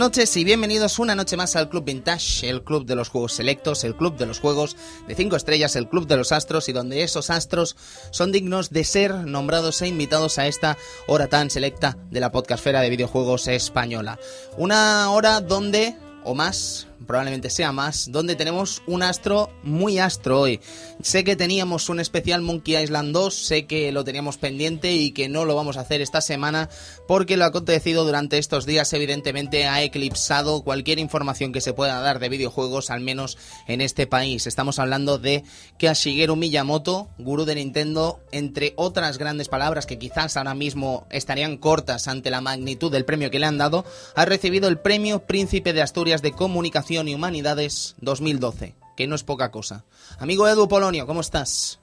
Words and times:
noches 0.00 0.34
y 0.38 0.44
bienvenidos 0.44 0.98
una 0.98 1.14
noche 1.14 1.36
más 1.36 1.56
al 1.56 1.68
Club 1.68 1.84
Vintage, 1.84 2.48
el 2.48 2.64
club 2.64 2.86
de 2.86 2.96
los 2.96 3.10
juegos 3.10 3.34
selectos, 3.34 3.84
el 3.84 3.94
club 3.94 4.16
de 4.16 4.24
los 4.24 4.40
juegos 4.40 4.74
de 5.06 5.14
5 5.14 5.36
estrellas, 5.36 5.76
el 5.76 5.90
club 5.90 6.06
de 6.06 6.16
los 6.16 6.32
astros 6.32 6.70
y 6.70 6.72
donde 6.72 7.02
esos 7.02 7.28
astros 7.28 7.76
son 8.10 8.32
dignos 8.32 8.70
de 8.70 8.84
ser 8.84 9.12
nombrados 9.12 9.82
e 9.82 9.88
invitados 9.88 10.38
a 10.38 10.46
esta 10.46 10.78
hora 11.06 11.26
tan 11.26 11.50
selecta 11.50 11.98
de 12.10 12.18
la 12.18 12.32
podcastfera 12.32 12.80
de 12.80 12.88
videojuegos 12.88 13.46
española. 13.46 14.18
Una 14.56 15.10
hora 15.10 15.42
donde, 15.42 15.94
o 16.24 16.34
más, 16.34 16.86
probablemente 17.06 17.50
sea 17.50 17.72
más, 17.72 18.10
donde 18.12 18.36
tenemos 18.36 18.82
un 18.86 19.02
astro 19.02 19.50
muy 19.62 19.98
astro 19.98 20.40
hoy. 20.40 20.60
Sé 21.02 21.24
que 21.24 21.36
teníamos 21.36 21.88
un 21.88 22.00
especial 22.00 22.42
Monkey 22.42 22.76
Island 22.76 23.12
2, 23.12 23.34
sé 23.34 23.66
que 23.66 23.90
lo 23.92 24.04
teníamos 24.04 24.36
pendiente 24.36 24.92
y 24.92 25.12
que 25.12 25.28
no 25.28 25.44
lo 25.44 25.54
vamos 25.54 25.76
a 25.76 25.80
hacer 25.80 26.00
esta 26.00 26.20
semana 26.20 26.68
porque 27.08 27.36
lo 27.36 27.44
acontecido 27.44 28.04
durante 28.04 28.38
estos 28.38 28.66
días 28.66 28.92
evidentemente 28.92 29.66
ha 29.66 29.82
eclipsado 29.82 30.62
cualquier 30.62 30.98
información 30.98 31.52
que 31.52 31.60
se 31.60 31.72
pueda 31.72 32.00
dar 32.00 32.18
de 32.18 32.28
videojuegos, 32.28 32.90
al 32.90 33.00
menos 33.00 33.38
en 33.66 33.80
este 33.80 34.06
país. 34.06 34.46
Estamos 34.46 34.78
hablando 34.78 35.18
de 35.18 35.44
que 35.78 35.88
a 35.88 35.94
Miyamoto, 36.36 37.08
gurú 37.18 37.44
de 37.44 37.54
Nintendo, 37.54 38.20
entre 38.32 38.74
otras 38.76 39.18
grandes 39.18 39.48
palabras 39.48 39.86
que 39.86 39.98
quizás 39.98 40.36
ahora 40.36 40.54
mismo 40.54 41.06
estarían 41.10 41.56
cortas 41.56 42.08
ante 42.08 42.30
la 42.30 42.40
magnitud 42.40 42.92
del 42.92 43.04
premio 43.04 43.30
que 43.30 43.38
le 43.38 43.46
han 43.46 43.58
dado, 43.58 43.84
ha 44.14 44.24
recibido 44.24 44.68
el 44.68 44.78
premio 44.78 45.20
Príncipe 45.26 45.72
de 45.72 45.82
Asturias 45.82 46.22
de 46.22 46.32
Comunicación 46.32 46.89
y 46.90 47.14
Humanidades 47.14 47.94
2012, 48.00 48.74
que 48.96 49.06
no 49.06 49.14
es 49.14 49.22
poca 49.22 49.52
cosa. 49.52 49.84
Amigo 50.18 50.48
Edu 50.48 50.66
Polonio, 50.66 51.06
¿cómo 51.06 51.20
estás? 51.20 51.78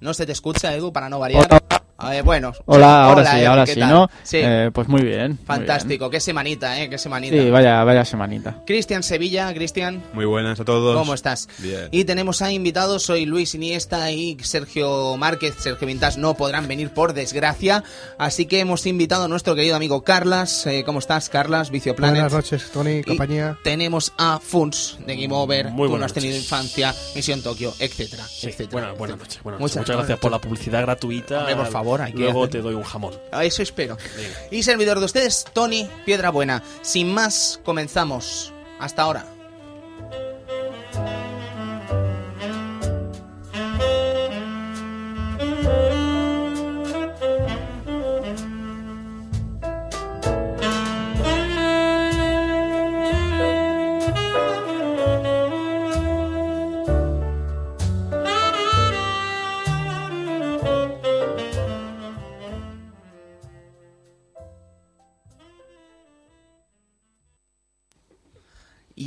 No 0.00 0.14
se 0.14 0.26
te 0.26 0.32
escucha, 0.32 0.74
Edu, 0.74 0.92
para 0.92 1.08
no 1.08 1.20
variar. 1.20 1.46
Bueno. 2.24 2.52
Hola, 2.66 3.04
ahora 3.06 3.24
sí, 3.32 3.44
ahora 3.44 3.64
¿qué 3.64 3.74
sí, 3.74 3.80
tal? 3.80 3.90
¿no? 3.90 4.10
Sí, 4.22 4.36
Eh, 4.40 4.70
pues 4.72 4.86
muy 4.86 5.02
bien. 5.02 5.30
muy 5.32 5.44
fantástico. 5.44 6.08
Qué 6.08 6.20
semanita, 6.20 6.80
¿eh? 6.80 6.88
Qué 6.88 6.96
semanita. 6.96 7.36
Sí, 7.36 7.50
vaya, 7.50 7.82
vaya 7.82 8.04
semanita. 8.04 8.62
Cristian 8.64 9.02
Sevilla, 9.02 9.52
Cristian, 9.52 10.04
Muy 10.12 10.24
buenas 10.24 10.60
a 10.60 10.64
todos. 10.64 10.96
¿cómo 10.96 11.12
estás? 11.12 11.48
Bien. 11.58 11.88
Y 11.90 12.04
tenemos 12.04 12.40
a 12.40 12.52
invitados, 12.52 13.02
soy 13.02 13.26
Luis 13.26 13.54
Iniesta 13.56 14.12
y 14.12 14.36
Sergio 14.42 15.16
Márquez, 15.16 15.56
Sergio 15.58 15.88
Vintas 15.88 16.18
no 16.18 16.34
podrán 16.34 16.68
venir 16.68 16.90
por 16.90 17.14
desgracia, 17.14 17.82
así 18.16 18.46
que 18.46 18.60
hemos 18.60 18.86
invitado 18.86 19.24
a 19.24 19.28
nuestro 19.28 19.56
querido 19.56 19.74
amigo 19.74 20.04
Carlas. 20.04 20.66
Eh, 20.68 20.84
¿Cómo 20.86 21.00
estás, 21.00 21.28
Carlas? 21.28 21.70
Vicio 21.70 21.96
Planet. 21.96 22.14
Buenas 22.22 22.32
noches, 22.32 22.70
Tony, 22.72 22.98
Y 22.98 23.02
compañía. 23.02 23.58
tenemos 23.64 24.12
a 24.18 24.38
Funs 24.38 24.98
de 25.04 25.16
Game 25.16 25.34
Over, 25.34 25.70
Muy 25.70 25.88
tú 25.88 25.98
no 25.98 26.04
has 26.04 26.12
tenido 26.12 26.32
noches. 26.34 26.44
infancia, 26.44 26.94
Misión 27.16 27.42
Tokio, 27.42 27.74
etcétera, 27.80 28.24
Sí, 28.24 28.46
etcétera. 28.50 28.68
buena- 28.70 28.92
buenas 28.92 29.16
etcétera. 29.16 29.16
noches. 29.16 29.42
buenas 29.42 29.60
Muchas 29.60 29.76
noches. 29.76 29.88
Muchas 29.88 29.96
gracias 29.96 30.18
por 30.20 30.30
la 30.30 30.38
publicidad 30.38 30.82
gratuita. 30.82 31.38
Hombre, 31.40 31.56
por 31.56 31.66
favor, 31.66 31.87
hay 31.96 32.12
que 32.12 32.18
Luego 32.18 32.44
hacer- 32.44 32.52
te 32.52 32.60
doy 32.60 32.74
un 32.74 32.82
jamón. 32.82 33.14
A 33.32 33.44
eso 33.44 33.62
espero. 33.62 33.96
Venga. 34.16 34.36
Y 34.50 34.62
servidor 34.62 34.98
de 34.98 35.04
ustedes, 35.06 35.44
Tony 35.52 35.88
Piedra 36.04 36.30
Buena. 36.30 36.62
Sin 36.82 37.12
más, 37.12 37.60
comenzamos. 37.64 38.52
Hasta 38.78 39.02
ahora. 39.02 39.26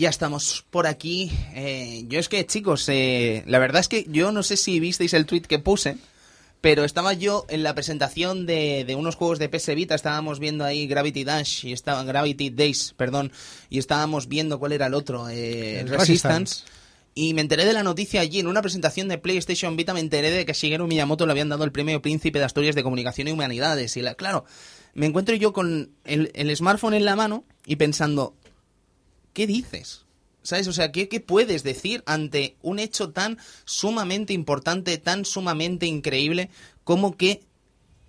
Ya 0.01 0.09
estamos 0.09 0.65
por 0.71 0.87
aquí. 0.87 1.31
Eh, 1.53 2.05
yo 2.07 2.19
es 2.19 2.27
que, 2.27 2.45
chicos, 2.47 2.89
eh, 2.89 3.43
la 3.45 3.59
verdad 3.59 3.81
es 3.81 3.87
que 3.87 4.05
yo 4.09 4.31
no 4.31 4.41
sé 4.41 4.57
si 4.57 4.79
visteis 4.79 5.13
el 5.13 5.27
tweet 5.27 5.43
que 5.43 5.59
puse, 5.59 5.97
pero 6.59 6.83
estaba 6.83 7.13
yo 7.13 7.45
en 7.49 7.61
la 7.61 7.75
presentación 7.75 8.47
de, 8.47 8.83
de 8.83 8.95
unos 8.95 9.15
juegos 9.15 9.37
de 9.37 9.47
PS 9.47 9.75
Vita, 9.75 9.93
estábamos 9.93 10.39
viendo 10.39 10.65
ahí 10.65 10.87
Gravity 10.87 11.23
Dash 11.23 11.65
y 11.65 11.71
estaba 11.71 12.03
Gravity 12.03 12.49
Days, 12.49 12.95
perdón, 12.97 13.31
y 13.69 13.77
estábamos 13.77 14.27
viendo 14.27 14.57
cuál 14.57 14.71
era 14.71 14.87
el 14.87 14.95
otro, 14.95 15.29
eh, 15.29 15.81
El 15.81 15.89
Resistance. 15.89 16.63
Y 17.13 17.35
me 17.35 17.41
enteré 17.41 17.65
de 17.65 17.73
la 17.73 17.83
noticia 17.83 18.21
allí, 18.21 18.39
en 18.39 18.47
una 18.47 18.63
presentación 18.63 19.07
de 19.07 19.19
PlayStation 19.19 19.75
Vita 19.75 19.93
me 19.93 19.99
enteré 19.99 20.31
de 20.31 20.45
que 20.45 20.53
Shigeru 20.53 20.87
Miyamoto 20.87 21.27
le 21.27 21.31
habían 21.33 21.49
dado 21.49 21.63
el 21.63 21.71
premio 21.71 22.01
Príncipe 22.01 22.39
de 22.39 22.45
Asturias 22.45 22.73
de 22.73 22.81
Comunicación 22.81 23.27
y 23.27 23.31
Humanidades. 23.31 23.97
Y 23.97 24.01
la, 24.01 24.15
claro, 24.15 24.45
me 24.95 25.05
encuentro 25.05 25.35
yo 25.35 25.53
con 25.53 25.91
el, 26.05 26.31
el 26.33 26.55
smartphone 26.55 26.95
en 26.95 27.05
la 27.05 27.15
mano 27.15 27.43
y 27.65 27.75
pensando, 27.75 28.33
¿qué 29.33 29.47
dices? 29.47 30.05
¿Sabes? 30.43 30.67
O 30.67 30.73
sea, 30.73 30.91
¿qué, 30.91 31.07
¿qué 31.07 31.19
puedes 31.19 31.63
decir 31.63 32.03
ante 32.05 32.55
un 32.61 32.79
hecho 32.79 33.11
tan 33.11 33.37
sumamente 33.65 34.33
importante, 34.33 34.97
tan 34.97 35.25
sumamente 35.25 35.85
increíble, 35.85 36.49
como 36.83 37.15
que 37.15 37.41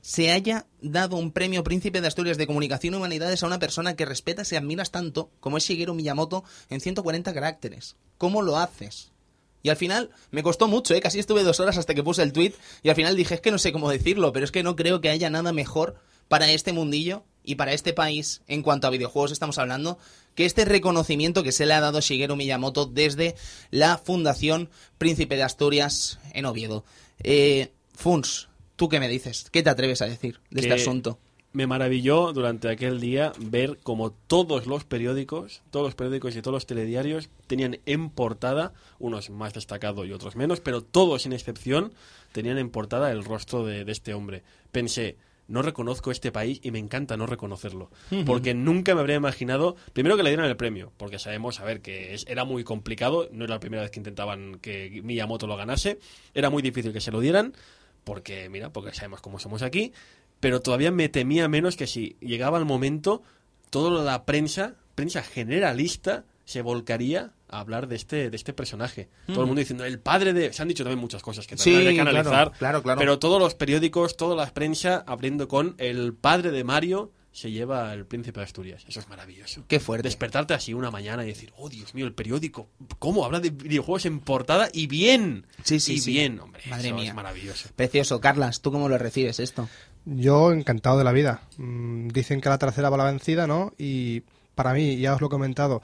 se 0.02 0.32
haya 0.32 0.66
dado 0.80 1.16
un 1.16 1.30
premio 1.30 1.62
Príncipe 1.62 2.00
de 2.00 2.08
Asturias 2.08 2.36
de 2.36 2.46
Comunicación 2.46 2.94
y 2.94 2.96
Humanidades 2.96 3.42
a 3.42 3.46
una 3.46 3.60
persona 3.60 3.94
que 3.94 4.04
respetas 4.04 4.50
y 4.52 4.56
admiras 4.56 4.90
tanto 4.90 5.30
como 5.40 5.56
es 5.56 5.64
Shigeru 5.64 5.94
Miyamoto 5.94 6.42
en 6.70 6.80
140 6.80 7.32
caracteres? 7.32 7.96
¿Cómo 8.18 8.42
lo 8.42 8.58
haces? 8.58 9.12
Y 9.62 9.68
al 9.68 9.76
final 9.76 10.10
me 10.32 10.42
costó 10.42 10.66
mucho, 10.66 10.94
¿eh? 10.94 11.00
casi 11.00 11.20
estuve 11.20 11.44
dos 11.44 11.60
horas 11.60 11.78
hasta 11.78 11.94
que 11.94 12.02
puse 12.02 12.22
el 12.22 12.32
tweet 12.32 12.54
y 12.82 12.88
al 12.88 12.96
final 12.96 13.14
dije, 13.14 13.34
es 13.34 13.40
que 13.40 13.52
no 13.52 13.58
sé 13.58 13.72
cómo 13.72 13.90
decirlo, 13.90 14.32
pero 14.32 14.44
es 14.44 14.50
que 14.50 14.64
no 14.64 14.74
creo 14.74 15.00
que 15.00 15.08
haya 15.08 15.30
nada 15.30 15.52
mejor 15.52 16.00
para 16.26 16.50
este 16.50 16.72
mundillo 16.72 17.22
y 17.44 17.54
para 17.54 17.72
este 17.72 17.92
país, 17.92 18.42
en 18.48 18.62
cuanto 18.62 18.88
a 18.88 18.90
videojuegos 18.90 19.30
estamos 19.30 19.58
hablando, 19.58 19.98
que 20.34 20.44
este 20.44 20.64
reconocimiento 20.64 21.42
que 21.42 21.52
se 21.52 21.66
le 21.66 21.74
ha 21.74 21.80
dado 21.80 21.98
a 21.98 22.00
Shigeru 22.00 22.36
Miyamoto 22.36 22.86
desde 22.86 23.34
la 23.70 23.98
Fundación 23.98 24.70
Príncipe 24.98 25.36
de 25.36 25.42
Asturias 25.42 26.18
en 26.32 26.46
Oviedo. 26.46 26.84
Eh, 27.22 27.72
Funs, 27.94 28.48
¿tú 28.76 28.88
qué 28.88 29.00
me 29.00 29.08
dices? 29.08 29.46
¿Qué 29.50 29.62
te 29.62 29.70
atreves 29.70 30.02
a 30.02 30.06
decir 30.06 30.40
de 30.50 30.62
este 30.62 30.74
asunto? 30.74 31.18
Me 31.52 31.66
maravilló 31.66 32.32
durante 32.32 32.70
aquel 32.70 32.98
día 32.98 33.32
ver 33.38 33.78
como 33.82 34.10
todos 34.10 34.66
los 34.66 34.84
periódicos, 34.84 35.60
todos 35.70 35.84
los 35.84 35.94
periódicos 35.94 36.34
y 36.34 36.40
todos 36.40 36.54
los 36.54 36.66
telediarios 36.66 37.28
tenían 37.46 37.78
en 37.84 38.08
portada, 38.08 38.72
unos 38.98 39.28
más 39.28 39.52
destacados 39.52 40.06
y 40.06 40.12
otros 40.12 40.34
menos, 40.34 40.60
pero 40.60 40.82
todos 40.82 41.22
sin 41.22 41.34
excepción 41.34 41.92
tenían 42.32 42.56
en 42.56 42.70
portada 42.70 43.10
el 43.12 43.22
rostro 43.22 43.66
de, 43.66 43.84
de 43.84 43.92
este 43.92 44.14
hombre. 44.14 44.42
Pensé, 44.72 45.18
no 45.48 45.60
reconozco 45.62 46.10
este 46.10 46.32
país 46.32 46.60
y 46.62 46.70
me 46.70 46.78
encanta 46.78 47.16
no 47.16 47.26
reconocerlo. 47.26 47.90
Porque 48.24 48.54
nunca 48.54 48.94
me 48.94 49.00
habría 49.00 49.16
imaginado, 49.16 49.76
primero 49.92 50.16
que 50.16 50.22
le 50.22 50.30
dieran 50.30 50.46
el 50.46 50.56
premio, 50.56 50.92
porque 50.96 51.18
sabemos, 51.18 51.60
a 51.60 51.64
ver, 51.64 51.80
que 51.82 52.14
es- 52.14 52.24
era 52.28 52.44
muy 52.44 52.64
complicado, 52.64 53.28
no 53.32 53.44
era 53.44 53.54
la 53.54 53.60
primera 53.60 53.82
vez 53.82 53.90
que 53.90 54.00
intentaban 54.00 54.58
que 54.60 55.00
Miyamoto 55.02 55.46
lo 55.46 55.56
ganase, 55.56 55.98
era 56.34 56.48
muy 56.48 56.62
difícil 56.62 56.92
que 56.92 57.00
se 57.00 57.10
lo 57.10 57.20
dieran, 57.20 57.52
porque, 58.04 58.48
mira, 58.48 58.72
porque 58.72 58.94
sabemos 58.94 59.20
cómo 59.20 59.38
somos 59.38 59.62
aquí, 59.62 59.92
pero 60.40 60.60
todavía 60.60 60.90
me 60.90 61.08
temía 61.08 61.48
menos 61.48 61.76
que 61.76 61.86
si 61.86 62.16
llegaba 62.20 62.58
el 62.58 62.64
momento, 62.64 63.22
toda 63.70 64.02
la 64.02 64.24
prensa, 64.24 64.74
prensa 64.94 65.22
generalista, 65.22 66.24
se 66.44 66.62
volcaría 66.62 67.32
a 67.52 67.60
hablar 67.60 67.86
de 67.86 67.96
este, 67.96 68.30
de 68.30 68.36
este 68.36 68.52
personaje. 68.52 69.08
Todo 69.26 69.40
el 69.42 69.46
mundo 69.46 69.60
diciendo, 69.60 69.84
el 69.84 70.00
padre 70.00 70.32
de... 70.32 70.52
Se 70.52 70.62
han 70.62 70.68
dicho 70.68 70.82
también 70.84 70.98
muchas 70.98 71.22
cosas 71.22 71.46
que 71.46 71.56
Sí, 71.56 71.70
también 71.70 71.88
hay 71.88 71.94
que 71.96 72.02
claro, 72.02 72.18
analizar. 72.20 72.52
claro, 72.58 72.82
claro. 72.82 72.98
Pero 72.98 73.18
todos 73.18 73.40
los 73.40 73.54
periódicos, 73.54 74.16
toda 74.16 74.34
la 74.36 74.52
prensa, 74.52 75.04
abriendo 75.06 75.46
con 75.48 75.74
el 75.78 76.14
padre 76.14 76.50
de 76.50 76.64
Mario 76.64 77.12
se 77.34 77.50
lleva 77.50 77.92
el 77.94 78.04
príncipe 78.04 78.40
de 78.40 78.44
Asturias. 78.44 78.84
Eso 78.86 79.00
es 79.00 79.08
maravilloso. 79.08 79.64
Qué 79.66 79.80
fuerte. 79.80 80.06
Despertarte 80.08 80.52
así 80.52 80.74
una 80.74 80.90
mañana 80.90 81.24
y 81.24 81.28
decir, 81.28 81.50
oh 81.56 81.70
Dios 81.70 81.94
mío, 81.94 82.04
el 82.06 82.12
periódico, 82.12 82.68
¿cómo 82.98 83.24
habla 83.24 83.40
de 83.40 83.48
videojuegos 83.48 84.04
en 84.04 84.20
portada? 84.20 84.68
Y 84.72 84.86
bien. 84.86 85.46
Sí, 85.62 85.80
sí, 85.80 85.94
y 85.94 85.98
sí. 86.00 86.10
bien, 86.10 86.38
hombre. 86.40 86.60
Madre 86.68 86.88
eso 86.88 86.96
mía. 86.96 87.08
es 87.08 87.14
maravilloso. 87.14 87.70
Precioso. 87.74 88.20
Carlas, 88.20 88.60
¿tú 88.60 88.70
cómo 88.70 88.86
lo 88.90 88.98
recibes 88.98 89.40
esto? 89.40 89.66
Yo 90.04 90.52
encantado 90.52 90.98
de 90.98 91.04
la 91.04 91.12
vida. 91.12 91.40
Mm, 91.56 92.08
Dicen 92.08 92.42
que 92.42 92.50
la 92.50 92.58
tercera 92.58 92.90
va 92.90 92.98
la 92.98 93.04
vencida, 93.04 93.46
¿no? 93.46 93.72
Y 93.78 94.24
para 94.54 94.74
mí, 94.74 94.98
ya 94.98 95.14
os 95.14 95.20
lo 95.22 95.28
he 95.28 95.30
comentado, 95.30 95.80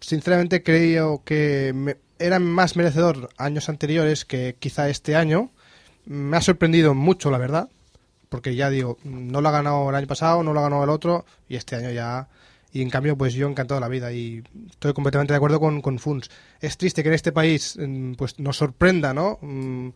sinceramente 0.00 0.62
creo 0.62 1.22
que 1.24 1.72
me- 1.74 1.96
era 2.18 2.38
más 2.38 2.76
merecedor 2.76 3.28
años 3.36 3.68
anteriores 3.68 4.24
que 4.24 4.56
quizá 4.58 4.88
este 4.88 5.16
año. 5.16 5.50
Me 6.06 6.36
ha 6.36 6.40
sorprendido 6.40 6.94
mucho, 6.94 7.30
la 7.30 7.38
verdad, 7.38 7.68
porque 8.28 8.54
ya 8.54 8.70
digo, 8.70 8.98
no 9.04 9.40
lo 9.40 9.48
ha 9.48 9.52
ganado 9.52 9.88
el 9.90 9.96
año 9.96 10.06
pasado, 10.06 10.42
no 10.42 10.52
lo 10.52 10.60
ha 10.60 10.64
ganado 10.64 10.84
el 10.84 10.90
otro, 10.90 11.24
y 11.48 11.56
este 11.56 11.76
año 11.76 11.90
ya... 11.90 12.28
Y 12.72 12.82
en 12.82 12.90
cambio, 12.90 13.16
pues 13.16 13.32
yo 13.32 13.48
encantado 13.48 13.80
la 13.80 13.88
vida 13.88 14.12
y 14.12 14.42
estoy 14.70 14.92
completamente 14.92 15.32
de 15.32 15.36
acuerdo 15.36 15.60
con, 15.60 15.80
con 15.80 15.98
Funs. 15.98 16.30
Es 16.60 16.76
triste 16.76 17.02
que 17.02 17.08
en 17.08 17.14
este 17.14 17.32
país 17.32 17.76
mm, 17.80 18.14
pues 18.14 18.38
nos 18.38 18.58
sorprenda, 18.58 19.14
¿no? 19.14 19.38
Mm, 19.40 19.90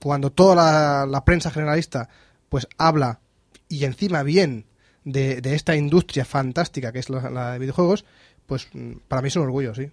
Cuando 0.00 0.30
toda 0.32 0.54
la, 0.56 1.06
la 1.06 1.24
prensa 1.24 1.50
generalista 1.50 2.08
pues 2.48 2.66
habla 2.76 3.20
y 3.68 3.84
encima 3.84 4.22
bien 4.24 4.66
de, 5.04 5.40
de 5.40 5.54
esta 5.54 5.76
industria 5.76 6.24
fantástica 6.24 6.92
que 6.92 6.98
es 7.00 7.10
la, 7.10 7.30
la 7.30 7.52
de 7.52 7.58
videojuegos, 7.60 8.04
pues 8.48 8.66
para 9.08 9.20
mí 9.20 9.28
es 9.28 9.36
un 9.36 9.42
orgullo, 9.42 9.74
sí. 9.74 9.90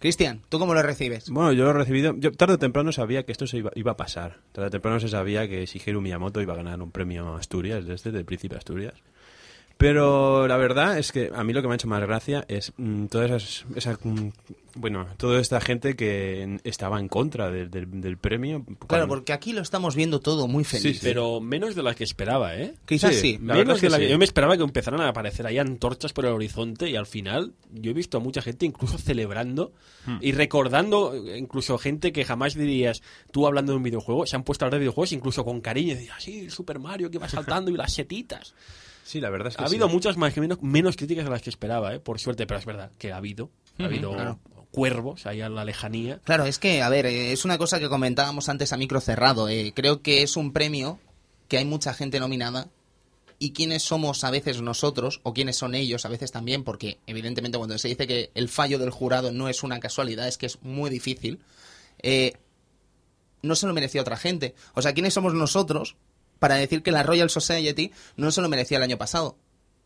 Cristian, 0.00 0.42
¿tú 0.48 0.58
cómo 0.58 0.74
lo 0.74 0.82
recibes? 0.82 1.30
Bueno, 1.30 1.52
yo 1.52 1.64
lo 1.64 1.70
he 1.70 1.72
recibido. 1.72 2.14
Yo 2.18 2.32
tarde 2.32 2.54
o 2.54 2.58
temprano 2.58 2.90
sabía 2.90 3.24
que 3.24 3.30
esto 3.30 3.46
se 3.46 3.58
iba, 3.58 3.70
iba 3.76 3.92
a 3.92 3.96
pasar. 3.96 4.40
Tarde 4.50 4.66
o 4.66 4.70
temprano 4.70 4.98
se 4.98 5.08
sabía 5.08 5.48
que 5.48 5.64
Shigeru 5.64 6.00
Miyamoto 6.00 6.42
iba 6.42 6.52
a 6.52 6.56
ganar 6.56 6.82
un 6.82 6.90
premio 6.90 7.36
Asturias, 7.36 7.86
de 7.86 7.94
este, 7.94 8.10
del 8.10 8.24
Príncipe 8.24 8.56
de 8.56 8.58
Asturias. 8.58 8.94
Pero 9.76 10.46
la 10.46 10.56
verdad 10.56 10.98
es 10.98 11.10
que 11.12 11.30
a 11.34 11.42
mí 11.44 11.52
lo 11.52 11.60
que 11.60 11.68
me 11.68 11.74
ha 11.74 11.76
hecho 11.76 11.88
más 11.88 12.00
gracia 12.00 12.44
es 12.48 12.72
mm, 12.76 13.06
toda 13.06 13.26
esas, 13.26 13.64
esa, 13.74 13.98
mm, 14.02 14.30
bueno, 14.76 15.06
toda 15.16 15.40
esta 15.40 15.60
gente 15.60 15.94
que 15.96 16.58
estaba 16.64 17.00
en 17.00 17.08
contra 17.08 17.50
del, 17.50 17.70
del- 17.70 18.00
del 18.00 18.16
premio. 18.16 18.64
Claro, 18.64 18.78
Cuando- 18.86 19.08
porque 19.08 19.32
aquí 19.32 19.52
lo 19.52 19.60
estamos 19.62 19.94
viendo 19.96 20.20
todo 20.20 20.46
muy 20.48 20.62
feliz. 20.64 21.00
Sí, 21.00 21.00
Pero 21.02 21.40
menos 21.40 21.74
de 21.74 21.82
la 21.82 21.94
que 21.94 22.04
esperaba, 22.04 22.56
¿eh? 22.56 22.74
Quizás 22.86 23.14
Sí, 23.16 23.20
sí. 23.20 23.32
la 23.42 23.54
verdad 23.54 23.58
Menos 23.64 23.74
es 23.76 23.80
que 23.80 23.86
de 23.86 23.90
la 23.90 23.98
que 23.98 24.04
sí. 24.06 24.10
yo 24.12 24.18
me 24.18 24.24
esperaba 24.24 24.56
que 24.56 24.62
empezaran 24.62 25.00
a 25.00 25.08
aparecer 25.08 25.46
ahí 25.46 25.58
antorchas 25.58 26.12
por 26.12 26.24
el 26.24 26.32
horizonte 26.32 26.88
y 26.88 26.96
al 26.96 27.06
final 27.06 27.52
yo 27.72 27.90
he 27.90 27.94
visto 27.94 28.18
a 28.18 28.20
mucha 28.20 28.42
gente 28.42 28.64
incluso 28.66 28.96
celebrando 28.98 29.72
Hmm. 30.06 30.18
y 30.20 30.32
recordando, 30.32 31.14
eh, 31.14 31.36
incluso 31.38 31.78
gente 31.78 32.12
que 32.12 32.24
jamás 32.24 32.54
dirías, 32.54 33.02
tú 33.32 33.46
hablando 33.46 33.72
de 33.72 33.76
un 33.78 33.82
videojuego, 33.82 34.24
se 34.26 34.36
han 34.36 34.44
puesto 34.44 34.64
a 34.64 34.66
hablar 34.66 34.78
de 34.78 34.84
videojuegos 34.84 35.12
incluso 35.12 35.44
con 35.44 35.60
cariño, 35.60 35.92
y 35.92 35.96
decías, 35.96 36.22
sí, 36.22 36.40
el 36.40 36.50
Super 36.50 36.78
Mario 36.78 37.10
que 37.10 37.18
va 37.18 37.28
saltando 37.28 37.70
y 37.70 37.76
las 37.76 37.92
setitas. 37.92 38.54
Sí, 39.04 39.20
la 39.20 39.30
verdad 39.30 39.48
es 39.48 39.56
que 39.56 39.62
Ha 39.62 39.68
sí. 39.68 39.74
habido 39.74 39.88
muchas 39.88 40.16
más 40.16 40.32
que 40.34 40.40
menos, 40.40 40.60
menos 40.62 40.96
críticas 40.96 41.24
de 41.24 41.30
las 41.30 41.42
que 41.42 41.50
esperaba, 41.50 41.94
¿eh? 41.94 42.00
por 42.00 42.18
suerte, 42.18 42.46
pero 42.46 42.58
es 42.58 42.66
verdad 42.66 42.90
que 42.98 43.12
ha 43.12 43.16
habido. 43.18 43.50
Ha 43.78 43.84
habido 43.84 44.12
claro. 44.12 44.38
cuervos 44.70 45.26
ahí 45.26 45.40
a 45.42 45.48
la 45.48 45.64
lejanía. 45.64 46.20
Claro, 46.24 46.44
es 46.44 46.58
que, 46.58 46.82
a 46.82 46.88
ver, 46.88 47.06
eh, 47.06 47.32
es 47.32 47.44
una 47.44 47.58
cosa 47.58 47.78
que 47.78 47.88
comentábamos 47.88 48.48
antes 48.48 48.72
a 48.72 48.76
micro 48.76 49.00
cerrado. 49.00 49.48
eh, 49.48 49.72
creo 49.76 50.00
que 50.02 50.22
es 50.22 50.36
un 50.36 50.52
premio 50.52 50.98
que 51.48 51.58
hay 51.58 51.64
mucha 51.64 51.92
gente 51.92 52.18
nominada 52.18 52.68
y 53.38 53.52
quiénes 53.52 53.82
somos 53.82 54.24
a 54.24 54.30
veces 54.30 54.62
nosotros 54.62 55.20
o 55.24 55.34
quiénes 55.34 55.56
son 55.56 55.74
ellos 55.74 56.06
a 56.06 56.08
veces 56.08 56.32
también, 56.32 56.64
porque 56.64 56.98
evidentemente 57.06 57.58
cuando 57.58 57.76
se 57.78 57.88
dice 57.88 58.06
que 58.06 58.30
el 58.34 58.48
fallo 58.48 58.78
del 58.78 58.90
jurado 58.90 59.32
no 59.32 59.48
es 59.50 59.62
una 59.62 59.80
casualidad, 59.80 60.26
es 60.28 60.38
que 60.38 60.46
es 60.46 60.62
muy 60.62 60.88
difícil. 60.88 61.40
eh, 62.02 62.32
no 63.42 63.54
se 63.56 63.66
lo 63.66 63.74
merecía 63.74 64.00
otra 64.00 64.16
gente. 64.16 64.54
O 64.72 64.80
sea, 64.80 64.94
¿quiénes 64.94 65.12
somos 65.12 65.34
nosotros 65.34 65.96
para 66.44 66.56
decir 66.56 66.82
que 66.82 66.92
la 66.92 67.02
Royal 67.02 67.30
Society 67.30 67.90
no 68.18 68.30
se 68.30 68.42
lo 68.42 68.50
merecía 68.50 68.76
el 68.76 68.82
año 68.82 68.98
pasado? 68.98 69.38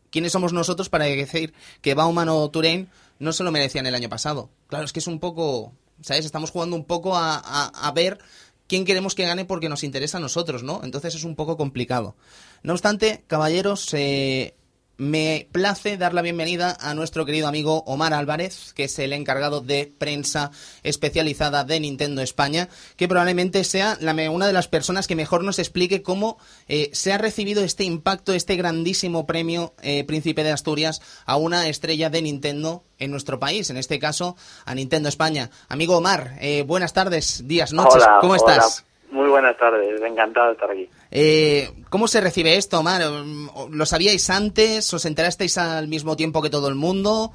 ¿Quiénes 0.09 0.33
somos 0.33 0.51
nosotros 0.51 0.89
para 0.89 1.05
decir 1.05 1.53
que 1.81 1.93
Bauman 1.93 2.27
o 2.27 2.49
Turén 2.49 2.89
no 3.17 3.31
se 3.31 3.45
lo 3.45 3.51
merecían 3.53 3.85
el 3.87 3.95
año 3.95 4.09
pasado? 4.09 4.49
Claro, 4.67 4.83
es 4.83 4.91
que 4.91 4.99
es 4.99 5.07
un 5.07 5.21
poco, 5.21 5.71
¿sabes? 6.01 6.25
Estamos 6.25 6.51
jugando 6.51 6.75
un 6.75 6.83
poco 6.83 7.15
a, 7.15 7.37
a- 7.37 7.67
a 7.87 7.91
ver 7.93 8.19
quién 8.67 8.83
queremos 8.83 9.15
que 9.15 9.23
gane 9.25 9.45
porque 9.45 9.69
nos 9.69 9.85
interesa 9.85 10.17
a 10.17 10.19
nosotros, 10.19 10.61
¿no? 10.63 10.81
Entonces 10.83 11.15
es 11.15 11.23
un 11.23 11.37
poco 11.37 11.55
complicado. 11.55 12.17
No 12.61 12.73
obstante, 12.73 13.23
caballeros, 13.27 13.93
eh, 13.93 14.53
me 14.99 15.47
place 15.53 15.97
dar 15.97 16.13
la 16.13 16.21
bienvenida 16.21 16.75
a 16.79 16.93
nuestro 16.93 17.25
querido 17.25 17.47
amigo 17.47 17.83
Omar 17.85 18.13
Álvarez, 18.13 18.73
que 18.73 18.83
es 18.83 18.99
el 18.99 19.13
encargado 19.13 19.61
de 19.61 19.91
prensa 19.97 20.51
especializada 20.83 21.63
de 21.63 21.79
Nintendo 21.79 22.21
España, 22.21 22.67
que 22.97 23.07
probablemente 23.07 23.63
sea 23.63 23.97
la 24.01 24.19
una 24.29 24.47
de 24.47 24.53
las 24.53 24.67
personas 24.67 25.07
que 25.07 25.15
mejor 25.15 25.45
nos 25.45 25.57
explique 25.57 26.03
cómo 26.03 26.37
eh, 26.67 26.89
se 26.91 27.13
ha 27.13 27.17
recibido 27.17 27.63
este 27.63 27.85
impacto, 27.85 28.33
este 28.33 28.57
grandísimo 28.57 29.25
premio 29.25 29.73
eh, 29.81 30.03
Príncipe 30.03 30.43
de 30.43 30.51
Asturias 30.51 31.01
a 31.25 31.37
una 31.37 31.69
estrella 31.69 32.09
de 32.09 32.21
Nintendo 32.21 32.83
en 32.97 33.11
nuestro 33.11 33.39
país, 33.39 33.69
en 33.69 33.77
este 33.77 33.99
caso 33.99 34.35
a 34.65 34.75
Nintendo 34.75 35.07
España. 35.07 35.49
Amigo 35.69 35.95
Omar, 35.95 36.31
eh, 36.41 36.63
buenas 36.63 36.91
tardes, 36.91 37.47
días, 37.47 37.71
noches, 37.71 38.03
Hola, 38.03 38.17
¿cómo 38.19 38.33
hola. 38.33 38.53
estás? 38.55 38.85
Muy 39.11 39.29
buenas 39.29 39.57
tardes, 39.57 40.01
encantado 40.01 40.47
de 40.47 40.53
estar 40.53 40.69
aquí. 40.69 40.89
Eh, 41.11 41.69
¿Cómo 41.89 42.07
se 42.07 42.21
recibe 42.21 42.55
esto, 42.55 42.79
Omar? 42.79 43.01
¿Lo 43.71 43.85
sabíais 43.85 44.29
antes? 44.29 44.93
¿Os 44.93 45.05
enterasteis 45.05 45.57
al 45.57 45.87
mismo 45.87 46.15
tiempo 46.15 46.41
que 46.41 46.49
todo 46.49 46.67
el 46.67 46.75
mundo? 46.75 47.31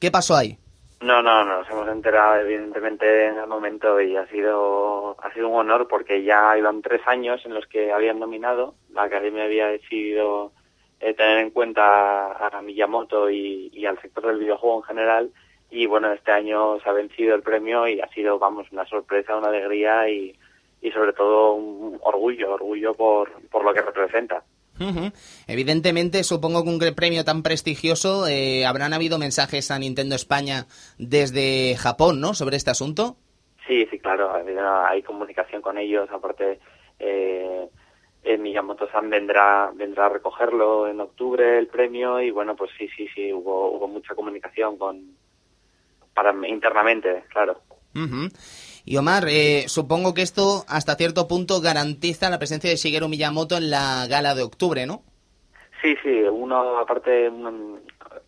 ¿Qué 0.00 0.10
pasó 0.10 0.36
ahí? 0.36 0.58
No, 1.00 1.22
no, 1.22 1.44
nos 1.44 1.68
hemos 1.70 1.88
enterado 1.88 2.40
evidentemente 2.40 3.26
en 3.26 3.38
el 3.38 3.46
momento 3.46 4.00
y 4.00 4.16
ha 4.16 4.26
sido 4.28 5.16
ha 5.22 5.32
sido 5.32 5.48
un 5.48 5.60
honor 5.60 5.88
porque 5.88 6.22
ya 6.22 6.56
iban 6.56 6.82
tres 6.82 7.00
años 7.06 7.40
en 7.44 7.54
los 7.54 7.66
que 7.66 7.92
habían 7.92 8.18
nominado. 8.18 8.74
La 8.92 9.04
Academia 9.04 9.44
había 9.44 9.66
decidido 9.68 10.52
eh, 11.00 11.14
tener 11.14 11.38
en 11.38 11.50
cuenta 11.50 12.32
a 12.32 12.62
Miyamoto 12.62 13.30
y, 13.30 13.70
y 13.72 13.86
al 13.86 14.00
sector 14.00 14.26
del 14.26 14.38
videojuego 14.38 14.78
en 14.78 14.82
general 14.84 15.30
y 15.70 15.86
bueno, 15.86 16.12
este 16.12 16.32
año 16.32 16.78
se 16.80 16.88
ha 16.88 16.92
vencido 16.92 17.34
el 17.34 17.42
premio 17.42 17.88
y 17.88 18.00
ha 18.00 18.08
sido, 18.08 18.38
vamos, 18.38 18.66
una 18.70 18.86
sorpresa, 18.86 19.36
una 19.36 19.48
alegría 19.48 20.08
y, 20.08 20.34
y 20.86 20.92
sobre 20.92 21.12
todo 21.12 21.54
un 21.54 21.98
orgullo, 22.00 22.54
orgullo 22.54 22.94
por, 22.94 23.32
por 23.50 23.64
lo 23.64 23.74
que 23.74 23.82
representa. 23.82 24.44
Evidentemente, 25.48 26.22
supongo 26.22 26.62
que 26.62 26.68
un 26.68 26.94
premio 26.94 27.24
tan 27.24 27.42
prestigioso, 27.42 28.28
eh, 28.28 28.64
habrán 28.66 28.92
habido 28.92 29.18
mensajes 29.18 29.72
a 29.72 29.78
Nintendo 29.80 30.14
España 30.14 30.66
desde 30.98 31.74
Japón, 31.76 32.20
¿no? 32.20 32.34
Sobre 32.34 32.56
este 32.56 32.70
asunto. 32.70 33.16
Sí, 33.66 33.84
sí, 33.90 33.98
claro, 33.98 34.32
hay 34.32 35.02
comunicación 35.02 35.60
con 35.60 35.76
ellos, 35.76 36.08
aparte 36.12 36.60
eh, 37.00 37.68
eh, 38.22 38.38
Miyamoto-san 38.38 39.10
vendrá, 39.10 39.72
vendrá 39.74 40.06
a 40.06 40.10
recogerlo 40.10 40.86
en 40.86 41.00
octubre 41.00 41.58
el 41.58 41.66
premio 41.66 42.20
y 42.20 42.30
bueno, 42.30 42.54
pues 42.54 42.70
sí, 42.78 42.88
sí, 42.96 43.08
sí, 43.12 43.32
hubo, 43.32 43.72
hubo 43.72 43.88
mucha 43.88 44.14
comunicación 44.14 44.78
con 44.78 45.16
para 46.14 46.32
internamente, 46.46 47.24
claro. 47.28 47.60
Ujú. 47.94 48.28
Y 48.88 48.96
Omar, 48.98 49.24
eh, 49.28 49.64
supongo 49.66 50.14
que 50.14 50.22
esto 50.22 50.64
hasta 50.68 50.94
cierto 50.94 51.26
punto 51.26 51.60
garantiza 51.60 52.30
la 52.30 52.38
presencia 52.38 52.70
de 52.70 52.76
Shigeru 52.76 53.08
Miyamoto 53.08 53.56
en 53.56 53.68
la 53.68 54.06
gala 54.08 54.36
de 54.36 54.44
octubre, 54.44 54.86
¿no? 54.86 55.02
Sí, 55.82 55.96
sí, 56.04 56.22
uno 56.22 56.78
aparte 56.78 57.26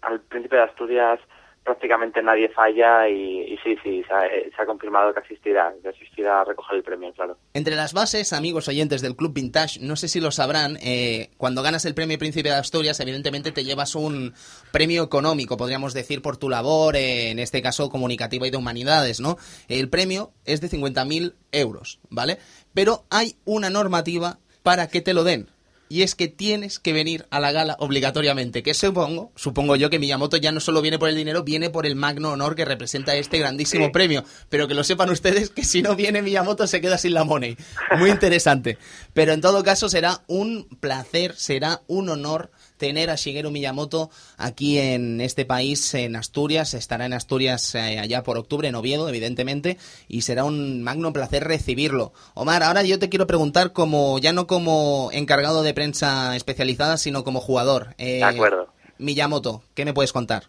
al 0.03 0.21
príncipe 0.23 0.57
de 0.57 0.63
Asturias 0.63 1.21
prácticamente 1.69 2.23
nadie 2.23 2.49
falla 2.49 3.07
y, 3.11 3.59
sí, 3.63 3.77
sí, 3.83 4.03
se 4.09 4.15
ha, 4.15 4.27
eh, 4.27 4.51
se 4.57 4.63
ha 4.63 4.65
confirmado 4.65 5.13
que 5.13 5.21
asistirá, 5.21 5.75
que 5.83 5.91
asistirá 5.91 6.41
a 6.41 6.45
recoger 6.45 6.79
el 6.79 6.83
premio, 6.83 7.13
claro. 7.13 7.37
Entre 7.53 7.77
las 7.77 7.93
bases, 7.93 8.33
amigos 8.33 8.69
oyentes 8.69 9.03
del 9.03 9.15
Club 9.15 9.35
Vintage, 9.35 9.79
no 9.81 9.95
sé 9.95 10.09
si 10.09 10.19
lo 10.19 10.31
sabrán, 10.31 10.79
eh, 10.81 11.29
cuando 11.37 11.63
ganas 11.63 11.85
el 11.85 11.95
premio 11.95 12.19
Príncipe 12.19 12.49
de 12.49 12.55
Asturias, 12.55 12.99
evidentemente 13.01 13.53
te 13.53 13.65
llevas 13.65 13.95
un 13.95 14.33
premio 14.73 15.03
económico, 15.03 15.59
podríamos 15.59 15.93
decir, 15.93 16.23
por 16.23 16.39
tu 16.39 16.49
labor, 16.49 16.97
eh, 16.97 17.31
en 17.31 17.39
este 17.39 17.61
caso 17.61 17.91
comunicativa 17.91 18.47
y 18.47 18.51
de 18.51 18.57
humanidades, 18.57 19.21
¿no? 19.21 19.37
El 19.69 19.91
premio 19.91 20.31
es 20.47 20.63
de 20.63 20.69
50.000 20.69 21.35
euros, 21.53 22.01
¿vale? 22.09 22.39
Pero 22.73 23.05
hay 23.11 23.37
una 23.45 23.69
normativa 23.69 24.39
para 24.63 24.89
que 24.89 25.03
te 25.03 25.13
lo 25.13 25.23
den. 25.23 25.51
Y 25.89 26.03
es 26.03 26.15
que 26.15 26.29
tienes 26.29 26.79
que 26.79 26.93
venir 26.93 27.27
a 27.31 27.41
la 27.41 27.51
gala 27.53 27.77
obligatoriamente. 27.81 28.63
Que 28.63 28.75
supongo, 28.75 29.33
supongo 29.37 29.77
yo 29.77 29.91
que 29.91 29.99
Miyamoto 29.99 30.37
ya 30.37 30.53
no 30.53 30.61
solo 30.61 30.83
viene 30.83 30.99
por 30.99 31.09
el 31.09 31.17
dinero, 31.17 31.45
viene 31.45 31.71
por 31.71 31.87
el 31.87 31.97
magno 31.97 32.31
honor 32.33 32.55
que 32.55 32.65
representa 32.65 33.15
este 33.17 33.39
grandísimo 33.39 33.87
Sí. 33.87 33.91
premio. 33.93 34.25
Pero 34.49 34.69
que 34.69 34.75
lo 34.75 34.85
sepan 34.85 35.11
ustedes 35.11 35.51
que 35.51 35.65
si 35.65 35.83
no 35.83 35.97
viene 35.97 36.23
Miyamoto 36.23 36.67
se 36.67 36.81
queda 36.81 36.99
sin 36.99 37.15
la 37.15 37.25
money. 37.25 37.57
Muy 37.99 38.11
interesante. 38.11 38.79
Pero 39.15 39.33
en 39.33 39.41
todo 39.41 39.63
caso 39.65 39.89
será 39.89 40.23
un 40.27 40.69
placer, 40.81 41.35
será 41.37 41.83
un 41.87 42.09
honor 42.11 42.51
tener 42.79 43.11
a 43.11 43.17
Shigeru 43.17 43.51
Miyamoto 43.51 44.11
aquí 44.37 44.79
en 44.79 45.21
este 45.21 45.45
país, 45.45 45.93
en 45.95 46.17
Asturias. 46.17 46.75
Estará 46.75 47.05
en 47.07 47.13
Asturias 47.13 47.75
eh, 47.75 47.99
allá 47.99 48.23
por 48.23 48.39
octubre, 48.39 48.69
en 48.69 48.75
Oviedo, 48.75 49.09
evidentemente. 49.09 49.77
Y 50.09 50.23
será 50.23 50.45
un 50.45 50.83
magno 50.83 51.13
placer 51.13 51.45
recibirlo. 51.45 52.13
Omar, 52.35 52.63
ahora 52.63 52.83
yo 52.85 52.99
te 52.99 53.09
quiero 53.09 53.27
preguntar 53.27 53.73
como, 53.73 54.19
ya 54.19 54.33
no 54.33 54.47
como 54.47 55.11
encargado 55.13 55.63
de 55.63 55.75
prensa 55.75 56.35
especializada, 56.37 56.97
sino 56.97 57.25
como 57.25 57.41
jugador. 57.41 57.89
Eh, 57.99 58.19
De 58.19 58.25
acuerdo. 58.25 58.69
Miyamoto, 58.99 59.63
¿qué 59.75 59.85
me 59.85 59.93
puedes 59.93 60.13
contar? 60.13 60.45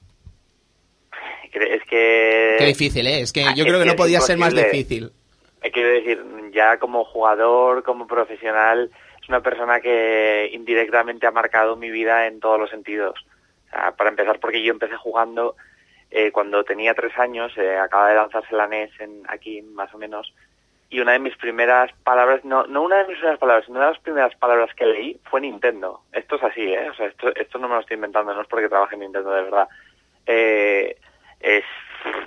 Es 1.52 1.84
que... 1.90 2.56
Qué 2.60 2.66
difícil, 2.66 3.08
¿eh? 3.08 3.22
Es 3.22 3.34
que 3.34 3.44
Ah, 3.44 3.54
yo 3.56 3.64
es 3.64 3.68
creo 3.70 3.80
que 3.80 3.86
que 3.86 3.92
no 3.92 3.96
podía 3.96 4.22
ser 4.22 4.38
más 4.38 4.54
difícil. 4.54 5.12
Eh, 5.62 5.72
Quiero 5.72 5.90
decir, 5.90 6.24
ya 6.54 6.78
como 6.78 7.04
jugador, 7.04 7.84
como 7.84 8.08
profesional, 8.08 8.90
una 9.30 9.42
persona 9.42 9.80
que 9.80 10.50
indirectamente 10.52 11.28
ha 11.28 11.32
marcado 11.32 11.76
mi 11.76 11.90
vida 11.90 12.28
en 12.28 12.40
todos 12.40 12.60
los 12.60 12.70
sentidos. 12.70 13.26
Para 13.72 14.10
empezar, 14.10 14.40
porque 14.40 14.64
yo 14.64 14.74
empecé 14.74 14.96
jugando 14.96 15.56
eh, 16.12 16.32
cuando 16.32 16.64
tenía 16.64 16.96
tres 16.96 17.18
años, 17.18 17.56
eh, 17.58 17.78
acaba 17.78 18.10
de 18.10 18.16
lanzarse 18.16 18.56
la 18.56 18.68
NES 18.68 18.92
en, 19.00 19.22
aquí 19.28 19.62
más 19.62 19.94
o 19.94 20.00
menos, 20.00 20.34
y 20.90 21.00
una 21.00 21.12
de 21.12 21.20
mis 21.20 21.36
primeras 21.38 21.92
palabras, 22.04 22.44
no, 22.44 22.66
no 22.66 22.82
una 22.82 22.98
de 22.98 23.08
mis 23.08 23.18
primeras 23.18 23.40
palabras, 23.40 23.66
sino 23.66 23.78
una 23.78 23.88
de 23.88 23.94
las 23.94 24.02
primeras 24.02 24.36
palabras 24.38 24.74
que 24.76 24.88
leí 24.88 25.20
fue 25.30 25.42
Nintendo. 25.42 26.02
Esto 26.12 26.38
es 26.38 26.44
así, 26.44 26.62
¿eh? 26.62 26.90
O 26.90 26.96
sea, 26.96 27.06
esto, 27.06 27.34
esto 27.36 27.60
no 27.60 27.68
me 27.68 27.76
lo 27.76 27.82
estoy 27.82 27.96
inventando, 27.96 28.34
no 28.34 28.42
es 28.42 28.48
porque 28.48 28.70
trabaje 28.70 28.96
en 28.96 29.02
Nintendo 29.02 29.30
de 29.30 29.44
verdad. 29.44 29.68
Eh, 30.26 30.98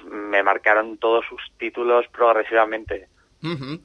me 0.05 0.43
marcaron 0.45 0.99
todos 0.99 1.25
sus 1.27 1.41
títulos 1.59 2.07
progresivamente. 2.09 3.09
Ujú. 3.43 3.81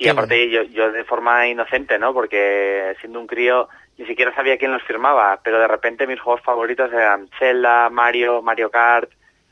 Y 0.00 0.04
Qué 0.04 0.10
aparte 0.10 0.48
yo, 0.48 0.62
yo 0.62 0.90
de 0.90 1.04
forma 1.04 1.46
inocente, 1.46 1.98
¿no? 1.98 2.14
Porque 2.14 2.96
siendo 3.00 3.20
un 3.20 3.26
crío 3.26 3.68
ni 3.98 4.06
siquiera 4.06 4.34
sabía 4.34 4.56
quién 4.56 4.72
los 4.72 4.82
firmaba, 4.84 5.38
pero 5.44 5.60
de 5.60 5.68
repente 5.68 6.06
mis 6.06 6.18
juegos 6.18 6.40
favoritos 6.42 6.90
eran 6.90 7.28
Zelda, 7.38 7.90
Mario, 7.90 8.40
Mario 8.40 8.70
Kart, 8.70 9.10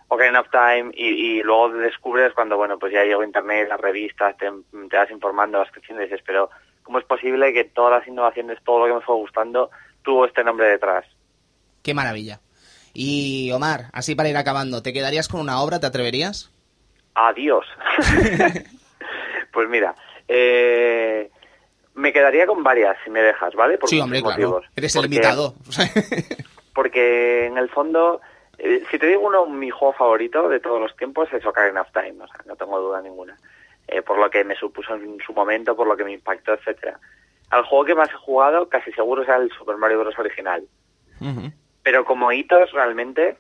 Ocarina 0.09 0.41
of 0.41 0.49
Time 0.51 0.91
y, 0.95 1.07
y 1.09 1.43
luego 1.43 1.69
descubres 1.75 2.33
cuando, 2.33 2.57
bueno, 2.57 2.79
pues 2.79 2.95
ya 2.95 3.05
llegó 3.05 3.23
internet, 3.23 3.69
las 3.69 3.79
revistas, 3.79 4.39
te, 4.39 4.51
te 4.89 4.97
vas 4.97 5.11
informando, 5.11 5.59
vas 5.59 5.71
creciendo 5.71 6.03
y 6.03 6.07
dices, 6.07 6.23
pero 6.27 6.49
¿cómo 6.83 6.99
es 6.99 7.05
posible 7.05 7.53
que 7.53 7.65
todas 7.65 8.01
las 8.01 8.09
innovaciones, 8.09 8.59
todo 8.65 8.79
lo 8.79 8.87
que 8.87 9.01
me 9.01 9.05
fue 9.05 9.17
gustando, 9.17 9.71
tuvo 10.03 10.25
este 10.25 10.43
nombre 10.43 10.67
detrás? 10.67 11.05
Qué 11.83 11.93
maravilla. 11.93 12.41
Y 12.95 13.53
Omar, 13.53 13.91
así 13.93 14.15
para 14.15 14.31
ir 14.31 14.37
acabando, 14.39 14.83
¿te 14.83 14.95
quedarías 14.95 15.29
con 15.29 15.43
una 15.43 15.61
obra? 15.61 15.79
¿Te 15.79 15.87
atreverías? 15.87 16.51
Adiós. 17.15 17.67
pues 19.53 19.69
mira, 19.69 19.95
eh, 20.29 21.31
me 21.95 22.13
quedaría 22.13 22.47
con 22.47 22.63
varias 22.63 22.97
si 23.05 23.11
me 23.11 23.21
dejas, 23.23 23.55
¿vale? 23.55 23.79
Por 23.79 23.89
sí, 23.89 24.01
hombre, 24.01 24.23
motivos. 24.23 24.61
claro. 24.61 24.73
Eres 24.77 24.95
el 24.95 25.01
Porque- 25.03 25.15
invitado. 25.15 25.55
porque 26.75 27.47
en 27.47 27.59
el 27.59 27.69
fondo, 27.71 28.21
eh, 28.59 28.83
si 28.91 28.99
te 28.99 29.07
digo 29.07 29.23
uno, 29.27 29.47
mi 29.47 29.71
juego 29.71 29.95
favorito 29.95 30.49
de 30.49 30.61
todos 30.61 30.81
los 30.81 30.95
tiempos 30.97 31.29
es 31.33 31.45
Ocarina 31.45 31.81
of 31.83 31.93
Time, 31.93 32.23
o 32.23 32.27
sea, 32.29 32.41
no 32.47 32.55
tengo 32.57 32.79
duda 32.81 33.01
ninguna. 33.03 33.37
Eh, 33.89 34.03
por 34.03 34.19
lo 34.19 34.29
que 34.31 34.45
me 34.45 34.55
supuso 34.55 34.95
en 34.95 35.19
su 35.27 35.33
momento, 35.33 35.75
por 35.75 35.87
lo 35.87 35.97
que 35.97 36.05
me 36.05 36.13
impactó, 36.13 36.53
etcétera. 36.53 37.01
Al 37.51 37.65
juego 37.65 37.85
que 37.87 37.95
más 37.95 38.11
he 38.11 38.17
jugado, 38.17 38.69
casi 38.69 38.93
seguro 38.93 39.25
sea 39.25 39.37
el 39.37 39.51
Super 39.51 39.77
Mario 39.79 40.01
Bros. 40.01 40.19
original. 40.19 40.63
Pero 41.83 42.05
como 42.05 42.31
hitos, 42.31 42.71
realmente, 42.73 43.39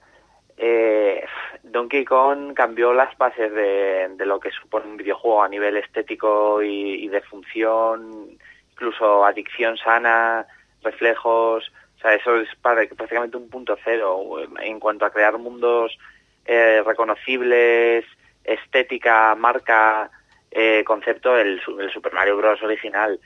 eh, 0.59 1.25
Donkey 1.62 2.05
Kong 2.05 2.53
cambió 2.55 2.93
las 2.93 3.17
bases 3.17 3.53
de, 3.53 4.27
lo 4.27 4.41
que 4.41 4.50
supone 4.50 4.87
un 4.87 4.97
videojuego 4.97 5.43
a 5.43 5.49
nivel 5.49 5.77
estético 5.77 6.62
y, 6.62 7.09
de 7.09 7.21
función, 7.23 8.38
incluso 8.73 9.25
adicción 9.25 9.77
sana, 9.77 10.47
reflejos. 10.83 11.73
O 11.97 12.00
sea, 12.00 12.15
eso 12.15 12.37
es 12.37 12.49
prácticamente 12.61 13.37
un 13.37 13.49
punto 13.49 13.77
cero 13.85 14.23
en 14.61 14.79
cuanto 14.81 15.05
a 15.05 15.11
crear 15.11 15.38
mundos 15.38 15.97
eh, 16.45 16.83
reconocibles, 16.85 18.05
estética, 18.45 19.35
marca, 19.35 20.11
eh, 20.50 20.83
concepto, 20.85 21.37
el, 21.37 21.61
el 21.81 21.91
Super 21.91 22.12
Mario 22.12 22.37
Bros. 22.37 22.62
original 22.62 23.21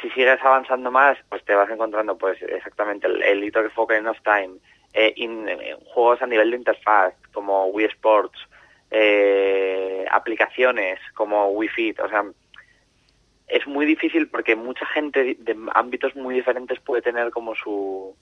si 0.00 0.10
sigues 0.10 0.40
avanzando 0.42 0.90
más, 0.90 1.18
pues 1.28 1.44
te 1.44 1.54
vas 1.54 1.70
encontrando 1.70 2.16
pues 2.16 2.40
exactamente 2.42 3.06
el, 3.06 3.22
el 3.22 3.52
que 3.52 3.70
fue 3.70 3.84
Ocarina 3.84 4.10
of 4.12 4.22
Time, 4.22 4.58
eh, 4.92 5.12
in- 5.16 5.48
eh, 5.48 5.76
juegos 5.92 6.22
a 6.22 6.26
nivel 6.26 6.50
de 6.50 6.56
interfaz 6.56 7.14
como 7.32 7.66
Wii 7.66 7.86
Sports, 7.86 8.38
eh, 8.90 10.04
aplicaciones 10.10 10.98
como 11.14 11.48
Wii 11.50 11.68
Fit, 11.68 12.00
o 12.00 12.08
sea, 12.08 12.24
es 13.46 13.66
muy 13.66 13.86
difícil 13.86 14.28
porque 14.28 14.56
mucha 14.56 14.86
gente 14.86 15.36
de 15.38 15.56
ámbitos 15.74 16.14
muy 16.16 16.34
diferentes 16.34 16.80
puede 16.80 17.02
tener 17.02 17.30
como 17.30 17.54
su 17.54 18.14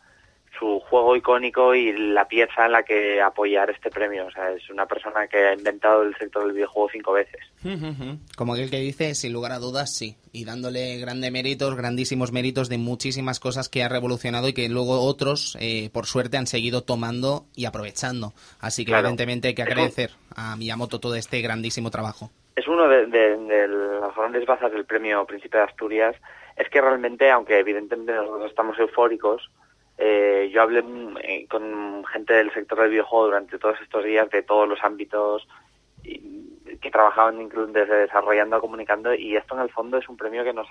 su 0.58 0.80
juego 0.80 1.16
icónico 1.16 1.74
y 1.74 1.92
la 1.92 2.26
pieza 2.28 2.66
en 2.66 2.72
la 2.72 2.82
que 2.82 3.20
apoyar 3.20 3.70
este 3.70 3.90
premio. 3.90 4.26
O 4.26 4.30
sea, 4.30 4.50
es 4.52 4.68
una 4.70 4.86
persona 4.86 5.26
que 5.28 5.38
ha 5.46 5.52
inventado 5.54 6.02
el 6.02 6.16
sector 6.16 6.44
del 6.44 6.52
videojuego 6.54 6.88
cinco 6.92 7.12
veces. 7.12 7.40
Como 8.36 8.54
aquel 8.54 8.70
que 8.70 8.78
dice, 8.80 9.14
sin 9.14 9.32
lugar 9.32 9.52
a 9.52 9.58
dudas, 9.58 9.94
sí. 9.94 10.16
Y 10.32 10.44
dándole 10.44 10.98
grandes 10.98 11.32
méritos, 11.32 11.74
grandísimos 11.76 12.32
méritos 12.32 12.68
de 12.68 12.78
muchísimas 12.78 13.40
cosas 13.40 13.68
que 13.68 13.82
ha 13.82 13.88
revolucionado 13.88 14.48
y 14.48 14.52
que 14.52 14.68
luego 14.68 15.00
otros, 15.02 15.56
eh, 15.60 15.90
por 15.92 16.06
suerte, 16.06 16.36
han 16.36 16.46
seguido 16.46 16.82
tomando 16.82 17.46
y 17.54 17.64
aprovechando. 17.64 18.32
Así 18.60 18.84
que, 18.84 18.90
Claro. 18.92 19.08
evidentemente, 19.08 19.48
hay 19.48 19.54
que 19.54 19.62
agradecer 19.62 20.10
a 20.34 20.56
Miyamoto 20.56 21.00
todo 21.00 21.14
este 21.16 21.40
grandísimo 21.40 21.90
trabajo. 21.90 22.30
es 22.56 22.66
uno 22.68 22.88
de, 22.88 23.04
de- 23.06 23.36
de 23.36 23.68
las 23.68 24.16
grandes 24.16 24.46
bazas 24.46 24.72
del 24.72 24.86
premio 24.86 25.26
Príncipe 25.26 25.58
de 25.58 25.64
Asturias 25.64 26.16
es 26.56 26.66
que 26.70 26.80
realmente, 26.80 27.30
aunque 27.30 27.58
evidentemente 27.58 28.14
nosotros 28.14 28.48
estamos 28.48 28.78
eufóricos, 28.78 29.50
eh, 29.98 30.50
yo 30.52 30.62
hablé 30.62 30.82
mm, 30.82 31.16
eh, 31.22 31.46
con 31.48 32.04
gente 32.06 32.34
del 32.34 32.52
sector 32.52 32.80
del 32.80 32.90
videojuego 32.90 33.26
durante 33.26 33.58
todos 33.58 33.80
estos 33.80 34.04
días 34.04 34.28
de 34.30 34.42
todos 34.42 34.68
los 34.68 34.82
ámbitos 34.84 35.46
y- 36.04 36.44
que 36.80 36.90
trabajaban 36.90 37.40
incluso 37.40 37.72
desde 37.72 37.94
desarrollando 38.00 38.60
comunicando 38.60 39.14
y 39.14 39.36
esto 39.36 39.54
en 39.54 39.62
el 39.62 39.70
fondo 39.70 39.98
es 39.98 40.08
un 40.08 40.16
premio 40.16 40.44
que 40.44 40.52
nos 40.52 40.68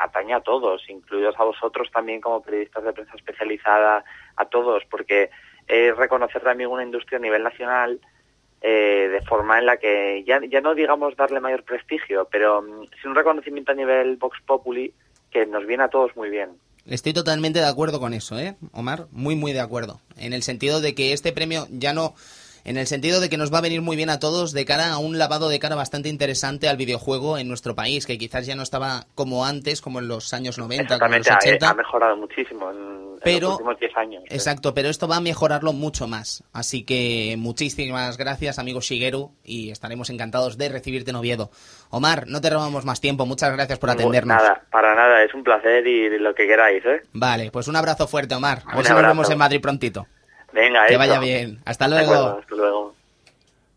atañe 0.00 0.34
a 0.34 0.40
todos, 0.40 0.82
incluidos 0.88 1.38
a 1.38 1.44
vosotros 1.44 1.90
también 1.92 2.20
como 2.20 2.42
periodistas 2.42 2.82
de 2.82 2.92
prensa 2.92 3.14
especializada, 3.14 4.04
a 4.36 4.44
todos, 4.46 4.82
porque 4.90 5.30
es 5.68 5.96
reconocer 5.96 6.42
también 6.42 6.70
una 6.70 6.82
industria 6.82 7.18
a 7.18 7.22
nivel 7.22 7.42
nacional 7.42 8.00
eh, 8.60 9.08
de 9.12 9.20
forma 9.22 9.58
en 9.58 9.66
la 9.66 9.76
que 9.76 10.24
ya, 10.24 10.40
ya 10.44 10.60
no 10.60 10.74
digamos 10.74 11.16
darle 11.16 11.38
mayor 11.40 11.62
prestigio, 11.64 12.26
pero 12.30 12.62
mm, 12.62 12.86
sí 13.00 13.06
un 13.06 13.14
reconocimiento 13.14 13.72
a 13.72 13.74
nivel 13.74 14.16
Vox 14.16 14.40
Populi 14.46 14.92
que 15.30 15.46
nos 15.46 15.66
viene 15.66 15.84
a 15.84 15.88
todos 15.88 16.16
muy 16.16 16.30
bien. 16.30 16.58
Estoy 16.86 17.12
totalmente 17.14 17.60
de 17.60 17.66
acuerdo 17.66 17.98
con 17.98 18.12
eso, 18.12 18.38
¿eh, 18.38 18.56
Omar? 18.72 19.08
Muy, 19.10 19.36
muy 19.36 19.52
de 19.52 19.60
acuerdo. 19.60 20.00
En 20.16 20.32
el 20.32 20.42
sentido 20.42 20.80
de 20.80 20.94
que 20.94 21.12
este 21.12 21.32
premio 21.32 21.66
ya 21.70 21.92
no... 21.92 22.14
En 22.64 22.78
el 22.78 22.86
sentido 22.86 23.20
de 23.20 23.28
que 23.28 23.36
nos 23.36 23.52
va 23.52 23.58
a 23.58 23.60
venir 23.60 23.82
muy 23.82 23.94
bien 23.94 24.08
a 24.08 24.18
todos 24.18 24.52
de 24.52 24.64
cara 24.64 24.92
a 24.92 24.98
un 24.98 25.18
lavado 25.18 25.50
de 25.50 25.58
cara 25.58 25.76
bastante 25.76 26.08
interesante 26.08 26.66
al 26.66 26.78
videojuego 26.78 27.36
en 27.36 27.46
nuestro 27.46 27.74
país, 27.74 28.06
que 28.06 28.16
quizás 28.16 28.46
ya 28.46 28.56
no 28.56 28.62
estaba 28.62 29.04
como 29.14 29.44
antes, 29.44 29.82
como 29.82 29.98
en 29.98 30.08
los 30.08 30.32
años 30.32 30.56
90, 30.56 30.98
como 30.98 31.14
en 31.14 31.18
los 31.20 31.30
80. 31.30 31.66
ha, 31.66 31.70
ha 31.70 31.74
mejorado 31.74 32.16
muchísimo 32.16 32.70
en, 32.70 33.04
los 33.40 33.52
últimos 33.52 33.78
10 33.78 33.96
años. 33.96 34.22
¿eh? 34.24 34.34
Exacto, 34.34 34.72
pero 34.72 34.88
esto 34.88 35.06
va 35.06 35.16
a 35.16 35.20
mejorarlo 35.20 35.74
mucho 35.74 36.06
más. 36.06 36.42
Así 36.54 36.84
que 36.84 37.36
muchísimas 37.38 38.16
gracias, 38.16 38.58
amigo 38.58 38.80
Shigeru, 38.80 39.32
y 39.44 39.70
estaremos 39.70 40.08
encantados 40.08 40.56
de 40.56 40.70
recibirte 40.70 41.10
en 41.10 41.16
Oviedo. 41.16 41.50
Omar, 41.90 42.26
no 42.28 42.40
te 42.40 42.48
robamos 42.48 42.86
más 42.86 43.00
tiempo, 43.00 43.26
muchas 43.26 43.52
gracias 43.52 43.78
por 43.78 43.90
atendernos. 43.90 44.36
Nada, 44.36 44.62
para 44.70 44.94
nada, 44.94 45.22
es 45.22 45.34
un 45.34 45.44
placer 45.44 45.86
y 45.86 46.18
lo 46.18 46.34
que 46.34 46.46
queráis, 46.46 46.84
¿eh? 46.86 47.02
Vale, 47.12 47.50
pues 47.50 47.68
un 47.68 47.76
abrazo 47.76 48.06
fuerte, 48.06 48.34
Omar. 48.34 48.62
A 48.66 48.76
ver 48.76 48.86
si 48.86 48.92
nos 48.92 49.02
vemos 49.02 49.28
en 49.28 49.38
Madrid 49.38 49.60
prontito. 49.60 50.06
Venga, 50.54 50.86
Que 50.86 50.96
vaya 50.96 51.18
bien. 51.18 51.60
Hasta 51.64 51.88
luego. 51.88 52.12
acuerdo, 52.14 52.38
hasta 52.38 52.54
luego. 52.54 52.94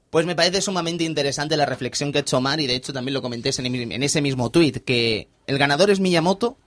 Pues 0.10 0.26
me 0.26 0.36
parece 0.36 0.62
sumamente 0.62 1.04
interesante 1.04 1.58
la 1.58 1.66
reflexión 1.66 2.12
que 2.12 2.20
ha 2.20 2.22
hecho 2.22 2.38
Omar 2.38 2.60
y 2.62 2.68
de 2.68 2.76
hecho 2.76 2.94
también 2.94 3.14
lo 3.14 3.22
comenté 3.22 3.52
en, 3.58 3.92
en 3.92 4.04
ese 4.04 4.22
mismo 4.22 4.50
tuit, 4.52 4.84
que 4.86 5.28
el 5.48 5.58
ganador 5.58 5.90
es 5.90 6.00
Miyamoto, 6.00 6.58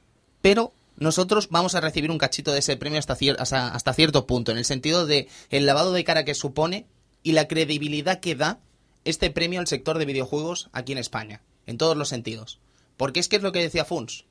pero 0.42 0.72
nosotros 0.96 1.48
vamos 1.50 1.74
a 1.74 1.80
recibir 1.80 2.10
un 2.10 2.18
cachito 2.18 2.52
de 2.52 2.58
ese 2.58 2.76
premio 2.76 2.98
hasta, 2.98 3.16
cier- 3.16 3.36
hasta, 3.38 3.68
hasta 3.68 3.94
cierto 3.94 4.26
punto, 4.26 4.52
en 4.52 4.58
el 4.58 4.66
sentido 4.66 5.06
de 5.06 5.28
el 5.48 5.64
lavado 5.64 5.92
de 5.92 6.04
cara 6.04 6.24
que 6.26 6.34
supone 6.34 6.84
y 7.22 7.32
la 7.32 7.48
credibilidad 7.48 8.20
que 8.20 8.34
da 8.34 8.58
este 9.04 9.30
premio 9.30 9.60
al 9.60 9.66
sector 9.66 9.96
de 9.96 10.04
videojuegos 10.04 10.68
aquí 10.72 10.92
en 10.92 10.98
España, 10.98 11.40
en 11.66 11.78
todos 11.78 11.96
los 11.96 12.08
sentidos. 12.10 12.58
Porque 12.98 13.20
es 13.20 13.28
que 13.28 13.36
es 13.36 13.42
lo 13.42 13.52
que 13.52 13.60
decía 13.62 13.84
Funs, 13.84 14.24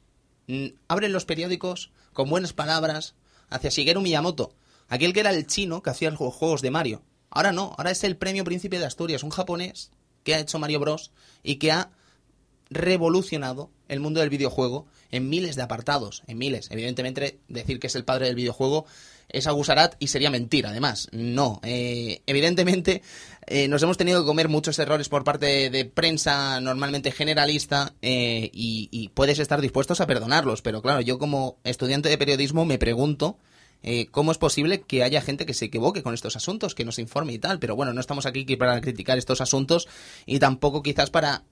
Mm, 0.51 0.69
abren 0.87 1.11
los 1.13 1.25
periódicos 1.25 1.91
con 2.11 2.27
buenas 2.27 2.53
palabras 2.53 3.13
hacia 3.51 3.69
Shigeru 3.69 4.01
Miyamoto, 4.01 4.51
aquel 4.89 5.13
que 5.13 5.21
era 5.21 5.31
el 5.31 5.47
chino 5.47 5.81
que 5.81 5.91
hacía 5.91 6.11
los 6.11 6.33
juegos 6.33 6.61
de 6.61 6.71
Mario. 6.71 7.03
Ahora 7.29 7.51
no, 7.51 7.75
ahora 7.77 7.91
es 7.91 8.03
el 8.03 8.17
premio 8.17 8.43
Príncipe 8.43 8.79
de 8.79 8.85
Asturias, 8.85 9.23
un 9.23 9.29
japonés 9.29 9.91
que 10.23 10.35
ha 10.35 10.39
hecho 10.39 10.59
Mario 10.59 10.79
Bros. 10.79 11.11
y 11.43 11.55
que 11.55 11.71
ha 11.71 11.91
revolucionado 12.69 13.71
el 13.87 13.99
mundo 13.99 14.19
del 14.19 14.29
videojuego 14.29 14.85
en 15.11 15.29
miles 15.29 15.55
de 15.55 15.63
apartados, 15.63 16.23
en 16.27 16.37
miles. 16.37 16.69
Evidentemente, 16.71 17.39
decir 17.47 17.79
que 17.79 17.87
es 17.87 17.95
el 17.95 18.05
padre 18.05 18.27
del 18.27 18.35
videojuego 18.35 18.85
es 19.27 19.47
agusarat 19.47 19.95
y 19.99 20.07
sería 20.07 20.29
mentira, 20.29 20.69
además. 20.69 21.07
No, 21.11 21.59
eh, 21.63 22.21
evidentemente 22.27 23.01
eh, 23.47 23.67
nos 23.67 23.81
hemos 23.83 23.97
tenido 23.97 24.21
que 24.21 24.27
comer 24.27 24.49
muchos 24.49 24.77
errores 24.79 25.09
por 25.09 25.23
parte 25.23 25.69
de, 25.69 25.85
prensa 25.85 26.59
normalmente 26.61 27.11
generalista 27.11 27.93
eh, 28.01 28.49
y 28.53 29.09
puedes 29.13 29.39
estar 29.39 29.61
dispuestos 29.61 30.01
a 30.01 30.07
perdonarlos, 30.07 30.61
pero 30.61 30.81
claro, 30.81 31.01
yo 31.01 31.17
como 31.19 31.57
estudiante 31.63 32.09
de 32.09 32.17
periodismo 32.17 32.65
me 32.65 32.77
pregunto 32.77 33.37
eh, 33.81 34.07
cómo 34.11 34.31
es 34.31 34.37
posible 34.37 34.81
que 34.81 35.03
haya 35.03 35.21
gente 35.21 35.45
que 35.45 35.53
se 35.53 35.65
equivoque 35.65 36.03
con 36.03 36.13
estos 36.13 36.35
asuntos, 36.35 36.75
que 36.75 36.85
nos 36.85 36.99
informe 36.99 37.33
y 37.33 37.39
tal, 37.39 37.59
pero 37.59 37.75
bueno, 37.75 37.93
no 37.93 38.01
estamos 38.01 38.25
aquí 38.25 38.43
para 38.55 38.79
criticar 38.81 39.17
estos 39.17 39.41
asuntos 39.41 39.87
y 40.25 40.39
tampoco 40.39 40.83
quizás 40.83 41.09
para 41.09 41.43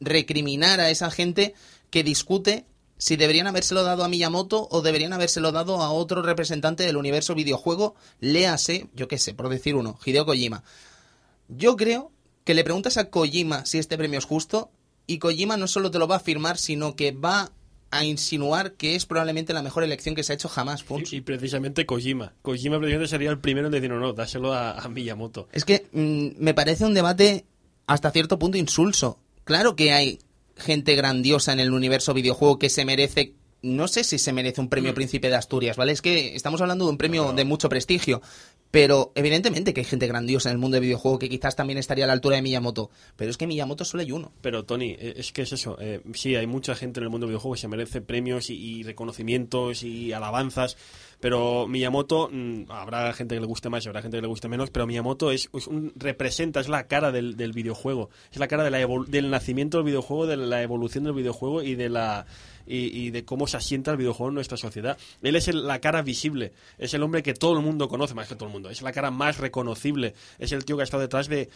recriminar 0.00 0.80
a 0.80 0.90
esa 0.90 1.10
gente 1.10 1.54
que 1.90 2.04
discute 2.04 2.66
si 2.96 3.16
deberían 3.16 3.46
habérselo 3.46 3.84
dado 3.84 4.02
a 4.02 4.08
Miyamoto 4.08 4.66
o 4.70 4.82
deberían 4.82 5.12
habérselo 5.12 5.52
dado 5.52 5.82
a 5.82 5.90
otro 5.90 6.22
representante 6.22 6.82
del 6.82 6.96
universo 6.96 7.34
videojuego, 7.34 7.94
léase, 8.20 8.88
yo 8.94 9.06
qué 9.06 9.18
sé, 9.18 9.34
por 9.34 9.48
decir 9.48 9.76
uno, 9.76 9.98
Hideo 10.04 10.26
Kojima. 10.26 10.64
Yo 11.48 11.76
creo 11.76 12.10
que 12.44 12.54
le 12.54 12.64
preguntas 12.64 12.96
a 12.96 13.08
Kojima 13.08 13.66
si 13.66 13.78
este 13.78 13.96
premio 13.96 14.18
es 14.18 14.24
justo 14.24 14.70
y 15.06 15.18
Kojima 15.18 15.56
no 15.56 15.68
solo 15.68 15.90
te 15.90 15.98
lo 15.98 16.08
va 16.08 16.16
a 16.16 16.18
afirmar, 16.18 16.58
sino 16.58 16.96
que 16.96 17.12
va 17.12 17.52
a 17.90 18.04
insinuar 18.04 18.72
que 18.72 18.94
es 18.94 19.06
probablemente 19.06 19.52
la 19.52 19.62
mejor 19.62 19.82
elección 19.82 20.14
que 20.14 20.22
se 20.22 20.32
ha 20.32 20.34
hecho 20.34 20.48
jamás. 20.48 20.84
Y, 21.10 21.16
y 21.16 21.20
precisamente 21.20 21.86
Kojima. 21.86 22.34
Kojima 22.42 22.78
precisamente 22.78 23.08
sería 23.08 23.30
el 23.30 23.38
primero 23.38 23.68
en 23.68 23.72
decir, 23.72 23.88
no, 23.90 23.98
no, 23.98 24.12
dáselo 24.12 24.52
a, 24.52 24.72
a 24.72 24.88
Miyamoto. 24.88 25.48
Es 25.52 25.64
que 25.64 25.86
mm, 25.92 26.42
me 26.42 26.54
parece 26.54 26.84
un 26.84 26.94
debate 26.94 27.46
hasta 27.86 28.10
cierto 28.10 28.38
punto 28.38 28.58
insulso. 28.58 29.18
Claro 29.44 29.74
que 29.74 29.92
hay 29.92 30.18
gente 30.56 30.94
grandiosa 30.94 31.52
en 31.52 31.60
el 31.60 31.72
universo 31.72 32.14
videojuego 32.14 32.58
que 32.58 32.68
se 32.68 32.84
merece, 32.84 33.34
no 33.62 33.88
sé 33.88 34.04
si 34.04 34.18
se 34.18 34.32
merece 34.32 34.60
un 34.60 34.68
premio 34.68 34.94
Príncipe 34.94 35.30
de 35.30 35.36
Asturias, 35.36 35.76
¿vale? 35.76 35.92
Es 35.92 36.02
que 36.02 36.34
estamos 36.34 36.60
hablando 36.60 36.84
de 36.84 36.90
un 36.90 36.98
premio 36.98 37.32
de 37.32 37.44
mucho 37.44 37.68
prestigio, 37.68 38.20
pero 38.70 39.12
evidentemente 39.14 39.72
que 39.72 39.80
hay 39.80 39.86
gente 39.86 40.06
grandiosa 40.06 40.50
en 40.50 40.54
el 40.54 40.58
mundo 40.58 40.74
del 40.74 40.84
videojuego 40.84 41.18
que 41.18 41.28
quizás 41.28 41.56
también 41.56 41.78
estaría 41.78 42.04
a 42.04 42.06
la 42.06 42.12
altura 42.12 42.36
de 42.36 42.42
Miyamoto, 42.42 42.90
pero 43.16 43.30
es 43.30 43.36
que 43.38 43.46
Miyamoto 43.46 43.84
solo 43.84 44.02
hay 44.02 44.12
uno. 44.12 44.32
Pero 44.42 44.64
Tony, 44.64 44.90
eh, 44.98 45.14
es 45.16 45.32
que 45.32 45.42
es 45.42 45.52
eso. 45.52 45.76
eh, 45.80 46.02
sí, 46.14 46.34
hay 46.36 46.46
mucha 46.46 46.74
gente 46.74 47.00
en 47.00 47.04
el 47.04 47.10
mundo 47.10 47.26
del 47.26 47.32
videojuego 47.32 47.54
que 47.54 47.60
se 47.60 47.68
merece 47.68 48.00
premios 48.00 48.50
y, 48.50 48.82
reconocimientos 48.82 49.82
y 49.82 50.12
alabanzas. 50.12 50.76
Pero 51.20 51.66
Miyamoto, 51.66 52.28
mm, 52.30 52.64
habrá 52.68 53.12
gente 53.12 53.34
que 53.34 53.40
le 53.40 53.46
guste 53.46 53.70
más 53.70 53.84
y 53.84 53.88
habrá 53.88 54.02
gente 54.02 54.18
que 54.18 54.22
le 54.22 54.28
guste 54.28 54.48
menos, 54.48 54.70
pero 54.70 54.86
Miyamoto 54.86 55.32
es, 55.32 55.48
es 55.52 55.66
un, 55.66 55.92
representa, 55.96 56.60
es 56.60 56.68
la 56.68 56.86
cara 56.86 57.10
del, 57.10 57.36
del 57.36 57.52
videojuego. 57.52 58.10
Es 58.30 58.38
la 58.38 58.48
cara 58.48 58.64
del 58.64 59.30
nacimiento 59.30 59.78
del 59.78 59.86
videojuego, 59.86 60.26
de 60.26 60.36
la 60.36 60.62
evolución 60.62 61.04
del 61.04 61.14
videojuego 61.14 61.62
y 61.62 61.74
de 61.74 61.88
la 61.88 62.26
y, 62.68 63.10
de 63.10 63.24
cómo 63.24 63.46
se 63.46 63.56
asienta 63.56 63.90
el 63.90 63.96
videojuego 63.96 64.28
en 64.28 64.34
nuestra 64.34 64.56
sociedad. 64.56 64.98
Él 65.22 65.36
es 65.36 65.52
la 65.54 65.80
cara 65.80 66.02
visible, 66.02 66.52
es 66.76 66.94
el 66.94 67.02
hombre 67.02 67.22
que 67.22 67.34
todo 67.34 67.54
el 67.58 67.64
mundo 67.64 67.88
conoce, 67.88 68.14
más 68.14 68.28
que 68.28 68.34
todo 68.34 68.46
el 68.46 68.52
mundo, 68.52 68.70
es 68.70 68.82
la 68.82 68.92
cara 68.92 69.10
más 69.10 69.38
reconocible, 69.38 70.14
es 70.38 70.52
el 70.52 70.64
tío 70.64 70.76
que 70.76 70.82
ha 70.82 70.84
estado 70.84 71.02
detrás 71.02 71.28
de 71.28 71.48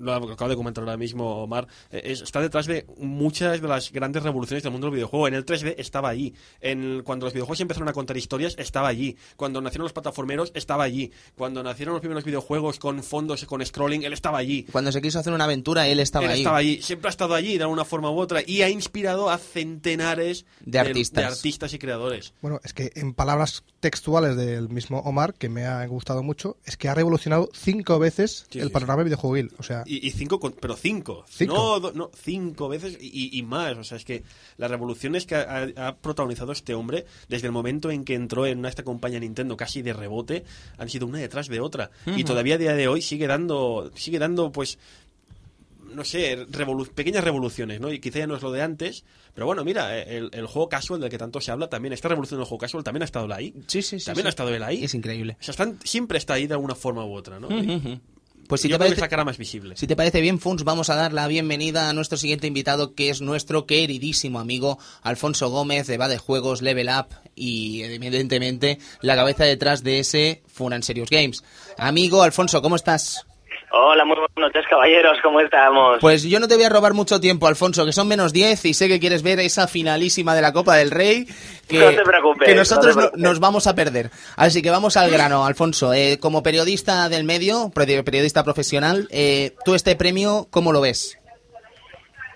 lo 0.00 0.14
acabo 0.14 0.48
de 0.50 0.56
comentar 0.56 0.82
ahora 0.84 0.96
mismo, 0.96 1.42
Omar, 1.42 1.66
eh, 1.90 2.02
es- 2.04 2.22
está 2.22 2.40
detrás 2.40 2.66
de 2.66 2.86
muchas 2.98 3.60
de 3.60 3.68
las 3.68 3.92
grandes 3.92 4.22
revoluciones 4.22 4.62
del 4.62 4.72
mundo 4.72 4.86
del 4.88 4.94
videojuego. 4.94 5.28
En 5.28 5.34
el 5.34 5.44
3D 5.44 5.74
estaba 5.78 6.08
allí. 6.08 6.34
En, 6.60 7.02
cuando 7.04 7.26
los 7.26 7.32
videojuegos 7.32 7.60
empezaron 7.60 7.88
a 7.88 7.92
contar 7.92 8.16
historias, 8.16 8.54
estaba 8.58 8.88
allí. 8.88 9.16
Cuando 9.36 9.60
nacieron 9.60 9.84
los 9.84 9.92
plataformeros, 9.92 10.52
estaba 10.54 10.84
allí. 10.84 11.12
Cuando 11.36 11.62
nacieron 11.62 11.92
los 11.94 12.00
primeros 12.00 12.24
videojuegos 12.24 12.78
con 12.78 13.02
fondos, 13.02 13.44
con 13.46 13.64
scrolling, 13.64 14.02
él 14.04 14.12
estaba 14.12 14.38
allí. 14.38 14.64
Cuando 14.72 14.92
se 14.92 15.00
quiso 15.02 15.18
hacer 15.18 15.32
una 15.32 15.44
aventura, 15.44 15.86
él 15.88 16.00
estaba 16.00 16.26
Él 16.26 16.30
ahí. 16.32 16.38
estaba 16.38 16.56
allí, 16.58 16.82
siempre 16.82 17.08
ha 17.08 17.10
estado 17.10 17.34
allí 17.34 17.56
de 17.56 17.62
alguna 17.64 17.84
forma 17.84 18.10
u 18.10 18.18
otra 18.18 18.40
y 18.46 18.62
ha 18.62 18.68
inspirado 18.68 19.30
a 19.30 19.38
centenares 19.38 20.44
De 20.64 20.78
artistas. 20.78 21.22
de 21.24 21.28
artistas 21.28 21.72
y 21.74 21.78
creadores. 21.78 22.34
Bueno, 22.40 22.60
es 22.64 22.72
que 22.72 22.92
en 22.94 23.14
palabras 23.14 23.64
textuales 23.82 24.36
del 24.36 24.68
mismo 24.70 25.00
Omar, 25.00 25.34
que 25.34 25.48
me 25.50 25.66
ha 25.66 25.84
gustado 25.86 26.22
mucho, 26.22 26.56
es 26.64 26.76
que 26.78 26.88
ha 26.88 26.94
revolucionado 26.94 27.50
cinco 27.52 27.98
veces 27.98 28.46
Sí, 28.48 28.60
el 28.60 28.68
sí, 28.68 28.72
panorama 28.72 29.02
videojueguil. 29.02 29.50
O 29.58 29.62
sea, 29.62 29.82
Y, 29.84 30.06
y 30.06 30.12
cinco, 30.12 30.40
con- 30.40 30.52
pero 30.58 30.76
cinco. 30.76 31.24
Cinco. 31.28 31.54
No, 31.54 31.80
do- 31.80 31.92
no, 31.92 32.10
cinco 32.14 32.68
veces 32.68 32.96
y, 33.00 33.36
y 33.36 33.42
más. 33.42 33.76
O 33.76 33.84
sea, 33.84 33.96
es 33.98 34.04
que 34.04 34.22
las 34.56 34.70
revoluciones 34.70 35.26
que 35.26 35.34
ha, 35.34 35.66
ha 35.76 35.96
protagonizado 35.96 36.52
este 36.52 36.74
hombre, 36.74 37.04
desde 37.28 37.48
el 37.48 37.52
momento 37.52 37.90
en 37.90 38.04
que 38.04 38.14
entró 38.14 38.46
en 38.46 38.64
esta 38.64 38.84
compañía 38.84 39.18
Nintendo 39.20 39.56
casi 39.56 39.82
de 39.82 39.92
rebote, 39.92 40.44
han 40.78 40.88
sido 40.88 41.06
una 41.06 41.18
detrás 41.18 41.48
de 41.48 41.60
otra. 41.60 41.90
Y 42.06 42.24
todavía 42.24 42.54
a 42.54 42.58
día 42.58 42.74
de 42.74 42.86
hoy 42.88 43.02
sigue 43.02 43.26
dando, 43.26 43.90
sigue 43.96 44.18
dando, 44.20 44.52
pues, 44.52 44.78
no 45.94 46.04
sé, 46.04 46.46
revolu- 46.48 46.88
pequeñas 46.90 47.24
revoluciones, 47.24 47.80
¿no? 47.80 47.92
Y 47.92 48.00
quizá 48.00 48.20
ya 48.20 48.26
no 48.26 48.36
es 48.36 48.42
lo 48.42 48.50
de 48.52 48.62
antes, 48.62 49.04
pero 49.34 49.46
bueno, 49.46 49.64
mira, 49.64 49.98
el, 49.98 50.30
el 50.32 50.46
juego 50.46 50.68
casual 50.68 51.00
del 51.00 51.10
que 51.10 51.18
tanto 51.18 51.40
se 51.40 51.50
habla 51.50 51.68
también, 51.68 51.92
esta 51.92 52.08
revolución 52.08 52.40
del 52.40 52.46
juego 52.46 52.58
casual 52.60 52.84
también 52.84 53.02
ha 53.02 53.06
estado 53.06 53.32
ahí. 53.32 53.54
Sí, 53.66 53.82
sí, 53.82 53.98
sí. 54.00 54.06
También 54.06 54.24
sí. 54.24 54.26
ha 54.26 54.30
estado 54.30 54.54
él 54.54 54.62
ahí. 54.62 54.84
Es 54.84 54.94
increíble. 54.94 55.36
O 55.40 55.42
sea, 55.42 55.52
están, 55.52 55.78
siempre 55.84 56.18
está 56.18 56.34
ahí 56.34 56.46
de 56.46 56.54
alguna 56.54 56.74
forma 56.74 57.04
u 57.04 57.14
otra, 57.14 57.38
¿no? 57.40 57.48
Ujú. 57.48 58.00
Pues 58.48 58.60
si 58.60 58.68
yo 58.68 58.74
te 58.74 58.80
parece, 58.80 58.94
es 58.96 59.00
la 59.00 59.08
cara 59.08 59.24
más 59.24 59.38
visible. 59.38 59.76
Si 59.76 59.86
te 59.86 59.96
parece 59.96 60.20
bien, 60.20 60.38
Funs, 60.38 60.64
vamos 60.64 60.90
a 60.90 60.94
dar 60.96 61.12
la 61.14 61.26
bienvenida 61.28 61.88
a 61.88 61.92
nuestro 61.94 62.18
siguiente 62.18 62.46
invitado, 62.48 62.94
que 62.94 63.08
es 63.08 63.22
nuestro 63.22 63.66
queridísimo 63.66 64.40
amigo 64.40 64.78
Alfonso 65.02 65.48
Gómez 65.48 65.86
de 65.86 65.96
Va 65.96 66.08
de 66.08 66.18
Juegos, 66.18 66.60
Level 66.60 66.88
Up 66.88 67.06
y, 67.34 67.82
evidentemente, 67.82 68.78
la 69.00 69.14
cabeza 69.16 69.44
detrás 69.44 69.82
de 69.84 70.00
ese 70.00 70.42
Fun 70.48 70.74
and 70.74 70.82
Serious 70.82 71.08
Games. 71.08 71.42
Amigo 71.78 72.22
Alfonso, 72.22 72.60
¿cómo 72.60 72.76
estás? 72.76 73.24
Hola, 73.74 74.04
muy 74.04 74.16
buenas 74.16 74.36
noches, 74.36 74.66
caballeros, 74.68 75.16
¿cómo 75.22 75.40
estamos? 75.40 75.98
Pues 76.00 76.24
yo 76.24 76.38
no 76.40 76.46
te 76.46 76.56
voy 76.56 76.64
a 76.64 76.68
robar 76.68 76.92
mucho 76.92 77.20
tiempo, 77.20 77.46
Alfonso, 77.46 77.86
que 77.86 77.92
son 77.92 78.06
menos 78.06 78.34
10 78.34 78.66
y 78.66 78.74
sé 78.74 78.86
que 78.86 79.00
quieres 79.00 79.22
ver 79.22 79.40
esa 79.40 79.66
finalísima 79.66 80.34
de 80.34 80.42
la 80.42 80.52
Copa 80.52 80.76
del 80.76 80.90
Rey 80.90 81.26
que, 81.68 81.78
No 81.78 81.90
te 81.90 82.02
preocupes, 82.02 82.46
que 82.48 82.54
nosotros 82.54 82.94
no 82.94 83.00
preocupes. 83.00 83.22
nos 83.22 83.40
vamos 83.40 83.66
a 83.66 83.74
perder. 83.74 84.10
Así 84.36 84.60
que 84.60 84.68
vamos 84.70 84.98
al 84.98 85.10
grano, 85.10 85.46
Alfonso. 85.46 85.94
Eh, 85.94 86.18
como 86.20 86.42
periodista 86.42 87.08
del 87.08 87.24
medio, 87.24 87.70
peri- 87.74 88.04
periodista 88.04 88.44
profesional, 88.44 89.08
eh, 89.10 89.54
¿tú 89.64 89.74
este 89.74 89.96
premio 89.96 90.48
cómo 90.50 90.70
lo 90.72 90.82
ves? 90.82 91.18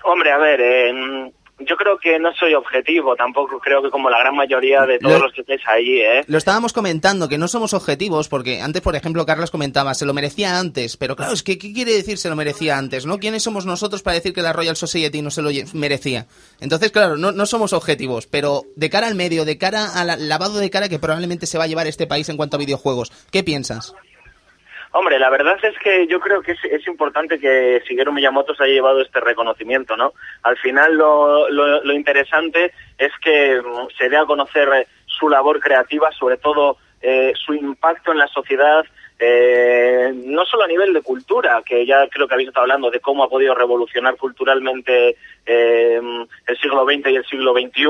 Hombre, 0.05 0.31
a 0.33 0.38
ver, 0.38 0.61
eh, 0.62 1.33
yo 1.58 1.76
creo 1.76 1.98
que 1.98 2.18
no 2.18 2.32
soy 2.34 2.54
objetivo, 2.54 3.16
tampoco 3.16 3.58
creo 3.58 3.82
que 3.82 3.90
como 3.90 4.10
la 4.10 4.18
gran 4.18 4.36
mayoría 4.36 4.82
de 4.84 4.98
todos 4.98 5.14
Lo- 5.18 5.25
los 5.25 5.32
que 5.32 5.40
estáis 5.40 5.62
allí, 5.66 6.00
¿eh? 6.00 6.22
Lo 6.26 6.36
estábamos 6.38 6.72
comentando, 6.72 7.28
que 7.28 7.38
no 7.38 7.48
somos 7.48 7.72
objetivos, 7.72 8.28
porque 8.28 8.61
antes, 8.61 8.83
por 8.83 8.94
ejemplo, 8.94 9.24
Carlos 9.24 9.50
comentaba, 9.50 9.94
se 9.94 10.04
lo 10.04 10.12
merecía 10.12 10.59
antes, 10.59 10.96
pero 10.96 11.16
claro, 11.16 11.33
es 11.33 11.42
que, 11.42 11.59
¿qué 11.59 11.72
quiere 11.72 11.92
decir 11.92 12.18
se 12.18 12.28
lo 12.28 12.37
merecía 12.37 12.76
antes? 12.76 13.07
¿No? 13.07 13.18
¿Quiénes 13.18 13.42
somos 13.42 13.64
nosotros 13.66 14.02
para 14.02 14.14
decir 14.16 14.33
que 14.35 14.42
la 14.42 14.52
Royal 14.52 14.76
Society 14.76 15.22
no 15.22 15.31
se 15.31 15.42
lo 15.42 15.50
merecía? 15.72 16.26
Entonces, 16.61 16.90
claro, 16.90 17.16
no, 17.16 17.33
no 17.33 17.46
somos 17.46 17.72
objetivos, 17.72 18.26
pero 18.26 18.62
de 18.76 18.90
cara 18.90 19.07
al 19.07 19.14
medio, 19.14 19.44
de 19.44 19.57
cara 19.59 19.88
al 19.94 20.28
lavado 20.28 20.59
de 20.59 20.70
cara 20.70 20.88
que 20.88 20.98
probablemente 20.98 21.46
se 21.46 21.59
va 21.59 21.64
a 21.64 21.68
llevar 21.68 21.87
este 21.87 22.07
país 22.07 22.28
en 22.28 22.37
cuanto 22.37 22.57
a 22.57 22.61
videojuegos, 22.61 23.11
¿qué 23.31 23.42
piensas? 23.42 23.94
Hombre, 24.98 25.18
la 25.18 25.28
verdad 25.28 25.59
es 25.62 25.78
que 25.78 26.06
yo 26.06 26.18
creo 26.20 26.40
que 26.40 26.52
es, 26.52 26.87
importante 26.87 27.38
que 27.38 27.82
Shigeru 27.87 28.14
Miyamoto 28.14 28.54
se 28.54 28.64
haya 28.64 28.72
llevado 28.72 29.02
este 29.02 29.20
reconocimiento, 29.20 29.94
¿no? 29.94 30.14
Al 30.42 30.56
final 30.56 30.94
lo, 30.94 31.50
lo, 31.50 31.85
lo 31.85 31.92
interesante 31.92 32.72
es 32.96 33.12
que 33.22 33.61
mm, 33.61 33.88
se 33.98 34.09
dé 34.09 34.16
a 34.16 34.24
conocer 34.24 34.66
eh, 34.74 34.87
su 35.04 35.28
labor 35.28 35.61
creativa, 35.61 36.11
sobre 36.12 36.38
todo 36.38 36.78
eh, 37.02 37.35
su 37.37 37.52
impacto 37.52 38.11
en 38.11 38.16
la 38.16 38.26
sociedad, 38.28 38.87
eh, 39.18 40.12
no 40.14 40.44
solo 40.44 40.64
a 40.64 40.68
nivel 40.68 40.92
de 40.92 41.02
cultura, 41.02 41.62
que 41.64 41.87
ya 41.87 42.07
creo 42.09 42.29
que 42.29 42.35
habéis 42.35 42.48
estado 42.48 42.64
hablando 42.64 42.90
de 42.90 43.00
cómo 43.00 43.24
ha 43.24 43.29
podido 43.31 43.55
revolucionar 43.55 44.16
culturalmente 44.16 45.16
eh, 45.46 46.00
el 46.46 46.59
siglo 46.59 46.85
XX 46.85 47.09
y 47.11 47.16
el 47.16 47.26
siglo 47.26 47.52
XXI, 47.52 47.87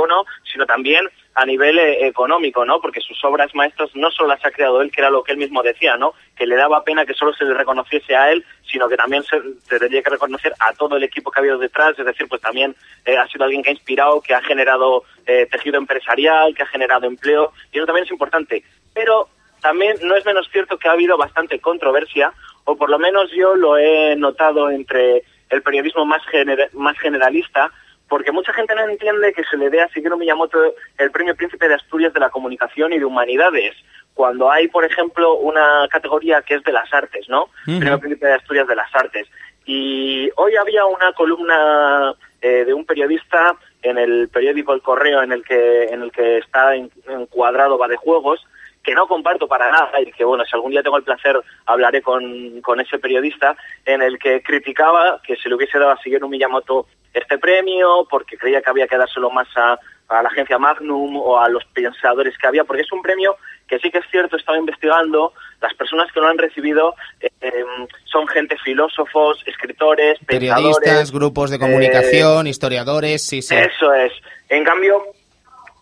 sino 0.52 0.66
también 0.66 1.08
a 1.36 1.44
nivel 1.44 1.78
eh, 1.78 2.06
económico, 2.06 2.64
¿no? 2.64 2.80
Porque 2.80 3.00
sus 3.00 3.22
obras 3.24 3.54
maestras 3.54 3.90
no 3.94 4.10
solo 4.10 4.30
las 4.30 4.44
ha 4.44 4.50
creado 4.50 4.80
él, 4.80 4.90
que 4.90 5.02
era 5.02 5.10
lo 5.10 5.22
que 5.22 5.32
él 5.32 5.38
mismo 5.38 5.62
decía, 5.62 5.96
¿no? 5.96 6.14
Que 6.34 6.46
le 6.46 6.56
daba 6.56 6.82
pena 6.82 7.04
que 7.04 7.12
solo 7.12 7.34
se 7.34 7.44
le 7.44 7.52
reconociese 7.52 8.16
a 8.16 8.32
él, 8.32 8.44
sino 8.70 8.88
que 8.88 8.96
también 8.96 9.22
se, 9.22 9.38
tendría 9.68 10.02
que 10.02 10.10
reconocer 10.10 10.54
a 10.58 10.72
todo 10.72 10.96
el 10.96 11.02
equipo 11.02 11.30
que 11.30 11.38
ha 11.38 11.42
habido 11.42 11.58
detrás, 11.58 11.98
es 11.98 12.06
decir, 12.06 12.26
pues 12.26 12.40
también 12.40 12.74
eh, 13.04 13.18
ha 13.18 13.26
sido 13.28 13.44
alguien 13.44 13.62
que 13.62 13.68
ha 13.68 13.74
inspirado, 13.74 14.20
que 14.22 14.34
ha 14.34 14.40
generado 14.40 15.04
eh, 15.26 15.46
tejido 15.50 15.76
empresarial, 15.76 16.54
que 16.54 16.62
ha 16.62 16.66
generado 16.66 17.06
empleo, 17.06 17.52
y 17.70 17.78
eso 17.78 17.86
también 17.86 18.06
es 18.06 18.12
importante. 18.12 18.64
Pero 18.94 19.28
también 19.66 19.96
no 20.02 20.14
es 20.14 20.24
menos 20.24 20.48
cierto 20.52 20.78
que 20.78 20.88
ha 20.88 20.92
habido 20.92 21.16
bastante 21.16 21.58
controversia, 21.58 22.32
o 22.64 22.76
por 22.76 22.88
lo 22.88 22.98
menos 23.00 23.30
yo 23.32 23.56
lo 23.56 23.76
he 23.76 24.14
notado 24.14 24.70
entre 24.70 25.24
el 25.50 25.60
periodismo 25.62 26.04
más, 26.06 26.22
gener- 26.32 26.70
más 26.72 26.96
generalista, 26.98 27.72
porque 28.08 28.30
mucha 28.30 28.52
gente 28.52 28.76
no 28.76 28.82
entiende 28.82 29.32
que 29.32 29.42
se 29.50 29.56
le 29.56 29.68
dé 29.68 29.80
a 29.82 29.88
Shigeru 29.88 30.16
Miyamoto 30.16 30.58
el 30.98 31.10
premio 31.10 31.34
Príncipe 31.34 31.66
de 31.66 31.74
Asturias 31.74 32.12
de 32.12 32.20
la 32.20 32.30
Comunicación 32.30 32.92
y 32.92 32.98
de 33.00 33.04
Humanidades, 33.04 33.74
cuando 34.14 34.48
hay, 34.50 34.68
por 34.68 34.84
ejemplo, 34.84 35.34
una 35.34 35.88
categoría 35.90 36.42
que 36.42 36.54
es 36.54 36.62
de 36.62 36.72
las 36.72 36.92
artes, 36.94 37.28
¿no? 37.28 37.48
Premio 37.80 37.98
Príncipe 38.00 38.26
de 38.28 38.34
Asturias 38.34 38.68
de 38.68 38.76
las 38.76 38.94
Artes. 38.94 39.26
Y 39.66 40.30
hoy 40.36 40.54
había 40.54 40.84
una 40.86 41.12
columna 41.12 42.14
eh, 42.40 42.64
de 42.64 42.72
un 42.72 42.84
periodista 42.86 43.56
en 43.82 43.98
el 43.98 44.28
periódico 44.28 44.72
El 44.72 44.80
Correo 44.82 45.22
en 45.22 45.32
el 45.32 45.42
que, 45.44 45.84
en 45.86 46.02
el 46.02 46.12
que 46.12 46.38
está 46.38 46.76
en- 46.76 46.90
encuadrado 47.08 47.76
va 47.76 47.88
de 47.88 47.96
juegos, 47.96 48.40
que 48.86 48.94
no 48.94 49.08
comparto 49.08 49.48
para 49.48 49.68
nada 49.68 50.00
y 50.00 50.12
que, 50.12 50.24
bueno, 50.24 50.44
si 50.44 50.54
algún 50.54 50.70
día 50.70 50.80
tengo 50.80 50.96
el 50.96 51.02
placer 51.02 51.36
hablaré 51.66 52.00
con, 52.02 52.60
con 52.60 52.78
ese 52.78 53.00
periodista, 53.00 53.56
en 53.84 54.00
el 54.00 54.16
que 54.16 54.40
criticaba 54.42 55.20
que 55.26 55.34
se 55.34 55.48
le 55.48 55.56
hubiese 55.56 55.76
dado 55.76 55.90
a 55.90 55.96
Shigeru 55.96 56.28
Miyamoto 56.28 56.86
este 57.12 57.36
premio 57.36 58.06
porque 58.08 58.38
creía 58.38 58.62
que 58.62 58.70
había 58.70 58.86
que 58.86 58.96
dárselo 58.96 59.28
más 59.30 59.48
a, 59.56 59.76
a 60.08 60.22
la 60.22 60.28
agencia 60.28 60.56
Magnum 60.56 61.16
o 61.16 61.40
a 61.40 61.48
los 61.48 61.64
pensadores 61.74 62.38
que 62.38 62.46
había, 62.46 62.62
porque 62.62 62.82
es 62.82 62.92
un 62.92 63.02
premio 63.02 63.36
que 63.66 63.80
sí 63.80 63.90
que 63.90 63.98
es 63.98 64.04
cierto, 64.08 64.36
he 64.36 64.38
estado 64.38 64.56
investigando, 64.56 65.32
las 65.60 65.74
personas 65.74 66.12
que 66.12 66.20
lo 66.20 66.28
han 66.28 66.38
recibido 66.38 66.94
eh, 67.20 67.64
son 68.04 68.28
gente 68.28 68.56
filósofos, 68.62 69.42
escritores, 69.46 70.20
Periodistas, 70.24 70.78
pensadores, 70.78 71.10
grupos 71.10 71.50
de 71.50 71.56
eh, 71.56 71.58
comunicación, 71.58 72.46
historiadores, 72.46 73.26
sí, 73.26 73.42
sí. 73.42 73.56
eso 73.56 73.92
es. 73.92 74.12
En 74.48 74.62
cambio, 74.62 75.02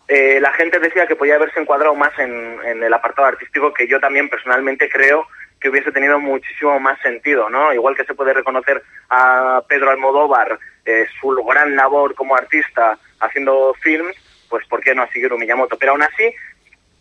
eh, 0.09 0.39
la 0.41 0.53
gente 0.53 0.79
decía 0.79 1.07
que 1.07 1.17
podía 1.17 1.37
haberse 1.37 1.61
encuadrado 1.61 1.95
más 1.95 2.17
en, 2.19 2.59
en 2.65 2.83
el 2.83 2.93
apartado 2.93 3.29
artístico, 3.29 3.73
que 3.73 3.89
yo 3.89 4.01
también 4.01 4.29
personalmente 4.29 4.89
creo 4.89 5.27
que 5.65 5.71
hubiese 5.71 5.93
tenido 5.93 6.21
muchísimo 6.21 6.79
más 6.79 7.01
sentido, 7.01 7.49
¿no? 7.49 7.73
Igual 7.73 7.97
que 7.97 8.05
se 8.05 8.13
puede 8.13 8.35
reconocer 8.35 8.83
a 9.09 9.63
Pedro 9.67 9.91
Almodóvar 9.91 10.59
eh, 10.85 11.07
su 11.19 11.29
gran 11.43 11.75
labor 11.75 12.15
como 12.15 12.37
artista 12.37 12.99
haciendo 13.21 13.75
films, 13.81 14.15
pues 14.51 14.67
¿por 14.67 14.83
qué 14.83 14.95
no 14.95 15.03
a 15.03 15.07
Shigeru 15.07 15.39
Miyamoto? 15.39 15.79
Pero 15.79 15.93
aún 15.93 16.03
así, 16.03 16.31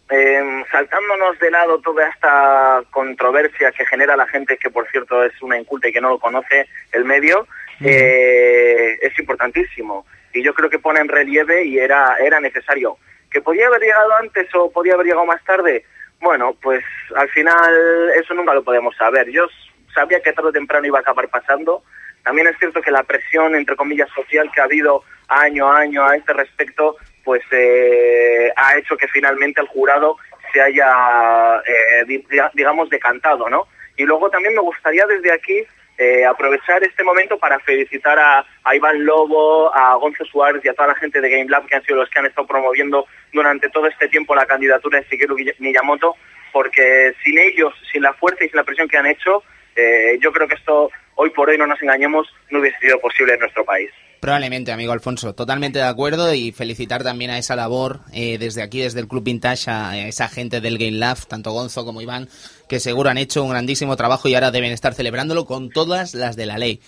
eh, 0.09 0.63
saltándonos 0.71 1.37
de 1.39 1.51
lado 1.51 1.79
toda 1.79 2.07
esta 2.07 2.83
controversia 2.91 3.73
que 3.73 3.85
genera 3.85 4.15
la 4.15 4.27
gente, 4.27 4.55
que 4.55 4.69
por 4.69 4.89
cierto 4.89 5.21
es 5.25 5.33
una 5.41 5.57
inculta 5.57 5.89
y 5.89 5.91
que 5.91 5.99
no 5.99 6.11
lo 6.11 6.19
conoce 6.19 6.65
el 6.93 7.03
medio, 7.03 7.45
eh, 7.81 8.97
es 9.01 9.19
importantísimo. 9.19 10.05
Y 10.34 10.43
yo 10.43 10.54
creo 10.54 10.69
que 10.69 10.80
pone 10.80 11.00
en 11.00 11.08
relieve 11.08 11.63
y 11.65 11.78
era, 11.80 12.17
era 12.17 12.39
necesario. 12.39 12.98
¿Que 13.32 13.41
podía 13.41 13.67
haber 13.67 13.82
llegado 13.82 14.13
antes 14.17 14.48
o 14.56 14.72
podía 14.72 14.93
haber 14.96 15.06
llegado 15.08 15.26
más 15.26 15.43
tarde? 15.46 15.86
Bueno, 16.19 16.56
pues 16.62 16.84
al 17.15 17.30
final 17.30 18.10
eso 18.15 18.34
nunca 18.34 18.54
lo 18.54 18.63
podemos 18.63 18.96
saber. 18.96 19.30
Yo 19.30 19.46
sabía 19.93 20.19
que 20.22 20.34
tarde 20.34 20.50
o 20.50 20.54
temprano 20.54 20.88
iba 20.88 21.00
a 21.00 21.02
acabar 21.02 21.28
pasando. 21.30 21.84
También 22.24 22.48
es 22.48 22.58
cierto 22.58 22.82
que 22.82 22.91
la 22.91 23.04
presión, 23.04 23.54
entre 23.56 23.76
comillas, 23.76 24.10
social 24.15 24.50
que 24.54 24.62
ha 24.62 24.65
habido 24.65 25.04
año 25.28 25.69
a 25.72 25.80
año 25.80 26.06
a 26.06 26.15
este 26.15 26.34
respecto, 26.34 26.96
pues 27.24 27.41
eh, 27.52 28.52
ha 28.56 28.78
hecho 28.78 28.96
que 28.98 29.08
finalmente 29.08 29.62
el 29.62 29.67
jurado 29.67 30.17
se 30.54 30.62
haya, 30.62 31.58
eh, 31.65 32.06
di- 32.06 32.26
digamos, 32.54 32.89
decantado, 32.89 33.50
¿no? 33.50 33.67
Y 33.98 34.04
luego 34.06 34.30
también 34.30 34.56
me 34.56 34.62
gustaría 34.62 35.06
desde 35.06 35.32
aquí 35.32 35.65
eh, 35.97 36.25
aprovechar 36.25 36.84
este 36.84 37.03
momento 37.03 37.38
para 37.38 37.60
felicitar 37.60 38.17
a, 38.17 38.45
a 38.63 38.75
Iván 38.75 39.06
Lobo, 39.06 39.73
a 39.73 39.95
Gonzo 39.95 40.25
Suárez 40.25 40.63
y 40.65 40.69
a 40.69 40.73
toda 40.73 40.89
la 40.89 40.95
gente 40.95 41.21
de 41.21 41.29
Game 41.29 41.49
Lab 41.49 41.67
que 41.67 41.75
han 41.75 41.84
sido 41.84 41.97
los 41.97 42.10
que 42.10 42.19
han 42.19 42.25
estado 42.25 42.47
promoviendo 42.47 43.06
durante 43.32 43.69
todo 43.69 43.88
este 43.88 44.08
tiempo 44.08 44.36
la 44.36 44.45
candidatura 44.45 44.99
de 44.99 45.08
Shigeru 45.08 45.38
Miyamoto, 45.60 46.15
porque 46.51 47.13
sin 47.23 47.38
ellos, 47.38 47.73
sin 47.91 48.01
la 48.01 48.13
fuerza 48.13 48.43
y 48.43 48.49
sin 48.49 48.58
la 48.58 48.63
presión 48.63 48.88
que 48.88 48.97
han 48.97 49.06
hecho, 49.06 49.43
eh, 49.75 50.17
yo 50.19 50.32
creo 50.32 50.47
que 50.47 50.56
esto, 50.56 50.89
hoy 51.15 51.29
por 51.32 51.49
hoy, 51.49 51.58
no 51.58 51.67
nos 51.67 51.82
engañemos, 51.82 52.27
no 52.49 52.60
hubiese 52.60 52.79
sido 52.79 52.99
posible 52.99 53.34
en 53.34 53.39
nuestro 53.39 53.65
país. 53.65 53.91
Probablemente, 54.23 54.71
amigo 54.71 54.93
Alfonso, 54.93 55.36
totalmente 55.36 55.79
de 55.79 55.83
acuerdo 55.83 56.33
y 56.33 56.53
felicitar 56.53 57.03
también 57.03 57.29
a 57.29 57.38
esa 57.38 57.57
labor 57.57 57.99
eh, 58.13 58.38
desde 58.38 58.62
aquí, 58.62 58.79
desde 58.79 59.01
el 59.01 59.09
Club 59.09 59.25
Vintage, 59.25 59.69
a 59.69 60.07
esa 60.07 60.29
gente 60.29 60.62
del 60.62 60.77
Game 60.77 60.93
Lab, 60.93 61.17
tanto 61.27 61.51
Gonzo 61.51 61.83
como 61.83 62.01
Iván, 62.01 62.29
que 62.69 62.79
seguro 62.79 63.09
han 63.09 63.17
hecho 63.17 63.43
un 63.43 63.49
grandísimo 63.49 63.97
trabajo 63.97 64.29
y 64.29 64.36
ahora 64.36 64.49
deben 64.49 64.71
estar 64.71 64.93
celebrándolo 64.93 65.43
con 65.43 65.71
todas 65.71 66.13
las 66.13 66.38
de 66.38 66.45
la 66.45 66.57
ley. 66.57 66.79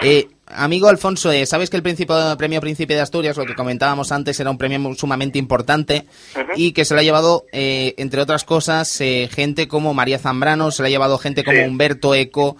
Eh, 0.00 0.28
amigo 0.46 0.86
Alfonso, 0.86 1.32
eh, 1.32 1.44
sabes 1.44 1.70
que 1.70 1.76
el 1.76 1.82
premio 1.82 2.60
Príncipe 2.60 2.94
de 2.94 3.00
Asturias, 3.00 3.36
lo 3.36 3.46
que 3.46 3.56
comentábamos 3.56 4.12
antes, 4.12 4.38
era 4.38 4.52
un 4.52 4.58
premio 4.58 4.94
sumamente 4.94 5.40
importante 5.40 6.06
y 6.54 6.70
que 6.70 6.84
se 6.84 6.94
lo 6.94 7.00
ha 7.00 7.02
llevado, 7.02 7.46
eh, 7.50 7.94
entre 7.96 8.20
otras 8.20 8.44
cosas, 8.44 8.96
gente 8.96 9.66
como 9.66 9.92
María 9.92 10.20
Zambrano, 10.20 10.70
se 10.70 10.82
lo 10.82 10.86
ha 10.86 10.90
llevado 10.90 11.18
gente 11.18 11.42
como 11.42 11.64
Humberto 11.64 12.14
Eco, 12.14 12.56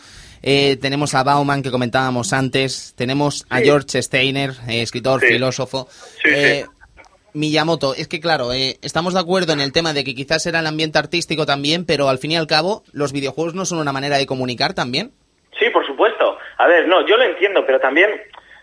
tenemos 0.46 1.14
a 1.14 1.24
Bauman, 1.24 1.62
que 1.62 1.72
comentábamos 1.72 2.32
antes, 2.32 2.94
tenemos 2.96 3.44
a 3.50 3.58
George 3.58 4.00
Steiner, 4.00 4.52
escritor, 4.68 5.20
filósofo. 5.20 5.88
Miyamoto, 7.36 7.94
es 7.94 8.08
que 8.08 8.20
claro, 8.20 8.52
estamos 8.52 9.12
de 9.12 9.20
acuerdo 9.20 9.52
en 9.52 9.60
el 9.60 9.72
tema 9.72 9.92
de 9.92 10.04
que 10.04 10.14
quizás 10.14 10.46
era 10.46 10.60
el 10.60 10.66
ambiente 10.66 10.98
artístico 10.98 11.44
también, 11.44 11.84
pero 11.84 12.08
al 12.08 12.18
fin 12.18 12.30
y 12.30 12.36
al 12.36 12.46
cabo, 12.46 12.82
los 12.92 13.12
videojuegos 13.12 13.54
no 13.54 13.64
son 13.64 13.78
una 13.78 13.92
manera 13.92 14.16
de 14.16 14.26
comunicar 14.26 14.72
también. 14.72 15.12
Sí, 15.58 15.68
por 15.70 15.86
supuesto. 15.86 16.38
A 16.58 16.66
ver, 16.66 16.88
no, 16.88 17.06
yo 17.06 17.16
lo 17.16 17.24
entiendo, 17.24 17.66
pero 17.66 17.78
también, 17.78 18.10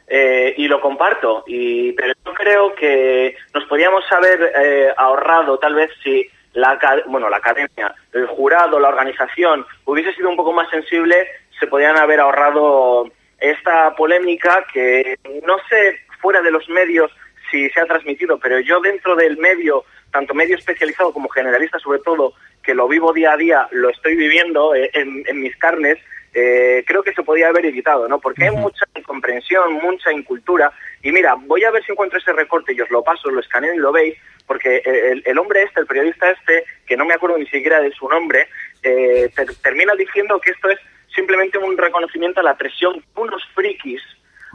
eh, 0.08 0.56
y 0.58 0.68
lo 0.68 0.82
comparto, 0.82 1.44
y, 1.46 1.92
pero 1.94 2.14
yo 2.26 2.34
creo 2.34 2.76
que 2.76 3.36
nos 3.54 3.66
podríamos 3.66 4.04
haber 4.12 4.54
eh, 4.56 4.94
ahorrado 4.98 5.60
tal 5.60 5.76
vez 5.76 5.92
si 6.04 6.28
la, 6.54 6.80
bueno, 7.08 7.30
la 7.30 7.38
academia, 7.38 7.94
el 8.14 8.28
jurado, 8.28 8.80
la 8.80 8.90
organización 8.90 9.66
hubiese 9.86 10.14
sido 10.14 10.30
un 10.30 10.36
poco 10.36 10.54
más 10.54 10.70
sensible, 10.70 11.28
se 11.64 11.68
podrían 11.68 11.98
haber 11.98 12.20
ahorrado 12.20 13.10
esta 13.40 13.96
polémica 13.96 14.66
que 14.74 15.18
no 15.46 15.56
sé 15.70 15.98
fuera 16.20 16.42
de 16.42 16.52
los 16.52 16.68
medios 16.68 17.10
si 17.50 17.70
se 17.70 17.80
ha 17.80 17.86
transmitido, 17.86 18.38
pero 18.38 18.60
yo 18.60 18.82
dentro 18.82 19.16
del 19.16 19.38
medio, 19.38 19.86
tanto 20.12 20.34
medio 20.34 20.58
especializado 20.58 21.14
como 21.14 21.30
generalista 21.30 21.80
sobre 21.80 22.00
todo, 22.00 22.34
que 22.62 22.74
lo 22.74 22.90
vivo 22.90 23.14
día 23.14 23.32
a 23.32 23.38
día, 23.38 23.68
lo 23.72 23.90
estoy 23.90 24.18
viviendo 24.18 24.76
eh, 24.76 24.92
en 24.94 25.40
mis 25.40 25.56
carnes, 25.56 26.00
eh, 26.36 26.84
creo 26.88 27.04
que 27.04 27.14
se 27.14 27.22
podía 27.22 27.50
haber 27.50 27.66
evitado, 27.66 28.08
¿no? 28.08 28.20
Porque 28.20 28.46
hay 28.46 28.52
mucha 28.56 28.86
incomprensión, 28.96 29.74
mucha 29.74 30.12
incultura. 30.12 30.74
Y 31.04 31.12
mira, 31.12 31.36
voy 31.36 31.64
a 31.64 31.72
ver 31.72 31.84
si 31.86 31.92
encuentro 31.92 32.18
ese 32.18 32.34
recorte 32.34 32.74
y 32.74 32.82
os 32.82 32.90
lo 32.90 33.04
paso, 33.04 33.30
lo 33.30 33.40
escaneo 33.40 33.74
y 33.74 33.78
lo 33.78 33.92
veis, 33.92 34.18
porque 34.48 34.82
el, 35.24 35.38
hombre 35.38 35.64
este, 35.64 35.82
el 35.82 35.86
periodista 35.86 36.32
este, 36.32 36.66
que 36.88 36.98
no 36.98 37.06
me 37.06 37.14
acuerdo 37.14 37.38
ni 37.38 37.46
siquiera 37.46 37.80
de 37.82 37.92
su 37.92 38.10
nombre, 38.10 38.48
eh, 38.82 39.30
termina 39.62 39.94
diciendo 39.94 40.40
que 40.40 40.52
esto 40.52 40.70
es 40.70 40.80
simplemente 41.14 41.58
un 41.58 41.78
reconocimiento 41.78 42.40
a 42.40 42.44
la 42.44 42.58
presión 42.58 43.00
que 43.00 43.22
unos 43.22 43.44
frikis 43.54 44.02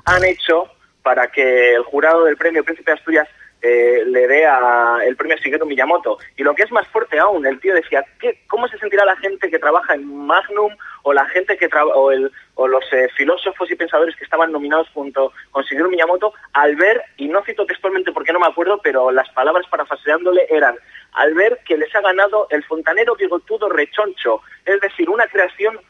han 0.05 0.25
hecho 0.25 0.71
para 1.03 1.29
que 1.29 1.75
el 1.75 1.83
jurado 1.85 2.25
del 2.25 2.37
premio 2.37 2.65
Príncipe 2.65 2.91
de 2.91 2.99
Asturias 2.99 3.29
eh, 3.61 4.05
le 4.07 4.29
dé 4.29 4.47
a 4.47 4.99
el 5.05 5.17
premio 5.17 5.37
Shigeru 5.37 5.67
Miyamoto. 5.67 6.19
Y 6.37 6.45
lo 6.45 6.55
que 6.55 6.63
es 6.63 6.71
más 6.71 6.87
fuerte 6.89 7.19
aún, 7.19 7.45
el 7.45 7.59
tío 7.61 7.75
decía, 7.75 8.05
¿qué, 8.21 8.43
¿cómo 8.47 8.69
se 8.69 8.79
sentirá 8.79 9.05
la 9.05 9.17
gente 9.17 9.51
que 9.51 9.59
trabaja 9.59 9.95
en 9.95 10.07
Magnum 10.07 10.73
o 11.03 11.13
la 11.13 11.25
gente 11.27 11.57
que 11.57 11.69
o, 11.95 12.13
el, 12.13 12.31
o 12.55 12.69
los 12.69 12.85
eh, 12.93 13.09
filósofos 13.17 13.71
y 13.71 13.75
pensadores 13.75 14.15
que 14.17 14.25
estaban 14.25 14.53
nominados 14.53 14.89
junto 14.91 15.33
con 15.51 15.65
Shigeru 15.65 15.91
Miyamoto 15.91 16.35
al 16.53 16.77
ver, 16.77 17.03
y 17.17 17.27
no 17.29 17.43
cito 17.43 17.67
textualmente 17.67 18.13
porque 18.13 18.33
no 18.33 18.41
me 18.41 18.47
acuerdo, 18.47 18.81
pero 18.83 19.11
las 19.11 19.29
palabras 19.31 19.67
parafaseándole 19.69 20.47
eran, 20.51 20.77
al 21.13 21.35
ver 21.35 21.59
que 21.65 21.77
les 21.77 21.93
ha 21.97 22.01
ganado 22.01 22.47
el 22.51 22.63
fontanero 22.65 23.17
bigotudo 23.17 23.69
rechoncho, 23.69 24.43
es 24.65 24.81
decir, 24.81 25.09
una 25.11 25.27
creación 25.27 25.81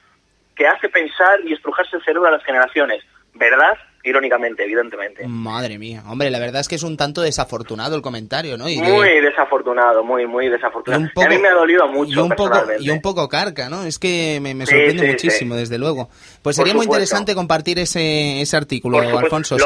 que 0.59 0.67
hace 0.67 0.89
pensar 0.89 1.41
y 1.45 1.55
estrujarse 1.55 1.97
el 1.97 2.05
cerebro 2.05 2.29
a 2.29 2.33
las 2.33 2.45
generaciones. 2.45 3.03
¿Verdad? 3.35 3.79
irónicamente, 4.09 4.65
evidentemente. 4.65 5.27
Madre 5.27 5.79
mía, 5.79 6.03
hombre, 6.07 6.31
la 6.31 6.39
verdad 6.39 6.61
es 6.61 6.69
que 6.69 6.77
es 6.77 6.83
un 6.83 6.97
tanto 6.97 7.21
desafortunado 7.21 7.97
el 7.97 8.03
comentario, 8.03 8.57
¿no? 8.57 8.65
muy 8.65 9.21
desafortunado, 9.21 10.03
muy, 10.05 10.27
muy 10.27 10.49
desafortunado. 10.49 11.05
a 11.15 11.29
mí 11.29 11.39
me 11.39 11.49
ha 11.49 11.55
dolido 11.55 11.87
mucho. 11.89 12.13
Y 12.13 12.19
un, 12.19 12.31
poco, 12.31 12.59
y 12.81 12.91
un 12.91 13.01
poco 13.01 13.29
carca, 13.29 13.69
¿no? 13.69 13.85
Es 13.85 13.99
que 13.99 14.39
me, 14.41 14.55
sorprende 14.67 15.09
muchísimo, 15.09 15.57
desde 15.57 15.79
luego. 15.79 16.09
Pues 16.43 16.57
sería 16.57 16.75
muy 16.75 16.85
interesante 16.87 17.35
compartir 17.35 17.79
ese, 17.79 18.41
ese 18.41 18.57
artículo, 18.57 18.99
Alfonso. 18.99 19.57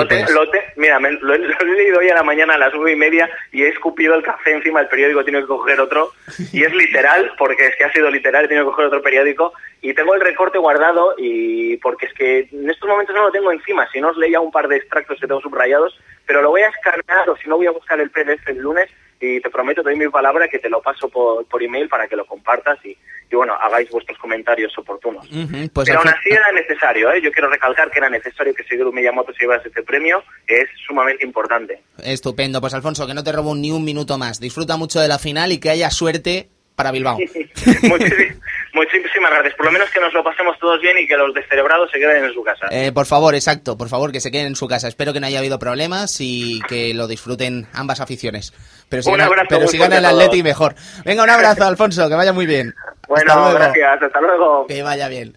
Mira, 0.82 0.98
lo, 0.98 1.34
he 1.34 1.64
leído 1.64 2.00
hoy 2.00 2.08
a 2.08 2.14
la 2.16 2.24
mañana 2.24 2.54
a 2.54 2.58
las 2.58 2.74
nueve 2.74 2.92
y 2.92 2.96
media 2.96 3.30
y 3.52 3.62
he 3.62 3.68
escupido 3.68 4.14
el 4.16 4.22
café 4.22 4.50
encima 4.50 4.80
del 4.80 4.88
periódico, 4.88 5.20
he 5.20 5.24
tenido 5.24 5.42
que 5.42 5.48
coger 5.48 5.80
otro. 5.80 6.10
Y 6.52 6.64
es 6.64 6.74
literal, 6.74 7.30
porque 7.38 7.68
es 7.68 7.76
que 7.76 7.84
ha 7.84 7.92
sido 7.92 8.10
literal, 8.10 8.44
he 8.44 8.48
tenido 8.48 8.66
que 8.66 8.72
coger 8.72 8.86
otro 8.86 9.00
periódico 9.00 9.52
y 9.80 9.94
tengo 9.94 10.14
el 10.14 10.20
recorte 10.20 10.58
guardado 10.58 11.14
y 11.16 11.76
porque 11.76 12.06
es 12.06 12.14
que 12.14 12.48
en 12.50 12.68
estos 12.68 12.88
momentos 12.88 13.14
no 13.14 13.22
lo 13.22 13.30
tengo 13.30 13.52
encima, 13.52 13.88
si 13.92 14.00
no 14.00 14.10
os 14.10 14.16
leía 14.16 14.40
un 14.40 14.50
par 14.50 14.66
de 14.66 14.76
extractos 14.76 15.20
que 15.20 15.26
tengo 15.28 15.40
subrayados, 15.40 15.96
pero 16.26 16.42
lo 16.42 16.50
voy 16.50 16.62
a 16.62 16.68
escanear 16.68 17.30
o 17.30 17.36
si 17.36 17.48
no 17.48 17.56
voy 17.56 17.66
a 17.66 17.72
buscar 17.72 18.00
el 18.00 18.10
PDF 18.10 18.48
el 18.48 18.58
lunes 18.58 18.90
y 19.22 19.40
te 19.40 19.50
prometo, 19.50 19.84
doy 19.84 19.94
mi 19.94 20.08
palabra 20.08 20.48
que 20.48 20.58
te 20.58 20.68
lo 20.68 20.82
paso 20.82 21.08
por, 21.08 21.46
por 21.46 21.62
email 21.62 21.88
para 21.88 22.08
que 22.08 22.16
lo 22.16 22.26
compartas 22.26 22.76
y, 22.84 22.88
y 22.90 23.36
bueno, 23.36 23.54
hagáis 23.54 23.88
vuestros 23.88 24.18
comentarios 24.18 24.76
oportunos. 24.76 25.28
Pues 25.72 25.88
pero 25.88 26.00
aún 26.00 26.08
así 26.08 26.30
era 26.30 26.50
necesario, 26.50 27.12
¿eh? 27.12 27.22
yo 27.22 27.30
quiero 27.30 27.48
recalcar 27.48 27.88
que 27.92 28.00
era 28.00 28.10
necesario 28.10 28.52
que 28.52 28.64
Shigeru 28.64 28.92
Miyamoto 28.92 29.32
se 29.32 29.44
llevase 29.44 29.68
este 29.68 29.84
premio, 29.84 30.24
es 30.48 30.68
sumamente 30.86 31.24
importante. 31.24 31.82
Estupendo, 32.02 32.60
pues 32.60 32.74
Alfonso, 32.74 33.06
que 33.06 33.14
no 33.14 33.22
te 33.22 33.30
robo 33.30 33.54
ni 33.54 33.70
un 33.70 33.84
minuto 33.84 34.18
más, 34.18 34.40
disfruta 34.40 34.76
mucho 34.76 34.98
de 34.98 35.06
la 35.06 35.20
final 35.20 35.52
y 35.52 35.58
que 35.58 35.70
haya 35.70 35.90
suerte 35.90 36.48
para 36.74 36.90
Bilbao. 36.90 37.18
Muchísimas 38.72 39.30
gracias. 39.30 39.54
Por 39.54 39.66
lo 39.66 39.72
menos 39.72 39.90
que 39.90 40.00
nos 40.00 40.12
lo 40.14 40.24
pasemos 40.24 40.58
todos 40.58 40.80
bien 40.80 40.96
y 40.98 41.06
que 41.06 41.16
los 41.16 41.34
descerebrados 41.34 41.90
se 41.90 41.98
queden 41.98 42.24
en 42.24 42.32
su 42.32 42.42
casa. 42.42 42.68
Eh, 42.70 42.90
por 42.92 43.04
favor, 43.04 43.34
exacto. 43.34 43.76
Por 43.76 43.88
favor, 43.88 44.12
que 44.12 44.20
se 44.20 44.30
queden 44.30 44.46
en 44.46 44.56
su 44.56 44.66
casa. 44.66 44.88
Espero 44.88 45.12
que 45.12 45.20
no 45.20 45.26
haya 45.26 45.40
habido 45.40 45.58
problemas 45.58 46.16
y 46.20 46.60
que 46.68 46.94
lo 46.94 47.06
disfruten 47.06 47.66
ambas 47.74 48.00
aficiones. 48.00 48.54
Pero 48.88 49.02
si, 49.02 49.10
un 49.10 49.20
abrazo 49.20 49.46
pero 49.50 49.68
si 49.68 49.76
gana 49.76 49.98
el 49.98 50.04
Atleti, 50.06 50.42
mejor. 50.42 50.74
Venga, 51.04 51.22
un 51.22 51.30
abrazo, 51.30 51.64
Alfonso. 51.64 52.08
Que 52.08 52.14
vaya 52.14 52.32
muy 52.32 52.46
bien. 52.46 52.74
Bueno, 53.08 53.52
gracias. 53.52 54.02
Hasta 54.02 54.20
luego. 54.20 54.66
Que 54.66 54.82
vaya 54.82 55.08
bien. 55.08 55.36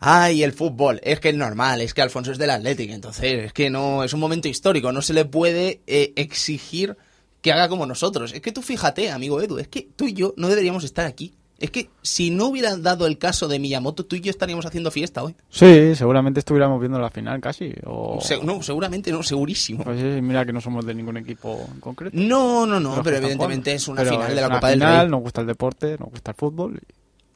Ay, 0.00 0.42
el 0.42 0.52
fútbol. 0.52 1.00
Es 1.02 1.20
que 1.20 1.30
es 1.30 1.34
normal, 1.34 1.80
es 1.80 1.94
que 1.94 2.02
Alfonso 2.02 2.32
es 2.32 2.38
del 2.38 2.50
Atlético, 2.50 2.92
entonces 2.92 3.44
es 3.44 3.52
que 3.54 3.70
no 3.70 4.04
es 4.04 4.12
un 4.12 4.20
momento 4.20 4.48
histórico, 4.48 4.92
no 4.92 5.00
se 5.00 5.14
le 5.14 5.24
puede 5.24 5.80
eh, 5.86 6.12
exigir 6.16 6.96
que 7.40 7.52
haga 7.52 7.70
como 7.70 7.86
nosotros. 7.86 8.34
Es 8.34 8.42
que 8.42 8.52
tú 8.52 8.60
fíjate, 8.60 9.10
amigo 9.10 9.40
Edu, 9.40 9.58
es 9.58 9.68
que 9.68 9.88
tú 9.96 10.06
y 10.06 10.12
yo 10.12 10.34
no 10.36 10.48
deberíamos 10.48 10.84
estar 10.84 11.06
aquí. 11.06 11.34
Es 11.58 11.70
que 11.70 11.88
si 12.02 12.30
no 12.30 12.46
hubiera 12.46 12.76
dado 12.76 13.06
el 13.06 13.16
caso 13.16 13.46
de 13.46 13.58
Miyamoto, 13.58 14.04
tú 14.04 14.16
y 14.16 14.20
yo 14.20 14.30
estaríamos 14.30 14.66
haciendo 14.66 14.90
fiesta 14.90 15.22
hoy. 15.22 15.34
Sí, 15.50 15.94
seguramente 15.94 16.40
estuviéramos 16.40 16.80
viendo 16.80 16.98
la 16.98 17.10
final 17.10 17.40
casi. 17.40 17.72
O... 17.86 18.18
no, 18.42 18.62
seguramente 18.62 19.12
no, 19.12 19.22
segurísimo. 19.22 19.84
Pues 19.84 20.00
mira 20.22 20.44
que 20.44 20.52
no 20.52 20.60
somos 20.60 20.84
de 20.84 20.94
ningún 20.94 21.16
equipo 21.16 21.66
en 21.72 21.80
concreto. 21.80 22.16
No, 22.18 22.66
no, 22.66 22.80
no, 22.80 23.02
pero, 23.02 23.18
evidentemente 23.18 23.72
es 23.72 23.86
una 23.86 24.04
final 24.04 24.34
de 24.34 24.40
la 24.40 24.50
Copa 24.50 24.70
del 24.70 24.80
Rey. 24.80 25.08
Nos 25.08 25.20
gusta 25.20 25.40
el 25.42 25.46
deporte, 25.46 25.96
nos 25.98 26.10
gusta 26.10 26.32
el 26.32 26.36
fútbol. 26.36 26.80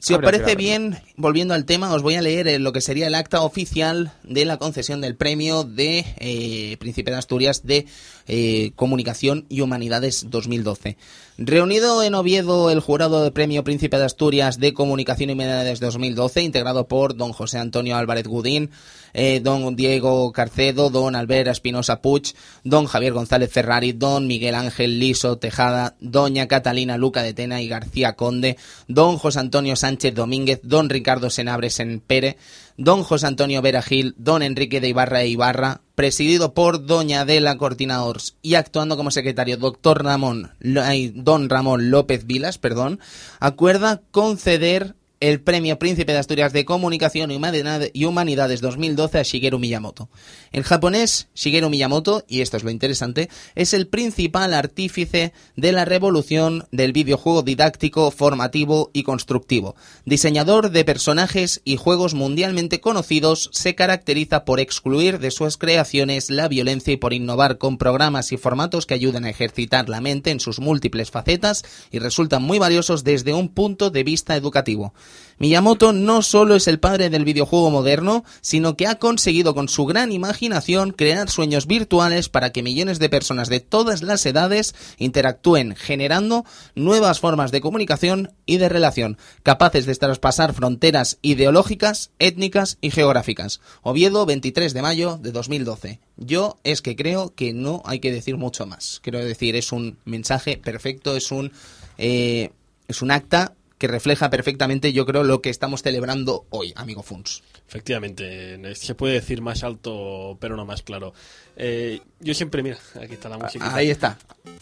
Si 0.01 0.13
os 0.13 0.21
parece 0.21 0.55
bien, 0.55 0.97
volviendo 1.17 1.53
al 1.53 1.65
tema, 1.65 1.93
os 1.93 2.01
voy 2.01 2.15
a 2.15 2.21
leer 2.21 2.59
lo 2.61 2.71
que 2.71 2.79
sería 2.79 3.07
el 3.07 3.15
acta 3.15 3.41
oficial 3.41 4.13
de 4.23 4.45
la 4.45 4.55
concesión 4.55 5.01
del 5.01 5.17
premio 5.17 5.65
de 5.65 6.05
eh, 6.19 6.77
Príncipe 6.79 7.11
de 7.11 7.17
Asturias 7.17 7.65
de 7.65 7.85
eh, 8.29 8.71
Comunicación 8.75 9.45
y 9.49 9.61
Humanidades 9.61 10.27
2012. 10.29 10.97
Reunido 11.37 12.03
en 12.03 12.15
Oviedo 12.15 12.69
el 12.69 12.79
jurado 12.79 13.23
de 13.23 13.31
premio 13.31 13.63
Príncipe 13.63 13.97
de 13.97 14.05
Asturias 14.05 14.59
de 14.59 14.73
Comunicación 14.73 15.29
y 15.29 15.33
Humanidades 15.33 15.79
2012, 15.79 16.43
integrado 16.43 16.87
por 16.87 17.15
don 17.15 17.33
José 17.33 17.57
Antonio 17.57 17.95
Álvarez 17.95 18.27
Gudín, 18.27 18.69
eh, 19.13 19.39
don 19.41 19.75
Diego 19.75 20.31
Carcedo, 20.31 20.89
don 20.89 21.15
Albert 21.15 21.47
Espinosa 21.47 22.01
Puch, 22.01 22.33
don 22.63 22.85
Javier 22.85 23.13
González 23.13 23.51
Ferrari, 23.51 23.93
don 23.93 24.27
Miguel 24.27 24.53
Ángel 24.53 24.99
Liso 24.99 25.37
Tejada, 25.37 25.95
doña 25.99 26.47
Catalina 26.47 26.97
Luca 26.97 27.23
de 27.23 27.33
Tena 27.33 27.61
y 27.61 27.67
García 27.67 28.13
Conde, 28.13 28.57
don 28.87 29.17
José 29.17 29.39
Antonio 29.39 29.75
Sánchez 29.75 30.13
Domínguez, 30.13 30.59
don 30.63 30.89
Ricardo 30.89 31.29
Senabres 31.29 31.79
en 31.79 31.99
Pere, 31.99 32.37
don 32.79 33.03
José 33.03 33.27
Antonio 33.27 33.61
Vera 33.61 33.81
Gil, 33.81 34.15
don 34.17 34.41
Enrique 34.41 34.79
de 34.79 34.87
Ibarra 34.87 35.21
e 35.21 35.27
Ibarra, 35.27 35.81
presidido 35.95 36.53
por 36.53 36.85
doña 36.85 37.21
Adela 37.21 37.57
Cortinadors 37.57 38.37
y 38.41 38.55
actuando 38.55 38.95
como 38.95 39.11
secretario 39.11 39.57
doctor 39.57 40.01
Ramón, 40.01 40.51
don 40.61 41.49
Ramón 41.49 41.91
López 41.91 42.25
Vilas, 42.25 42.57
perdón, 42.57 43.01
acuerda 43.41 44.01
conceder 44.11 44.95
el 45.19 45.41
Premio 45.41 45.77
Príncipe 45.77 46.13
de 46.13 46.17
Asturias 46.17 46.53
de 46.53 46.63
Comunicación 46.63 47.31
y 47.31 48.05
Humanidades 48.05 48.61
2012 48.61 49.19
a 49.19 49.23
Shigeru 49.23 49.59
Miyamoto. 49.59 50.09
El 50.51 50.63
japonés 50.63 51.27
Shigeru 51.35 51.69
Miyamoto, 51.69 52.23
y 52.27 52.39
esto 52.41 52.55
es 52.55 52.63
lo 52.63 52.69
interesante, 52.69 53.29
es 53.55 53.73
el 53.73 53.87
principal 53.87 54.53
artífice 54.53 55.33
de 55.57 55.71
la 55.73 55.83
revolución 55.83 56.67
del 56.71 56.93
videojuego 56.93 57.41
didáctico, 57.41 58.11
formativo 58.11 58.91
y 58.93 59.03
constructivo. 59.03 59.75
Diseñador 60.05 60.71
de 60.71 60.85
personajes 60.85 61.61
y 61.65 61.75
juegos 61.75 62.13
mundialmente 62.13 62.79
conocidos, 62.79 63.49
se 63.51 63.75
caracteriza 63.75 64.45
por 64.45 64.61
excluir 64.61 65.19
de 65.19 65.31
sus 65.31 65.57
creaciones 65.57 66.29
la 66.29 66.47
violencia 66.47 66.93
y 66.93 66.97
por 66.97 67.13
innovar 67.13 67.57
con 67.57 67.77
programas 67.77 68.31
y 68.31 68.37
formatos 68.37 68.85
que 68.85 68.93
ayudan 68.93 69.25
a 69.25 69.29
ejercitar 69.29 69.89
la 69.89 69.99
mente 69.99 70.31
en 70.31 70.39
sus 70.39 70.59
múltiples 70.59 71.11
facetas 71.11 71.65
y 71.91 71.99
resultan 71.99 72.41
muy 72.41 72.57
valiosos 72.57 73.03
desde 73.03 73.33
un 73.33 73.49
punto 73.49 73.89
de 73.89 74.03
vista 74.03 74.37
educativo. 74.37 74.93
Miyamoto 75.39 75.93
no 75.93 76.21
solo 76.21 76.55
es 76.55 76.67
el 76.67 76.81
padre 76.81 77.09
del 77.09 77.23
videojuego 77.23 77.71
moderno, 77.71 78.25
sino 78.41 78.75
que 78.75 78.87
ha 78.87 78.95
conseguido 78.95 79.55
con 79.55 79.69
su 79.69 79.85
gran 79.85 80.11
imaginación 80.11 80.91
crear 80.91 81.29
sueños 81.29 81.65
virtuales 81.65 82.27
para 82.27 82.51
que 82.51 82.61
millones 82.61 82.99
de 82.99 83.07
personas 83.07 83.47
de 83.47 83.61
todas 83.61 84.03
las 84.03 84.25
edades 84.25 84.75
interactúen, 84.97 85.77
generando 85.77 86.43
nuevas 86.75 87.21
formas 87.21 87.53
de 87.53 87.61
comunicación 87.61 88.33
y 88.45 88.57
de 88.57 88.67
relación, 88.67 89.17
capaces 89.41 89.85
de 89.85 89.95
traspasar 89.95 90.53
fronteras 90.53 91.19
ideológicas, 91.21 92.11
étnicas 92.19 92.77
y 92.81 92.91
geográficas. 92.91 93.61
Oviedo, 93.81 94.25
23 94.25 94.73
de 94.73 94.81
mayo 94.81 95.17
de 95.21 95.31
2012. 95.31 96.01
Yo 96.17 96.57
es 96.65 96.81
que 96.81 96.97
creo 96.97 97.33
que 97.33 97.53
no 97.53 97.81
hay 97.85 98.01
que 98.01 98.11
decir 98.11 98.35
mucho 98.35 98.65
más. 98.65 98.99
Quiero 99.01 99.19
decir, 99.19 99.55
es 99.55 99.71
un 99.71 99.99
mensaje 100.03 100.57
perfecto, 100.57 101.15
es 101.15 101.31
un, 101.31 101.53
eh, 101.97 102.51
es 102.89 103.01
un 103.01 103.11
acta 103.11 103.53
que 103.79 103.87
refleja 103.87 104.29
perfectamente, 104.29 104.91
yo 104.91 105.05
creo, 105.05 105.23
lo 105.23 105.41
que 105.41 105.49
estamos 105.49 105.81
celebrando 105.81 106.45
hoy, 106.49 106.73
amigo 106.75 107.01
Funs. 107.01 107.41
Efectivamente, 107.65 108.75
se 108.75 108.93
puede 108.93 109.13
decir 109.13 109.41
más 109.41 109.63
alto, 109.63 110.37
pero 110.41 110.57
no 110.57 110.65
más 110.65 110.83
claro. 110.83 111.13
Eh, 111.55 112.01
yo 112.19 112.33
siempre, 112.33 112.61
mira, 112.61 112.77
aquí 113.01 113.13
está 113.13 113.29
la 113.29 113.37
música. 113.37 113.73
Ahí 113.73 113.89
está. 113.89 114.17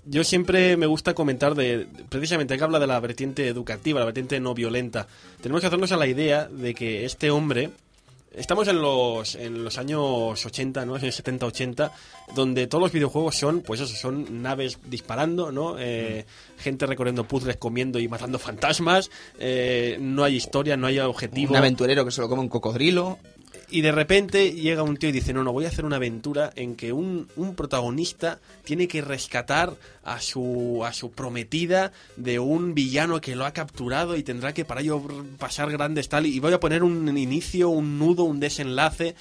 Yo 0.06 0.24
siempre 0.24 0.78
me 0.78 0.86
gusta 0.86 1.16
comentar 1.16 1.56
de, 1.56 1.88
precisamente 2.10 2.56
que 2.58 2.64
habla 2.64 2.78
de 2.78 2.86
la 2.86 3.00
vertiente 3.00 3.48
educativa, 3.48 4.00
la 4.00 4.06
vertiente 4.06 4.40
no 4.40 4.54
violenta. 4.54 5.08
Tenemos 5.42 5.62
que 5.62 5.68
hacernos 5.68 5.92
a 5.92 5.98
la 5.98 6.06
idea 6.06 6.48
de 6.48 6.76
que 6.76 7.04
este 7.04 7.32
hombre, 7.32 7.72
Estamos 8.38 8.68
en 8.68 8.80
los, 8.80 9.34
en 9.36 9.64
los 9.64 9.80
años 9.80 10.46
80, 10.46 10.86
¿no? 10.86 10.96
En 10.96 11.02
70-80, 11.02 11.92
donde 12.36 12.68
todos 12.68 12.84
los 12.84 12.92
videojuegos 12.92 13.36
son, 13.36 13.62
pues 13.62 13.82
eso, 13.82 13.96
son 13.96 14.44
naves 14.44 14.78
disparando, 14.86 15.52
¿no? 15.52 15.76
Eh, 15.80 16.24
gente 16.60 16.86
recorriendo 16.86 17.28
puzzles, 17.28 17.58
comiendo 17.58 17.98
y 18.00 18.08
matando 18.08 18.38
fantasmas. 18.38 19.10
eh, 19.40 19.98
no 20.00 20.24
hay 20.24 20.36
historia, 20.36 20.78
no 20.78 20.86
hay 20.86 21.00
objetivo. 21.00 21.52
Un 21.52 21.58
aventurero 21.58 22.06
que 22.06 22.12
se 22.12 22.22
lo 22.22 22.30
come 22.30 22.44
un 22.44 22.50
cocodrilo. 22.50 23.18
Y 23.70 23.82
de 23.82 23.92
repente 23.92 24.54
llega 24.54 24.82
un 24.84 24.96
tío 24.96 25.10
y 25.10 25.12
dice, 25.12 25.34
no, 25.34 25.44
no, 25.44 25.52
voy 25.52 25.66
a 25.66 25.68
hacer 25.68 25.84
una 25.84 25.98
aventura 25.98 26.52
en 26.56 26.76
que 26.76 26.94
un, 26.94 27.28
un 27.36 27.54
protagonista 27.54 28.40
tiene 28.64 28.88
que 28.88 29.02
rescatar 29.02 29.74
a 30.06 30.22
su, 30.22 30.84
a 30.86 30.94
su 30.94 31.12
prometida 31.12 31.92
de 32.16 32.40
un 32.40 32.74
villano 32.74 33.20
que 33.20 33.36
lo 33.36 33.46
ha 33.46 33.52
capturado 33.52 34.16
y 34.16 34.24
tendrá 34.24 34.54
que 34.54 34.64
para 34.64 34.80
ello 34.82 35.02
pasar 35.38 35.70
grandes 35.70 36.08
tal. 36.08 36.26
Y 36.26 36.40
voy 36.40 36.54
a 36.54 36.60
poner 36.62 36.82
un 36.82 37.18
inicio, 37.18 37.68
un 37.70 38.00
nudo, 38.00 38.24
un 38.24 38.40
desenlace 38.40 39.16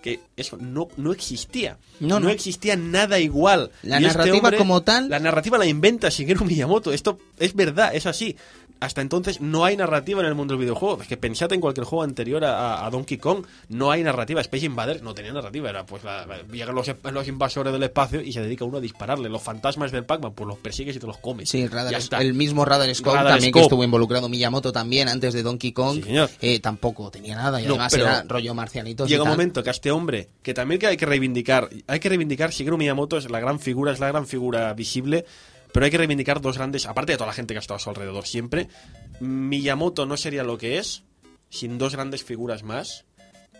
que 0.00 0.18
eso 0.36 0.56
no, 0.56 0.88
no 0.96 1.12
existía. 1.12 1.78
No, 2.00 2.18
no. 2.18 2.28
existía 2.30 2.74
nada 2.74 3.20
igual. 3.20 3.70
La 3.84 4.00
Y 4.00 4.04
este 4.06 4.18
narrativa 4.18 4.36
hombre- 4.48 4.58
como 4.58 4.82
tal- 4.82 5.08
La 5.08 5.20
narrativa 5.20 5.58
la 5.58 5.66
inventa 5.66 6.08
Shigeru 6.08 6.44
Miyamoto. 6.44 6.92
Esto 6.92 7.18
es 7.38 7.54
verdad, 7.54 7.94
es 7.94 8.06
así. 8.06 8.34
Hasta 8.82 9.00
entonces 9.00 9.40
no 9.40 9.64
hay 9.64 9.76
narrativa 9.76 10.20
en 10.20 10.26
el 10.26 10.34
mundo 10.34 10.54
del 10.54 10.60
videojuego. 10.62 11.00
Es 11.02 11.08
que 11.08 11.16
pensad 11.16 11.52
en 11.52 11.60
cualquier 11.60 11.84
juego 11.86 12.02
anterior 12.02 12.44
a, 12.44 12.84
a 12.84 12.90
Donkey 12.90 13.16
Kong, 13.18 13.44
no 13.68 13.90
hay 13.90 14.02
narrativa. 14.02 14.40
Space 14.40 14.66
Invaders 14.66 15.02
no 15.02 15.14
tenía 15.14 15.32
narrativa. 15.32 15.70
Era 15.70 15.86
pues 15.86 16.02
la- 16.04 16.26
la- 16.26 16.42
llegan 16.42 16.74
los, 16.74 16.90
los 17.12 17.28
invasores 17.28 17.72
del 17.72 17.82
espacio 17.84 18.20
y 18.20 18.32
se 18.32 18.40
dedica 18.42 18.64
uno 18.64 18.78
a 18.78 18.80
dispararle. 18.80 19.28
Los 19.28 19.42
fantasmas 19.42 19.92
del 19.92 20.04
Pac-Man, 20.04 20.32
pues 20.34 20.48
los 20.48 20.58
persigues 20.58 20.96
y 20.96 20.98
te 20.98 21.06
los 21.06 21.18
comes. 21.18 21.48
Sí, 21.48 21.66
Radar- 21.68 21.94
el 22.20 22.34
mismo 22.34 22.64
Radar 22.64 22.92
Scope 22.94 23.16
Radar 23.16 23.32
también 23.34 23.52
que 23.52 23.58
Scope. 23.60 23.66
estuvo 23.66 23.84
involucrado 23.84 24.28
Miyamoto 24.28 24.72
también 24.72 25.08
antes 25.08 25.32
de 25.34 25.42
Donkey 25.42 25.72
Kong. 25.72 26.02
Sí, 26.04 26.14
eh, 26.40 26.58
tampoco 26.60 27.10
tenía 27.10 27.36
nada 27.36 27.60
y 27.60 27.64
No, 27.66 27.74
además 27.74 27.94
era 27.94 28.24
rollo 28.26 28.52
marcianitos. 28.54 29.06
y 29.08 29.10
Llega 29.12 29.22
un 29.22 29.28
momento 29.30 29.62
que 29.62 29.70
a 29.70 29.72
este 29.72 29.90
hombre, 29.92 30.28
que 30.42 30.54
también 30.54 30.80
que 30.80 30.88
hay 30.88 30.96
que 30.96 31.06
reivindicar, 31.06 31.68
hay 31.86 32.00
que 32.00 32.08
reivindicar, 32.08 32.50
Shigeru 32.50 32.76
Miyamoto 32.78 33.16
es 33.16 33.30
la 33.30 33.38
gran 33.38 33.60
figura, 33.60 33.92
es 33.92 34.00
la 34.00 34.08
gran 34.08 34.26
figura 34.26 34.72
visible, 34.74 35.24
pero 35.72 35.84
hay 35.84 35.90
que 35.90 35.98
reivindicar 35.98 36.40
dos 36.40 36.56
grandes, 36.58 36.86
aparte 36.86 37.12
de 37.12 37.18
toda 37.18 37.28
la 37.28 37.34
gente 37.34 37.54
que 37.54 37.58
ha 37.58 37.60
estado 37.60 37.76
a 37.76 37.80
su 37.80 37.90
alrededor 37.90 38.26
siempre, 38.26 38.68
Miyamoto 39.20 40.06
no 40.06 40.16
sería 40.16 40.44
lo 40.44 40.58
que 40.58 40.78
es 40.78 41.02
sin 41.50 41.78
dos 41.78 41.92
grandes 41.94 42.24
figuras 42.24 42.62
más, 42.62 43.04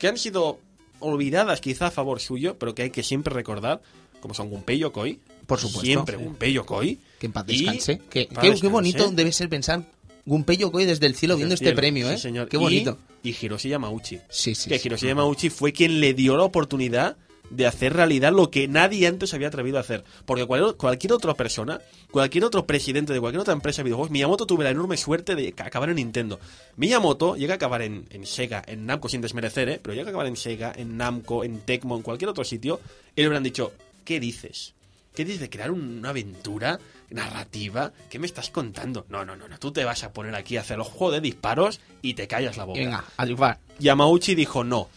que 0.01 0.09
han 0.09 0.19
sido 0.19 0.59
olvidadas 1.01 1.61
quizá 1.61 1.89
a 1.89 1.91
favor 1.91 2.21
suyo, 2.21 2.59
pero 2.59 2.75
que 2.75 2.83
hay 2.83 2.91
que 2.91 3.03
siempre 3.03 3.35
recordar, 3.35 3.83
como 4.21 4.35
son 4.35 4.49
Gunpei 4.51 4.79
Yokoi, 4.79 5.21
Por 5.47 5.59
supuesto. 5.59 5.81
siempre 5.83 6.17
Sí. 6.17 6.25
Gunpei 6.25 6.53
Yokoi, 6.53 6.99
Que 7.19 7.27
en 7.27 7.33
paz 7.33 7.47
descanse. 7.47 7.99
Que- 8.11 8.27
paz 8.33 8.61
qué, 8.61 8.69
bonito 8.69 9.11
debe 9.11 9.33
ser 9.33 9.49
pensar 9.49 9.83
Gunpei 10.25 10.57
Yokoi 10.57 10.85
desde 10.85 11.07
el 11.07 11.17
cielo 11.17 11.35
Desde 11.35 11.39
viendo 11.47 11.55
el 11.55 11.67
este 11.69 11.75
premio, 11.77 12.09
Sí, 12.09 12.15
¿eh? 12.15 12.19
señor. 12.19 12.49
Qué 12.49 12.57
bonito. 12.57 12.99
Y, 13.25 13.31
Hiroshi 13.41 13.69
Yamauchi. 13.71 14.21
Sí, 14.31 14.55
sí. 14.55 14.69
que 14.69 14.79
sí. 14.79 14.87
Hiroshi 14.89 15.07
Yamauchi 15.09 15.51
fue 15.51 15.73
quien 15.73 16.01
le 16.01 16.15
dio 16.15 16.37
la 16.37 16.45
oportunidad 16.45 17.17
de 17.53 17.67
hacer 17.67 17.93
realidad 17.93 18.33
lo 18.33 18.51
que 18.51 18.67
nadie 18.69 19.07
antes 19.07 19.33
había 19.35 19.49
atrevido 19.49 19.79
a 19.79 19.81
hacer. 19.83 20.05
Porque 20.27 20.45
cual- 20.47 20.75
cualquier 20.77 21.13
otra 21.13 21.35
persona, 21.35 21.81
cualquier 22.11 22.45
otro 22.45 22.67
presidente 22.67 23.13
de 23.13 23.21
cualquier 23.21 23.41
otra 23.43 23.53
empresa 23.55 23.79
de 23.79 23.85
videojuegos, 23.85 24.11
Miyamoto 24.11 24.47
tuvo 24.47 24.63
la 24.63 24.71
enorme 24.71 24.97
suerte 24.97 25.35
de 25.35 25.53
ca- 25.53 25.67
acabar 25.67 25.89
en 25.91 25.97
Nintendo. 25.97 26.41
Miyamoto 26.77 27.37
llega 27.37 27.55
a 27.55 27.57
acabar 27.57 27.83
en, 27.83 28.07
en 28.11 28.27
Sega, 28.27 28.63
en 28.67 28.87
Namco, 28.87 29.09
sin 29.09 29.21
desmerecer, 29.21 29.69
¿eh? 29.69 29.81
pero 29.83 29.95
llega 29.95 30.07
a 30.07 30.11
acabar 30.11 30.27
en 30.27 30.37
Sega, 30.37 30.73
en 30.77 30.97
Namco, 30.97 31.45
en 31.45 31.61
Tecmo, 31.61 31.97
en 31.97 32.03
cualquier 32.03 32.31
otro 32.31 32.45
sitio, 32.45 32.81
y 33.15 33.21
le 33.21 33.29
hubieran 33.29 33.43
dicho, 33.43 33.73
¿qué 34.05 34.19
dices? 34.19 34.75
¿Qué 35.15 35.25
dices 35.27 35.41
de 35.41 35.51
crear 35.51 35.71
un- 35.71 35.99
una 35.99 36.09
aventura 36.09 36.79
narrativa? 37.11 37.93
¿Qué 38.11 38.19
me 38.19 38.27
estás 38.27 38.51
contando? 38.51 39.05
No, 39.09 39.25
no, 39.25 39.37
no, 39.37 39.47
no, 39.49 39.59
tú 39.59 39.71
te 39.73 39.85
vas 39.85 40.03
a 40.05 40.13
poner 40.13 40.35
aquí 40.35 40.57
a 40.57 40.63
hacer 40.63 40.79
los 40.79 40.89
juegos 40.89 41.15
de 41.17 41.21
disparos 41.21 41.81
y 42.01 42.15
te 42.15 42.27
callas 42.27 42.57
la 42.57 42.65
boca. 42.65 42.81
Venga, 42.81 43.05
a 43.17 43.25
triunfar. 43.25 43.59
Yamauchi 43.79 44.35
dijo 44.35 44.65
no. 44.65 44.89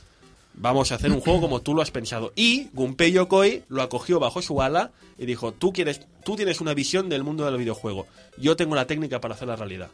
Vamos 0.57 0.91
a 0.91 0.95
hacer 0.95 1.11
un 1.11 1.19
juego 1.19 1.41
como 1.41 1.61
tú 1.61 1.73
lo 1.73 1.81
has 1.81 1.91
pensado. 1.91 2.31
Y 2.35 2.69
Gunpei 2.73 3.11
Yokoi 3.11 3.63
lo 3.67 3.81
acogió 3.81 4.19
bajo 4.19 4.41
su 4.41 4.61
ala 4.61 4.91
y 5.17 5.25
dijo, 5.25 5.51
tú, 5.51 5.73
quieres, 5.73 6.01
tú 6.23 6.35
tienes 6.35 6.61
una 6.61 6.73
visión 6.73 7.09
del 7.09 7.23
mundo 7.23 7.45
del 7.45 7.57
videojuego. 7.57 8.07
Yo 8.37 8.55
tengo 8.55 8.75
la 8.75 8.87
técnica 8.87 9.19
para 9.19 9.35
hacer 9.35 9.47
la 9.47 9.55
realidad. 9.55 9.89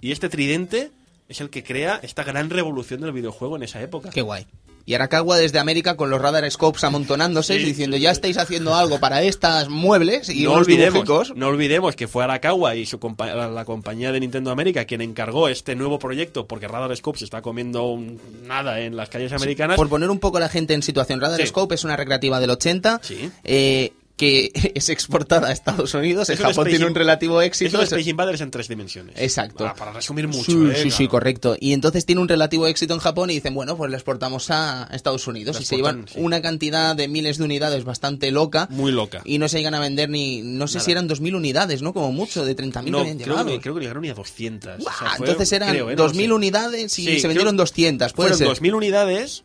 Y 0.00 0.12
este 0.12 0.28
tridente 0.28 0.90
es 1.28 1.40
el 1.40 1.50
que 1.50 1.62
crea 1.62 2.00
esta 2.02 2.24
gran 2.24 2.50
revolución 2.50 3.00
del 3.00 3.12
videojuego 3.12 3.56
en 3.56 3.62
esa 3.64 3.82
época. 3.82 4.10
Qué 4.10 4.22
guay. 4.22 4.46
Y 4.88 4.94
Arakawa 4.94 5.36
desde 5.36 5.58
América 5.58 5.96
con 5.96 6.10
los 6.10 6.22
radar 6.22 6.48
scopes 6.50 6.84
amontonándose 6.84 7.58
Sí. 7.58 7.64
diciendo 7.64 7.96
ya 7.96 8.12
estáis 8.12 8.38
haciendo 8.38 8.74
algo 8.76 9.00
para 9.00 9.20
estas 9.22 9.68
muebles 9.68 10.28
y 10.28 10.44
no 10.44 10.52
olvidemos, 10.52 10.94
dibujicos. 10.94 11.32
no 11.36 11.48
olvidemos 11.48 11.96
que 11.96 12.06
fue 12.06 12.22
Arakawa 12.22 12.76
y 12.76 12.86
su 12.86 13.00
compa- 13.00 13.34
la, 13.52 13.64
compañía 13.64 14.12
de 14.12 14.20
Nintendo 14.20 14.52
América 14.52 14.84
quien 14.84 15.00
encargó 15.00 15.48
este 15.48 15.74
nuevo 15.74 15.98
proyecto 15.98 16.46
porque 16.46 16.68
Radar 16.68 16.96
Scope 16.96 17.18
se 17.18 17.24
está 17.24 17.42
comiendo 17.42 17.82
un- 17.88 18.20
nada 18.46 18.78
en 18.80 18.94
las 18.96 19.08
calles 19.08 19.32
americanas. 19.32 19.76
Por 19.76 19.88
poner 19.88 20.08
un 20.08 20.20
poco 20.20 20.36
a 20.36 20.40
la 20.40 20.48
gente 20.48 20.72
en 20.72 20.82
situación, 20.82 21.20
Radar 21.20 21.40
Sí. 21.40 21.48
Scope 21.48 21.74
es 21.74 21.82
una 21.82 21.96
recreativa 21.96 22.38
del 22.38 22.50
80 22.50 23.00
Sí. 23.02 23.28
eh, 23.42 23.92
que 24.16 24.50
es 24.74 24.88
exportada 24.88 25.48
a 25.48 25.52
Estados 25.52 25.92
Unidos. 25.94 26.28
Es 26.30 26.40
en 26.40 26.46
Japón 26.46 26.66
tiene 26.68 26.86
un 26.86 26.94
relativo 26.94 27.42
éxito. 27.42 27.80
es- 27.82 27.92
Space 27.92 28.08
Invaders 28.10 28.40
en 28.40 28.50
tres 28.50 28.68
dimensiones. 28.68 29.14
Exacto. 29.18 29.58
Para, 29.58 29.74
para 29.74 29.92
resumir 29.92 30.26
mucho. 30.28 30.44
Sí, 30.52 30.88
¿eh? 30.88 30.90
sí, 30.90 31.06
correcto. 31.08 31.56
Y 31.60 31.72
entonces 31.72 32.06
tiene 32.06 32.20
un 32.20 32.28
relativo 32.28 32.66
éxito 32.66 32.94
en 32.94 33.00
Japón 33.00 33.30
y 33.30 33.34
dicen, 33.34 33.54
bueno, 33.54 33.76
pues 33.76 33.90
le 33.90 33.96
exportamos 33.96 34.50
a 34.50 34.88
Estados 34.92 35.26
Unidos 35.26 35.56
La 35.56 35.62
y 35.62 35.64
se 35.66 35.76
llevan 35.76 36.06
sí. 36.08 36.14
una 36.18 36.40
cantidad 36.42 36.96
de 36.96 37.08
miles 37.08 37.38
de 37.38 37.44
unidades 37.44 37.84
bastante 37.84 38.30
loca. 38.30 38.68
Muy 38.70 38.90
loca. 38.92 39.20
Y 39.24 39.38
no 39.38 39.48
se 39.48 39.58
llegan 39.58 39.74
a 39.74 39.80
vender 39.80 40.08
ni, 40.08 40.40
no 40.42 40.66
sé 40.66 40.76
Nada. 40.78 40.84
si 40.84 40.92
eran 40.92 41.08
2.000 41.08 41.34
unidades, 41.36 41.82
¿no? 41.82 41.92
Como 41.92 42.12
mucho, 42.12 42.44
de 42.44 42.56
30.000 42.56 42.84
No, 42.90 42.98
que 42.98 43.10
habían 43.10 43.18
creo, 43.18 43.44
que, 43.46 43.60
creo 43.60 43.74
que 43.74 43.80
llegaron 43.82 44.02
ni 44.02 44.08
a 44.08 44.14
200. 44.14 44.72
O 44.78 44.82
sea, 44.82 44.90
Buah, 44.92 45.16
fue- 45.16 45.26
entonces 45.26 45.52
eran 45.52 45.68
creo, 45.70 45.90
¿eh? 45.90 45.96
No 45.96 46.04
lo 46.04 46.10
2.000 46.12 46.26
sé. 46.26 46.32
unidades 46.32 46.98
y 46.98 47.04
Sí, 47.04 47.20
se 47.20 47.28
vendieron 47.28 47.54
creo- 47.54 47.64
200, 47.64 48.12
puede 48.14 48.30
Fueron 48.34 48.38
ser. 48.38 48.48
2.000 48.48 48.74
unidades 48.74 49.44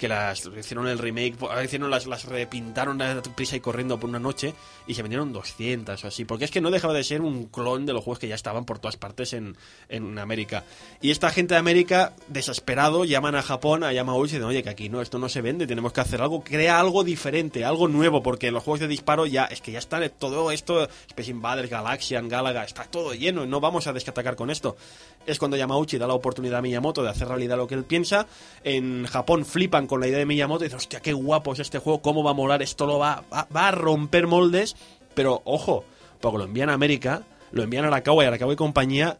que 0.00 0.08
las 0.08 0.46
hicieron 0.46 0.88
el 0.88 0.98
remake, 0.98 1.36
hicieron 1.62 1.90
las, 1.90 2.06
las 2.06 2.24
repintaron 2.24 3.02
a 3.02 3.20
prisa 3.20 3.56
y 3.56 3.60
corriendo 3.60 4.00
por 4.00 4.08
una 4.08 4.18
noche 4.18 4.54
y 4.86 4.94
se 4.94 5.02
vendieron 5.02 5.30
200 5.30 6.02
o 6.02 6.08
así. 6.08 6.24
Porque 6.24 6.46
es 6.46 6.50
que 6.50 6.62
no 6.62 6.70
dejaba 6.70 6.94
de 6.94 7.04
ser 7.04 7.20
un 7.20 7.44
clon 7.44 7.84
de 7.84 7.92
los 7.92 8.02
juegos 8.02 8.18
que 8.18 8.26
ya 8.26 8.34
estaban 8.34 8.64
por 8.64 8.78
todas 8.78 8.96
partes 8.96 9.34
en, 9.34 9.58
en 9.90 10.18
América. 10.18 10.64
Y 11.02 11.10
esta 11.10 11.28
gente 11.28 11.52
de 11.52 11.60
América, 11.60 12.14
desesperado, 12.28 13.04
llaman 13.04 13.34
a 13.34 13.42
Japón, 13.42 13.84
a 13.84 13.92
Yamauchi 13.92 14.36
y 14.36 14.38
dicen, 14.38 14.48
oye, 14.48 14.62
que 14.62 14.70
aquí 14.70 14.88
no, 14.88 15.02
esto 15.02 15.18
no 15.18 15.28
se 15.28 15.42
vende, 15.42 15.66
tenemos 15.66 15.92
que 15.92 16.00
hacer 16.00 16.22
algo, 16.22 16.42
crea 16.42 16.80
algo 16.80 17.04
diferente, 17.04 17.66
algo 17.66 17.86
nuevo, 17.86 18.22
porque 18.22 18.50
los 18.50 18.64
juegos 18.64 18.80
de 18.80 18.88
disparo 18.88 19.26
ya, 19.26 19.44
es 19.44 19.60
que 19.60 19.70
ya 19.70 19.80
están 19.80 20.10
todo 20.18 20.50
esto, 20.50 20.88
Space 21.08 21.30
Invaders, 21.30 21.68
Galaxian, 21.68 22.26
Galaga, 22.26 22.64
está 22.64 22.84
todo 22.84 23.12
lleno, 23.12 23.44
no 23.44 23.60
vamos 23.60 23.86
a 23.86 23.92
descatacar 23.92 24.34
con 24.34 24.48
esto. 24.48 24.78
Es 25.26 25.38
cuando 25.38 25.58
Yamauchi 25.58 25.98
da 25.98 26.06
la 26.06 26.14
oportunidad 26.14 26.60
a 26.60 26.62
Miyamoto 26.62 27.02
de 27.02 27.10
hacer 27.10 27.28
realidad 27.28 27.58
lo 27.58 27.66
que 27.66 27.74
él 27.74 27.84
piensa. 27.84 28.26
En 28.64 29.04
Japón 29.06 29.44
flipan 29.44 29.86
con 29.90 30.00
la 30.00 30.06
idea 30.06 30.18
de 30.18 30.26
Miyamoto 30.26 30.62
y 30.62 30.68
dicen, 30.68 30.78
hostia, 30.78 31.00
qué 31.00 31.12
guapo 31.12 31.52
es 31.52 31.58
este 31.58 31.80
juego, 31.80 32.00
cómo 32.00 32.22
va 32.22 32.30
a 32.30 32.34
molar, 32.34 32.62
esto 32.62 32.86
lo 32.86 33.00
va, 33.00 33.24
va, 33.30 33.48
va 33.54 33.68
a 33.68 33.70
romper 33.72 34.28
moldes, 34.28 34.76
pero 35.14 35.42
ojo, 35.44 35.84
porque 36.20 36.38
lo 36.38 36.44
envían 36.44 36.70
a 36.70 36.74
América, 36.74 37.24
lo 37.50 37.64
envían 37.64 37.84
a 37.84 37.88
Arakawa 37.88 38.22
y 38.22 38.26
Arakawa 38.28 38.52
y 38.52 38.56
compañía 38.56 39.18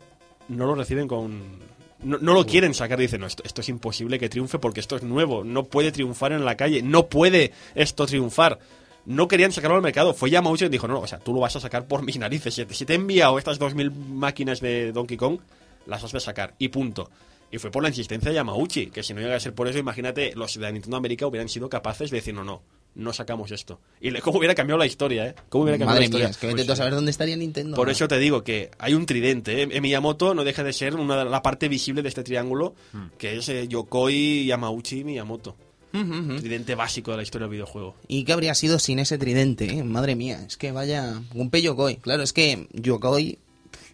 no 0.49 0.67
lo 0.67 0.77
reciben 0.77 1.09
con... 1.09 1.59
No, 2.03 2.19
no 2.19 2.35
lo 2.35 2.47
quieren 2.47 2.73
sacar, 2.73 2.99
dicen, 2.99 3.21
no, 3.21 3.27
esto, 3.27 3.43
esto 3.45 3.61
es 3.61 3.69
imposible 3.69 4.21
que 4.21 4.29
triunfe 4.29 4.61
porque 4.61 4.79
esto 4.79 4.95
es 4.95 5.03
nuevo, 5.03 5.43
no 5.43 5.65
puede 5.65 5.91
triunfar 5.91 6.33
en 6.33 6.45
la 6.45 6.57
calle, 6.57 6.83
no 6.83 7.09
puede 7.09 7.53
esto 7.75 8.07
triunfar. 8.07 8.61
No 9.07 9.27
querían 9.27 9.51
sacarlo 9.51 9.77
al 9.77 9.83
mercado, 9.83 10.15
fue 10.15 10.31
Yamauchi 10.31 10.61
quien 10.61 10.71
dijo, 10.71 10.87
no, 10.87 10.95
no, 10.95 11.01
o 11.01 11.07
sea, 11.09 11.19
tú 11.19 11.35
lo 11.35 11.41
vas 11.41 11.57
a 11.57 11.61
sacar 11.61 11.87
por 11.87 12.03
mis 12.03 12.17
narices, 12.17 12.55
si 12.55 12.65
te, 12.65 12.75
si 12.75 12.85
te 12.87 12.93
he 12.93 12.97
enviado 12.97 13.39
estas 13.39 13.59
2.000 13.59 13.93
máquinas 13.93 14.61
de 14.61 14.93
Donkey 14.93 15.17
Kong, 15.17 15.41
las 15.87 16.05
has 16.05 16.13
de 16.13 16.21
sacar, 16.21 16.55
y 16.59 16.69
punto. 16.69 17.11
Y 17.53 17.59
fue 17.59 17.71
por 17.71 17.83
la 17.83 17.89
insistencia 17.89 18.31
de 18.31 18.37
Yamauchi, 18.37 18.87
que 18.91 19.03
si 19.03 19.13
no 19.13 19.21
llega 19.21 19.35
a 19.37 19.41
ser 19.41 19.55
por 19.55 19.67
eso, 19.69 19.79
imagínate, 19.79 20.33
los 20.37 20.59
de 20.59 20.73
Nintendo 20.73 20.97
América 20.97 21.27
hubieran 21.27 21.49
sido 21.49 21.69
capaces 21.69 22.11
de 22.11 22.19
decir, 22.19 22.33
no, 22.33 22.45
no, 22.45 22.63
no 22.95 23.13
sacamos 23.13 23.51
esto. 23.51 23.81
Y 24.01 24.11
le- 24.11 24.21
cómo 24.21 24.39
hubiera 24.39 24.55
cambiado 24.55 24.79
la 24.79 24.87
historia, 24.87 25.27
¿eh? 25.27 25.35
¿Cómo 25.49 25.65
hubiera 25.65 25.77
cambiado 25.79 25.95
Madre 25.97 26.01
la 26.01 26.05
historia? 26.05 26.27
mía, 26.29 26.31
es 26.31 26.37
que 26.57 26.65
tú 26.65 26.73
a 26.73 26.77
saber 26.77 26.95
dónde 26.95 27.11
estaría 27.11 27.37
Nintendo. 27.37 27.77
Por 27.77 27.91
eso 27.91 28.07
te 28.07 28.19
digo 28.21 28.45
que 28.45 28.71
hay 28.79 28.95
un 28.95 29.05
tridente. 29.05 29.63
¿eh? 29.63 29.81
Miyamoto 29.81 30.33
no 30.35 30.45
deja 30.45 30.63
de 30.63 30.73
ser 30.73 30.95
una 30.95 31.25
la 31.25 31.43
parte 31.43 31.69
visible 31.69 32.03
de 32.03 32.09
este 32.09 32.23
triángulo, 32.23 32.75
que 33.19 33.37
es 33.39 33.49
eh, 33.49 33.67
Yokoi, 33.67 34.47
Yamauchi 34.47 35.01
y 35.01 35.05
Miyamoto. 35.05 35.57
Tridente 36.39 36.77
básico 36.77 37.11
de 37.11 37.17
la 37.17 37.23
historia 37.25 37.47
del 37.47 37.53
videojuego. 37.53 37.97
¿Y 38.07 38.23
qué 38.23 38.33
habría 38.33 38.55
sido 38.55 38.79
sin 38.79 39.01
ese 39.01 39.19
tridente? 39.19 39.79
eh? 39.79 39.83
Madre 39.83 40.15
mía, 40.15 40.45
es 40.47 40.57
que 40.57 40.71
vaya... 40.71 41.21
Gunpei 41.35 41.63
Yokoi. 41.63 41.97
Claro, 41.97 42.23
es 42.23 42.33
que 42.33 42.69
Yokoi... 42.75 43.39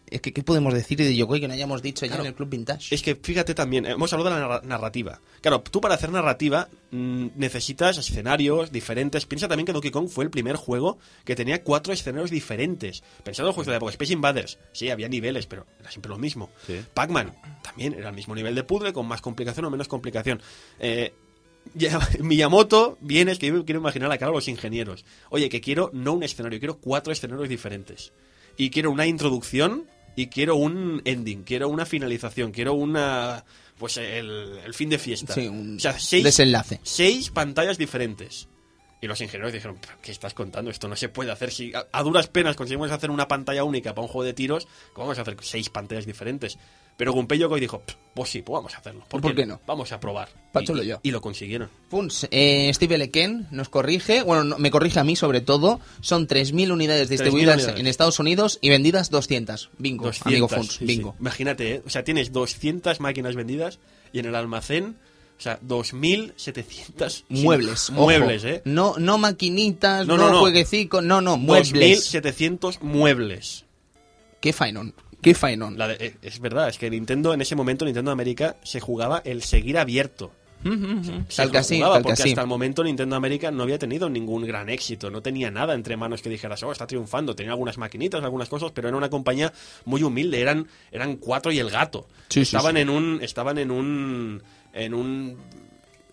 Es 0.09 0.21
que, 0.21 0.33
¿qué 0.33 0.45
podemos 0.45 0.73
decir 0.73 0.97
de 0.99 1.17
Yokoi 1.17 1.41
que 1.41 1.49
no 1.49 1.55
hayamos 1.55 1.83
dicho 1.83 2.07
ya 2.07 2.11
Claro. 2.11 2.23
en 2.23 2.29
el 2.29 2.35
Club 2.35 2.49
Vintage? 2.51 2.95
Es 2.95 3.03
que 3.03 3.17
fíjate 3.17 3.55
también, 3.55 3.87
hemos 3.87 4.13
hablado 4.13 4.31
de 4.35 4.41
la 4.41 4.47
narra- 4.47 4.63
narrativa. 4.63 5.21
Claro, 5.41 5.63
tú 5.63 5.81
para 5.81 5.95
hacer 5.97 6.11
narrativa 6.13 6.69
mm, 6.93 7.29
necesitas 7.35 7.99
escenarios 7.99 8.71
diferentes. 8.71 9.27
Piensa 9.27 9.49
también 9.49 9.67
que 9.67 9.73
Donkey 9.73 9.91
Kong 9.91 10.09
fue 10.09 10.23
el 10.25 10.31
primer 10.31 10.55
juego 10.57 10.99
que 11.25 11.35
tenía 11.35 11.65
cuatro 11.65 11.93
escenarios 11.93 12.31
diferentes. 12.31 13.03
Pensando 13.25 13.49
en 13.51 13.55
juegos 13.55 13.67
de 13.67 13.73
la 13.73 13.77
época, 13.79 13.91
Space 13.91 14.13
Invaders, 14.13 14.59
sí, 14.73 14.91
había 14.91 15.09
niveles, 15.09 15.47
pero 15.47 15.67
era 15.81 15.91
siempre 15.91 16.11
lo 16.11 16.19
mismo. 16.19 16.51
Pac-Man 16.95 17.35
también 17.65 17.95
era 17.95 18.11
el 18.11 18.15
mismo 18.15 18.35
nivel 18.37 18.55
de 18.55 18.63
puzzle, 18.63 18.93
con 18.93 19.07
más 19.09 19.21
complicación 19.21 19.65
o 19.65 19.71
menos 19.71 19.89
complicación. 19.89 20.41
Eh, 20.79 21.13
ya- 21.75 21.99
Miyamoto 22.21 22.97
viene, 23.01 23.33
es 23.33 23.39
que 23.41 23.49
yo 23.49 23.55
me 23.55 23.65
quiero 23.65 23.81
imaginar 23.81 24.09
la 24.09 24.19
cara 24.19 24.31
de 24.31 24.37
los 24.37 24.47
ingenieros. 24.47 25.05
Oye, 25.31 25.49
que 25.49 25.61
quiero 25.61 25.91
no 25.93 26.13
un 26.13 26.23
escenario, 26.23 26.61
quiero 26.61 26.79
cuatro 26.79 27.13
escenarios 27.13 27.49
diferentes. 27.49 28.13
Y 28.57 28.71
quiero 28.71 28.91
una 28.93 29.07
introducción 29.07 29.85
y 30.17 30.27
quiero 30.29 30.57
un 30.57 31.03
ending, 31.05 31.45
quiero 31.45 31.69
una 31.69 31.87
finalización, 31.87 32.51
quiero 32.51 32.73
una... 32.75 33.45
Pues 33.79 33.99
el, 33.99 34.59
el 34.65 34.73
fin 34.73 34.89
de 34.89 34.99
fiesta. 34.99 35.35
Sí, 35.35 35.47
un 35.49 35.77
o 35.77 35.81
sea, 35.81 35.99
seis, 35.99 36.25
desenlace. 36.25 36.81
seis 36.83 37.29
pantallas 37.31 37.77
diferentes. 37.77 38.49
Y 39.03 39.07
los 39.07 39.21
ingenieros 39.21 39.53
dijeron, 39.53 39.77
"¿Pero 39.79 39.99
¿qué 40.01 40.11
estás 40.13 40.33
contando? 40.33 40.71
Esto 40.71 40.89
no 40.89 40.97
se 40.97 41.11
puede 41.11 41.31
hacer. 41.31 41.53
Si 41.53 41.75
a, 41.75 41.87
a 41.93 42.03
duras 42.03 42.29
penas 42.29 42.57
conseguimos 42.57 42.91
hacer 42.91 43.11
una 43.11 43.29
pantalla 43.29 43.63
única 43.65 43.95
para 43.95 44.07
un 44.07 44.09
juego 44.09 44.25
de 44.25 44.33
tiros, 44.33 44.67
¿cómo 44.95 45.09
vamos 45.09 45.19
a 45.19 45.23
hacer 45.23 45.37
seis 45.43 45.69
pantallas 45.69 46.07
diferentes? 46.07 46.57
Pero 46.97 47.13
Gunpei 47.13 47.39
Yokoi 47.39 47.61
dijo, 47.61 47.83
pues 48.15 48.31
sí, 48.31 48.41
pues 48.41 48.55
vamos 48.55 48.75
a 48.75 48.79
hacerlo. 48.79 49.05
¿Por, 49.09 49.21
¿Por 49.21 49.35
qué 49.35 49.45
no? 49.45 49.61
Vamos 49.67 49.93
a 49.93 50.01
probar. 50.01 50.31
Pa' 50.53 50.63
Y- 50.63 50.87
yo. 50.87 50.99
y 51.03 51.11
lo 51.11 51.21
consiguieron. 51.21 51.69
Funs, 51.91 52.27
eh, 52.31 52.71
Steve 52.73 52.97
Leken 52.97 53.47
nos 53.51 53.69
corrige, 53.69 54.23
bueno, 54.23 54.45
no, 54.45 54.59
me 54.59 54.71
corrige 54.71 54.99
a 54.99 55.05
mí 55.05 55.15
sobre 55.15 55.43
todo, 55.43 55.79
son 56.01 56.27
3.000 56.27 56.73
unidades 56.73 57.09
3.000 57.09 57.11
distribuidas 57.11 57.57
unidades. 57.57 57.81
en 57.81 57.87
Estados 57.87 58.19
Unidos 58.19 58.59
y 58.63 58.71
vendidas 58.71 59.11
200. 59.11 59.69
Bingo, 59.77 60.07
200, 60.07 60.27
amigo 60.27 60.49
Funs, 60.49 60.73
sí, 60.73 60.79
sí. 60.79 60.85
bingo. 60.87 61.15
Imagínate, 61.21 61.75
¿eh? 61.75 61.83
O 61.87 61.91
sea, 61.91 62.03
tienes 62.03 62.33
200 62.33 62.99
máquinas 63.01 63.35
vendidas 63.37 63.79
y 64.15 64.21
en 64.21 64.25
el 64.27 64.35
almacén, 64.35 64.97
o 65.39 65.43
sea, 65.43 65.61
2.700 65.61 67.11
sí, 67.11 67.25
Muebles, 67.29 67.91
ojo. 67.91 68.01
muebles, 68.03 68.45
¿eh? 68.45 68.63
No, 68.65 68.95
no 68.99 69.19
maquinitas, 69.19 70.07
no, 70.07 70.17
No, 70.17 70.23
no, 70.23 70.29
no. 70.29 70.33
no, 71.03 71.21
no, 71.21 71.37
muebles. 71.37 72.15
2.700 72.15 72.81
muebles. 72.81 73.65
Qué 74.41 74.53
faenón, 74.53 74.95
qué 75.21 75.35
faenón. 75.35 75.77
Eh, 75.81 76.17
es 76.23 76.41
verdad, 76.41 76.69
es 76.69 76.79
que 76.79 76.91
Nintendo, 76.91 77.35
en 77.35 77.41
ese 77.41 77.57
momento, 77.57 77.85
Nintendo 77.85 78.11
América, 78.11 78.57
se 78.63 78.81
jugaba 78.81 79.23
el 79.25 79.43
seguir 79.43 79.79
abierto. 79.79 80.33
Se 80.63 81.37
Tal 81.37 81.51
que 81.53 81.59
así, 81.59 81.79
que 81.79 81.85
porque 81.85 82.13
así. 82.13 82.31
hasta 82.31 82.41
el 82.41 82.47
momento 82.47 82.83
Nintendo 82.83 83.15
América 83.15 83.51
no 83.51 83.63
había 83.63 83.79
tenido 83.79 84.09
ningún 84.09 84.45
gran 84.45 84.69
éxito, 84.69 85.11
no 85.11 85.23
tenía 85.23 85.51
nada 85.51 85.75
entre 85.75 85.97
manos 85.97 86.23
que 86.23 86.29
dijeras, 86.31 86.63
oh, 86.63 86.73
está 86.73 86.87
triunfando, 86.87 87.37
tenía 87.37 87.53
algunas 87.53 87.79
maquinitas, 87.79 88.25
algunas 88.25 88.49
cosas, 88.49 88.73
pero 88.73 88.89
era 88.89 88.97
una 88.97 89.11
compañía 89.11 89.53
muy 89.85 90.03
humilde, 90.03 90.41
eran, 90.41 90.67
eran 90.91 91.17
cuatro 91.17 91.53
y 91.53 91.59
el 91.61 91.71
gato. 91.71 92.09
Sí, 92.29 92.45
sí, 92.45 92.57
estaban 92.57 92.75
sí. 92.77 92.81
en 92.83 92.91
un, 92.91 93.21
estaban 93.23 93.59
en 93.59 93.71
un, 93.71 94.43
en 94.73 94.95
un 94.95 95.37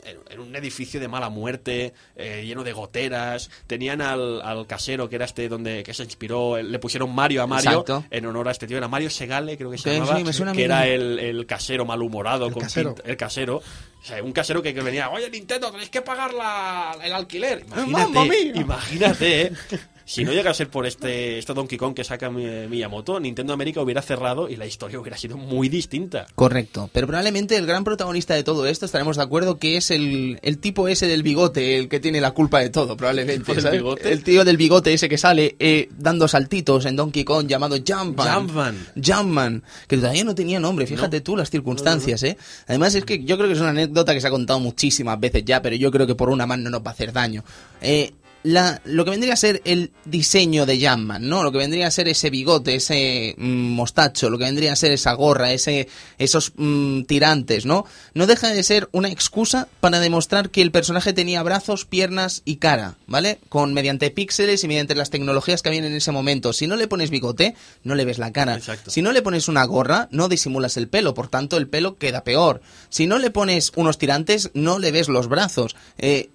en 0.05 0.39
un 0.39 0.55
edificio 0.55 0.99
de 0.99 1.07
mala 1.07 1.29
muerte, 1.29 1.93
eh, 2.15 2.43
lleno 2.45 2.63
de 2.63 2.73
goteras. 2.73 3.49
Tenían 3.67 4.01
al, 4.01 4.41
al 4.41 4.67
casero, 4.67 5.09
que 5.09 5.15
era 5.15 5.25
este 5.25 5.47
donde 5.49 5.83
que 5.83 5.93
se 5.93 6.03
inspiró, 6.03 6.61
le 6.61 6.79
pusieron 6.79 7.13
Mario 7.13 7.43
a 7.43 7.47
Mario 7.47 7.71
Exacto. 7.71 8.05
en 8.09 8.25
honor 8.25 8.47
a 8.47 8.51
este 8.51 8.67
tío. 8.67 8.77
Era 8.77 8.87
Mario 8.87 9.09
Segale, 9.09 9.57
creo 9.57 9.71
que 9.71 9.77
se 9.77 9.89
Sí, 9.89 9.95
llamaba, 9.95 10.31
sí, 10.33 10.43
mí 10.43 10.51
que 10.53 10.63
era 10.63 10.87
el, 10.87 11.19
el 11.19 11.45
casero 11.45 11.85
malhumorado. 11.85 12.47
El 12.47 12.53
con 12.53 12.63
casero. 12.63 12.95
el 13.05 13.17
casero. 13.17 13.57
O 13.57 14.05
sea, 14.05 14.21
un 14.21 14.33
casero 14.33 14.61
que, 14.61 14.73
que 14.73 14.81
venía, 14.81 15.09
oye 15.09 15.29
Nintendo, 15.29 15.71
tenéis 15.71 15.89
que 15.89 16.01
pagar 16.01 16.33
la, 16.33 16.97
el 17.01 17.13
alquiler. 17.13 17.63
Imagínate, 17.65 18.51
imagínate, 18.55 19.41
¿eh? 19.43 19.53
Si 20.05 20.23
no 20.25 20.33
llega 20.33 20.51
a 20.51 20.53
ser 20.53 20.69
por 20.69 20.85
este, 20.85 21.37
este 21.39 21.53
Donkey 21.53 21.77
Kong 21.77 21.93
que 21.93 22.03
saca 22.03 22.29
Mi- 22.29 22.67
Miyamoto, 22.67 23.19
Nintendo 23.19 23.53
América 23.53 23.81
hubiera 23.81 24.01
cerrado 24.01 24.49
y 24.49 24.55
la 24.57 24.65
historia 24.65 24.99
hubiera 24.99 25.17
sido 25.17 25.37
muy 25.37 25.69
distinta. 25.69 26.25
Correcto, 26.35 26.89
pero 26.91 27.07
probablemente 27.07 27.55
el 27.55 27.65
gran 27.65 27.83
protagonista 27.83 28.33
de 28.33 28.43
todo 28.43 28.65
esto, 28.67 28.85
estaremos 28.85 29.17
de 29.17 29.23
acuerdo, 29.23 29.57
que 29.57 29.77
es 29.77 29.91
el, 29.91 30.39
el 30.41 30.57
tipo 30.57 30.87
ese 30.87 31.07
del 31.07 31.23
bigote, 31.23 31.77
el 31.77 31.87
que 31.89 31.99
tiene 31.99 32.19
la 32.21 32.31
culpa 32.31 32.59
de 32.59 32.69
todo, 32.69 32.97
probablemente. 32.97 33.51
¿El 33.53 33.61
¿sabes? 33.61 33.79
bigote? 33.79 34.11
El 34.11 34.23
tío 34.23 34.43
del 34.43 34.57
bigote 34.57 34.93
ese 34.93 35.07
que 35.07 35.17
sale 35.17 35.55
eh, 35.59 35.89
dando 35.97 36.27
saltitos 36.27 36.85
en 36.85 36.95
Donkey 36.95 37.23
Kong 37.23 37.47
llamado 37.47 37.77
Jumpman. 37.77 38.33
Jumpman. 38.33 38.87
Jumpman, 39.03 39.63
que 39.87 39.97
todavía 39.97 40.23
no 40.23 40.35
tenía 40.35 40.59
nombre, 40.59 40.85
fíjate 40.85 41.21
tú 41.21 41.37
las 41.37 41.49
circunstancias, 41.49 42.21
¿eh? 42.23 42.37
Además 42.67 42.93
es 42.95 43.05
que 43.05 43.23
yo 43.23 43.37
creo 43.37 43.47
que 43.47 43.53
es 43.53 43.59
una 43.61 43.69
anécdota 43.69 44.13
que 44.13 44.21
se 44.21 44.27
ha 44.27 44.31
contado 44.31 44.59
muchísimas 44.59 45.19
veces 45.19 45.43
ya, 45.45 45.61
pero 45.61 45.75
yo 45.75 45.91
creo 45.91 46.05
que 46.07 46.15
por 46.15 46.29
una 46.29 46.45
mano 46.45 46.63
no 46.63 46.69
nos 46.71 46.81
va 46.81 46.89
a 46.91 46.93
hacer 46.93 47.13
daño. 47.13 47.43
Eh, 47.81 48.11
la, 48.43 48.81
lo 48.83 49.05
que 49.05 49.11
vendría 49.11 49.33
a 49.33 49.37
ser 49.37 49.61
el 49.65 49.91
diseño 50.05 50.65
de 50.65 50.85
Jumpman, 50.85 51.27
¿no? 51.27 51.43
Lo 51.43 51.51
que 51.51 51.57
vendría 51.57 51.87
a 51.87 51.91
ser 51.91 52.09
ese 52.09 52.29
bigote, 52.29 52.75
ese 52.75 53.35
mm, 53.37 53.71
mostacho, 53.71 54.29
lo 54.29 54.37
que 54.37 54.43
vendría 54.43 54.73
a 54.73 54.75
ser 54.75 54.91
esa 54.91 55.13
gorra, 55.13 55.53
ese, 55.53 55.87
esos 56.17 56.51
mm, 56.55 57.03
tirantes, 57.03 57.65
¿no? 57.65 57.85
No 58.13 58.27
deja 58.27 58.49
de 58.49 58.61
ser 58.63 58.89
una 58.91 59.09
excusa 59.09 59.67
para 59.79 59.99
demostrar 59.99 60.49
que 60.49 60.61
el 60.61 60.71
personaje 60.71 61.13
tenía 61.13 61.41
brazos, 61.41 61.85
piernas 61.85 62.41
y 62.43 62.57
cara, 62.57 62.95
¿vale? 63.07 63.39
Con 63.49 63.73
mediante 63.73 64.11
píxeles 64.11 64.63
y 64.63 64.67
mediante 64.67 64.95
las 64.95 65.09
tecnologías 65.09 65.61
que 65.61 65.69
habían 65.69 65.85
en 65.85 65.95
ese 65.95 66.11
momento. 66.11 66.51
Si 66.51 66.67
no 66.67 66.75
le 66.75 66.87
pones 66.87 67.09
bigote, 67.09 67.55
no 67.83 67.95
le 67.95 68.05
ves 68.05 68.17
la 68.17 68.33
cara. 68.33 68.55
Exacto. 68.55 68.91
Si 68.91 69.01
no 69.01 69.13
le 69.13 69.21
pones 69.21 69.47
una 69.47 69.63
gorra, 69.63 70.09
no 70.11 70.27
disimulas 70.27 70.75
el 70.75 70.89
pelo, 70.89 71.13
por 71.13 71.29
tanto 71.29 71.57
el 71.57 71.69
pelo 71.69 71.97
queda 71.97 72.23
peor. 72.23 72.61
Si 72.89 73.07
no 73.07 73.19
le 73.19 73.29
pones 73.29 73.71
unos 73.75 73.97
tirantes, 73.97 74.51
no 74.53 74.79
le 74.79 74.91
ves 74.91 75.07
los 75.07 75.29
brazos. 75.29 75.75
Eh, 75.97 76.29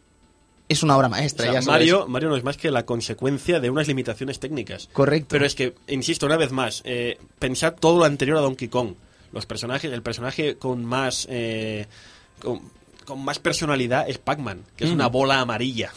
es 0.69 0.83
una 0.83 0.97
obra 0.97 1.07
O 1.07 1.11
maestra, 1.11 1.45
sea, 1.45 1.55
ya 1.55 1.63
sabes. 1.63 1.67
Mario, 1.81 2.07
Mario 2.09 2.29
no 2.29 2.37
es 2.37 2.45
más 2.45 2.57
que 2.57 2.71
la 2.71 2.85
consecuencia 2.85 3.61
de 3.61 3.71
unas 3.71 3.89
limitaciones 3.89 4.39
técnicas. 4.39 4.89
Correcto. 4.93 5.29
Pero 5.31 5.47
es 5.47 5.55
que, 5.55 5.75
insisto 5.89 6.27
una 6.27 6.37
vez 6.37 6.53
más, 6.53 6.83
eh, 6.85 7.19
pensad 7.39 7.75
todo 7.75 7.99
lo 7.99 8.05
anterior 8.05 8.37
a 8.39 8.41
Donkey 8.41 8.69
Kong. 8.69 8.95
Los 9.33 9.47
personajes, 9.47 9.93
el 9.93 10.03
personaje 10.03 10.57
con 10.57 10.85
más 10.85 11.27
eh, 11.31 11.87
con, 12.41 12.61
con 13.05 13.25
más 13.25 13.39
personalidad 13.39 14.09
es 14.09 14.19
Pac-Man, 14.19 14.63
que 14.77 14.85
es 14.85 14.91
una 14.91 15.07
bola 15.09 15.41
amarilla. 15.41 15.93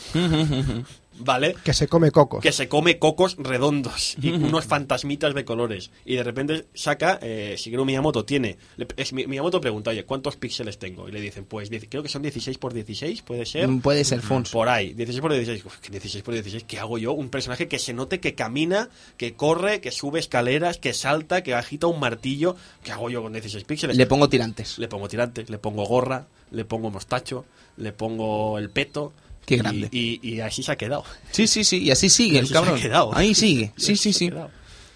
¿Vale? 1.24 1.56
Que 1.64 1.74
se 1.74 1.88
come 1.88 2.12
cocos. 2.12 2.42
que 2.42 2.52
se 2.52 2.68
come 2.68 2.98
cocos 3.00 3.36
redondos 3.38 4.16
y 4.22 4.32
unos 4.32 4.66
fantasmitas 4.66 5.34
de 5.36 5.46
colores. 5.46 5.92
Y 6.06 6.16
de 6.16 6.24
repente 6.24 6.66
saca, 6.74 7.20
eh, 7.22 7.56
Shigeru 7.58 7.86
Miyamoto 7.86 8.26
tiene, 8.26 8.58
le- 8.78 8.88
es- 8.98 9.14
Mi- 9.14 9.28
Miyamoto 9.28 9.62
pregunta, 9.62 9.92
oye, 9.92 10.04
¿cuántos 10.06 10.36
píxeles 10.38 10.80
tengo? 10.80 11.08
Y 11.08 11.12
le 11.12 11.22
dicen, 11.22 11.46
pues 11.46 11.70
diez- 11.70 11.88
creo 11.90 12.04
que 12.04 12.10
son 12.10 12.22
16 12.22 12.58
por 12.58 12.74
16, 12.74 13.22
puede 13.22 13.46
ser. 13.46 13.68
Mm, 13.68 13.82
Puede 13.82 14.04
ser 14.04 14.22
Fons. 14.22 14.50
Por 14.52 14.70
ahí, 14.70 14.94
16 14.94 15.22
por 15.22 15.32
16. 15.34 15.66
Uf, 15.66 15.78
¿qué 15.80 15.90
16 15.90 16.24
por 16.24 16.34
16, 16.34 16.64
¿qué 16.68 16.80
hago 16.80 16.98
yo? 16.98 17.14
Un 17.14 17.30
personaje 17.30 17.68
que 17.68 17.80
se 17.80 17.94
note 17.94 18.20
que 18.20 18.36
camina, 18.36 18.90
que 19.18 19.34
corre, 19.34 19.82
que 19.82 19.92
sube 19.92 20.20
escaleras, 20.20 20.78
que 20.78 20.94
salta, 20.94 21.44
que 21.44 21.54
agita 21.54 21.88
un 21.88 22.00
martillo. 22.00 22.56
¿Qué 22.84 22.92
hago 22.92 23.10
yo 23.10 23.22
con 23.22 23.34
16 23.34 23.64
píxeles? 23.64 23.98
Le 23.98 24.06
pongo 24.08 24.30
tirantes. 24.30 24.78
Le 24.80 24.88
pongo 24.88 25.08
tirantes, 25.08 25.50
le 25.50 25.58
pongo 25.58 25.86
gorra, 25.86 26.28
le 26.52 26.66
pongo 26.66 26.90
mostacho, 26.90 27.46
le 27.78 27.92
pongo 27.92 28.58
el 28.58 28.70
peto. 28.70 29.14
Qué 29.52 29.56
y- 29.56 29.60
grande. 29.60 29.88
Y, 29.92 30.20
y 30.28 30.40
así 30.42 30.64
se 30.64 30.72
ha 30.72 30.76
quedado. 30.76 31.04
Sí, 31.32 31.48
sí, 31.48 31.64
sí, 31.64 31.78
y 31.84 31.92
así 31.92 32.10
sigue 32.10 32.40
el 32.40 32.48
se 32.48 32.58
ha 32.58 32.62
cabrón. 32.62 32.80
quedado. 32.82 33.12
Ahí 33.16 33.36
sigue, 33.36 33.72
sí, 33.78 33.96
sí, 33.96 34.14
se 34.14 34.20
sí. 34.20 34.32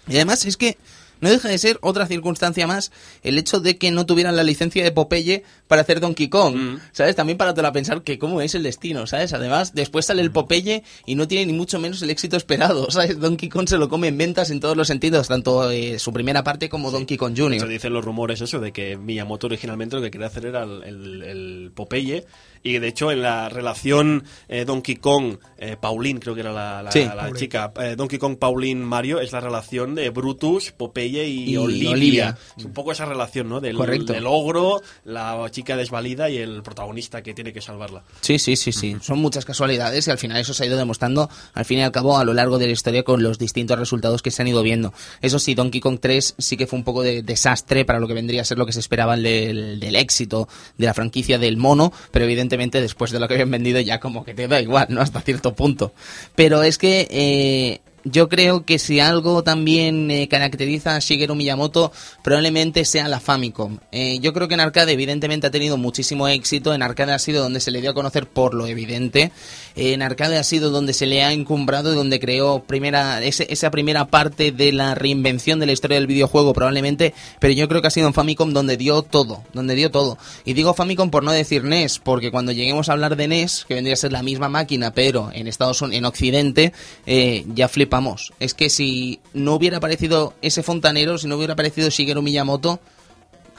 Y 0.08 0.14
además 0.16 0.44
es 0.46 0.56
que 0.56 0.76
no 1.18 1.30
deja 1.30 1.48
de 1.48 1.56
ser 1.56 1.78
otra 1.80 2.06
circunstancia 2.06 2.66
más 2.66 2.92
el 3.22 3.38
hecho 3.38 3.58
de 3.58 3.78
que 3.78 3.90
no 3.90 4.04
tuvieran 4.04 4.36
la 4.36 4.42
licencia 4.42 4.84
de 4.84 4.92
Popeye 4.92 5.44
para 5.66 5.80
hacer 5.80 5.98
Donkey 5.98 6.28
Kong, 6.28 6.54
Mm. 6.54 6.78
¿sabes? 6.92 7.16
También 7.16 7.38
para 7.38 7.54
pensar 7.72 8.02
que 8.02 8.18
cómo 8.18 8.42
es 8.42 8.54
el 8.54 8.62
destino, 8.62 9.06
¿sabes? 9.06 9.32
Además, 9.32 9.74
después 9.74 10.04
sale 10.04 10.20
el 10.20 10.30
Popeye 10.30 10.82
y 11.06 11.14
no 11.14 11.26
tiene 11.26 11.46
ni 11.46 11.54
mucho 11.54 11.78
menos 11.80 12.02
el 12.02 12.10
éxito 12.10 12.36
esperado, 12.36 12.88
¿sabes? 12.90 13.18
Donkey 13.18 13.48
Kong 13.48 13.66
se 13.66 13.78
lo 13.78 13.88
come 13.88 14.08
en 14.08 14.18
ventas 14.18 14.50
en 14.50 14.60
todos 14.60 14.76
los 14.76 14.88
sentidos, 14.88 15.26
tanto 15.28 15.70
eh, 15.70 15.98
su 15.98 16.12
primera 16.12 16.44
parte 16.44 16.68
como 16.68 16.90
Donkey 16.90 17.16
Kong 17.16 17.32
Jr. 17.34 17.66
dicen 17.66 17.94
los 17.94 18.04
rumores 18.04 18.42
eso 18.42 18.60
de 18.60 18.72
que 18.72 18.98
Miyamoto 18.98 19.46
originalmente 19.46 19.96
lo 19.96 20.02
que 20.02 20.10
quería 20.10 20.26
hacer 20.26 20.44
era 20.44 20.64
el, 20.64 20.82
el- 20.84 21.22
el 21.22 21.70
Popeye 21.74 22.26
y 22.66 22.78
de 22.78 22.88
hecho 22.88 23.10
en 23.12 23.22
la 23.22 23.48
relación 23.48 24.24
eh, 24.48 24.64
Donkey 24.64 24.96
Kong 24.96 25.36
eh, 25.58 25.76
Pauline 25.80 26.20
creo 26.20 26.34
que 26.34 26.40
era 26.40 26.52
la, 26.52 26.82
la- 26.82 26.92
Sí. 26.92 27.04
la 27.04 27.32
chica 27.32 27.72
eh, 27.80 27.94
Donkey 27.96 28.18
Kong 28.18 28.36
Pauline 28.38 28.82
Mario 28.84 29.20
es 29.20 29.32
la 29.32 29.40
relación 29.40 29.94
de 29.94 30.10
Brutus 30.10 30.72
Popeye 30.72 31.26
y, 31.26 31.50
Y 31.50 31.56
Olivia. 31.56 31.90
Olivia. 31.90 32.38
es 32.56 32.64
un 32.64 32.72
poco 32.72 32.92
esa 32.92 33.04
relación 33.04 33.48
no 33.48 33.60
del, 33.60 33.76
Correcto. 33.76 34.12
del 34.12 34.26
ogro 34.26 34.82
la 35.04 35.46
chica 35.50 35.76
desvalida 35.76 36.28
y 36.30 36.38
el 36.38 36.62
protagonista 36.62 37.22
que 37.22 37.34
tiene 37.34 37.52
que 37.52 37.60
salvarla 37.60 38.02
Sí, 38.20 38.38
sí, 38.38 38.56
sí, 38.56 38.72
sí. 38.72 38.96
Son 39.00 39.18
muchas 39.18 39.44
casualidades 39.44 40.06
y 40.08 40.10
al 40.10 40.18
final 40.18 40.38
eso 40.38 40.52
se 40.54 40.64
ha 40.64 40.66
ido 40.66 40.76
demostrando, 40.76 41.30
al 41.54 41.64
fin 41.64 41.78
y 41.78 41.82
al 41.82 41.92
cabo, 41.92 42.18
a 42.18 42.24
lo 42.24 42.34
largo 42.34 42.58
de 42.58 42.66
la 42.66 42.72
historia 42.72 43.02
con 43.02 43.22
los 43.22 43.38
distintos 43.38 43.78
resultados 43.78 44.22
que 44.22 44.30
se 44.30 44.42
han 44.42 44.48
ido 44.48 44.62
viendo. 44.62 44.92
Eso 45.22 45.38
sí, 45.38 45.54
Donkey 45.54 45.80
Kong 45.80 45.98
3 46.00 46.34
sí 46.38 46.56
que 46.56 46.66
fue 46.66 46.78
un 46.78 46.84
poco 46.84 47.02
de 47.02 47.22
desastre 47.22 47.84
para 47.84 48.00
lo 48.00 48.08
que 48.08 48.14
vendría 48.14 48.40
a 48.42 48.44
ser 48.44 48.58
lo 48.58 48.66
que 48.66 48.72
se 48.72 48.80
esperaba 48.80 49.16
del, 49.16 49.78
del 49.80 49.96
éxito 49.96 50.48
de 50.78 50.86
la 50.86 50.94
franquicia 50.94 51.38
del 51.38 51.56
mono, 51.56 51.92
pero 52.10 52.24
evidentemente 52.24 52.55
después 52.56 53.10
de 53.10 53.20
lo 53.20 53.28
que 53.28 53.34
habían 53.34 53.50
vendido 53.50 53.80
ya 53.80 54.00
como 54.00 54.24
que 54.24 54.34
te 54.34 54.48
da 54.48 54.60
igual, 54.60 54.86
¿no? 54.90 55.00
Hasta 55.00 55.20
cierto 55.20 55.54
punto. 55.54 55.92
Pero 56.34 56.62
es 56.62 56.78
que 56.78 57.06
eh, 57.10 57.80
yo 58.04 58.28
creo 58.28 58.64
que 58.64 58.78
si 58.78 59.00
algo 59.00 59.42
también 59.42 60.10
eh, 60.10 60.28
caracteriza 60.28 60.94
a 60.94 61.00
Shigeru 61.00 61.34
Miyamoto, 61.34 61.92
probablemente 62.22 62.84
sea 62.84 63.08
la 63.08 63.18
Famicom. 63.18 63.78
Eh, 63.90 64.20
yo 64.20 64.32
creo 64.32 64.46
que 64.46 64.54
en 64.54 64.60
arcade 64.60 64.92
evidentemente 64.92 65.48
ha 65.48 65.50
tenido 65.50 65.76
muchísimo 65.76 66.28
éxito, 66.28 66.72
en 66.72 66.82
arcade 66.82 67.12
ha 67.12 67.18
sido 67.18 67.42
donde 67.42 67.60
se 67.60 67.72
le 67.72 67.80
dio 67.80 67.90
a 67.90 67.94
conocer 67.94 68.26
por 68.26 68.54
lo 68.54 68.66
evidente, 68.68 69.32
en 69.76 70.02
arcade 70.02 70.38
ha 70.38 70.42
sido 70.42 70.70
donde 70.70 70.92
se 70.92 71.06
le 71.06 71.22
ha 71.22 71.32
encumbrado 71.32 71.92
y 71.92 71.96
donde 71.96 72.18
creó 72.18 72.64
primera, 72.64 73.22
ese- 73.22 73.46
esa 73.50 73.70
primera 73.70 74.06
parte 74.06 74.50
de 74.50 74.72
la 74.72 74.94
reinvención 74.94 75.60
de 75.60 75.66
la 75.66 75.72
historia 75.72 75.96
del 75.98 76.06
videojuego 76.06 76.52
probablemente, 76.54 77.12
pero 77.38 77.52
yo 77.52 77.68
creo 77.68 77.82
que 77.82 77.88
ha 77.88 77.90
sido 77.90 78.06
en 78.08 78.14
Famicom 78.14 78.52
donde 78.52 78.76
dio 78.76 79.02
todo, 79.02 79.42
donde 79.52 79.74
dio 79.74 79.90
todo. 79.90 80.18
Y 80.44 80.54
digo 80.54 80.74
Famicom 80.74 81.10
por 81.10 81.22
no 81.22 81.30
decir 81.32 81.62
NES, 81.64 81.98
porque 81.98 82.30
cuando 82.30 82.52
lleguemos 82.52 82.88
a 82.88 82.92
hablar 82.92 83.16
de 83.16 83.28
NES, 83.28 83.64
que 83.68 83.74
vendría 83.74 83.94
a 83.94 83.98
ser 83.98 84.12
la 84.12 84.22
misma 84.22 84.48
máquina, 84.48 84.92
pero 84.94 85.30
en 85.32 85.46
Estados 85.46 85.82
Unidos, 85.82 85.98
en 85.98 86.04
Occidente, 86.06 86.72
eh, 87.06 87.44
ya 87.54 87.68
flipamos. 87.68 88.32
Es 88.40 88.54
que 88.54 88.70
si 88.70 89.20
no 89.34 89.54
hubiera 89.54 89.76
aparecido 89.76 90.34
ese 90.42 90.62
fontanero, 90.62 91.18
si 91.18 91.28
no 91.28 91.36
hubiera 91.36 91.52
aparecido 91.52 91.90
Shigeru 91.90 92.22
Miyamoto, 92.22 92.80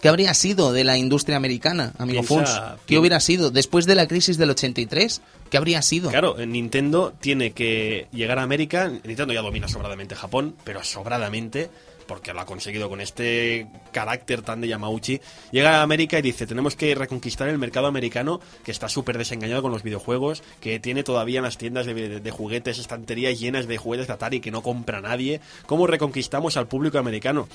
¿qué 0.01 0.09
habría 0.09 0.33
sido 0.33 0.73
de 0.73 0.83
la 0.83 0.97
industria 0.97 1.37
americana, 1.37 1.93
amigo 1.97 2.23
Funs? 2.23 2.49
¿Qué 2.85 2.97
hubiera 2.97 3.19
sido? 3.19 3.51
Después 3.51 3.85
de 3.85 3.95
la 3.95 4.07
crisis 4.07 4.37
del 4.37 4.49
83, 4.51 5.21
¿qué 5.49 5.57
habría 5.57 5.81
sido? 5.81 6.09
Claro, 6.09 6.35
Nintendo 6.45 7.13
tiene 7.19 7.51
que 7.51 8.07
llegar 8.11 8.39
a 8.39 8.43
América. 8.43 8.89
Nintendo 8.89 9.33
ya 9.33 9.41
domina 9.41 9.67
sobradamente 9.67 10.15
Japón, 10.15 10.55
pero 10.63 10.83
sobradamente, 10.83 11.69
porque 12.07 12.33
lo 12.33 12.41
ha 12.41 12.45
conseguido 12.45 12.89
con 12.89 13.01
este 13.01 13.67
carácter 13.91 14.41
tan 14.41 14.61
de 14.61 14.67
Yamauchi. 14.69 15.19
Llega 15.51 15.79
a 15.79 15.81
América 15.81 16.17
y 16.19 16.21
dice: 16.21 16.47
Tenemos 16.47 16.75
que 16.75 16.95
reconquistar 16.95 17.49
el 17.49 17.57
mercado 17.57 17.87
americano, 17.87 18.39
que 18.63 18.71
está 18.71 18.89
súper 18.89 19.17
desengañado 19.17 19.61
con 19.61 19.71
los 19.71 19.83
videojuegos, 19.83 20.43
que 20.61 20.79
tiene 20.79 21.03
todavía 21.03 21.39
en 21.39 21.43
las 21.43 21.57
tiendas 21.57 21.85
de, 21.85 22.31
juguetes 22.31 22.79
estanterías 22.79 23.39
llenas 23.39 23.67
de 23.67 23.77
juguetes 23.77 24.07
de 24.07 24.13
Atari 24.13 24.39
que 24.39 24.51
no 24.51 24.63
compra 24.63 25.01
nadie. 25.01 25.41
¿Cómo 25.65 25.87
reconquistamos 25.87 26.57
al 26.57 26.67
público 26.67 26.97
americano? 26.97 27.47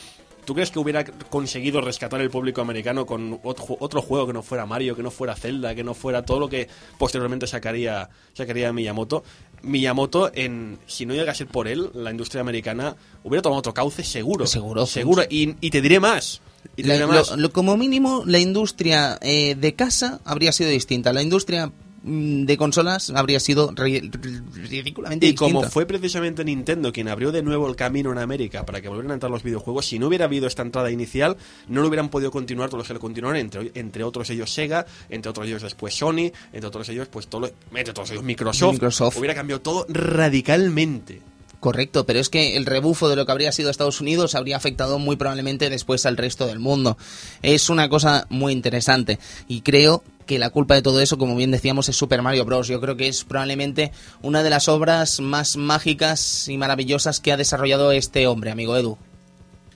¿Tú 0.44 0.54
crees 0.54 0.72
que 0.72 0.80
hubiera 0.80 1.04
conseguido 1.04 1.80
rescatar 1.80 2.20
el 2.20 2.28
público 2.28 2.60
americano 2.60 3.06
con 3.06 3.38
otro, 3.44 3.76
otro 3.78 4.02
juego 4.02 4.26
que 4.26 4.32
no 4.32 4.42
fuera 4.42 4.66
Mario, 4.66 4.96
que 4.96 5.02
no 5.02 5.12
fuera 5.12 5.36
Zelda, 5.36 5.72
que 5.76 5.84
no 5.84 5.94
fuera 5.94 6.24
todo 6.24 6.40
lo 6.40 6.48
que 6.48 6.68
posteriormente 6.98 7.46
sacaría, 7.46 8.10
sacaría 8.32 8.72
Miyamoto? 8.72 9.22
Miyamoto, 9.62 10.30
en, 10.34 10.78
si 10.86 11.06
no 11.06 11.14
llega 11.14 11.32
a 11.32 11.34
ser 11.34 11.46
por 11.46 11.68
él, 11.68 11.90
la 11.94 12.10
industria 12.10 12.40
americana 12.40 12.96
hubiera 13.24 13.42
tomado 13.42 13.60
otro 13.60 13.74
cauce 13.74 14.02
seguro. 14.04 14.46
Seguro, 14.46 14.86
Seguro. 14.86 15.22
Y, 15.28 15.54
y 15.60 15.70
te 15.70 15.80
diré 15.80 16.00
más. 16.00 16.40
Y 16.76 16.82
te 16.82 16.88
La- 16.88 16.94
diré 16.94 17.06
lo- 17.06 17.12
más. 17.12 17.36
lo- 17.36 17.52
como 17.52 17.76
mínimo, 17.76 18.22
la 18.26 18.38
industria 18.38 19.18
eh, 19.20 19.54
de 19.54 19.74
casa 19.74 20.20
habría 20.24 20.52
sido 20.52 20.70
distinta. 20.70 21.12
La 21.12 21.22
industria 21.22 21.70
de 22.04 22.56
consolas 22.56 23.10
habría 23.10 23.38
sido 23.38 23.70
ri- 23.72 24.10
ri- 24.10 24.42
ridículamente 24.68 25.26
Y 25.26 25.34
como 25.34 25.62
fue 25.62 25.86
precisamente 25.86 26.44
Nintendo 26.44 26.92
quien 26.92 27.08
abrió 27.08 27.30
de 27.30 27.42
nuevo 27.42 27.68
el 27.68 27.76
camino 27.76 28.10
en 28.10 28.18
América 28.18 28.66
para 28.66 28.80
que 28.80 28.88
volvieran 28.88 29.12
a 29.12 29.14
entrar 29.14 29.30
los 29.30 29.42
videojuegos, 29.42 29.86
si 29.86 29.98
no 29.98 30.08
hubiera 30.08 30.24
habido 30.24 30.46
esta 30.46 30.62
entrada 30.62 30.90
inicial, 30.90 31.36
no 31.68 31.80
lo 31.82 31.88
hubieran 31.88 32.08
podido 32.08 32.30
continuar 32.30 32.68
todos 32.70 32.80
los 32.80 32.86
que 32.88 32.94
lo 32.94 33.00
continuaron, 33.00 33.36
entre, 33.38 33.70
entre 33.74 34.02
otros 34.04 34.28
ellos 34.30 34.52
Sega, 34.52 34.84
entre 35.10 35.30
otros 35.30 35.46
ellos 35.46 35.62
después 35.62 35.94
Sony, 35.94 36.32
entre 36.52 36.66
otros 36.66 36.88
ellos, 36.88 37.08
pues 37.08 37.28
todo 37.28 37.42
lo- 37.42 37.50
entre 37.78 37.92
todos 37.94 38.10
ellos 38.10 38.24
Microsoft, 38.24 38.72
Microsoft. 38.72 39.16
hubiera 39.18 39.34
cambiado 39.34 39.60
todo 39.60 39.86
radicalmente. 39.88 41.20
Correcto, 41.60 42.04
pero 42.06 42.18
es 42.18 42.28
que 42.28 42.56
el 42.56 42.66
rebufo 42.66 43.08
de 43.08 43.14
lo 43.14 43.24
que 43.24 43.30
habría 43.30 43.52
sido 43.52 43.70
Estados 43.70 44.00
Unidos 44.00 44.34
habría 44.34 44.56
afectado 44.56 44.98
muy 44.98 45.14
probablemente 45.14 45.70
después 45.70 46.04
al 46.06 46.16
resto 46.16 46.48
del 46.48 46.58
mundo. 46.58 46.98
Es 47.40 47.70
una 47.70 47.88
cosa 47.88 48.26
muy 48.30 48.52
interesante 48.52 49.20
y 49.46 49.60
creo 49.60 50.02
que 50.26 50.38
la 50.38 50.50
culpa 50.50 50.74
de 50.74 50.82
todo 50.82 51.00
eso, 51.00 51.18
como 51.18 51.36
bien 51.36 51.50
decíamos, 51.50 51.88
es 51.88 51.96
Super 51.96 52.22
Mario 52.22 52.44
Bros. 52.44 52.68
Yo 52.68 52.80
creo 52.80 52.96
que 52.96 53.08
es 53.08 53.24
probablemente 53.24 53.92
una 54.22 54.42
de 54.42 54.50
las 54.50 54.68
obras 54.68 55.20
más 55.20 55.56
mágicas 55.56 56.48
y 56.48 56.58
maravillosas 56.58 57.20
que 57.20 57.32
ha 57.32 57.36
desarrollado 57.36 57.92
este 57.92 58.26
hombre, 58.26 58.50
amigo 58.50 58.76
Edu. 58.76 58.98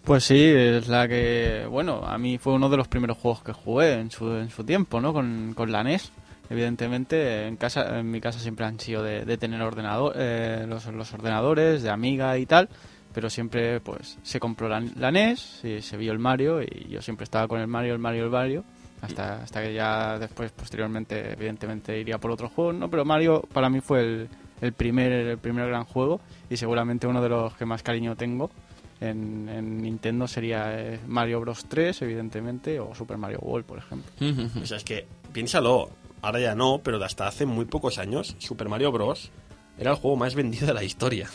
Pues 0.04 0.22
sí, 0.22 0.40
es 0.40 0.86
la 0.86 1.08
que, 1.08 1.66
bueno, 1.68 2.02
a 2.06 2.16
mí 2.16 2.38
fue 2.38 2.52
uno 2.52 2.68
de 2.68 2.76
los 2.76 2.86
primeros 2.86 3.18
juegos 3.18 3.42
que 3.42 3.52
jugué 3.52 3.94
en 3.94 4.10
su, 4.12 4.30
en 4.36 4.50
su 4.50 4.62
tiempo, 4.62 5.00
¿no? 5.00 5.12
Con, 5.12 5.52
con 5.54 5.72
la 5.72 5.82
NES. 5.82 6.12
Evidentemente, 6.48 7.48
en 7.48 7.56
casa, 7.56 7.98
en 7.98 8.08
mi 8.08 8.20
casa 8.20 8.38
siempre 8.38 8.66
han 8.66 8.78
sido 8.78 9.02
de, 9.02 9.36
tener 9.36 9.60
ordenador, 9.62 10.12
eh, 10.16 10.64
los, 10.68 10.86
los 10.86 11.12
ordenadores, 11.12 11.82
de 11.82 11.90
Amiga 11.90 12.38
y 12.38 12.46
tal, 12.46 12.68
pero 13.12 13.30
siempre, 13.30 13.80
pues, 13.80 14.16
se 14.22 14.38
compró 14.38 14.68
la, 14.68 14.80
la 14.94 15.10
NES, 15.10 15.64
y 15.64 15.82
se 15.82 15.96
vio 15.96 16.12
el 16.12 16.20
Mario 16.20 16.62
y 16.62 16.88
yo 16.88 17.02
siempre 17.02 17.24
estaba 17.24 17.48
con 17.48 17.60
el 17.60 17.66
Mario, 17.66 17.92
el 17.94 17.98
Mario, 17.98 18.24
el 18.24 18.30
Mario, 18.30 18.64
hasta, 19.00 19.42
hasta 19.42 19.62
que 19.62 19.74
ya 19.74 20.18
después, 20.18 20.50
posteriormente, 20.52 21.32
evidentemente 21.32 21.98
iría 21.98 22.18
por 22.18 22.30
otro 22.30 22.48
juego, 22.48 22.72
¿no? 22.72 22.88
Pero 22.90 23.04
Mario 23.04 23.42
para 23.52 23.68
mí 23.68 23.80
fue 23.80 24.00
el, 24.00 24.28
el 24.60 24.72
primer, 24.72 25.12
el 25.12 25.38
primer 25.38 25.68
gran 25.68 25.84
juego 25.84 26.20
y 26.50 26.56
seguramente 26.56 27.06
uno 27.06 27.20
de 27.22 27.28
los 27.28 27.54
que 27.54 27.64
más 27.66 27.82
cariño 27.82 28.16
tengo 28.16 28.50
en, 29.00 29.48
en 29.50 29.82
Nintendo 29.82 30.26
sería 30.26 30.78
eh, 30.80 31.00
Mario 31.06 31.40
Bros 31.40 31.66
3, 31.68 32.00
evidentemente, 32.02 32.80
o 32.80 32.94
Super 32.94 33.18
Mario 33.18 33.38
World, 33.42 33.66
por 33.66 33.78
ejemplo. 33.78 34.10
O 34.62 34.66
sea, 34.66 34.78
es 34.78 34.84
que, 34.84 35.06
piénsalo, 35.32 35.90
ahora 36.22 36.40
ya 36.40 36.54
no, 36.54 36.80
pero 36.82 37.02
hasta 37.04 37.26
hace 37.28 37.44
muy 37.44 37.66
pocos 37.66 37.98
años, 37.98 38.34
Super 38.38 38.68
Mario 38.70 38.90
Bros. 38.92 39.30
era 39.78 39.90
el 39.90 39.96
juego 39.98 40.16
más 40.16 40.34
vendido 40.34 40.66
de 40.66 40.72
la 40.74 40.82
historia. 40.82 41.28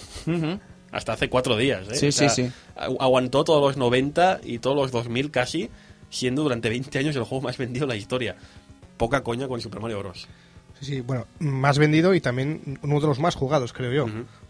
Hasta 0.91 1.14
hace 1.14 1.30
cuatro 1.30 1.55
días, 1.55 1.88
¿eh? 1.89 1.95
Sí, 1.95 2.07
O 2.07 2.12
sea, 2.12 2.30
sí, 2.30 2.47
sí. 2.47 2.51
agu- 2.76 2.97
Aguantó 2.99 3.43
todos 3.45 3.62
los 3.62 3.78
90 3.78 4.41
y 4.43 4.59
todos 4.59 4.76
los 4.76 4.91
2000 4.91 5.32
casi, 5.32 5.70
siendo 6.12 6.43
durante 6.43 6.70
20 6.70 6.99
años 6.99 7.16
el 7.16 7.24
juego 7.24 7.41
más 7.45 7.57
vendido 7.57 7.88
de 7.88 7.93
la 7.93 7.97
historia. 7.97 8.36
Poca 8.97 9.24
coña 9.24 9.47
con 9.47 9.59
Super 9.59 9.80
Mario 9.82 9.97
Bros. 9.99 10.28
Sí, 10.80 10.86
sí, 10.86 11.01
bueno, 11.01 11.26
más 11.39 11.80
vendido 11.80 12.14
y 12.14 12.22
también 12.22 12.78
uno 12.84 12.99
de 12.99 13.07
los 13.07 13.20
más 13.20 13.34
jugados, 13.36 13.74
creo 13.74 13.91
yo. 13.91 14.05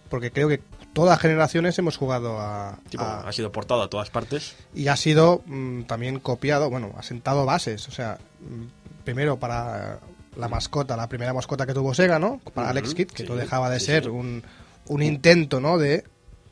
Porque 0.10 0.32
creo 0.32 0.50
que 0.50 0.62
todas 0.92 1.18
generaciones 1.22 1.78
hemos 1.80 1.96
jugado 1.96 2.38
a, 2.42 2.78
Tipo, 2.90 3.04
a- 3.04 3.22
ha 3.28 3.32
sido 3.32 3.52
portado 3.54 3.82
a 3.82 3.90
todas 3.90 4.10
partes. 4.10 4.56
y 4.76 4.88
ha 4.90 4.98
sido 4.98 5.42
mm, 5.46 5.84
también 5.84 6.20
copiado, 6.20 6.70
bueno, 6.70 6.94
ha 6.98 7.04
sentado 7.04 7.46
bases. 7.46 7.88
O 7.88 7.92
sea, 7.92 8.18
mm, 8.42 9.04
primero 9.06 9.38
para 9.40 10.00
la 10.36 10.48
mascota, 10.50 10.98
la 10.98 11.08
primera 11.08 11.34
mascota 11.34 11.66
que 11.66 11.74
tuvo 11.74 11.94
Sega, 11.94 12.20
¿no? 12.20 12.40
Para 12.54 12.70
Alex 12.72 12.94
Kidd, 12.94 13.08
que 13.08 13.24
sí, 13.24 13.30
no 13.30 13.36
dejaba 13.36 13.70
de 13.70 13.80
sí, 13.80 13.86
ser 13.88 14.04
sí. 14.04 14.10
Un, 14.10 14.44
un 14.88 15.02
intento, 15.02 15.60
¿no? 15.62 15.78
De 15.78 16.04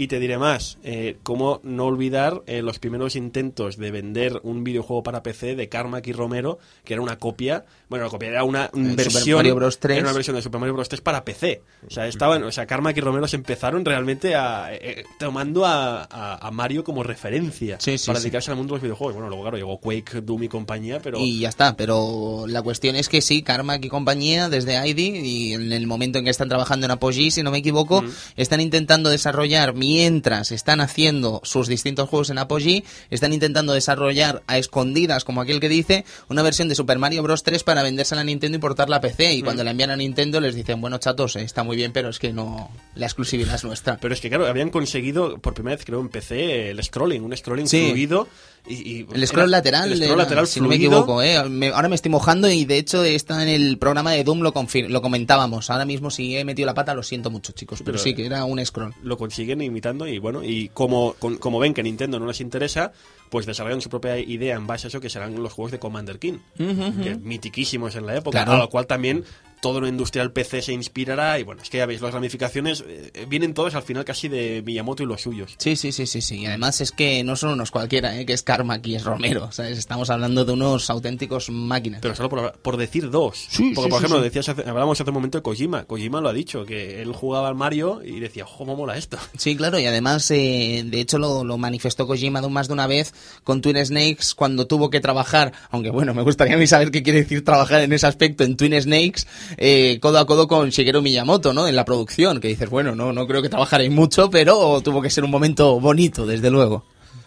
Y 0.01 0.07
te 0.07 0.17
diré 0.21 0.37
más, 0.37 0.77
eh, 0.81 1.17
cómo 1.23 1.59
no 1.63 1.83
olvidar 1.85 2.41
eh, 2.47 2.61
los 2.61 2.79
primeros 2.79 3.17
intentos 3.17 3.75
de 3.75 3.91
vender 3.91 4.39
un 4.43 4.63
videojuego 4.63 5.03
para 5.03 5.21
PC 5.23 5.57
de 5.57 5.67
Carmack 5.67 6.07
y 6.07 6.13
Romero, 6.13 6.57
que 6.85 6.93
era 6.93 7.01
una 7.03 7.17
copia, 7.17 7.65
bueno, 7.89 8.05
la 8.05 8.09
copia 8.09 8.29
era 8.29 8.45
una 8.45 8.69
El 8.73 8.95
versión, 8.95 9.11
Super 9.23 9.35
Mario 9.35 9.55
Bros. 9.55 9.77
3. 9.79 9.97
era 9.97 10.05
una 10.07 10.13
versión 10.13 10.37
de 10.37 10.41
Super 10.41 10.61
Mario 10.61 10.73
Bros. 10.75 10.87
3 10.87 11.01
para 11.01 11.25
PC. 11.25 11.63
O 11.85 11.89
sea, 11.91 12.07
estaban, 12.07 12.43
o 12.43 12.51
sea, 12.53 12.65
Carmack 12.65 12.95
y 12.95 13.01
Romero 13.01 13.27
se 13.27 13.35
empezaron 13.35 13.83
realmente 13.83 14.35
a, 14.35 14.69
eh, 14.73 15.03
tomando 15.19 15.65
a, 15.65 16.03
a- 16.09 16.47
a 16.47 16.51
Mario 16.51 16.85
como 16.85 17.03
referencia 17.03 17.77
Sí, 17.81 17.97
sí, 17.97 18.07
para 18.07 18.19
sí. 18.19 18.23
dedicarse 18.23 18.51
al 18.51 18.55
mundo 18.57 18.75
de 18.75 18.77
los 18.77 18.83
videojuegos. 18.83 19.15
Bueno, 19.15 19.27
luego 19.27 19.43
claro, 19.43 19.57
llegó 19.57 19.81
Quake, 19.81 20.21
Doom 20.21 20.43
y 20.43 20.47
compañía, 20.47 21.01
pero 21.01 21.19
Y 21.19 21.39
ya 21.39 21.49
está, 21.49 21.75
pero 21.75 22.45
la 22.47 22.61
cuestión 22.61 22.95
es 22.95 23.09
que 23.09 23.21
sí, 23.21 23.41
Carmack 23.43 23.83
y 23.83 23.89
compañía, 23.89 24.47
desde 24.47 24.75
ID, 24.87 24.97
y 25.25 25.53
en 25.55 25.73
el 25.73 25.87
momento 25.87 26.19
en 26.19 26.23
que 26.23 26.31
están 26.31 26.47
trabajando 26.47 26.85
en 26.85 26.91
Apogee, 26.91 27.31
si 27.31 27.43
no 27.43 27.51
me 27.51 27.57
equivoco, 27.57 28.01
están 28.37 28.61
intentando 28.61 29.09
desarrollar, 29.09 29.73
mientras 29.93 30.51
están 30.51 30.81
haciendo 30.81 31.41
sus 31.43 31.67
distintos 31.67 32.07
juegos 32.09 32.29
en 32.29 32.37
Apogee, 32.37 32.83
están 33.09 33.33
intentando 33.33 33.73
desarrollar 33.73 34.43
a 34.45 34.57
escondidas, 34.59 35.23
como 35.23 35.41
aquel 35.41 35.59
que 35.59 35.67
dice, 35.67 36.05
una 36.29 36.43
versión 36.43 36.69
de 36.69 36.75
Super 36.75 36.99
Mario 36.99 37.23
Bros. 37.23 37.41
3 37.41 37.63
para 37.63 37.81
vendérsela 37.81 38.21
a 38.21 38.23
Nintendo 38.23 38.57
y 38.57 38.61
portarla 38.61 38.97
a 38.97 39.01
PC. 39.01 39.33
Y 39.33 39.41
cuando 39.41 39.63
la 39.63 39.71
envían 39.71 39.89
a 39.89 39.95
Nintendo 39.95 40.39
les 40.41 40.53
dicen, 40.53 40.79
bueno, 40.79 40.99
chatos, 40.99 41.35
eh, 41.37 41.41
está 41.41 41.63
muy 41.63 41.75
bien, 41.75 41.91
pero 41.91 42.09
es 42.09 42.19
que 42.19 42.31
no, 42.33 42.69
la 42.95 43.07
exclusividad 43.07 43.55
es 43.55 43.63
nuestra. 43.63 43.97
Pero 43.97 44.13
es 44.13 44.21
que, 44.21 44.29
claro, 44.29 44.45
habían 44.45 44.69
conseguido 44.69 45.39
por 45.39 45.55
primera 45.55 45.75
vez, 45.75 45.85
creo, 45.85 46.01
en 46.01 46.09
PC 46.09 46.69
el 46.69 46.83
scrolling, 46.83 47.23
un 47.23 47.35
scrolling 47.35 47.67
Sí. 47.67 47.87
fluido. 47.89 48.27
Y, 48.67 48.73
y 48.73 49.07
El 49.13 49.25
scroll 49.25 49.43
era- 49.43 49.57
lateral, 49.57 49.91
el 49.91 49.97
scroll 49.97 50.11
era, 50.11 50.23
lateral 50.23 50.45
si 50.45 50.59
no 50.59 50.67
me 50.67 50.75
equivoco, 50.75 51.23
¿eh? 51.23 51.41
Me- 51.49 51.69
ahora 51.69 51.87
me 51.87 51.95
estoy 51.95 52.11
mojando 52.11 52.49
y 52.51 52.65
de 52.65 52.77
hecho 52.77 53.03
está 53.05 53.41
en 53.41 53.47
el 53.47 53.77
programa 53.77 54.11
de 54.11 54.23
Doom 54.25 54.41
lo, 54.41 54.53
lo 54.89 55.01
comentábamos. 55.01 55.69
Ahora 55.69 55.85
mismo 55.85 56.11
si 56.11 56.35
he 56.37 56.43
metido 56.43 56.65
la 56.65 56.73
pata 56.73 56.93
lo 56.93 57.01
siento 57.01 57.31
mucho, 57.31 57.53
chicos, 57.53 57.79
pero, 57.79 57.93
Pero, 57.93 58.03
sí 58.03 58.13
que 58.13 58.25
era 58.25 58.43
un 58.43 58.63
scroll. 58.65 58.93
lo 59.01 59.17
consiguen 59.17 59.61
y 60.07 60.17
bueno, 60.19 60.43
y 60.43 60.69
como, 60.69 61.13
con- 61.19 61.37
como 61.37 61.59
ven 61.59 61.73
que 61.73 61.83
Nintendo 61.83 62.19
no 62.19 62.25
les 62.27 62.41
interesa, 62.41 62.91
pues 63.29 63.45
desarrollan 63.45 63.81
su 63.81 63.89
propia 63.89 64.17
idea 64.19 64.55
en 64.55 64.65
base 64.67 64.87
a 64.87 64.89
eso 64.89 64.99
que 64.99 65.09
serán 65.09 65.41
los 65.41 65.53
juegos 65.53 65.71
de 65.71 65.79
Commander 65.79 66.19
King, 66.19 66.39
que 66.57 67.17
mitiquísimos 67.21 67.95
en 67.95 68.05
la 68.05 68.15
época, 68.15 68.43
Claro. 68.43 68.53
a 68.53 68.57
lo 68.57 68.69
cual 68.69 68.87
también 68.87 69.23
todo 69.61 69.81
lo 69.81 69.87
industrial 69.87 70.31
PC 70.31 70.61
se 70.61 70.73
inspirará 70.73 71.39
y 71.39 71.43
bueno, 71.43 71.61
es 71.61 71.69
que 71.69 71.77
ya 71.77 71.85
veis, 71.85 72.01
las 72.01 72.13
ramificaciones 72.13 72.83
eh, 72.87 73.25
vienen 73.27 73.53
todas 73.53 73.75
al 73.75 73.83
final 73.83 74.05
casi 74.05 74.27
de 74.27 74.61
Miyamoto 74.65 75.03
y 75.03 75.05
los 75.05 75.21
suyos. 75.21 75.55
Sí, 75.57 75.75
sí, 75.75 75.91
sí, 75.91 76.05
sí, 76.07 76.21
sí. 76.21 76.37
Y 76.39 76.45
además 76.45 76.81
es 76.81 76.91
que 76.91 77.23
no 77.23 77.35
son 77.35 77.51
unos 77.51 77.71
cualquiera, 77.71 78.17
¿eh? 78.19 78.25
que 78.25 78.33
es 78.33 78.43
Karma 78.43 78.79
y 78.83 78.95
es 78.95 79.03
Romero. 79.03 79.51
¿sabes? 79.51 79.77
Estamos 79.77 80.09
hablando 80.09 80.45
de 80.45 80.53
unos 80.53 80.89
auténticos 80.89 81.49
máquinas. 81.49 82.01
Pero 82.01 82.15
solo 82.15 82.29
por, 82.29 82.53
por 82.53 82.77
decir 82.77 83.09
dos. 83.09 83.47
Sí, 83.49 83.71
Porque, 83.75 83.87
sí, 83.87 83.89
por 83.91 83.97
ejemplo, 83.99 84.17
sí. 84.19 84.23
decías 84.23 84.49
hace- 84.49 84.61
hablábamos 84.69 84.99
hace 85.01 85.09
un 85.09 85.13
momento 85.15 85.37
de 85.37 85.41
Kojima. 85.43 85.83
Kojima 85.85 86.21
lo 86.21 86.29
ha 86.29 86.33
dicho, 86.33 86.65
que 86.65 87.01
él 87.01 87.13
jugaba 87.13 87.47
al 87.49 87.55
Mario 87.55 88.01
y 88.03 88.19
decía, 88.19 88.45
"Jo, 88.45 88.57
¿cómo 88.59 88.75
mola 88.75 88.97
esto? 88.97 89.17
Sí, 89.37 89.55
claro, 89.55 89.79
y 89.79 89.85
además, 89.85 90.29
eh, 90.31 90.83
de 90.85 90.99
hecho, 91.01 91.17
lo, 91.17 91.43
lo 91.43 91.57
manifestó 91.57 92.07
Kojima 92.07 92.41
más 92.49 92.67
de 92.67 92.73
una 92.73 92.87
vez 92.87 93.13
con 93.43 93.61
Twin 93.61 93.83
Snakes 93.85 94.27
cuando 94.35 94.67
tuvo 94.67 94.89
que 94.89 94.99
trabajar, 94.99 95.51
aunque 95.69 95.89
bueno, 95.89 96.13
me 96.13 96.21
gustaría 96.23 96.55
a 96.55 96.57
mí 96.57 96.67
saber 96.67 96.91
qué 96.91 97.03
quiere 97.03 97.19
decir 97.23 97.43
trabajar 97.43 97.81
en 97.81 97.93
ese 97.93 98.07
aspecto 98.07 98.43
en 98.43 98.55
Twin 98.57 98.79
Snakes, 98.81 99.23
eh, 99.57 99.99
codo 100.01 100.19
a 100.19 100.25
codo 100.25 100.47
con 100.47 100.69
Shigeru 100.69 101.01
Miyamoto, 101.01 101.53
¿no? 101.53 101.67
En 101.67 101.75
la 101.75 101.85
producción, 101.85 102.39
que 102.39 102.47
dices, 102.47 102.69
bueno, 102.69 102.95
no, 102.95 103.13
no 103.13 103.27
creo 103.27 103.41
que 103.41 103.49
trabajaréis 103.49 103.91
mucho, 103.91 104.29
pero 104.29 104.81
tuvo 104.81 105.01
que 105.01 105.09
ser 105.09 105.23
un 105.23 105.31
momento 105.31 105.79
bonito, 105.79 106.25
desde 106.25 106.49
luego. 106.51 106.85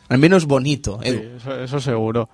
Al 0.09 0.19
menos 0.19 0.47
bonito, 0.47 0.99
Sí, 1.03 1.09
Edu. 1.09 1.37
eso, 1.37 1.61
eso 1.63 1.81
seguro. 1.81 2.29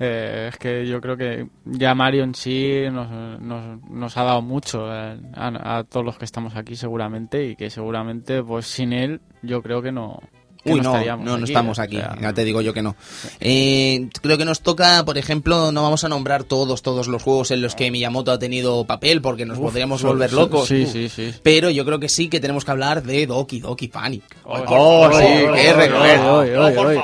Eh, 0.00 0.48
es 0.52 0.58
que 0.58 0.86
yo 0.86 1.00
creo 1.00 1.16
que 1.16 1.46
ya 1.64 1.94
Mario 1.94 2.24
en 2.24 2.34
sí 2.34 2.80
nos, 2.90 3.40
nos, 3.40 3.80
nos 3.88 4.16
ha 4.16 4.24
dado 4.24 4.42
mucho 4.42 4.92
eh, 4.92 5.16
a, 5.34 5.78
a 5.78 5.84
todos 5.84 6.04
los 6.04 6.18
que 6.18 6.24
estamos 6.24 6.56
aquí 6.56 6.74
seguramente 6.74 7.44
y 7.46 7.54
que 7.56 7.70
seguramente 7.70 8.42
pues 8.42 8.66
sin 8.66 8.92
él 8.92 9.20
yo 9.42 9.62
creo 9.62 9.82
que 9.82 9.92
no, 9.92 10.18
Uy, 10.64 10.80
no, 10.80 10.92
no, 10.94 11.16
no 11.16 11.34
aquí, 11.34 11.44
estamos 11.44 11.78
o 11.78 11.82
aquí, 11.82 11.96
sea, 11.96 12.16
ya 12.20 12.32
te 12.32 12.44
digo 12.44 12.60
yo 12.62 12.72
que 12.72 12.82
no. 12.82 12.96
Eh, 13.40 14.08
creo 14.22 14.38
que 14.38 14.44
nos 14.44 14.60
toca, 14.60 15.04
por 15.04 15.18
ejemplo, 15.18 15.72
no 15.72 15.82
vamos 15.82 16.04
a 16.04 16.08
nombrar 16.08 16.44
todos, 16.44 16.82
todos 16.82 17.06
los 17.08 17.22
juegos 17.22 17.50
en 17.50 17.60
los 17.60 17.74
que 17.74 17.90
Miyamoto 17.90 18.30
ha 18.32 18.38
tenido 18.38 18.84
papel, 18.84 19.20
porque 19.20 19.44
nos 19.46 19.58
podríamos 19.58 20.00
so- 20.00 20.06
volver 20.08 20.30
so- 20.30 20.36
locos. 20.36 20.68
Sí, 20.68 20.86
sí, 20.86 21.08
sí. 21.08 21.34
Pero 21.42 21.70
yo 21.70 21.84
creo 21.84 21.98
que 22.00 22.08
sí 22.08 22.28
que 22.28 22.40
tenemos 22.40 22.64
que 22.64 22.70
hablar 22.70 23.02
de 23.02 23.26
Doki 23.26 23.60
Doki 23.60 23.88
Panic. 23.88 24.22
Oh, 24.44 24.58
Oh, 24.66 25.10
sí, 25.12 25.24
oh, 25.48 25.52
qué 25.54 25.72
recuerdo. 25.72 26.38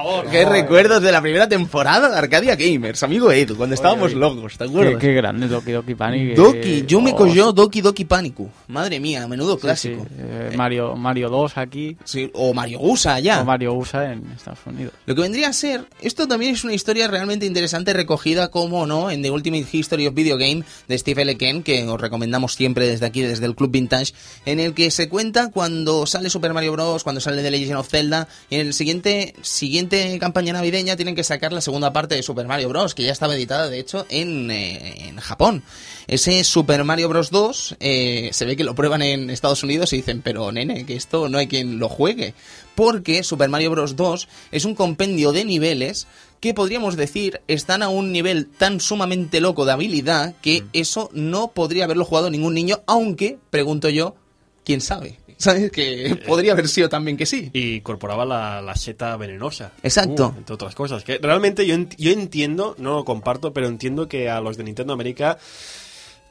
oh. 0.04 0.22
Qué 0.30 0.44
recuerdos 0.44 1.02
de 1.02 1.12
la 1.12 1.20
primera 1.20 1.48
temporada 1.48 2.08
de 2.08 2.16
Arcadia 2.16 2.56
Gamers, 2.56 3.02
amigo 3.02 3.30
Edu, 3.32 3.56
cuando 3.56 3.74
estábamos 3.74 4.06
oye. 4.12 4.16
locos, 4.16 4.52
¿te 4.56 4.64
Qué, 4.64 4.70
acuerdas? 4.70 5.00
qué 5.00 5.12
grande 5.12 5.48
Doki 5.48 5.72
Doki 5.72 5.94
Panic. 5.94 6.34
Doki, 6.36 6.84
yo 6.86 7.00
me 7.00 7.12
oh, 7.12 7.16
cogió 7.16 7.52
Doki 7.52 7.80
Doki 7.80 8.04
Panicu. 8.04 8.48
Madre 8.68 9.00
mía, 9.00 9.26
menudo 9.28 9.54
sí, 9.56 9.60
clásico. 9.60 10.04
sí, 10.08 10.14
eh, 10.18 10.52
Mario, 10.56 10.96
Mario 10.96 11.28
2 11.28 11.56
aquí 11.58 11.96
Sí, 12.04 12.30
o 12.34 12.54
Mario 12.54 12.78
Gusa 12.78 13.18
ya. 13.20 13.42
Mario 13.50 13.74
USA 13.74 14.12
en 14.12 14.30
Estados 14.30 14.60
Unidos. 14.64 14.94
Lo 15.06 15.16
que 15.16 15.22
vendría 15.22 15.48
a 15.48 15.52
ser, 15.52 15.84
esto 16.00 16.28
también 16.28 16.54
es 16.54 16.62
una 16.62 16.72
historia 16.72 17.08
realmente 17.08 17.46
interesante 17.46 17.92
recogida, 17.92 18.48
como 18.48 18.86
no, 18.86 19.10
en 19.10 19.22
The 19.22 19.32
Ultimate 19.32 19.66
History 19.72 20.06
of 20.06 20.14
Video 20.14 20.38
Game 20.38 20.62
de 20.86 20.96
Steve 20.96 21.22
L. 21.22 21.36
Ken, 21.36 21.64
que 21.64 21.82
os 21.82 22.00
recomendamos 22.00 22.54
siempre 22.54 22.86
desde 22.86 23.06
aquí, 23.06 23.22
desde 23.22 23.46
el 23.46 23.56
Club 23.56 23.72
Vintage, 23.72 24.14
en 24.46 24.60
el 24.60 24.72
que 24.72 24.92
se 24.92 25.08
cuenta 25.08 25.50
cuando 25.50 26.06
sale 26.06 26.30
Super 26.30 26.54
Mario 26.54 26.72
Bros., 26.72 27.02
cuando 27.02 27.20
sale 27.20 27.42
The 27.42 27.50
Legend 27.50 27.78
of 27.78 27.88
Zelda, 27.88 28.28
y 28.50 28.54
en 28.54 28.68
el 28.68 28.72
siguiente, 28.72 29.34
siguiente 29.42 30.16
campaña 30.20 30.52
navideña 30.52 30.94
tienen 30.94 31.16
que 31.16 31.24
sacar 31.24 31.52
la 31.52 31.60
segunda 31.60 31.92
parte 31.92 32.14
de 32.14 32.22
Super 32.22 32.46
Mario 32.46 32.68
Bros., 32.68 32.94
que 32.94 33.02
ya 33.02 33.10
estaba 33.10 33.34
editada, 33.34 33.68
de 33.68 33.80
hecho, 33.80 34.06
en, 34.10 34.48
eh, 34.52 35.08
en 35.08 35.16
Japón. 35.16 35.64
Ese 36.10 36.42
Super 36.42 36.82
Mario 36.82 37.08
Bros. 37.08 37.30
2 37.30 37.76
eh, 37.78 38.30
se 38.32 38.44
ve 38.44 38.56
que 38.56 38.64
lo 38.64 38.74
prueban 38.74 39.00
en 39.00 39.30
Estados 39.30 39.62
Unidos 39.62 39.92
y 39.92 39.96
dicen, 39.98 40.22
pero 40.22 40.50
nene, 40.50 40.84
que 40.84 40.96
esto 40.96 41.28
no 41.28 41.38
hay 41.38 41.46
quien 41.46 41.78
lo 41.78 41.88
juegue. 41.88 42.34
Porque 42.74 43.22
Super 43.22 43.48
Mario 43.48 43.70
Bros. 43.70 43.94
2 43.94 44.28
es 44.50 44.64
un 44.64 44.74
compendio 44.74 45.30
de 45.30 45.44
niveles 45.44 46.08
que 46.40 46.52
podríamos 46.52 46.96
decir 46.96 47.42
están 47.46 47.82
a 47.84 47.90
un 47.90 48.10
nivel 48.10 48.48
tan 48.48 48.80
sumamente 48.80 49.40
loco 49.40 49.64
de 49.64 49.72
habilidad 49.72 50.34
que 50.42 50.64
eso 50.72 51.10
no 51.12 51.52
podría 51.52 51.84
haberlo 51.84 52.04
jugado 52.04 52.28
ningún 52.28 52.54
niño, 52.54 52.80
aunque, 52.86 53.38
pregunto 53.50 53.88
yo, 53.88 54.16
¿quién 54.64 54.80
sabe? 54.80 55.20
¿Sabes? 55.40 55.70
Que 55.70 56.20
podría 56.26 56.52
haber 56.52 56.66
sido 56.68 56.88
también 56.88 57.16
que 57.16 57.24
sí. 57.24 57.50
Y 57.54 57.76
incorporaba 57.76 58.24
la, 58.26 58.60
la 58.60 58.74
seta 58.74 59.16
venenosa. 59.16 59.72
Exacto. 59.82 60.32
Uh, 60.34 60.38
entre 60.38 60.54
otras 60.54 60.74
cosas. 60.74 61.02
Que 61.04 61.16
realmente 61.18 61.66
yo, 61.66 61.74
ent- 61.76 61.94
yo 61.96 62.10
entiendo, 62.10 62.74
no 62.78 62.96
lo 62.96 63.04
comparto, 63.06 63.52
pero 63.54 63.66
entiendo 63.68 64.06
que 64.08 64.28
a 64.28 64.40
los 64.42 64.56
de 64.58 64.64
Nintendo 64.64 64.92
América 64.92 65.38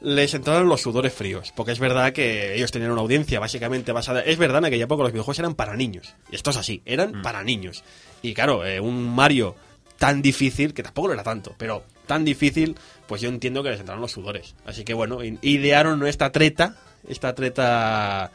les 0.00 0.34
entraron 0.34 0.68
los 0.68 0.80
sudores 0.80 1.12
fríos. 1.12 1.52
Porque 1.54 1.72
es 1.72 1.78
verdad 1.78 2.12
que 2.12 2.54
ellos 2.54 2.70
tenían 2.70 2.92
una 2.92 3.00
audiencia 3.00 3.40
básicamente 3.40 3.92
basada. 3.92 4.20
Es 4.20 4.38
verdad, 4.38 4.58
en 4.58 4.66
aquella 4.66 4.84
época 4.84 5.02
los 5.02 5.12
videojuegos 5.12 5.38
eran 5.38 5.54
para 5.54 5.76
niños. 5.76 6.14
Y 6.30 6.36
esto 6.36 6.50
es 6.50 6.56
así, 6.56 6.82
eran 6.84 7.22
para 7.22 7.42
niños. 7.42 7.84
Y 8.22 8.34
claro, 8.34 8.64
eh, 8.64 8.80
un 8.80 9.14
Mario 9.14 9.56
tan 9.98 10.22
difícil, 10.22 10.72
que 10.72 10.82
tampoco 10.82 11.08
lo 11.08 11.14
era 11.14 11.22
tanto, 11.22 11.54
pero 11.58 11.84
tan 12.06 12.24
difícil, 12.24 12.74
pues 13.06 13.20
yo 13.20 13.28
entiendo 13.28 13.62
que 13.62 13.70
les 13.70 13.80
entraron 13.80 14.00
los 14.00 14.12
sudores. 14.12 14.54
Así 14.64 14.82
que 14.82 14.94
bueno, 14.94 15.18
idearon 15.22 16.06
esta 16.06 16.32
treta, 16.32 16.76
esta 17.06 17.34
treta 17.34 18.32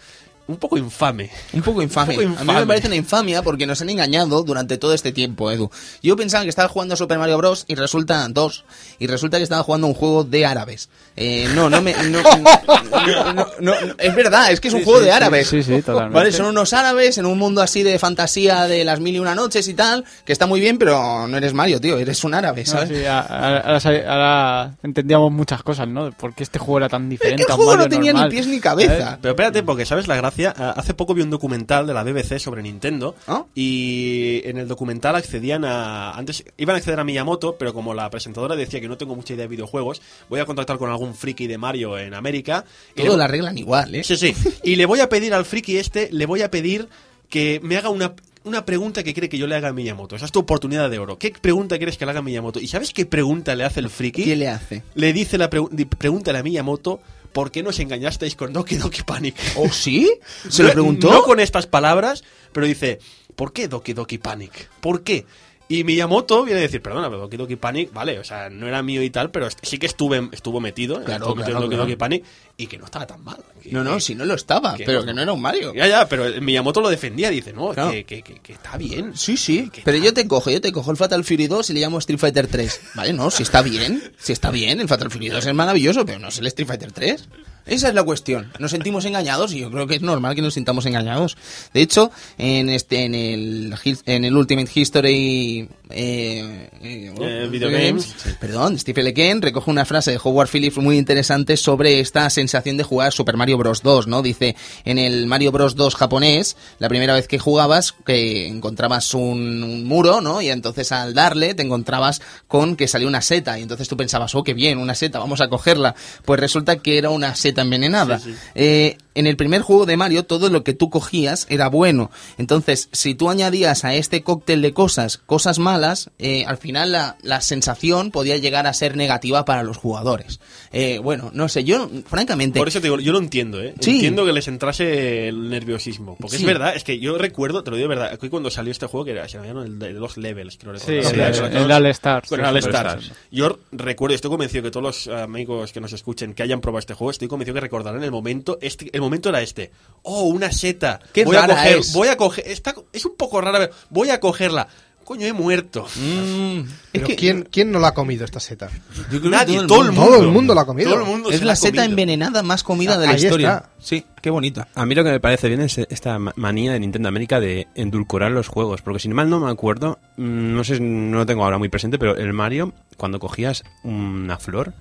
un 0.47 0.57
poco 0.57 0.77
infame. 0.77 1.29
Un 1.53 1.61
poco 1.61 1.81
infame. 1.81 2.17
Un 2.25 2.35
poco 2.35 2.41
A 2.51 2.53
mí 2.53 2.59
me 2.61 2.67
parece 2.67 2.87
una 2.87 2.95
infamia 2.95 3.41
porque 3.41 3.65
nos 3.65 3.81
han 3.81 3.89
engañado 3.89 4.43
durante 4.43 4.77
todo 4.77 4.93
este 4.93 5.11
tiempo, 5.11 5.51
Edu. 5.51 5.69
Yo 6.03 6.15
pensaba 6.15 6.43
que 6.43 6.49
estaba 6.49 6.67
jugando 6.69 6.93
a 6.93 6.97
Super 6.97 7.17
Mario 7.17 7.37
Bros. 7.37 7.65
y 7.67 7.75
resulta 7.75 8.27
dos. 8.29 8.63
Y 8.99 9.07
resulta 9.07 9.37
que 9.37 9.43
estaba 9.43 9.63
jugando 9.63 9.87
un 9.87 9.93
juego 9.93 10.23
de 10.23 10.45
árabes. 10.45 10.89
Eh, 11.15 11.49
no, 11.55 11.69
no 11.69 11.81
me. 11.81 11.93
No, 11.93 12.19
no, 13.33 13.33
no, 13.33 13.45
no, 13.59 13.73
es 13.97 14.15
verdad, 14.15 14.51
es 14.51 14.59
que 14.59 14.67
es 14.67 14.73
un 14.73 14.83
juego 14.83 14.99
de 14.99 15.11
árabes. 15.11 15.47
Sí, 15.47 15.63
sí, 15.63 15.81
totalmente. 15.81 16.13
Vale, 16.15 16.31
son 16.31 16.45
unos 16.47 16.73
árabes 16.73 17.17
en 17.17 17.25
un 17.25 17.37
mundo 17.37 17.61
así 17.61 17.83
de 17.83 17.97
fantasía 17.99 18.67
de 18.67 18.83
las 18.83 18.99
mil 18.99 19.15
y 19.15 19.19
una 19.19 19.33
noches 19.35 19.67
y 19.67 19.73
tal, 19.73 20.03
que 20.25 20.33
está 20.33 20.45
muy 20.45 20.59
bien, 20.59 20.77
pero 20.77 21.27
no 21.27 21.37
eres 21.37 21.53
Mario, 21.53 21.79
tío, 21.81 21.97
eres 21.97 22.23
un 22.23 22.33
árabe, 22.33 22.63
No, 22.65 22.71
¿sabes? 22.71 22.89
sí, 22.89 23.05
a- 23.05 23.19
a- 23.19 23.77
ahora, 23.77 24.75
entendíamos 24.83 25.31
muchas 25.31 25.63
cosas, 25.63 25.87
¿no? 25.87 26.05
De 26.05 26.11
¿Por 26.11 26.33
qué 26.33 26.43
este 26.43 26.59
juego 26.59 26.77
era 26.79 26.89
tan 26.89 27.09
diferente 27.09 27.43
el 27.43 27.51
a 27.51 27.53
un 27.53 27.57
juego 27.57 27.71
no 27.73 27.77
Mario 27.83 27.89
tenía 27.97 28.11
normal? 28.13 28.29
ni 28.29 28.35
pies 28.35 28.47
ni 28.47 28.59
cabeza. 28.59 29.17
Pero 29.21 29.31
espérate, 29.33 29.63
porque 29.63 29.85
sabes 29.85 30.07
la 30.07 30.15
gracia. 30.17 30.34
Ah, 30.43 30.73
Hace 30.75 30.93
poco 30.93 31.13
vi 31.13 31.21
un 31.21 31.29
documental 31.29 31.87
de 31.87 31.93
la 31.93 32.03
BBC 32.03 32.39
sobre 32.39 32.61
Nintendo. 32.61 33.15
¿Ah? 33.27 33.45
Y 33.55 34.41
en 34.45 34.57
el 34.57 34.67
documental 34.67 35.15
accedían 35.15 35.63
a. 35.65 36.11
Antes 36.11 36.43
iban 36.57 36.75
a 36.75 36.77
acceder 36.79 36.99
a 36.99 37.03
Miyamoto, 37.03 37.55
pero 37.57 37.73
como 37.73 37.93
la 37.93 38.09
presentadora 38.09 38.55
decía 38.55 38.81
que 38.81 38.87
no 38.89 38.97
tengo 38.97 39.15
mucha 39.15 39.33
idea 39.33 39.43
de 39.43 39.49
videojuegos, 39.49 40.01
voy 40.29 40.39
a 40.39 40.45
contactar 40.45 40.77
con 40.77 40.89
algún 40.89 41.15
friki 41.15 41.47
de 41.47 41.57
Mario 41.57 41.97
en 41.97 42.13
América. 42.13 42.65
Todo 42.95 43.07
le- 43.11 43.17
lo 43.17 43.23
arreglan 43.23 43.57
igual, 43.57 43.95
¿eh? 43.95 44.03
Sí, 44.03 44.17
sí. 44.17 44.33
Y 44.63 44.75
le 44.75 44.85
voy 44.85 44.99
a 44.99 45.09
pedir 45.09 45.33
al 45.33 45.45
friki 45.45 45.77
este, 45.77 46.09
le 46.11 46.25
voy 46.25 46.41
a 46.41 46.51
pedir 46.51 46.87
que 47.29 47.59
me 47.63 47.75
haga 47.77 47.89
una, 47.89 48.13
una 48.43 48.65
pregunta 48.65 49.03
que 49.03 49.13
quiere 49.13 49.29
que 49.29 49.37
yo 49.37 49.47
le 49.47 49.55
haga 49.55 49.69
a 49.69 49.73
Miyamoto. 49.73 50.15
Esa 50.15 50.25
es 50.25 50.31
tu 50.31 50.39
oportunidad 50.39 50.89
de 50.89 50.99
oro. 50.99 51.17
¿Qué 51.17 51.31
pregunta 51.31 51.77
quieres 51.77 51.97
que 51.97 52.05
le 52.05 52.11
haga 52.11 52.19
a 52.19 52.23
Miyamoto? 52.23 52.59
¿Y 52.59 52.67
sabes 52.67 52.93
qué 52.93 53.05
pregunta 53.05 53.55
le 53.55 53.63
hace 53.63 53.79
el 53.79 53.89
friki? 53.89 54.23
¿Qué 54.23 54.35
le 54.35 54.47
hace? 54.47 54.83
Le 54.93 55.11
dice 55.11 55.37
la 55.37 55.49
pregu- 55.49 55.69
di- 55.71 55.85
pregúntale 55.85 56.37
a 56.39 56.43
Miyamoto 56.43 56.99
¿por 57.35 57.51
qué 57.51 57.61
nos 57.63 57.79
engañasteis 57.79 58.33
con 58.35 58.53
Doki 58.53 58.77
Doki 58.77 59.03
Panic? 59.03 59.35
¿Oh, 59.57 59.69
sí? 59.69 60.09
¿Se 60.49 60.63
lo 60.63 60.69
No- 60.69 60.73
preguntó? 60.73 61.11
No 61.11 61.21
con 61.23 61.41
estas 61.41 61.67
palabras, 61.67 62.23
pero 62.53 62.65
dice, 62.65 62.99
¿por 63.35 63.51
qué 63.51 63.67
Doki 63.67 63.91
Doki 63.91 64.17
Panic? 64.19 64.69
¿Por 64.79 65.03
qué? 65.03 65.25
Y 65.67 65.83
Miyamoto 65.83 66.43
viene 66.43 66.59
a 66.59 66.63
decir, 66.63 66.79
perdona, 66.79 67.07
pero 67.07 67.21
Doki 67.21 67.37
Doki 67.37 67.55
Panic, 67.55 67.91
vale, 67.91 68.19
o 68.19 68.23
sea, 68.23 68.51
no 68.51 68.67
era 68.67 68.83
mío 68.83 69.01
y 69.01 69.09
tal, 69.09 69.31
pero 69.31 69.47
sí 69.63 69.79
que 69.79 69.87
estuve, 69.87 70.29
estuvo 70.31 70.59
metido, 70.59 71.03
Claro, 71.03 71.13
estuvo 71.25 71.35
metido 71.35 71.57
claro, 71.57 71.65
en 71.65 71.69
Doki. 71.71 71.81
Doki 71.81 71.95
Panic 71.95 72.23
y 72.55 72.67
que 72.67 72.77
no 72.77 72.85
estaba 72.85 73.07
tan 73.07 73.23
mal. 73.23 73.37
Que- 73.63 73.71
No, 73.71 73.83
no, 73.83 73.99
si 73.99 74.13
no 74.13 74.25
lo 74.25 74.35
estaba, 74.35 74.75
que 74.75 74.85
pero 74.85 74.99
no. 74.99 75.05
que 75.07 75.13
no 75.15 75.21
era 75.23 75.33
un 75.33 75.41
Mario. 75.41 75.73
Ya, 75.73 75.87
ya, 75.87 76.07
pero 76.07 76.39
Miyamoto 76.39 76.81
lo 76.81 76.89
defendía, 76.89 77.31
dice, 77.31 77.51
no, 77.51 77.71
que, 77.73 78.05
que- 78.05 78.21
que- 78.21 78.39
que 78.41 78.53
está 78.53 78.77
bien. 78.77 79.17
Sí, 79.17 79.37
sí, 79.37 79.71
pero 79.83 79.97
yo 79.97 80.13
te 80.13 80.27
cojo, 80.27 80.51
yo 80.51 80.61
te 80.61 80.71
cojo 80.71 80.91
el 80.91 80.97
Fatal 80.97 81.23
Fury 81.23 81.47
2 81.47 81.67
y 81.71 81.73
le 81.73 81.79
llamo 81.79 81.97
Street 81.97 82.19
Fighter 82.19 82.45
3. 82.47 82.81
Vale, 82.93 83.13
no, 83.13 83.31
si 83.31 83.41
está 83.41 83.63
bien, 83.63 84.13
si 84.19 84.33
está 84.33 84.51
bien, 84.51 84.79
el 84.81 84.87
Fatal 84.87 85.09
Fury 85.09 85.29
2 85.29 85.45
es 85.47 85.53
maravilloso, 85.55 86.05
pero 86.05 86.19
no 86.19 86.27
es 86.27 86.37
el 86.37 86.45
Street 86.47 86.67
Fighter 86.67 86.91
3. 86.91 87.27
Esa 87.65 87.89
es 87.89 87.95
la 87.95 88.03
cuestión. 88.03 88.51
Nos 88.59 88.71
sentimos 88.71 89.05
engañados 89.05 89.53
y 89.53 89.59
yo 89.59 89.71
creo 89.71 89.87
que 89.87 89.95
es 89.95 90.01
normal 90.01 90.35
que 90.35 90.41
nos 90.41 90.53
sintamos 90.53 90.85
engañados. 90.85 91.35
De 91.73 91.81
hecho, 91.81 92.11
en 92.37 92.69
este, 92.69 93.05
en 93.05 93.15
el, 93.15 93.75
en 94.05 94.25
el 94.25 94.37
Ultimate 94.37 94.69
History, 94.73 95.67
eh, 95.89 96.69
eh, 96.81 97.13
Eh, 97.19 97.47
Video 97.49 97.69
Games, 97.69 98.15
perdón, 98.39 98.77
Steve 98.79 99.01
L. 99.01 99.13
Ken 99.13 99.41
recoge 99.41 99.69
una 99.69 99.85
frase 99.85 100.11
de 100.11 100.19
Howard 100.23 100.49
Phillips 100.49 100.77
muy 100.77 100.97
interesante 100.97 101.57
sobre 101.57 101.99
esta 101.99 102.29
sensación 102.29 102.77
de 102.77 102.83
jugar 102.83 103.13
Super 103.13 103.37
Mario 103.37 103.57
Bros. 103.57 103.81
2, 103.81 104.07
¿no? 104.07 104.21
Dice, 104.21 104.55
en 104.83 104.97
el 104.97 105.27
Mario 105.27 105.51
Bros. 105.51 105.75
2 105.75 105.95
japonés, 105.95 106.57
la 106.79 106.89
primera 106.89 107.13
vez 107.13 107.27
que 107.27 107.39
jugabas, 107.39 107.93
que 108.05 108.47
encontrabas 108.47 109.13
un, 109.13 109.63
un 109.63 109.85
muro, 109.85 110.21
¿no? 110.21 110.41
Y 110.41 110.49
entonces 110.49 110.91
al 110.91 111.13
darle 111.13 111.53
te 111.53 111.63
encontrabas 111.63 112.21
con 112.47 112.75
que 112.75 112.87
salía 112.87 113.07
una 113.07 113.21
seta 113.21 113.59
y 113.59 113.63
entonces 113.63 113.87
tú 113.87 113.97
pensabas, 113.97 114.33
oh, 114.35 114.43
qué 114.43 114.53
bien, 114.53 114.77
una 114.77 114.95
seta, 114.95 115.19
vamos 115.19 115.41
a 115.41 115.47
cogerla. 115.49 115.95
Pues 116.25 116.39
resulta 116.39 116.77
que 116.77 116.97
era 116.97 117.09
una 117.09 117.35
seta 117.35 117.61
envenenada. 117.61 118.19
Eh, 118.55 118.97
en 119.15 119.27
el 119.27 119.35
primer 119.37 119.61
juego 119.61 119.85
de 119.85 119.97
Mario 119.97 120.23
todo 120.25 120.49
lo 120.49 120.63
que 120.63 120.73
tú 120.73 120.89
cogías 120.89 121.47
era 121.49 121.67
bueno. 121.69 122.11
Entonces, 122.37 122.89
si 122.91 123.15
tú 123.15 123.29
añadías 123.29 123.83
a 123.85 123.95
este 123.95 124.21
cóctel 124.23 124.61
de 124.61 124.73
cosas 124.73 125.17
cosas 125.17 125.57
malas, 125.59 126.09
eh, 126.19 126.45
al 126.45 126.57
final 126.57 126.91
la, 126.91 127.17
la 127.21 127.41
sensación 127.41 128.11
podía 128.11 128.37
llegar 128.37 128.67
a 128.67 128.73
ser 128.73 128.95
negativa 128.95 129.45
para 129.45 129.63
los 129.63 129.77
jugadores. 129.77 130.39
Eh, 130.71 130.99
bueno, 130.99 131.31
no 131.33 131.47
sé, 131.49 131.63
yo 131.63 131.89
francamente... 132.05 132.59
Por 132.59 132.67
eso 132.67 132.79
te 132.81 132.87
digo, 132.87 132.99
yo 132.99 133.11
lo 133.13 133.19
entiendo, 133.19 133.61
¿eh? 133.61 133.73
Sí. 133.79 133.91
Entiendo 133.95 134.25
que 134.25 134.33
les 134.33 134.47
entrase 134.47 135.27
el 135.29 135.49
nerviosismo. 135.49 136.17
Porque 136.19 136.37
Sí. 136.37 136.43
es 136.43 136.47
verdad, 136.47 136.75
es 136.75 136.83
que 136.83 136.99
yo 136.99 137.17
recuerdo, 137.17 137.63
te 137.63 137.71
lo 137.71 137.77
digo 137.77 137.89
de 137.89 137.95
verdad, 137.95 138.19
que 138.19 138.29
cuando 138.29 138.51
salió 138.51 138.71
este 138.71 138.87
juego, 138.87 139.05
que 139.05 139.11
era, 139.11 139.27
se 139.29 139.37
llamaban 139.37 139.65
el 139.67 139.79
de 139.79 139.93
los 139.93 140.17
levels, 140.17 140.57
creo 140.57 140.77
Sí, 140.77 140.99
recordar. 140.99 141.55
el, 141.55 141.71
All 141.71 141.85
Stars. 141.87 142.29
Con 142.29 142.37
sí. 142.39 142.41
el 142.41 142.47
All 142.49 142.55
All 142.55 142.57
Stars. 142.57 143.03
Stars. 143.05 143.19
Yo 143.31 143.57
recuerdo, 143.71 144.15
estoy 144.15 144.29
convencido 144.31 144.63
que 144.63 144.71
todos 144.71 145.07
los 145.07 145.07
amigos 145.17 145.71
que 145.71 145.79
nos 145.79 145.93
escuchen, 145.93 146.33
que 146.33 146.43
hayan 146.43 146.59
probado 146.61 146.79
este 146.79 146.93
juego, 146.93 147.11
estoy 147.11 147.27
convencido 147.27 147.53
que 147.55 147.61
recordarán 147.61 148.03
el 148.03 148.11
momento. 148.11 148.57
Este, 148.61 148.89
el 148.91 149.01
momento 149.05 149.29
era 149.29 149.41
este. 149.41 149.71
Oh, 150.03 150.25
una 150.25 150.51
seta. 150.51 150.99
Qué 151.13 151.25
voy 151.25 151.35
a 151.35 151.41
rara 151.41 151.55
coger, 151.55 151.77
es. 151.79 151.93
voy 151.93 152.07
a 152.09 152.17
coger. 152.17 152.47
Está, 152.47 152.75
es 152.93 153.05
un 153.05 153.15
poco 153.15 153.41
rara, 153.41 153.57
pero 153.59 153.73
voy 153.89 154.09
a 154.11 154.19
cogerla. 154.19 154.67
Coño, 155.03 155.27
he 155.27 155.33
muerto. 155.33 155.85
Mm, 155.97 156.59
es 156.61 156.67
Pero 156.93 157.07
que 157.07 157.15
¿quién, 157.15 157.47
¿quién 157.51 157.71
no 157.71 157.77
la 157.79 157.89
ha 157.89 157.93
comido 157.93 158.25
esta 158.25 158.39
seta? 158.39 158.69
yo 158.95 159.03
creo 159.19 159.21
que 159.21 159.29
Nadie, 159.29 159.57
todo 159.57 159.67
todo 159.67 159.81
el 159.83 159.91
mundo. 159.91 160.11
Todo 160.11 160.21
el 160.23 160.27
mundo 160.31 160.55
la 160.55 160.61
ha 160.61 160.65
comido. 160.65 160.89
Todo 160.91 161.01
el 161.01 161.05
mundo 161.07 161.29
Es 161.29 161.39
se 161.39 161.45
la 161.45 161.55
seta 161.55 161.69
comido. 161.83 161.83
envenenada 161.91 162.41
más 162.41 162.63
comida 162.63 162.97
de 162.97 163.05
la 163.05 163.11
Ahí 163.13 163.23
historia. 163.23 163.53
está. 163.57 163.69
Sí, 163.79 164.03
qué 164.21 164.31
bonita. 164.31 164.67
A 164.73 164.83
mí 164.87 164.95
lo 164.95 165.03
que 165.03 165.11
me 165.11 165.19
parece 165.19 165.47
bien 165.47 165.61
es 165.61 165.77
esta 165.77 166.17
ma- 166.17 166.33
manía 166.37 166.73
de 166.73 166.79
Nintendo 166.79 167.07
América 167.09 167.39
de 167.39 167.67
endulcorar 167.75 168.31
los 168.31 168.47
juegos. 168.47 168.81
Porque 168.81 168.99
si 168.99 169.09
mal 169.09 169.29
no 169.29 169.39
me 169.39 169.51
acuerdo, 169.51 169.99
mm, 170.17 170.55
no 170.55 170.63
sé, 170.63 170.79
no 170.79 171.17
lo 171.19 171.25
tengo 171.27 171.43
ahora 171.43 171.59
muy 171.59 171.69
presente, 171.69 171.99
pero 171.99 172.15
el 172.17 172.33
Mario, 172.33 172.73
cuando 172.97 173.19
cogías 173.19 173.63
una 173.83 174.39
flor, 174.39 174.73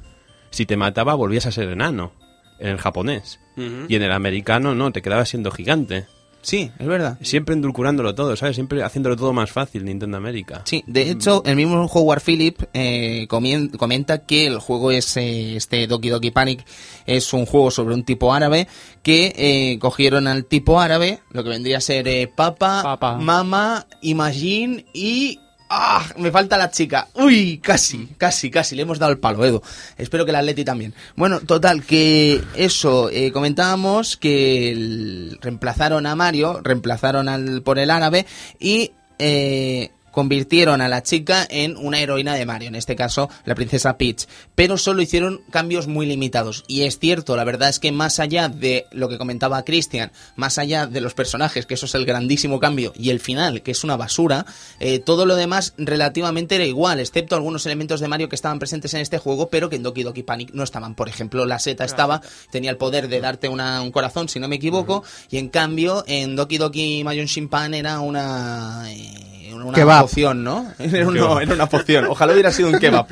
si 0.51 0.65
te 0.65 0.79
mataba 0.79 1.13
volvías 1.15 1.45
a 1.45 1.53
ser 1.53 1.69
enano. 1.69 2.13
En 2.59 2.69
el 2.69 2.79
japonés. 2.79 3.41
Y 3.57 3.95
en 3.95 4.03
el 4.03 4.11
americano 4.13 4.75
no, 4.75 4.91
te 4.93 5.01
quedabas 5.03 5.29
siendo 5.29 5.51
gigante. 5.51 6.07
Sí, 6.43 6.71
es 6.79 6.87
verdad. 6.87 7.17
Siempre 7.23 7.55
endulcurándolo 7.55 8.15
todo, 8.15 8.37
¿sabes? 8.37 8.57
Siempre 8.57 8.83
haciéndolo 8.83 9.17
todo 9.17 9.33
más 9.33 9.51
fácil, 9.51 9.85
Nintendo 9.87 10.19
América. 10.19 10.61
Sí, 10.67 10.85
de 10.87 11.11
hecho, 11.11 11.43
el 11.47 11.57
mismo 11.57 11.87
Howard 11.87 12.21
Phillip 12.21 12.61
eh, 12.75 13.27
comien- 13.31 13.75
comenta 13.79 14.27
que 14.27 14.47
el 14.47 14.59
juego 14.59 14.91
es 14.91 15.17
eh, 15.17 15.57
este 15.57 15.87
Doki 15.87 16.11
Doki 16.11 16.33
Panic 16.33 16.63
es 17.07 17.33
un 17.33 17.47
juego 17.47 17.71
sobre 17.71 17.95
un 17.95 18.05
tipo 18.05 18.35
árabe 18.35 18.69
que 19.03 19.33
eh, 19.37 19.79
cogieron 19.79 20.27
al 20.27 20.45
tipo 20.45 20.79
árabe, 20.81 21.21
lo 21.31 21.43
que 21.45 21.49
vendría 21.49 21.79
a 21.79 21.81
ser 21.81 22.07
eh, 22.09 22.29
papa, 22.29 22.83
Papa. 22.83 23.17
mama, 23.19 23.87
imagine 24.03 24.85
y 24.93 25.41
¡Ah! 25.77 26.05
Me 26.19 26.31
falta 26.31 26.57
la 26.57 26.71
chica. 26.71 27.09
Uy, 27.15 27.59
casi, 27.59 28.09
casi, 28.17 28.49
casi. 28.49 28.77
Le 28.77 28.83
hemos 28.83 29.01
dado 29.01 29.11
el 29.11 29.19
palo, 29.19 29.45
Edu. 29.45 29.61
Espero 29.99 30.25
que 30.25 30.31
el 30.31 30.37
Atleti 30.37 30.65
también. 30.65 30.95
Bueno, 31.17 31.41
total, 31.41 31.83
que 31.83 32.41
eso, 32.55 33.11
eh, 33.11 33.33
comentábamos 33.33 34.17
que 34.17 34.71
el- 34.71 35.39
reemplazaron 35.41 36.07
a 36.07 36.15
Mario, 36.15 36.61
reemplazaron 36.63 37.29
al 37.29 37.63
por 37.63 37.81
el 37.81 37.91
árabe 37.91 38.25
y 38.61 38.93
eh, 39.19 39.91
convirtieron 40.15 40.81
a 40.81 40.89
la 40.89 41.03
chica 41.03 41.47
en 41.51 41.77
una 41.77 42.01
heroína 42.01 42.35
de 42.35 42.47
Mario, 42.47 42.69
en 42.69 42.77
este 42.77 42.97
caso 42.97 43.29
la 43.45 43.55
princesa 43.55 43.99
Peach, 43.99 44.27
pero 44.55 44.79
solo 44.79 45.03
hicieron 45.03 45.43
cambios 45.51 45.87
muy 45.89 46.07
limitados. 46.07 46.65
Y 46.69 46.83
es 46.83 46.99
cierto, 46.99 47.37
la 47.37 47.45
verdad 47.45 47.69
es 47.69 47.79
que 47.81 47.93
más 47.93 48.21
allá 48.21 48.49
de 48.49 48.87
lo 48.93 49.09
que 49.09 49.19
comentaba 49.19 49.65
Christian, 49.65 50.13
más 50.37 50.59
allá 50.59 50.87
de 50.87 51.01
los 51.01 51.15
personajes, 51.15 51.67
que 51.67 51.75
eso 51.75 51.87
es 51.87 51.95
el 51.95 52.07
grandísimo 52.07 52.61
cambio, 52.61 52.93
y 52.97 53.11
el 53.11 53.21
final, 53.21 53.63
que 53.63 53.73
es 53.73 53.85
una 53.85 53.97
basura, 53.97 54.47
eh, 54.81 55.01
todo 55.01 55.27
lo 55.27 55.37
demás 55.37 55.75
relativamente 55.77 56.55
era 56.55 56.65
igual, 56.65 57.01
excepto 57.01 57.35
algunos 57.35 57.67
elementos 57.67 58.01
de 58.01 58.09
Mario 58.09 58.29
que 58.29 58.37
estaban 58.37 58.59
presentes 58.59 58.95
en 58.95 59.01
este 59.01 59.19
juego, 59.19 59.49
pero 59.51 59.69
que 59.69 59.77
en 59.77 59.83
Doki 59.83 60.05
Doki 60.05 60.23
Panic 60.23 60.51
no 60.53 60.63
estaban. 60.63 60.95
Por 60.95 61.09
ejemplo, 61.09 61.45
la 61.45 61.59
seta 61.59 61.85
estaba, 61.85 62.23
tenía 62.51 62.71
el 62.71 62.77
poder 62.77 63.09
de 63.09 63.21
darte 63.21 63.49
una- 63.49 63.83
un 63.83 63.91
corazón, 63.91 64.29
si 64.29 64.39
no 64.39 64.47
me 64.49 64.57
equivoco, 64.57 65.03
y 65.31 65.39
en 65.39 65.49
cambio 65.49 66.05
en 66.07 66.37
Doki 66.37 66.59
Doki 66.59 67.03
Mayon 67.05 67.27
Shinpan 67.27 67.75
era 67.75 68.01
una... 68.01 68.85
eh, 68.93 69.53
una 69.55 69.73
Kebab. 69.73 70.04
Poción, 70.07 70.45
¿no? 70.45 70.73
Era, 70.79 71.07
un- 71.09 71.17
era 71.43 71.55
una 71.55 71.67
poción. 71.67 72.07
Ojalá 72.09 72.33
hubiera 72.33 72.51
sido 72.53 72.69
un 72.71 72.79
kebab. 72.79 73.07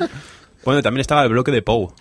Bueno, 0.65 0.81
también 0.81 1.01
estaba 1.01 1.23
el 1.23 1.29
bloque 1.29 1.51
de 1.51 1.61
Pou. 1.61 1.93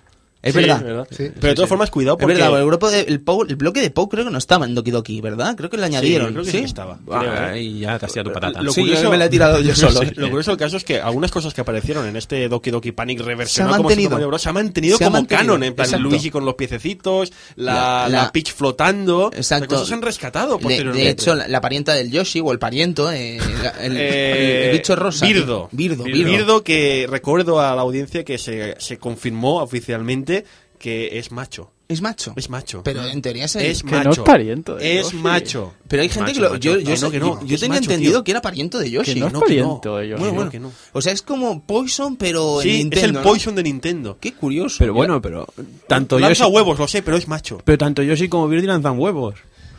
Es 0.43 0.55
Sí, 0.55 0.61
verdad. 0.61 1.07
Sí. 1.11 1.31
Pero 1.41 1.49
de 1.51 1.55
todas 1.55 1.69
formas, 1.69 1.91
cuidado 1.91 2.17
Es 2.19 2.23
porque... 2.23 2.35
verdad, 2.35 2.59
el, 2.59 2.67
grupo 2.67 2.91
de, 2.91 3.01
el, 3.03 3.25
Pou- 3.25 3.47
el 3.49 3.55
bloque 3.55 3.81
de 3.81 3.91
Pou 3.91 4.09
creo 4.09 4.25
que 4.25 4.31
no 4.33 4.39
estaba 4.39 4.67
en 4.67 4.75
Doki 4.75 4.91
Doki, 4.91 5.21
¿verdad? 5.21 5.55
Creo 5.57 5.71
que 5.71 5.77
lo 5.77 5.85
añadieron. 5.85 6.33
creo 6.33 6.45
que 6.45 6.51
sí 6.51 6.59
estaba. 6.59 6.99
Ah, 7.13 7.23
¿eh? 7.25 7.39
ahí 7.53 7.79
ya 7.81 7.97
te 7.99 8.07
tirado 8.07 8.25
tu 8.25 8.33
patata. 8.33 8.61
Lo 8.61 8.73
Sí, 8.73 8.81
curioso- 8.81 9.09
me 9.11 9.17
la 9.19 9.27
he 9.27 9.29
tirado 9.29 9.61
yo 9.63 9.75
solo. 9.77 10.01
Lo 10.17 10.29
curioso 10.31 10.51
del 10.51 10.59
caso 10.59 10.77
es 10.77 10.83
que 10.85 11.01
algunas 11.01 11.31
cosas 11.31 11.55
que 11.55 11.61
aparecieron 11.61 12.07
en 12.09 12.17
este 12.17 12.49
Doki 12.49 12.71
Doki 12.73 12.91
Panic 12.91 13.21
reversionado 13.21 13.73
Se 13.75 13.75
ha 13.75 13.77
como 13.79 13.89
Mario 14.11 14.39
se 14.39 14.49
ha 14.49 14.53
mantenido 14.53 14.99
Se 14.99 15.05
ha 15.05 15.07
como 15.07 15.19
mantenido, 15.19 15.47
canon, 15.47 15.63
en 15.63 15.75
plan 15.75 15.87
exacto. 15.87 16.03
Luigi 16.09 16.31
con 16.31 16.45
los 16.45 16.55
piececitos, 16.55 17.33
la, 17.55 17.73
La- 17.75 18.09
la, 18.09 18.33
Peach 18.33 18.53
flotando, 18.53 19.31
Exacto. 19.33 19.69
cosas 19.69 19.87
se 19.87 19.95
han 19.95 20.03
rescatado 20.03 20.57
De, 20.57 20.63
posteriormente. 20.63 21.05
de 21.05 21.11
hecho, 21.11 21.35
la, 21.37 21.47
la 21.47 21.61
parienta 21.61 21.95
del 21.95 22.11
Yoshi 22.11 22.41
o 22.41 22.51
el 22.51 22.59
pariento, 22.59 23.13
eh, 23.13 23.39
la- 23.63 23.71
el, 23.85 23.97
Eh, 23.97 24.71
el 24.71 24.77
bicho 24.79 24.97
rosa. 24.97 25.25
Birdo. 25.25 25.69
Birdo, 25.71 26.03
Birdo. 26.03 26.31
Birdo. 26.31 26.65
que 26.65 27.07
recuerdo 27.09 27.61
a 27.61 27.77
la 27.77 27.83
audiencia 27.83 28.25
que 28.25 28.39
se, 28.39 28.75
se 28.81 28.99
confirmó 28.99 29.63
oficialmente 29.63 30.32
que 30.79 31.19
es 31.19 31.31
macho. 31.33 31.71
Es 31.89 32.01
macho. 32.01 32.33
Es 32.37 32.49
macho. 32.49 32.81
Pero 32.83 33.05
en 33.05 33.21
teoría 33.21 33.45
es 33.45 33.55
es 33.57 33.83
Que 33.83 33.91
macho. 33.91 34.05
no 34.05 34.11
es 34.13 34.19
pariento 34.21 34.77
de 34.77 34.99
Es 34.99 35.07
Yoshi. 35.07 35.17
macho. 35.19 35.75
Pero 35.89 36.03
hay 36.03 36.09
gente 36.09 36.31
Macho, 36.33 36.35
que 36.35 36.49
lo, 36.49 36.57
yo, 36.57 36.79
yo, 36.79 36.97
no, 37.03 37.11
que 37.11 37.21
no, 37.21 37.45
yo- 37.45 37.59
tenía 37.59 37.69
macho, 37.69 37.83
entendido 37.83 38.13
tío. 38.15 38.25
que 38.25 38.31
era 38.31 38.41
pariento 38.41 38.79
de 38.79 38.91
Yoshi. 38.91 39.13
Que 39.15 39.21
no 39.21 39.27
es 39.27 39.33
no, 39.35 39.41
que 39.41 39.57
no. 39.57 39.63
pariento 39.69 39.97
de 39.99 40.09
Yoshi. 40.09 40.19
Bueno, 40.21 40.33
no, 40.33 40.37
bueno. 40.37 40.51
que 40.51 40.59
no. 40.61 40.73
O 40.93 41.03
sea, 41.03 41.13
es 41.13 41.21
como 41.21 41.63
Poison, 41.67 42.17
pero 42.17 42.63
en 42.63 42.67
Sí, 42.69 42.79
Nintendo. 42.79 42.97
es 42.97 43.05
el 43.05 43.13
¿no? 43.13 43.23
Poison 43.23 43.55
de 43.55 43.63
Nintendo. 43.63 44.17
Qué 44.19 44.33
curioso. 44.33 44.77
Pero 44.79 44.95
bueno, 44.95 45.21
pero 45.21 45.47
tanto 45.87 46.19
Lanza 46.19 46.45
Yoshi, 46.45 46.55
huevos, 46.55 46.79
lo 46.79 46.89
sé, 46.89 47.03
pero 47.03 47.19
es 47.19 47.29
macho. 47.29 47.59
pero 47.63 47.77
tanto 47.77 48.03
Yoshi 48.03 48.29
como 48.31 48.49
Birdie 48.49 48.69
lanzan 48.69 48.99
huevos. 48.99 49.35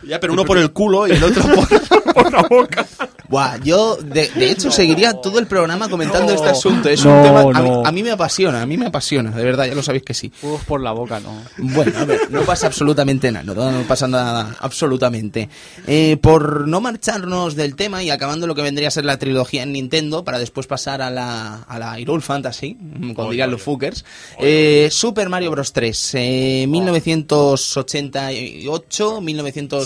Ya, 0.07 0.19
pero 0.19 0.33
uno 0.33 0.45
por 0.45 0.57
el 0.57 0.71
culo 0.71 1.07
y 1.07 1.11
el 1.11 1.23
otro 1.23 1.43
por, 1.55 2.13
por 2.13 2.31
la 2.33 2.41
boca. 2.43 2.85
Buah, 3.29 3.57
yo 3.63 3.95
de, 3.95 4.29
de 4.29 4.51
hecho 4.51 4.69
seguiría 4.69 5.13
todo 5.13 5.39
el 5.39 5.47
programa 5.47 5.89
comentando 5.89 6.27
No. 6.31 6.35
este 6.35 6.49
asunto. 6.49 6.87
Es 6.89 7.03
No, 7.03 7.17
un 7.17 7.23
tema. 7.23 7.41
A 7.41 7.45
mí, 7.63 7.69
no. 7.69 7.83
a 7.85 7.91
mí 7.91 8.03
me 8.03 8.11
apasiona, 8.11 8.61
a 8.61 8.65
mí 8.67 8.77
me 8.77 8.85
apasiona, 8.87 9.31
de 9.31 9.43
verdad, 9.43 9.65
ya 9.65 9.73
lo 9.73 9.81
sabéis 9.81 10.03
que 10.03 10.13
sí. 10.13 10.31
Juegos 10.41 10.63
por 10.65 10.81
la 10.81 10.91
boca, 10.91 11.19
no. 11.19 11.41
Bueno, 11.57 11.97
a 11.97 12.05
ver, 12.05 12.29
no 12.29 12.41
pasa 12.41 12.67
absolutamente 12.67 13.31
nada, 13.31 13.43
no, 13.53 13.71
no 13.71 13.81
pasa 13.87 14.07
nada 14.07 14.55
absolutamente. 14.59 15.49
Eh, 15.87 16.17
por 16.21 16.67
no 16.67 16.79
marcharnos 16.81 17.55
del 17.55 17.75
tema 17.75 18.03
y 18.03 18.11
acabando 18.11 18.45
lo 18.45 18.53
que 18.53 18.61
vendría 18.61 18.89
a 18.89 18.91
ser 18.91 19.05
la 19.05 19.17
trilogía 19.17 19.63
en 19.63 19.71
Nintendo, 19.71 20.23
para 20.23 20.37
después 20.37 20.67
pasar 20.67 21.01
a 21.01 21.09
la, 21.09 21.63
a 21.63 21.79
la 21.79 21.97
Hyrule 21.99 22.21
Fantasy, 22.21 22.77
mm, 22.79 23.13
como 23.13 23.31
dirían 23.31 23.49
los 23.49 23.63
fuckers, 23.63 24.05
eh, 24.39 24.89
Super 24.91 25.29
Mario 25.29 25.49
Bros. 25.49 25.73
3, 25.73 26.11
eh, 26.15 26.65
1988, 26.67 29.21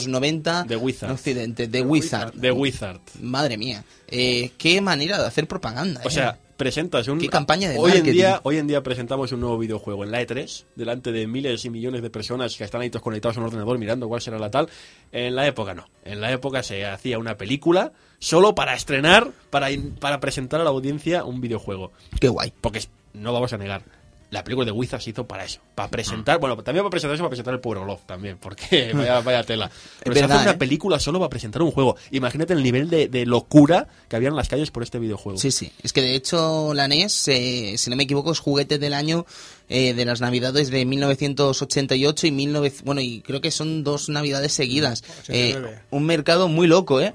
1990, 0.07 0.65
The 0.67 0.75
Wizard. 0.77 1.09
en 1.09 1.15
Occidente, 1.15 1.67
The 1.67 1.81
Wizard. 1.81 2.33
The 2.39 2.51
Wizard. 2.51 2.99
Madre 3.21 3.57
mía, 3.57 3.83
eh, 4.07 4.51
qué 4.57 4.81
manera 4.81 5.19
de 5.19 5.27
hacer 5.27 5.47
propaganda. 5.47 6.01
O 6.03 6.07
eh. 6.07 6.11
sea, 6.11 6.39
presentas 6.57 7.07
un... 7.07 7.19
Qué 7.19 7.29
campaña 7.29 7.69
de 7.69 7.77
hoy 7.77 7.91
en, 7.93 8.03
día, 8.03 8.39
hoy 8.43 8.57
en 8.57 8.67
día 8.67 8.81
presentamos 8.81 9.31
un 9.31 9.39
nuevo 9.39 9.57
videojuego 9.57 10.03
en 10.03 10.11
la 10.11 10.21
E3, 10.21 10.65
delante 10.75 11.11
de 11.11 11.27
miles 11.27 11.63
y 11.65 11.69
millones 11.69 12.01
de 12.01 12.09
personas 12.09 12.55
que 12.57 12.63
están 12.63 12.81
ahí 12.81 12.89
todos 12.89 13.03
conectados 13.03 13.37
a 13.37 13.41
un 13.41 13.45
ordenador 13.45 13.77
mirando 13.77 14.07
cuál 14.07 14.21
será 14.21 14.39
la 14.39 14.49
tal. 14.49 14.67
En 15.11 15.35
la 15.35 15.47
época 15.47 15.73
no. 15.73 15.87
En 16.03 16.19
la 16.19 16.31
época 16.31 16.63
se 16.63 16.85
hacía 16.85 17.19
una 17.19 17.37
película 17.37 17.93
solo 18.19 18.55
para 18.55 18.73
estrenar, 18.73 19.31
para, 19.49 19.67
para 19.99 20.19
presentar 20.19 20.59
a 20.59 20.63
la 20.63 20.71
audiencia 20.71 21.23
un 21.23 21.39
videojuego. 21.41 21.91
qué 22.19 22.27
guay. 22.27 22.51
Porque 22.59 22.79
es- 22.79 22.89
no 23.13 23.33
vamos 23.33 23.53
a 23.53 23.57
negar. 23.57 23.83
La 24.29 24.43
película 24.43 24.65
de 24.65 24.71
Wizard 24.71 25.01
se 25.01 25.11
hizo 25.11 25.25
para 25.25 25.45
eso, 25.45 25.61
para 25.73 25.89
presentar, 25.89 26.39
bueno, 26.39 26.57
también 26.57 26.83
para 26.83 26.91
presentar 26.91 27.15
eso, 27.15 27.23
para 27.23 27.29
presentar 27.29 27.53
el 27.53 27.61
Power 27.61 27.79
Glove 27.79 28.01
también, 28.05 28.37
porque 28.37 28.91
vaya, 28.95 29.21
vaya 29.21 29.43
tela. 29.43 29.71
Pero 30.03 30.15
se 30.15 30.21
verdad, 30.21 30.37
hace 30.37 30.45
una 30.47 30.55
¿eh? 30.55 30.57
película 30.57 30.99
solo 30.99 31.19
para 31.19 31.29
presentar 31.29 31.61
un 31.61 31.71
juego. 31.71 31.95
Imagínate 32.11 32.53
el 32.53 32.61
nivel 32.61 32.89
de, 32.89 33.07
de 33.07 33.25
locura 33.25 33.87
que 34.09 34.15
había 34.15 34.29
en 34.29 34.35
las 34.35 34.49
calles 34.49 34.71
por 34.71 34.83
este 34.83 34.99
videojuego. 34.99 35.39
Sí, 35.39 35.51
sí. 35.51 35.71
Es 35.81 35.93
que 35.93 36.01
de 36.01 36.15
hecho 36.15 36.73
la 36.73 36.87
NES, 36.87 37.27
eh, 37.29 37.75
si 37.77 37.89
no 37.89 37.95
me 37.95 38.03
equivoco, 38.03 38.31
es 38.31 38.39
juguete 38.39 38.79
del 38.79 38.93
año 38.93 39.25
eh, 39.69 39.93
de 39.93 40.05
las 40.05 40.21
navidades 40.21 40.69
de 40.69 40.85
1988 40.85 42.27
y 42.27 42.31
19... 42.31 42.73
Bueno, 42.83 43.01
y 43.01 43.21
creo 43.21 43.41
que 43.41 43.51
son 43.51 43.83
dos 43.83 44.09
navidades 44.09 44.53
seguidas. 44.53 45.03
Eh, 45.27 45.49
89. 45.55 45.81
un 45.91 46.05
mercado 46.05 46.47
muy 46.47 46.67
loco, 46.67 47.01
¿eh? 47.01 47.13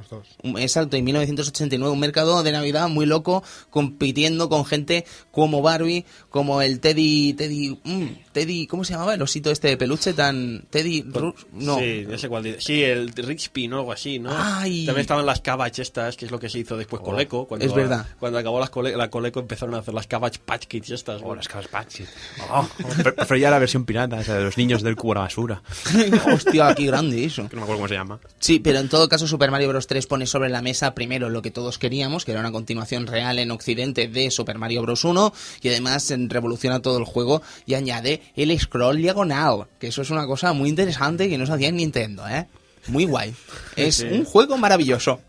Exacto, 0.59 0.97
en 0.97 1.05
1989. 1.05 1.93
Un 1.93 1.99
mercado 2.01 2.43
de 2.43 2.53
Navidad 2.53 2.89
muy 2.89 3.07
loco, 3.07 3.43
compitiendo 3.71 4.49
con 4.49 4.65
gente 4.65 5.05
como 5.31 5.63
Barbie, 5.63 6.05
como 6.31 6.63
el 6.63 6.81
Teddy... 6.81 7.33
Teddy... 7.35 7.79
mm, 7.85 8.07
Teddy... 8.33 8.67
¿Cómo 8.67 8.85
se 8.85 8.93
llamaba 8.95 9.15
el 9.15 9.23
osito 9.23 9.51
este 9.51 9.69
de 9.69 9.77
peluche 9.77 10.13
tan... 10.13 10.65
Teddy... 10.71 11.05
No. 11.53 11.79
Sí, 11.79 12.05
no 12.09 12.19
sé 12.19 12.29
cuál 12.29 12.43
dice. 12.45 12.61
Sí, 12.61 12.83
el 12.83 13.09
Rixby, 13.13 13.69
¿no? 13.69 13.79
Algo 13.79 13.93
así, 13.93 14.19
¿no? 14.19 14.31
Ay. 14.35 14.87
También 14.87 15.03
estaban 15.03 15.25
las 15.27 15.41
Cabbage 15.41 15.83
estas, 15.83 16.17
que 16.17 16.25
es 16.27 16.31
lo 16.31 16.39
que 16.39 16.49
se 16.49 16.59
hizo 16.59 16.77
después 16.77 17.03
Coleco. 17.03 17.47
Cuando, 17.47 17.65
es 17.67 17.73
verdad. 17.75 18.07
Cuando 18.19 18.39
acabó 18.39 18.61
las 18.61 18.71
Cole- 18.71 18.97
la 18.97 19.11
Coleco 19.11 19.41
empezaron 19.41 19.75
a 19.75 19.79
hacer 19.79 19.95
las 19.95 20.07
Cabbage 20.07 20.39
Patch 20.45 20.67
Kids 20.67 20.91
estas. 20.91 21.21
Oh, 21.21 21.25
bueno. 21.27 21.37
las 21.37 21.49
Cabbage 21.49 21.69
Patch. 21.69 22.01
Oh, 22.51 22.69
pre- 23.03 23.13
prefería 23.13 23.51
la 23.51 23.59
versión 23.59 23.85
pirata, 23.85 24.21
esa 24.21 24.37
de 24.37 24.45
los 24.45 24.57
niños 24.59 24.83
del 24.83 24.97
cubo 24.97 25.13
a 25.13 25.15
la 25.17 25.21
basura. 25.23 25.63
Hostia, 26.35 26.75
qué 26.75 26.87
grande 26.87 27.25
eso. 27.25 27.49
Que 27.49 27.57
no 27.57 27.61
me 27.61 27.65
acuerdo 27.65 27.79
cómo 27.81 27.89
se 27.89 27.95
llama. 27.95 28.19
Sí, 28.39 28.59
pero 28.59 28.79
en 28.79 28.89
todo 28.89 29.09
caso 29.09 29.27
Super 29.27 29.51
Mario 29.51 29.69
Bros. 29.69 29.87
3 29.87 30.07
pone 30.07 30.27
sobre 30.27 30.49
la 30.49 30.63
mesa 30.63 30.95
primero 30.95 31.31
lo 31.31 31.43
que 31.43 31.51
todos 31.51 31.79
queríamos, 31.79 32.25
que 32.25 32.33
era 32.33 32.41
una 32.41 32.53
continuación 32.53 33.07
real 33.07 33.39
en 33.39 33.51
Occidente 33.51 34.09
de 34.09 34.31
Super 34.31 34.59
Mario 34.59 34.83
Bros. 34.83 35.05
1, 35.05 35.33
y 35.63 35.69
además 35.69 36.13
revoluciona 36.29 36.81
todo 36.81 36.99
el 36.99 37.05
juego 37.05 37.43
y 37.67 37.75
añade 37.75 38.23
el 38.37 38.59
scroll 38.59 38.99
diagonal, 38.99 39.67
que 39.79 39.89
eso 39.89 40.03
es 40.03 40.11
una 40.11 40.27
cosa 40.27 40.53
muy 40.53 40.69
interesante 40.69 41.29
que 41.29 41.39
no 41.39 41.47
se 41.47 41.53
hacía 41.53 41.69
en 41.69 41.77
Nintendo, 41.77 42.27
¿eh? 42.29 42.47
Muy 42.89 43.05
guay. 43.07 43.35
Es 43.77 43.97
Sí. 43.97 44.07
un 44.11 44.25
juego 44.25 44.59
maravilloso. 44.59 45.21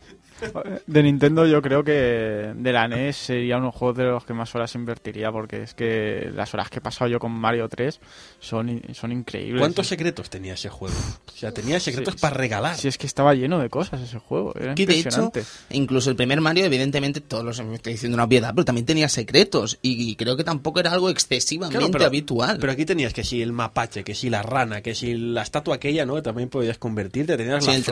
De 0.87 1.03
Nintendo 1.03 1.45
yo 1.45 1.61
creo 1.61 1.83
que 1.83 2.51
de 2.55 2.73
la 2.73 2.87
NES 2.87 3.15
sería 3.15 3.57
uno 3.57 3.65
de 3.65 3.71
los 3.71 3.75
juegos 3.75 3.97
de 3.97 4.03
los 4.05 4.25
que 4.25 4.33
más 4.33 4.53
horas 4.55 4.73
invertiría 4.75 5.31
porque 5.31 5.63
es 5.63 5.73
que 5.73 6.29
las 6.35 6.53
horas 6.53 6.69
que 6.69 6.79
he 6.79 6.81
pasado 6.81 7.09
yo 7.09 7.19
con 7.19 7.31
Mario 7.31 7.67
3 7.69 7.99
son, 8.39 8.81
son 8.93 9.11
increíbles. 9.11 9.59
¿Cuántos 9.61 9.87
secretos 9.87 10.29
tenía 10.29 10.53
ese 10.53 10.69
juego? 10.69 10.95
O 11.27 11.31
sea, 11.37 11.51
tenía 11.51 11.79
secretos 11.79 12.15
Sí, 12.15 12.19
para 12.19 12.35
regalar. 12.35 12.75
Si 12.77 12.87
es 12.87 12.97
que 12.97 13.07
estaba 13.07 13.33
lleno 13.33 13.59
de 13.59 13.69
cosas 13.69 14.01
ese 14.01 14.19
juego, 14.19 14.53
era 14.59 14.75
Que 14.75 14.85
de 14.85 14.93
hecho, 14.93 15.09
impresionante. 15.09 15.43
incluso 15.71 16.09
el 16.09 16.15
primer 16.15 16.41
Mario, 16.41 16.65
evidentemente, 16.65 17.21
todos 17.21 17.43
los 17.43 17.59
estoy 17.59 17.93
diciendo 17.93 18.15
una 18.15 18.23
obviedad, 18.25 18.51
pero 18.55 18.65
también 18.65 18.85
tenía 18.85 19.09
secretos. 19.09 19.79
Y 19.81 20.15
creo 20.15 20.35
que 20.37 20.43
tampoco 20.43 20.79
era 20.79 20.91
algo 20.91 21.09
excesivamente 21.09 21.77
Claro, 21.77 21.91
pero- 21.91 22.05
habitual. 22.05 22.57
Pero 22.59 22.71
aquí 22.71 22.85
tenías 22.85 23.13
que 23.13 23.23
si 23.23 23.41
el 23.41 23.51
mapache, 23.53 24.03
que 24.03 24.15
si 24.15 24.29
la 24.29 24.41
rana, 24.43 24.81
que 24.81 24.95
si 24.95 25.13
la 25.15 25.41
estatua 25.41 25.75
aquella, 25.75 26.05
¿no? 26.05 26.21
También 26.21 26.49
podías 26.49 26.77
convertirte. 26.77 27.37
Tenías 27.37 27.63
Sí, 27.63 27.69
la 27.71 27.75
el 27.77 27.83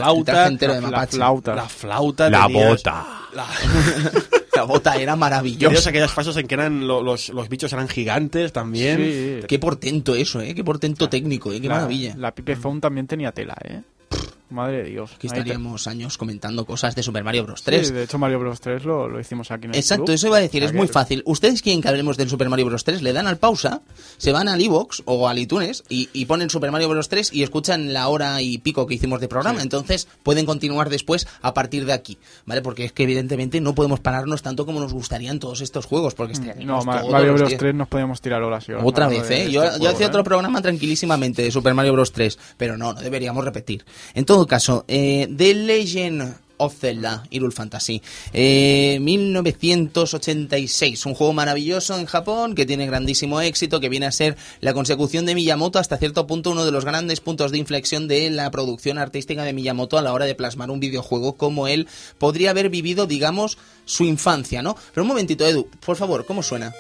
de 0.58 0.68
La 0.68 0.82
mapache. 0.82 1.18
flauta. 1.18 1.56
La 1.56 1.68
flauta. 1.70 2.30
La 2.32 2.47
tenías 2.47 2.69
bota. 2.69 3.05
la- 3.34 3.47
La 4.53 4.63
bota 4.63 4.91
era 4.91 4.99
Tenías 5.13 5.17
maravillosa. 5.17 5.89
aquellas 5.89 6.11
fases 6.11 6.36
en 6.36 6.45
que 6.45 6.55
eran 6.55 6.86
lo- 6.86 7.01
los, 7.01 7.29
los 7.29 7.47
bichos 7.47 7.71
eran 7.71 7.88
gigantes 7.88 8.51
también. 8.51 8.97
Sí. 8.97 9.47
Qué 9.47 9.59
portento 9.59 10.13
eso, 10.13 10.41
¿eh? 10.41 10.53
Qué 10.53 10.63
portento 10.63 11.07
técnico, 11.07 11.53
¿eh? 11.53 11.61
Qué 11.61 11.69
la, 11.69 11.75
maravilla. 11.75 12.15
La 12.17 12.36
Pipe 12.36 12.57
Phone 12.57 12.82
también 12.82 13.07
tenía 13.07 13.32
tela, 13.32 13.55
¿eh? 13.63 13.82
Madre 14.52 14.84
de 14.84 14.89
Dios. 14.89 15.12
Aquí 15.16 15.28
Ahí 15.28 15.32
te- 15.32 15.39
estaríamos 15.39 15.88
años 15.88 16.18
comentando 16.18 16.66
cosas 16.66 16.95
de 16.95 17.04
Super 17.04 17.24
Mario 17.24 17.43
Bros. 17.45 17.64
3. 17.64 17.88
Sí, 17.88 17.93
de 17.93 18.04
hecho 18.04 18.18
Mario 18.18 18.39
Bros 18.39 18.60
3 18.62 18.84
lo, 18.86 19.08
lo 19.08 19.20
hicimos 19.20 19.49
aquí 19.52 19.66
en 19.66 19.72
el 19.72 19.80
Exacto, 19.80 20.06
club. 20.06 20.16
eso 20.16 20.28
iba 20.28 20.38
a 20.38 20.41
decir, 20.41 20.64
es 20.64 20.74
muy 20.74 20.88
fácil. 20.88 21.24
Ustedes 21.26 21.62
quieren 21.62 21.82
que 21.82 21.88
hablemos 21.88 22.18
del 22.18 22.30
Super 22.30 22.49
Mario 22.49 22.66
Bros. 22.68 22.84
3, 22.84 23.02
le 23.02 23.14
dan 23.14 23.28
al 23.28 23.38
pausa, 23.38 23.82
se 24.18 24.32
van 24.32 24.47
al 24.47 24.62
iVoox 24.62 25.02
o 25.06 25.28
al 25.28 25.39
iTunes 25.39 25.84
y, 25.89 26.10
y 26.14 26.26
ponen 26.26 26.49
Super 26.49 26.72
Mario 26.72 26.89
Bros. 26.89 27.10
3 27.10 27.34
y 27.34 27.43
escuchan 27.43 27.93
la 27.93 28.08
hora 28.08 28.41
y 28.41 28.58
pico 28.60 28.86
que 28.88 28.95
hicimos 28.95 29.20
de 29.22 29.28
programa. 29.28 29.62
Entonces 29.62 30.08
pueden 30.24 30.45
continuar 30.45 30.89
después 30.89 31.28
a 31.41 31.54
partir 31.54 31.86
de 31.86 31.93
aquí, 31.93 32.18
¿vale? 32.45 32.62
Porque 32.62 32.86
es 32.86 32.91
que 32.93 33.04
evidentemente 33.04 33.62
no 33.62 33.74
podemos 33.76 33.99
pararnos 33.99 34.41
tanto 34.41 34.66
como 34.66 34.80
nos 34.80 34.93
gustarían 34.93 35.39
todos 35.39 35.62
estos 35.62 35.86
juegos, 35.86 36.14
porque 36.16 36.34
No, 36.34 36.39
estaríamos 36.41 36.86
Ma- 36.86 36.99
todos 37.02 37.12
Mario 37.12 37.34
Bros 37.34 37.49
días. 37.49 37.60
3 37.60 37.76
nos 37.76 37.88
podíamos 37.88 38.22
tirar 38.22 38.43
horas 38.43 38.68
y 38.68 38.74
horas. 38.74 38.84
Otra 38.86 39.08
vez, 39.08 39.30
¿eh? 39.32 39.49
Yo, 39.52 39.64
este 39.64 39.80
yo 39.80 39.86
hacía 39.89 39.91
juego, 39.97 40.08
otro 40.10 40.22
¿eh? 40.22 40.24
programa 40.26 40.62
tranquilísimamente 40.62 41.41
de 41.43 41.52
Super 41.52 41.74
Mario 41.74 41.93
Bros. 41.93 42.12
3, 42.12 42.38
pero 42.58 42.78
no, 42.78 42.93
no 42.93 43.02
deberíamos 43.02 43.45
repetir. 43.45 43.86
En 44.14 44.26
todo 44.42 44.48
caso, 44.48 44.86
eh, 44.88 45.28
The 45.38 45.54
Legend 45.54 46.34
of 46.58 46.76
Zelda, 46.76 47.28
Hyrule 47.30 47.52
Fantasy, 47.52 48.02
eh, 48.34 48.98
1986, 49.00 51.06
un 51.06 51.14
juego 51.14 51.32
maravilloso 51.32 51.96
en 52.00 52.08
Japón 52.08 52.56
que 52.56 52.66
tiene 52.66 52.88
grandísimo 52.88 53.39
éxito, 53.39 53.80
que 53.80 53.88
viene 53.88 54.08
a 54.08 54.12
ser 54.12 54.36
la 54.60 54.74
consecución 54.74 55.28
de 55.28 55.36
Miyamoto, 55.36 55.78
hasta 55.78 55.98
cierto 55.98 56.26
punto 56.26 56.50
uno 56.50 56.66
de 56.66 56.72
los 56.72 56.86
grandes 56.86 57.22
puntos 57.22 57.52
de 57.52 57.60
inflexión 57.60 58.08
de 58.08 58.32
la 58.32 58.50
producción 58.50 58.98
artística 58.98 59.44
de 59.44 59.54
Miyamoto 59.54 60.00
a 60.00 60.02
la 60.02 60.12
hora 60.12 60.26
de 60.26 60.34
plasmar 60.34 60.72
un 60.72 60.80
videojuego 60.80 61.34
como 61.34 61.68
él 61.68 61.88
podría 62.18 62.50
haber 62.50 62.70
vivido, 62.70 63.06
digamos, 63.06 63.60
su 63.86 64.06
infancia, 64.06 64.64
¿no? 64.64 64.76
Pero 64.92 65.04
un 65.04 65.10
momentito, 65.10 65.46
Edu, 65.46 65.68
por 65.86 65.98
favor, 65.98 66.26
¿cómo 66.26 66.42
suena? 66.42 66.74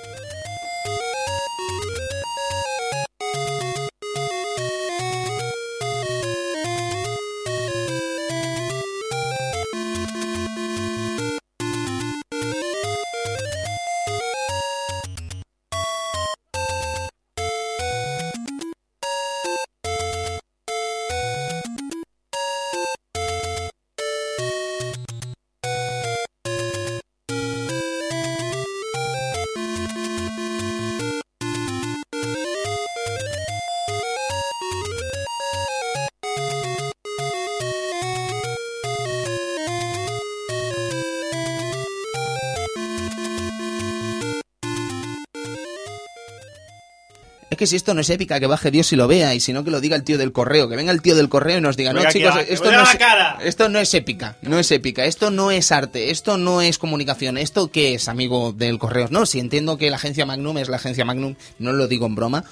Que 47.61 47.67
si 47.67 47.75
esto 47.75 47.93
no 47.93 48.01
es 48.01 48.09
épica, 48.09 48.39
que 48.39 48.47
baje 48.47 48.71
Dios 48.71 48.91
y 48.91 48.95
lo 48.95 49.07
vea, 49.07 49.35
y 49.35 49.39
si 49.39 49.53
no 49.53 49.63
que 49.63 49.69
lo 49.69 49.79
diga 49.79 49.95
el 49.95 50.01
tío 50.01 50.17
del 50.17 50.31
correo, 50.31 50.67
que 50.67 50.75
venga 50.75 50.91
el 50.91 51.03
tío 51.03 51.15
del 51.15 51.29
correo 51.29 51.59
y 51.59 51.61
nos 51.61 51.77
diga, 51.77 51.93
no 51.93 52.01
chicos, 52.09 52.33
esto 52.49 52.71
no, 52.71 52.81
es, 52.81 52.93
la 52.93 52.97
cara". 52.97 53.37
esto 53.43 53.69
no 53.69 53.77
es 53.77 53.93
épica, 53.93 54.35
no 54.41 54.57
es 54.57 54.71
épica, 54.71 55.05
esto 55.05 55.29
no 55.29 55.51
es 55.51 55.71
arte, 55.71 56.09
esto 56.09 56.39
no 56.39 56.63
es 56.63 56.79
comunicación, 56.79 57.37
esto 57.37 57.67
qué 57.71 57.93
es, 57.93 58.07
amigo 58.07 58.51
del 58.51 58.79
correo. 58.79 59.09
No, 59.11 59.27
si 59.27 59.37
entiendo 59.37 59.77
que 59.77 59.91
la 59.91 59.97
agencia 59.97 60.25
Magnum 60.25 60.57
es 60.57 60.69
la 60.69 60.77
agencia 60.77 61.05
Magnum, 61.05 61.35
no 61.59 61.71
lo 61.71 61.87
digo 61.87 62.07
en 62.07 62.15
broma, 62.15 62.45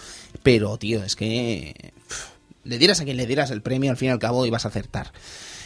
pero 0.43 0.78
tío, 0.78 1.03
es 1.03 1.16
que 1.16 1.91
pff, 2.07 2.28
le 2.66 2.78
dieras 2.78 2.99
a 2.99 3.03
quien 3.03 3.18
le 3.18 3.26
dieras 3.26 3.49
el 3.49 3.64
premio, 3.64 3.89
al 3.89 3.97
fin 3.97 4.10
y 4.10 4.12
al 4.12 4.20
cabo 4.20 4.45
ibas 4.45 4.66
a 4.66 4.68
acertar. 4.68 5.12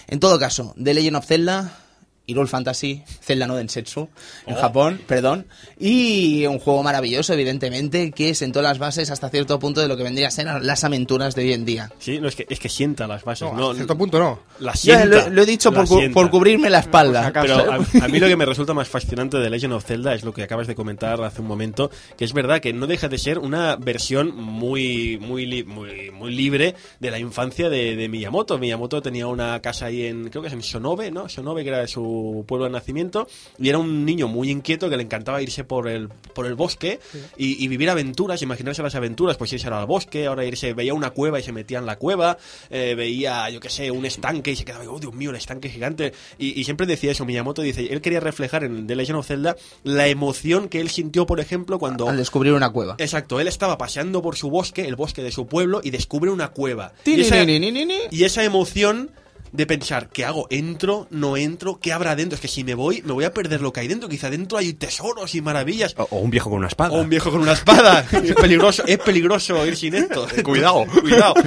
En 0.08 0.22
todo 0.22 0.40
caso, 0.40 0.74
The 0.82 0.94
Legend 0.94 1.18
of 1.18 1.26
Zelda, 1.26 1.80
Hyrule 2.26 2.48
Fantasy, 2.48 3.04
Zelda 3.22 3.48
no 3.48 3.56
Densetsu, 3.56 4.08
en 4.48 4.56
Japón, 4.56 5.02
perdón, 5.08 5.46
y 5.78 6.46
un 6.46 6.58
juego 6.60 6.82
maravilloso, 6.84 7.34
evidentemente, 7.34 8.12
que 8.12 8.34
sentó 8.34 8.62
las 8.62 8.80
bases 8.80 9.12
hasta 9.12 9.30
cierto 9.30 9.60
punto 9.60 9.82
de 9.82 9.88
lo 9.90 9.98
que 9.98 10.04
vendría 10.04 10.30
a 10.30 10.32
ser 10.32 10.48
las 10.62 10.84
aventuras 10.86 11.36
de 11.36 11.42
hoy 11.44 11.54
en 11.54 11.66
día. 11.66 11.92
Sí, 12.00 12.20
no, 12.20 12.30
es 12.30 12.36
que, 12.36 12.46
es 12.50 12.60
que 12.60 12.70
sienta 12.70 13.08
las 13.08 13.24
bases. 13.26 13.52
No, 13.52 13.58
No, 13.58 13.70
a 13.72 13.76
cierto 13.76 13.98
punto 13.98 14.20
no. 14.20 14.40
La 14.60 14.72
Ya, 14.74 14.78
sienta. 14.78 15.06
lo, 15.06 15.30
lo 15.30 15.42
he 15.42 15.46
dicho 15.46 15.74
por, 15.74 15.86
cu- 15.88 16.00
por 16.14 16.30
cubrirme 16.30 16.70
la 16.70 16.80
espalda. 16.80 17.32
Pero 17.34 17.58
a, 17.72 17.76
a 17.76 18.08
mí 18.08 18.20
lo 18.20 18.28
que 18.28 18.38
me 18.38 18.46
resulta 18.46 18.74
más 18.74 18.88
fascinante 18.88 19.38
de 19.38 19.50
Legend 19.50 19.74
of 19.74 19.84
Zelda 19.86 20.14
es 20.16 20.24
lo 20.24 20.34
que 20.34 20.44
acabas 20.44 20.68
de 20.68 20.76
comentar 20.76 21.22
hace 21.24 21.42
un 21.42 21.48
momento, 21.48 21.92
que 22.18 22.24
es 22.26 22.32
verdad 22.34 22.62
que 22.62 22.72
no 22.72 22.88
deja 22.88 23.10
de 23.10 23.18
ser 23.18 23.38
una 23.40 23.76
versión 23.76 24.34
muy 24.36 25.18
muy 25.20 25.46
li- 25.46 25.64
muy, 25.64 26.12
muy 26.12 26.34
libre 26.34 26.76
de 27.00 27.12
la 27.12 27.20
infancia 27.20 27.70
de, 27.70 27.96
de 27.98 28.08
Miyamoto. 28.08 28.58
Miyamoto 28.58 29.02
tenía 29.02 29.28
una 29.28 29.60
casa 29.62 29.88
ahí 29.88 30.06
en, 30.06 30.30
creo 30.30 30.42
que 30.42 30.48
es 30.48 30.54
en 30.54 30.64
Sonobe, 30.64 31.12
¿no? 31.12 31.28
Sonobe, 31.28 31.64
que 31.64 31.70
era 31.70 31.86
su 31.88 32.13
pueblo 32.48 32.66
de 32.66 32.72
nacimiento, 32.72 33.28
y 33.60 33.70
era 33.70 33.78
un 33.78 34.06
niño 34.06 34.28
muy 34.28 34.50
inquieto 34.50 34.90
que 34.90 34.98
le 34.98 35.04
encantaba 35.04 35.42
irse 35.42 35.64
por 35.64 35.88
el, 35.88 36.10
por 36.10 36.46
el 36.46 36.56
bosque 36.56 37.00
y, 37.38 37.64
y 37.64 37.68
vivir 37.68 37.90
aventuras, 37.90 38.42
imaginarse 38.42 38.84
las 38.84 38.96
aventuras, 38.96 39.38
pues 39.38 39.54
irse 39.54 39.68
al 39.68 39.86
bosque, 39.86 40.28
ahora 40.28 40.46
irse, 40.46 40.74
veía 40.74 40.94
una 40.94 41.12
cueva 41.12 41.40
y 41.40 41.44
se 41.44 41.52
metía 41.52 41.80
en 41.80 41.86
la 41.86 41.98
cueva, 41.98 42.38
eh, 42.70 42.96
veía, 42.96 43.50
yo 43.50 43.60
qué 43.60 43.70
sé, 43.70 43.92
un 43.92 44.06
estanque 44.06 44.52
y 44.52 44.56
se 44.56 44.66
quedaba, 44.66 44.84
oh 44.90 45.00
Dios 45.00 45.14
mío, 45.14 45.30
el 45.30 45.36
estanque 45.36 45.70
gigante. 45.70 46.14
Y, 46.38 46.60
y 46.60 46.64
siempre 46.64 46.88
decía 46.88 47.12
eso, 47.12 47.26
Miyamoto 47.26 47.62
dice, 47.62 47.88
él 47.92 48.02
quería 48.02 48.20
reflejar 48.20 48.64
en 48.64 48.88
The 48.88 48.96
Legend 48.96 49.20
of 49.20 49.28
Zelda 49.28 49.56
la 49.84 50.08
emoción 50.08 50.70
que 50.70 50.80
él 50.80 50.90
sintió, 50.90 51.26
por 51.26 51.40
ejemplo, 51.40 51.80
cuando... 51.80 52.10
Al 52.10 52.18
descubrir 52.18 52.54
una 52.54 52.70
cueva. 52.72 52.96
Exacto, 53.00 53.40
él 53.40 53.48
estaba 53.48 53.78
paseando 53.78 54.22
por 54.22 54.36
su 54.36 54.50
bosque, 54.50 54.86
el 54.86 54.96
bosque 54.96 55.24
de 55.24 55.32
su 55.32 55.48
pueblo, 55.48 55.82
y 55.84 55.90
descubre 55.90 56.32
una 56.32 56.50
cueva. 56.50 56.94
Y 57.06 57.22
esa, 57.22 57.44
y 57.44 58.24
esa 58.24 58.44
emoción 58.44 59.12
de 59.54 59.66
pensar, 59.68 60.10
¿qué 60.10 60.26
hago? 60.26 60.48
¿Entro? 60.50 61.08
¿No 61.12 61.38
entro? 61.38 61.80
¿Qué 61.80 61.94
habrá 61.94 62.16
dentro? 62.16 62.36
Es 62.36 62.42
que 62.42 62.48
si 62.48 62.64
me 62.64 62.74
voy, 62.74 63.02
me 63.04 63.14
voy 63.14 63.24
a 63.24 63.34
perder 63.34 63.62
lo 63.62 63.72
que 63.72 63.80
hay 63.82 63.88
dentro. 63.88 64.10
Quizá 64.10 64.30
dentro 64.30 64.58
hay 64.58 64.74
tesoros 64.74 65.36
y 65.36 65.42
maravillas. 65.42 65.94
O, 65.98 66.08
o 66.10 66.20
un 66.20 66.32
viejo 66.32 66.50
con 66.50 66.60
una 66.60 66.68
espada. 66.68 66.92
O 66.92 67.02
un 67.02 67.10
viejo 67.10 67.32
con 67.32 67.40
una 67.40 67.54
espada. 67.54 68.06
es 68.12 68.36
peligroso, 68.36 68.84
es 68.86 68.98
peligroso 68.98 69.66
ir 69.66 69.78
sin 69.78 69.94
esto. 69.94 70.28
Cuidado. 70.44 70.86
Cuidado. 71.02 71.36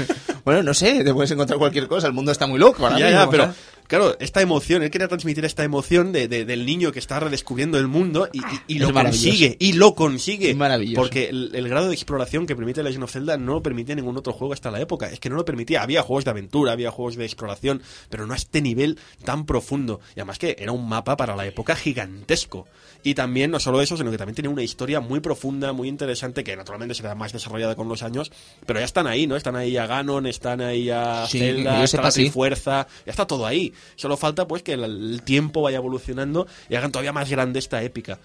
Bueno, 0.47 0.63
no 0.63 0.75
sé, 0.75 1.03
te 1.03 1.13
puedes 1.13 1.29
encontrar 1.33 1.59
cualquier 1.59 1.89
cosa, 1.89 2.07
el 2.07 2.13
mundo 2.13 2.31
está 2.31 2.47
muy 2.47 2.61
loco 2.61 2.85
ahora 2.85 3.01
ya, 3.01 3.07
mismo, 3.07 3.21
ya, 3.21 3.31
pero 3.31 3.43
¿sabes? 3.47 3.57
Claro, 3.89 4.17
esta 4.21 4.41
emoción, 4.41 4.83
él 4.83 4.91
quería 4.91 5.09
transmitir 5.09 5.45
esta 5.45 5.65
emoción 5.65 6.13
de, 6.13 6.29
de- 6.29 6.45
del 6.45 6.67
niño 6.67 6.93
que 6.93 6.99
está 6.99 7.21
redescubriendo 7.21 7.79
el 7.79 7.89
mundo 7.89 8.29
y, 8.33 8.39
y- 8.39 8.43
y 8.69 8.75
Es 8.77 8.81
lo 8.83 8.93
consigue, 8.93 9.57
y 9.59 9.73
lo 9.75 9.95
consigue. 9.95 10.55
Maravilloso. 10.55 11.01
Porque 11.01 11.29
el, 11.29 11.51
el 11.55 11.69
grado 11.69 11.89
de 11.89 11.95
exploración 11.95 12.47
que 12.47 12.57
permite 12.57 12.83
Legend 12.83 13.05
of 13.05 13.13
Zelda 13.13 13.37
no 13.37 13.55
lo 13.55 13.63
permitía 13.63 13.95
ningún 13.95 14.17
otro 14.17 14.33
juego 14.33 14.53
hasta 14.55 14.71
la 14.71 14.81
época. 14.81 15.11
Es 15.11 15.21
que 15.21 15.31
no 15.31 15.37
lo 15.37 15.45
permitía. 15.45 15.83
Había 15.83 16.03
juegos 16.03 16.25
de 16.25 16.31
aventura, 16.31 16.73
había 16.73 16.91
juegos 16.91 17.17
de 17.17 17.25
exploración, 17.25 17.83
pero 18.11 18.27
no 18.27 18.33
a 18.33 18.37
este 18.37 18.61
nivel 18.63 18.99
tan 19.25 19.47
profundo. 19.47 20.01
Y 20.15 20.21
además 20.21 20.39
que 20.39 20.57
era 20.59 20.73
un 20.73 20.89
mapa 20.89 21.17
para 21.17 21.37
la 21.37 21.47
época 21.47 21.77
gigantesco. 21.77 22.67
Y 23.07 23.15
también, 23.15 23.53
no 23.53 23.61
solo 23.61 23.81
eso, 23.81 23.97
sino 23.97 24.11
que 24.11 24.19
también 24.19 24.35
tenía 24.35 24.51
una 24.51 24.65
historia 24.65 24.99
muy 24.99 25.21
profunda, 25.21 25.73
muy 25.73 25.87
interesante, 25.87 26.43
que 26.43 26.57
naturalmente 26.57 26.93
será 26.93 27.15
más 27.15 27.33
desarrollada 27.33 27.77
con 27.77 27.89
los 27.89 28.03
años, 28.03 28.33
pero 28.67 28.81
ya 28.81 28.85
están 28.85 29.07
ahí, 29.07 29.29
¿no? 29.29 29.37
Están 29.37 29.55
ahí 29.55 29.77
a 29.77 29.87
Ganon, 29.87 30.27
están 30.27 30.61
ahí 30.61 30.91
a 30.91 31.25
Sí, 31.29 31.39
Zelda, 31.39 31.85
está 31.85 32.03
la 32.03 32.11
sí. 32.11 32.31
fuerza, 32.31 32.89
ya 33.07 33.13
está 33.13 33.25
todo 33.25 33.47
ahí. 33.47 33.73
Solo 33.95 34.17
falta 34.17 34.49
pues 34.49 34.65
que 34.65 34.73
el, 34.73 34.83
el 34.83 35.23
tiempo 35.23 35.63
vaya 35.63 35.77
evolucionando 35.77 36.49
y 36.69 36.75
hagan 36.75 36.91
todavía 36.91 37.13
más 37.13 37.31
grande 37.31 37.61
esta 37.61 37.81
épica. 37.81 38.19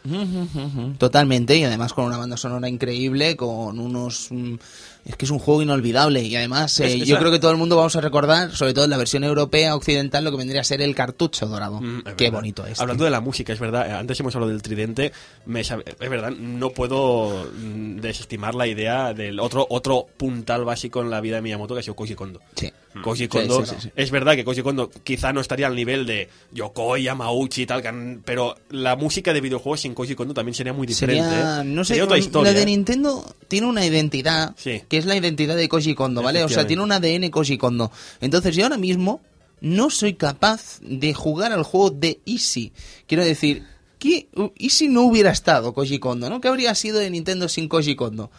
Totalmente, 0.97 1.55
y 1.57 1.63
además 1.63 1.93
con 1.93 2.05
una 2.05 2.17
banda 2.17 2.35
sonora 2.35 2.67
increíble, 2.67 3.35
con 3.35 3.77
unos... 3.79 4.29
mm, 4.31 4.55
Es 5.03 5.15
que 5.15 5.25
es 5.25 5.31
un 5.31 5.39
juego 5.39 5.61
inolvidable 5.63 6.21
y 6.21 6.35
además 6.35 6.79
eh, 6.79 6.99
yo 6.99 7.15
la- 7.15 7.19
creo 7.19 7.31
que 7.31 7.39
todo 7.39 7.49
el 7.51 7.57
mundo 7.57 7.75
vamos 7.75 7.95
a 7.95 8.01
recordar, 8.01 8.55
sobre 8.55 8.73
todo 8.73 8.83
en 8.85 8.91
la 8.91 8.97
versión 8.97 9.23
europea 9.23 9.75
occidental, 9.75 10.23
lo 10.23 10.29
que 10.31 10.37
vendría 10.37 10.61
a 10.61 10.63
ser 10.63 10.79
el 10.81 10.93
cartucho 10.93 11.47
dorado. 11.47 11.81
Mm, 11.81 12.03
Qué 12.15 12.25
verdad. 12.25 12.31
bonito 12.39 12.65
es. 12.67 12.79
Hablando 12.79 13.01
tío. 13.01 13.05
de 13.05 13.11
la 13.11 13.19
música, 13.21 13.51
es 13.51 13.59
verdad, 13.59 13.89
eh, 13.89 13.93
antes 13.93 14.19
hemos 14.19 14.35
hablado 14.35 14.51
del 14.51 14.61
tridente, 14.61 15.11
me 15.47 15.63
sabe- 15.63 15.85
es 15.99 16.09
verdad, 16.09 16.29
no 16.31 16.69
puedo 16.69 17.49
mm, 17.51 17.97
desestimar 17.97 18.53
la 18.53 18.67
idea 18.67 19.13
del 19.13 19.39
otro 19.39 19.65
otro 19.69 20.05
puntal 20.17 20.65
básico 20.65 21.01
en 21.01 21.09
la 21.09 21.19
vida 21.19 21.37
de 21.37 21.41
Miyamoto 21.41 21.73
que 21.73 21.79
ha 21.79 21.83
sido 21.83 21.95
Koji 21.95 22.13
Kondo. 22.15 22.39
Sí. 22.55 22.71
Koji 23.03 23.23
Sí, 23.23 23.27
Kondo, 23.29 23.65
sí, 23.65 23.71
sí, 23.75 23.81
sí. 23.83 23.89
es 23.95 24.11
verdad 24.11 24.35
que 24.35 24.43
Koji 24.43 24.61
Kondo 24.63 24.91
quizá 25.03 25.31
no 25.31 25.39
estaría 25.39 25.65
al 25.67 25.75
nivel 25.75 26.05
de 26.05 26.27
Yokoi, 26.51 27.03
Yamauchi 27.03 27.61
y 27.61 27.65
tal, 27.65 27.81
pero 28.25 28.57
la 28.69 28.97
música 28.97 29.31
de 29.33 29.39
videojuegos 29.39 29.79
sin 29.79 29.93
Koji 29.93 30.13
Kondo 30.13 30.33
también 30.33 30.53
sería 30.55 30.73
muy 30.73 30.85
diferente. 30.85 31.23
Sería, 31.23 31.61
¿eh? 31.61 31.63
no 31.63 31.85
sé, 31.85 31.89
Sería 31.93 32.03
otra 32.03 32.17
la 32.17 32.23
historia. 32.23 32.53
de 32.53 32.61
¿eh? 32.61 32.65
Nintendo 32.65 33.25
tiene 33.47 33.67
una 33.67 33.85
identidad, 33.85 34.53
Sí. 34.57 34.81
Que 34.91 34.97
es 34.97 35.05
la 35.05 35.15
identidad 35.15 35.55
de 35.55 35.69
Koji 35.69 35.95
Kondo, 35.95 36.21
¿vale? 36.21 36.43
O 36.43 36.49
sea, 36.49 36.67
tiene 36.67 36.83
un 36.83 36.91
ADN 36.91 37.29
Koji 37.29 37.57
Kondo. 37.57 37.93
Entonces 38.19 38.53
yo 38.53 38.65
ahora 38.65 38.77
mismo 38.77 39.21
no 39.61 39.89
soy 39.89 40.15
capaz 40.15 40.81
de 40.81 41.13
jugar 41.13 41.53
al 41.53 41.63
juego 41.63 41.91
de 41.91 42.19
Easy. 42.25 42.73
Quiero 43.07 43.23
decir, 43.23 43.63
¿qué, 43.99 44.27
Easy 44.57 44.89
no 44.89 45.03
hubiera 45.03 45.31
estado 45.31 45.73
Koji 45.73 45.99
Kondo, 45.99 46.29
¿no? 46.29 46.41
¿Qué 46.41 46.49
habría 46.49 46.75
sido 46.75 46.99
de 46.99 47.09
Nintendo 47.09 47.47
sin 47.47 47.69
Koji 47.69 47.95
Kondo? 47.95 48.31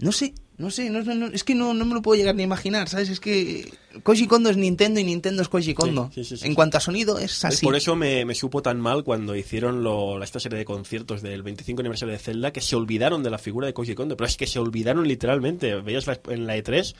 No 0.00 0.12
sé, 0.12 0.34
no 0.56 0.70
sé, 0.70 0.88
no, 0.90 1.02
no- 1.02 1.26
es 1.26 1.42
que 1.44 1.54
no, 1.54 1.74
no 1.74 1.84
me 1.84 1.94
lo 1.94 2.02
puedo 2.02 2.16
llegar 2.16 2.34
ni 2.34 2.42
a 2.42 2.46
imaginar, 2.46 2.88
¿sabes? 2.88 3.08
Es 3.08 3.18
que 3.20 3.72
Koji 4.02 4.26
Kondo 4.26 4.50
es 4.50 4.56
Nintendo 4.56 5.00
y 5.00 5.04
Nintendo 5.04 5.42
es 5.42 5.48
Koji 5.48 5.74
Kondo. 5.74 6.10
sí, 6.14 6.24
sí, 6.24 6.36
sí, 6.36 6.46
en 6.46 6.54
cuanto 6.54 6.78
a 6.78 6.80
sonido 6.80 7.18
es 7.18 7.44
así. 7.44 7.64
Por 7.64 7.74
eso 7.76 7.96
me, 7.96 8.24
me 8.24 8.34
supo 8.34 8.62
tan 8.62 8.80
mal 8.80 9.02
cuando 9.04 9.34
hicieron 9.36 9.82
lo- 9.82 10.22
esta 10.22 10.38
serie 10.40 10.58
de 10.58 10.64
conciertos 10.64 11.22
del 11.22 11.42
25 11.42 11.80
aniversario 11.80 12.12
de 12.12 12.18
Zelda 12.18 12.52
que 12.52 12.60
se 12.60 12.76
olvidaron 12.76 13.22
de 13.22 13.30
la 13.30 13.38
figura 13.38 13.66
de 13.66 13.74
Koji 13.74 13.94
Kondo. 13.94 14.16
Pero 14.16 14.26
es 14.28 14.36
que 14.36 14.46
se 14.46 14.58
olvidaron 14.58 15.06
literalmente. 15.08 15.74
Veías 15.80 16.06
la- 16.06 16.20
en 16.28 16.46
la 16.46 16.56
E3 16.56 16.94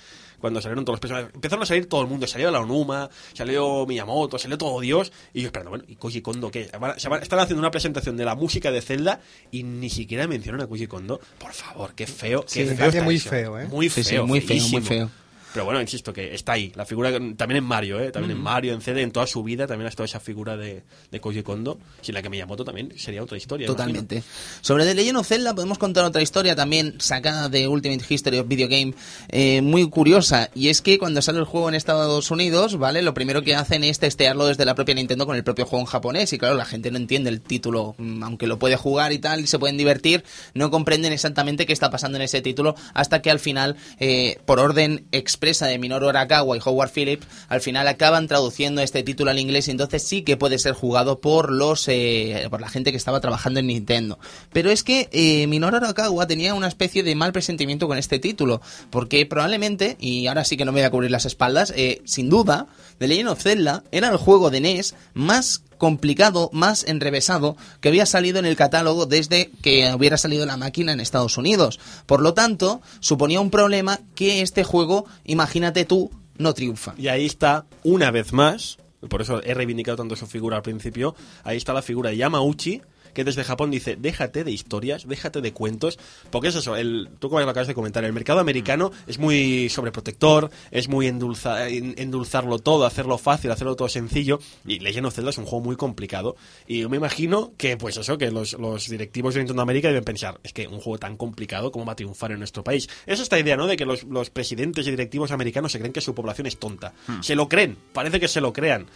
cuando 0.45 0.61
salieron 0.61 0.85
todos 0.85 0.97
los 0.97 1.01
personajes. 1.01 1.31
Empezaron 1.35 1.63
a 1.63 1.67
salir 1.67 1.89
todo 1.89 2.03
el 2.03 2.07
mundo. 2.07 2.27
Salió 2.27 2.51
la 2.51 2.61
Onuma, 2.61 3.09
salió 3.33 3.87
Miyamoto, 3.87 4.39
salió 4.39 4.59
todo 4.59 4.79
Dios. 4.81 5.11
Y 5.33 5.41
yo 5.41 5.47
esperando, 5.47 5.71
bueno, 5.71 5.85
¿y 5.89 5.97
Koji 5.97 6.21
Kondo 6.21 6.51
qué? 6.51 6.69
Van- 6.79 7.01
se 7.01 7.09
van- 7.09 7.23
están 7.23 7.39
haciendo 7.39 7.61
una 7.61 7.71
presentación 7.71 8.19
de 8.19 8.27
la 8.27 8.35
música 8.35 8.71
de 8.71 8.83
Zelda 8.83 9.21
y 9.51 9.63
ni 9.63 9.89
siquiera 9.89 10.27
mencionan 10.27 10.61
a 10.61 10.67
Koji 10.67 10.87
Kondo. 10.87 11.19
Por 11.39 11.53
favor, 11.55 11.95
qué 11.95 12.07
feo. 12.07 12.43
Qué 12.43 12.49
Sí, 12.49 12.61
feo 12.61 12.69
detalle 12.71 12.89
está 12.91 13.03
muy 13.05 13.19
feo, 13.19 13.59
¿eh? 13.59 13.67
Muy 13.69 13.89
feo. 13.89 14.05
sí, 14.05 14.19
muy 14.19 14.41
feo, 14.43 14.69
muy 14.69 14.83
feo. 14.83 15.11
Pero 15.55 15.67
bueno, 15.67 15.81
insisto 15.81 16.13
que 16.13 16.35
está 16.35 16.55
ahí. 16.55 16.73
La 16.75 16.85
figura 16.85 17.13
también 17.13 17.59
en 17.59 17.65
Mario, 17.65 18.01
¿eh? 18.01 18.11
También 18.11 18.37
en 18.37 18.43
Mario, 18.43 18.73
en 18.73 18.81
CD, 18.81 19.03
en 19.03 19.13
toda 19.13 19.25
su 19.29 19.45
vida 19.45 19.69
también 19.69 19.87
ha 19.87 19.89
estado 19.89 20.05
esa 20.05 20.19
figura 20.19 20.57
de, 20.57 20.83
de 21.13 21.21
Koji 21.21 21.45
Kondo. 21.45 21.79
Sin 22.03 22.13
la 22.17 22.23
que 22.23 22.29
Miyamoto 22.29 22.65
también 22.65 22.93
sería 22.97 23.23
otra 23.23 23.37
historia. 23.37 23.69
Totalmente. 23.69 24.25
Sobre 24.63 24.85
The 24.85 24.95
Legend 24.95 25.19
of 25.19 25.29
Zelda 25.29 25.55
podemos 25.55 25.79
contar 25.79 26.07
otra 26.07 26.23
historia 26.23 26.57
también 26.57 26.97
sacada 26.99 27.49
de 27.49 27.69
Ultimate 27.69 28.05
History 28.09 28.39
of 28.39 28.49
Video 28.49 28.67
Game 28.67 28.95
eh, 29.29 29.63
muy 29.63 29.89
curiosa 29.89 30.51
y 30.57 30.71
es 30.71 30.83
que 30.83 30.99
cuando 30.99 31.23
sale 31.23 31.39
el 31.39 31.45
juego 31.45 31.69
en 31.69 31.77
Estados 31.77 32.33
Unidos, 32.33 32.77
¿vale? 32.77 33.03
Lo 33.03 33.15
primero 33.15 33.43
que 33.43 33.55
hacen 33.55 33.85
es 33.85 34.01
testearlo 34.01 34.47
desde 34.47 34.65
la 34.65 34.75
propia 34.75 34.97
Nintendo 34.97 35.25
con 35.25 35.37
el 35.37 35.45
propio 35.45 35.67
juego 35.67 35.85
en 35.85 35.87
japonés 35.87 36.33
y 36.33 36.39
claro, 36.39 36.57
la 36.57 36.65
gente 36.65 36.91
no 36.91 36.97
entiende 36.97 37.31
el 37.31 37.41
título, 37.41 37.95
mm, 37.99 38.25
aunque 38.25 38.49
lo 38.49 38.59
puede 38.59 38.75
jugar 38.75 39.13
y 39.13 39.19
tal 39.19 39.43
y 39.43 39.47
se 39.47 39.61
pueden 39.61 39.77
divertir, 39.77 40.25
no 40.53 40.73
comprenden 40.73 41.13
exactamente 41.13 41.65
qué 41.65 41.73
está 41.73 41.93
pasando 41.93 42.17
en 42.17 42.23
ese 42.23 42.41
título 42.41 42.75
hasta 42.93 43.23
que 43.23 43.31
al 43.31 43.39
final, 43.39 43.77
eh, 44.01 44.41
por 44.47 44.59
orden 44.59 45.07
expresa 45.45 45.67
de 45.67 45.79
Minoru 45.79 46.09
Arakawa 46.09 46.57
y 46.57 46.61
Howard 46.65 46.91
Phillips, 46.91 47.27
al 47.49 47.61
final 47.61 47.87
acaban 47.87 48.29
traduciendo 48.29 48.81
este 48.81 49.03
título 49.03 49.31
al 49.31 49.39
inglés 49.39 49.69
y 49.69 49.73
entonces 49.73 50.03
sí 50.03 50.23
que 50.23 50.39
puede 50.39 50.59
ser 50.59 50.73
jugado 50.73 51.21
por 51.21 51.53
los 51.53 51.87
eh, 51.89 52.47
por 52.49 52.63
la 52.63 52.69
gente 52.71 52.93
que 52.93 52.97
estaba 52.97 53.21
trabajando 53.21 53.61
en 53.61 53.67
Nintendo. 53.67 54.19
Pero 54.55 54.71
es 54.71 54.83
que 54.83 55.11
eh, 55.13 55.47
Minoru 55.47 55.77
Arakawa 55.77 56.27
tenía 56.27 56.55
una 56.55 56.69
especie 56.69 57.03
de 57.03 57.15
mal 57.15 57.33
presentimiento 57.33 57.89
con 57.89 57.99
este 57.99 58.19
título, 58.19 58.63
porque 58.89 59.27
probablemente, 59.27 59.99
y 60.01 60.27
ahora 60.29 60.45
sí 60.45 60.57
que 60.57 60.65
no 60.65 60.73
me 60.73 60.81
voy 60.81 60.87
a 60.87 60.91
cubrir 60.91 61.11
las 61.11 61.27
espaldas, 61.27 61.75
eh, 61.77 62.01
sin 62.07 62.31
duda, 62.31 62.67
The 62.99 63.09
Legend 63.09 63.29
of 63.29 63.43
Zelda 63.43 63.85
era 63.93 64.09
el 64.09 64.17
juego 64.17 64.51
de 64.51 64.63
NES 64.63 64.95
más 65.13 65.63
complicado, 65.85 66.49
más 66.55 66.83
enrevesado 66.89 67.59
que 67.83 67.91
había 67.91 68.07
salido 68.07 68.39
en 68.39 68.47
el 68.47 68.57
catálogo 68.57 69.05
desde 69.05 69.51
que 69.61 69.93
hubiera 69.95 70.17
salido 70.17 70.47
la 70.47 70.57
máquina 70.57 70.95
en 70.95 70.99
Estados 70.99 71.37
Unidos. 71.37 71.79
Por 72.07 72.23
lo 72.23 72.33
tanto, 72.33 72.81
suponía 73.01 73.39
un 73.39 73.51
problema 73.51 74.01
que 74.15 74.41
este 74.41 74.65
juego, 74.65 75.05
imagínate 75.27 75.85
tú, 75.85 76.11
no 76.39 76.55
triunfa. 76.55 76.95
Y 76.97 77.09
ahí 77.09 77.27
está, 77.27 77.67
una 77.83 78.11
vez 78.11 78.33
más, 78.33 78.79
por 79.11 79.21
eso 79.21 79.43
he 79.43 79.53
reivindicado 79.53 79.99
tanto 79.99 80.17
su 80.17 80.27
figura 80.27 80.57
al 80.57 80.63
principio, 80.63 81.15
ahí 81.43 81.59
está 81.59 81.75
la 81.75 81.83
figura 81.83 82.09
de 82.09 82.17
Yamauchi, 82.17 82.81
que 83.15 83.25
desde 83.25 83.45
Japón 83.45 83.71
dice, 83.71 83.97
déjate 83.97 84.45
de 84.45 84.51
historias, 84.53 85.07
déjate 85.09 85.41
de 85.41 85.53
cuentos, 85.53 85.99
porque 86.31 86.49
es 86.49 86.55
eso, 86.57 86.77
el, 86.77 87.09
tú 87.19 87.29
como 87.31 87.41
lo 87.41 87.49
acabas 87.49 87.69
de 87.69 87.75
comentar, 87.75 88.05
el 88.05 88.13
mercado 88.13 88.41
americano 88.41 88.93
es 89.07 89.19
muy 89.19 89.69
sobreprotector, 89.71 90.51
es 90.71 90.89
muy 90.89 91.07
endulza- 91.07 91.69
en- 91.69 91.95
endulzarlo 91.97 92.59
todo, 92.59 92.85
hacerlo 92.85 93.17
fácil, 93.19 93.51
hacerlo 93.51 93.77
todo 93.77 93.89
sencillo, 93.89 94.39
y 94.67 94.81
Legend 94.81 95.07
of 95.07 95.15
Zelda 95.15 95.31
es 95.31 95.39
un 95.39 95.45
juego 95.47 95.65
muy 95.65 95.77
complicado, 95.77 96.37
y 96.67 96.81
yo 96.81 96.91
me 96.91 96.97
imagino 96.97 97.53
que, 97.57 97.77
pues 97.77 97.97
eso, 97.97 98.19
que 98.19 98.31
los, 98.31 98.55
los 98.55 98.89
directivos 98.89 99.35
de 99.35 99.41
Nintendo 99.41 99.63
América 99.63 99.89
deben 99.89 100.05
pensar, 100.05 100.41
es 100.43 100.53
que 100.53 100.67
un 100.67 100.81
juego 100.81 100.99
tan 100.99 101.17
complicado, 101.17 101.71
¿cómo 101.71 101.85
va 101.87 101.93
a 101.93 101.97
triunfar 101.97 102.33
en 102.33 102.39
nuestro 102.39 102.65
país? 102.65 102.89
Es 103.07 103.21
esta 103.21 103.39
idea, 103.39 103.57
¿no?, 103.57 103.67
de 103.67 103.77
que 103.77 103.87
los, 103.87 104.05
los 104.05 104.31
presidentes 104.31 104.87
y 104.87 104.91
directivos 104.91 105.31
americanos 105.31 105.73
se 105.73 105.79
creen 105.79 105.93
que 105.93 106.01
su 106.01 106.15
población 106.15 106.47
es 106.47 106.59
tonta. 106.59 106.93
Se 107.21 107.35
lo 107.37 107.49
creen, 107.49 107.77
parece 107.93 108.19
que 108.21 108.29
se 108.29 108.41
lo 108.41 108.53
crean. 108.53 108.87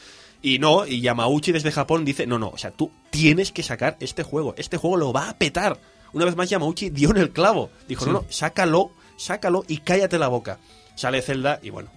Y 0.40 0.58
no, 0.58 0.86
y 0.86 1.00
Yamauchi 1.00 1.50
desde 1.52 1.72
Japón 1.72 2.04
dice, 2.04 2.26
no, 2.26 2.38
no, 2.38 2.48
o 2.50 2.58
sea, 2.58 2.70
tú 2.70 2.90
tienes 3.10 3.50
que 3.50 3.62
sacar 3.62 3.96
este 4.00 4.22
juego, 4.22 4.54
este 4.56 4.76
juego 4.76 4.96
lo 4.96 5.12
va 5.12 5.30
a 5.30 5.36
petar. 5.38 5.78
Una 6.12 6.24
vez 6.24 6.36
más 6.36 6.48
Yamauchi 6.48 6.90
dio 6.90 7.10
en 7.10 7.16
el 7.18 7.30
clavo. 7.30 7.70
Dijo, 7.88 8.06
no, 8.06 8.12
no, 8.12 8.24
sácalo, 8.28 8.92
sácalo 9.16 9.64
y 9.68 9.78
cállate 9.78 10.18
la 10.18 10.28
boca. 10.28 10.58
Sale 10.94 11.20
Zelda 11.22 11.58
y 11.62 11.70
bueno, 11.70 11.90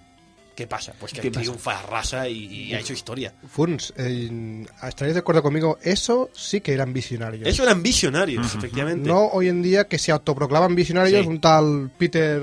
¿qué 0.56 0.68
pasa? 0.68 0.94
Pues 1.00 1.14
que 1.14 1.32
triunfa, 1.32 1.80
arrasa 1.80 2.28
y, 2.28 2.46
y 2.46 2.74
ha 2.74 2.80
hecho 2.80 2.94
historia. 2.94 3.34
Funs, 3.48 3.94
eh, 3.98 4.66
¿estaréis 4.84 5.14
de 5.16 5.20
acuerdo 5.20 5.42
conmigo? 5.44 5.78
Eso 5.82 6.30
sí 6.34 6.62
que 6.62 6.74
eran 6.74 6.94
visionarios. 6.94 7.48
Eso 7.48 7.64
eran 7.64 7.82
visionarios, 7.84 8.54
efectivamente. 8.56 9.08
No 9.08 9.28
hoy 9.28 9.48
en 9.50 9.62
día 9.62 9.88
que 9.88 9.98
se 10.00 10.12
autoproclaman 10.12 10.76
visionarios 10.76 11.22
Sí. 11.22 11.28
un 11.28 11.40
tal 11.40 11.92
Peter 11.98 12.42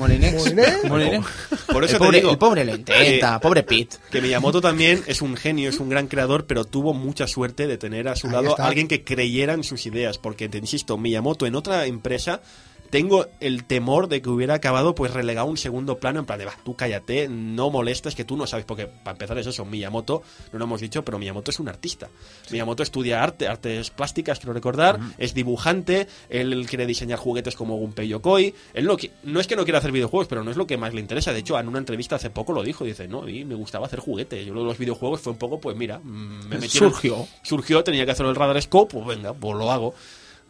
Molinex. 0.00 0.34
Molinex. 0.34 0.84
Molinex. 0.88 1.26
Por 1.70 1.84
eso 1.84 1.96
el, 1.96 1.98
te 1.98 2.04
pobre, 2.04 2.18
digo 2.18 2.30
el 2.32 2.38
pobre 2.38 2.64
lo 2.64 2.74
intenta, 2.74 3.36
eh, 3.36 3.38
pobre 3.40 3.62
Pete. 3.62 3.98
que 4.10 4.20
Miyamoto 4.20 4.60
también 4.60 5.02
es 5.06 5.22
un 5.22 5.36
genio, 5.36 5.68
es 5.68 5.78
un 5.78 5.88
gran 5.88 6.08
creador, 6.08 6.46
pero 6.46 6.64
tuvo 6.64 6.94
mucha 6.94 7.26
suerte 7.26 7.66
de 7.66 7.78
tener 7.78 8.08
a 8.08 8.16
su 8.16 8.26
Ahí 8.26 8.32
lado 8.32 8.50
está. 8.50 8.66
alguien 8.66 8.88
que 8.88 9.04
creyera 9.04 9.52
en 9.52 9.62
sus 9.62 9.86
ideas, 9.86 10.18
porque 10.18 10.48
te 10.48 10.58
insisto, 10.58 10.96
Miyamoto 10.98 11.46
en 11.46 11.54
otra 11.54 11.86
empresa 11.86 12.40
tengo 12.90 13.26
el 13.40 13.64
temor 13.64 14.08
de 14.08 14.20
que 14.20 14.28
hubiera 14.28 14.54
acabado 14.54 14.94
pues 14.94 15.12
relegado 15.14 15.46
a 15.46 15.50
un 15.50 15.56
segundo 15.56 15.98
plano 15.98 16.18
en 16.20 16.26
plan 16.26 16.38
de, 16.38 16.44
va, 16.46 16.54
tú 16.64 16.74
cállate, 16.76 17.28
no 17.28 17.70
molestes, 17.70 18.14
que 18.14 18.24
tú 18.24 18.36
no 18.36 18.46
sabes, 18.46 18.64
porque 18.66 18.86
para 18.86 19.12
empezar 19.12 19.38
es 19.38 19.46
eso, 19.46 19.64
Miyamoto, 19.64 20.22
no 20.52 20.58
lo 20.58 20.64
hemos 20.64 20.80
dicho, 20.80 21.04
pero 21.04 21.18
Miyamoto 21.18 21.50
es 21.50 21.60
un 21.60 21.68
artista. 21.68 22.08
Miyamoto 22.50 22.82
estudia 22.82 23.22
arte, 23.22 23.46
artes 23.48 23.90
plásticas, 23.90 24.38
quiero 24.40 24.52
recordar, 24.52 24.98
es 25.18 25.34
dibujante, 25.34 26.08
él 26.28 26.66
quiere 26.68 26.84
diseñar 26.86 27.18
juguetes 27.18 27.54
como 27.56 27.76
Gunpei 27.76 28.08
Yokoi, 28.08 28.54
él 28.74 28.84
no, 28.84 28.96
no 29.22 29.40
es 29.40 29.46
que 29.46 29.56
no 29.56 29.64
quiera 29.64 29.78
hacer 29.78 29.92
videojuegos, 29.92 30.26
pero 30.28 30.42
no 30.42 30.50
es 30.50 30.56
lo 30.56 30.66
que 30.66 30.76
más 30.76 30.92
le 30.92 31.00
interesa, 31.00 31.32
de 31.32 31.38
hecho 31.40 31.58
en 31.58 31.68
una 31.68 31.78
entrevista 31.78 32.16
hace 32.16 32.30
poco 32.30 32.52
lo 32.52 32.62
dijo, 32.62 32.84
dice, 32.84 33.06
no, 33.06 33.22
mí 33.22 33.44
me 33.44 33.54
gustaba 33.54 33.86
hacer 33.86 34.00
juguetes, 34.00 34.44
yo 34.44 34.52
lo 34.52 34.60
de 34.60 34.66
los 34.66 34.78
videojuegos 34.78 35.20
fue 35.20 35.32
un 35.32 35.38
poco, 35.38 35.60
pues 35.60 35.76
mira, 35.76 35.98
mm, 36.00 36.48
me 36.48 36.56
el- 36.56 36.68
Surgió. 36.68 37.26
surgió, 37.42 37.84
tenía 37.84 38.04
que 38.04 38.12
hacer 38.12 38.26
el 38.26 38.34
radar 38.34 38.60
scope, 38.60 38.94
pues 38.94 39.06
venga, 39.06 39.32
pues 39.32 39.56
lo 39.56 39.70
hago. 39.70 39.94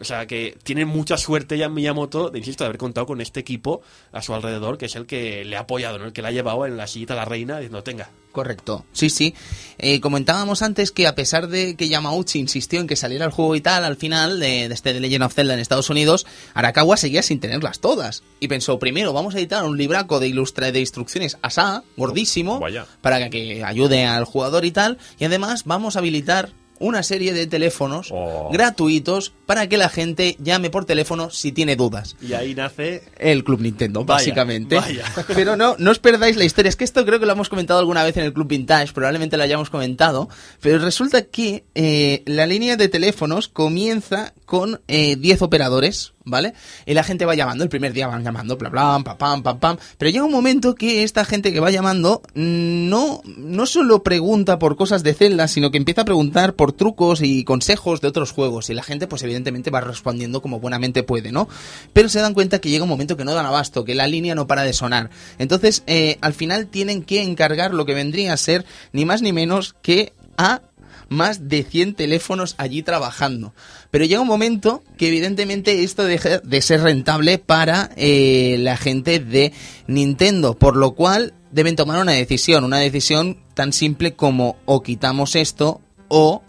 O 0.01 0.05
sea 0.05 0.27
que 0.27 0.57
tiene 0.63 0.85
mucha 0.87 1.17
suerte 1.19 1.59
ya 1.59 1.69
Miyamoto, 1.69 2.31
de, 2.31 2.39
insisto, 2.39 2.65
de 2.65 2.69
haber 2.69 2.79
contado 2.79 3.07
con 3.07 3.21
este 3.21 3.41
equipo 3.41 3.83
a 4.13 4.23
su 4.23 4.33
alrededor, 4.35 4.79
que 4.79 4.87
es 4.87 4.97
el 4.97 5.07
que 5.07 5.45
le 5.45 5.57
ha 5.57 5.61
apoyado, 5.61 5.99
¿no? 5.99 6.07
el 6.07 6.13
que 6.13 6.23
le 6.23 6.29
ha 6.29 6.33
llevado 6.33 6.65
en 6.67 6.77
la 6.77 6.87
sillita 6.87 7.13
a 7.13 7.17
la 7.17 7.25
reina, 7.27 7.57
diciendo, 7.59 7.83
tenga. 7.83 8.09
Correcto, 8.33 8.85
sí, 8.93 9.11
sí. 9.11 9.35
Eh, 9.79 10.01
comentábamos 10.01 10.63
antes 10.63 10.93
que 10.93 11.07
a 11.09 11.17
pesar 11.17 11.49
de 11.49 11.75
que 11.75 11.89
Yamauchi 11.89 12.39
insistió 12.39 12.81
en 12.81 12.87
que 12.87 12.95
saliera 12.95 13.25
el 13.25 13.33
juego 13.33 13.57
y 13.57 13.61
tal, 13.61 13.85
al 13.85 13.97
final 13.97 14.39
de, 14.39 14.69
de 14.69 14.75
este 14.75 14.93
The 14.93 15.01
Legend 15.01 15.25
of 15.25 15.35
Zelda 15.35 15.55
en 15.55 15.61
Estados 15.61 15.91
Unidos, 15.91 16.27
Arakawa 16.55 16.97
seguía 16.97 17.23
sin 17.23 17.41
tenerlas 17.41 17.81
todas. 17.81 18.23
Y 18.39 18.47
pensó, 18.49 18.79
primero 18.79 19.13
vamos 19.13 19.35
a 19.35 19.39
editar 19.39 19.65
un 19.65 19.77
libraco 19.77 20.21
de, 20.21 20.29
ilustra 20.29 20.71
de 20.71 20.79
instrucciones 20.81 21.39
asá, 21.43 21.83
gordísimo, 21.97 22.61
Vaya. 22.61 22.87
para 23.03 23.29
que 23.31 23.65
ayude 23.65 24.07
al 24.07 24.25
jugador 24.25 24.65
y 24.65 24.71
tal, 24.71 24.99
y 25.19 25.25
además 25.25 25.65
vamos 25.65 25.97
a 25.97 25.99
habilitar 25.99 26.53
una 26.79 27.03
serie 27.03 27.35
de 27.35 27.47
teléfonos 27.47 28.09
Oh. 28.11 28.49
gratuitos 28.53 29.35
para 29.51 29.69
que 29.69 29.77
la 29.77 29.89
gente 29.89 30.37
llame 30.39 30.71
por 30.71 30.85
teléfono 30.85 31.29
si 31.29 31.51
tiene 31.51 31.75
dudas. 31.75 32.15
Y 32.23 32.35
ahí 32.35 32.55
nace 32.55 33.03
El 33.19 33.43
Club 33.43 33.63
Nintendo, 33.63 34.05
Vaya, 34.05 34.19
básicamente. 34.19 34.77
vaya. 34.77 35.05
Pero 35.27 35.57
no, 35.57 35.75
no 35.77 35.91
os 35.91 35.99
perdáis 35.99 36.37
la 36.37 36.45
historia. 36.45 36.69
Es 36.69 36.77
que 36.77 36.85
esto 36.85 37.05
creo 37.05 37.19
que 37.19 37.27
lo 37.27 37.33
hemos 37.33 37.49
comentado 37.49 37.81
alguna 37.81 38.05
vez 38.05 38.17
en 38.17 38.23
el 38.23 38.33
Club 38.33 38.47
Vintage, 38.47 38.93
probablemente 38.93 39.37
lo 39.37 39.43
hayamos 39.43 39.69
comentado. 39.69 40.29
Pero 40.61 40.79
resulta 40.79 41.23
que 41.23 41.65
eh, 41.75 42.23
la 42.27 42.47
línea 42.47 42.77
de 42.77 42.87
teléfonos 42.87 43.49
comienza 43.49 44.35
con 44.47 44.81
eh, 44.87 45.17
10 45.17 45.43
operadores, 45.43 46.13
¿vale? 46.25 46.55
Y 46.87 46.95
la 46.95 47.03
gente 47.03 47.25
va 47.25 47.35
llamando, 47.35 47.65
el 47.65 47.71
primer 47.71 47.93
día 47.93 48.07
van 48.07 48.23
llamando, 48.23 48.57
bla, 48.57 48.69
bla, 48.69 49.01
pam, 49.03 49.17
pam, 49.17 49.43
pam, 49.43 49.59
pam. 49.59 49.77
Pero 49.99 50.11
llega 50.13 50.25
un 50.25 50.33
momento 50.33 50.77
que 50.77 51.03
esta 51.03 51.25
gente 51.25 51.53
que 51.53 51.61
va 51.61 51.71
llamando 51.71 52.23
no, 52.35 53.21
no 53.25 53.67
solo 53.67 54.05
pregunta 54.05 54.61
por 54.61 54.77
cosas 54.77 55.03
de 55.03 55.15
Zelda, 55.15 55.49
sino 55.49 55.73
que 55.73 55.79
empieza 55.79 56.03
a 56.03 56.05
preguntar 56.05 56.55
por 56.55 56.73
trucos 56.73 57.21
y 57.21 57.43
consejos 57.43 58.01
de 58.01 58.09
otros 58.09 58.31
juegos. 58.31 58.71
Y 58.71 58.75
la 58.75 58.83
gente, 58.85 59.07
pues 59.09 59.23
evidentemente 59.23 59.40
va 59.71 59.81
respondiendo 59.81 60.43
como 60.43 60.61
buenamente 60.61 61.03
puede, 61.03 61.33
¿no? 61.33 61.49
Pero 61.93 62.09
se 62.09 62.21
dan 62.21 62.35
cuenta 62.35 62.61
que 62.61 62.71
llega 62.71 62.85
un 62.85 62.91
momento 62.91 63.17
que 63.17 63.25
no 63.25 63.35
dan 63.35 63.47
abasto, 63.47 63.85
que 63.85 63.95
la 63.95 64.07
línea 64.07 64.35
no 64.35 64.47
para 64.47 64.63
de 64.63 64.73
sonar. 64.73 65.11
Entonces, 65.39 65.83
eh, 65.87 66.19
al 66.21 66.35
final 66.35 66.67
tienen 66.67 67.03
que 67.03 67.23
encargar 67.23 67.75
lo 67.75 67.87
que 67.87 67.95
vendría 67.95 68.33
a 68.33 68.37
ser 68.37 68.65
ni 68.93 69.05
más 69.05 69.23
ni 69.23 69.33
menos 69.33 69.75
que 69.83 70.13
a 70.37 70.63
más 71.11 71.49
de 71.49 71.65
100 71.65 71.95
teléfonos 71.95 72.55
allí 72.57 72.83
trabajando. 72.83 73.53
Pero 73.91 74.05
llega 74.05 74.21
un 74.21 74.29
momento 74.29 74.83
que 74.97 75.09
evidentemente 75.09 75.83
esto 75.83 76.05
deja 76.05 76.39
de 76.39 76.63
ser 76.63 76.83
rentable 76.83 77.39
para 77.39 77.91
eh, 77.97 78.57
la 78.61 78.77
gente 78.77 79.19
de 79.19 79.53
Nintendo, 79.87 80.55
por 80.55 80.77
lo 80.77 80.93
cual 80.93 81.35
deben 81.51 81.77
tomar 81.77 82.01
una 82.01 82.13
decisión, 82.13 82.65
una 82.65 82.79
decisión 82.79 83.39
tan 83.55 83.73
simple 83.73 84.15
como 84.15 84.57
o 84.65 84.83
quitamos 84.83 85.35
esto 85.35 85.81
o 86.09 86.43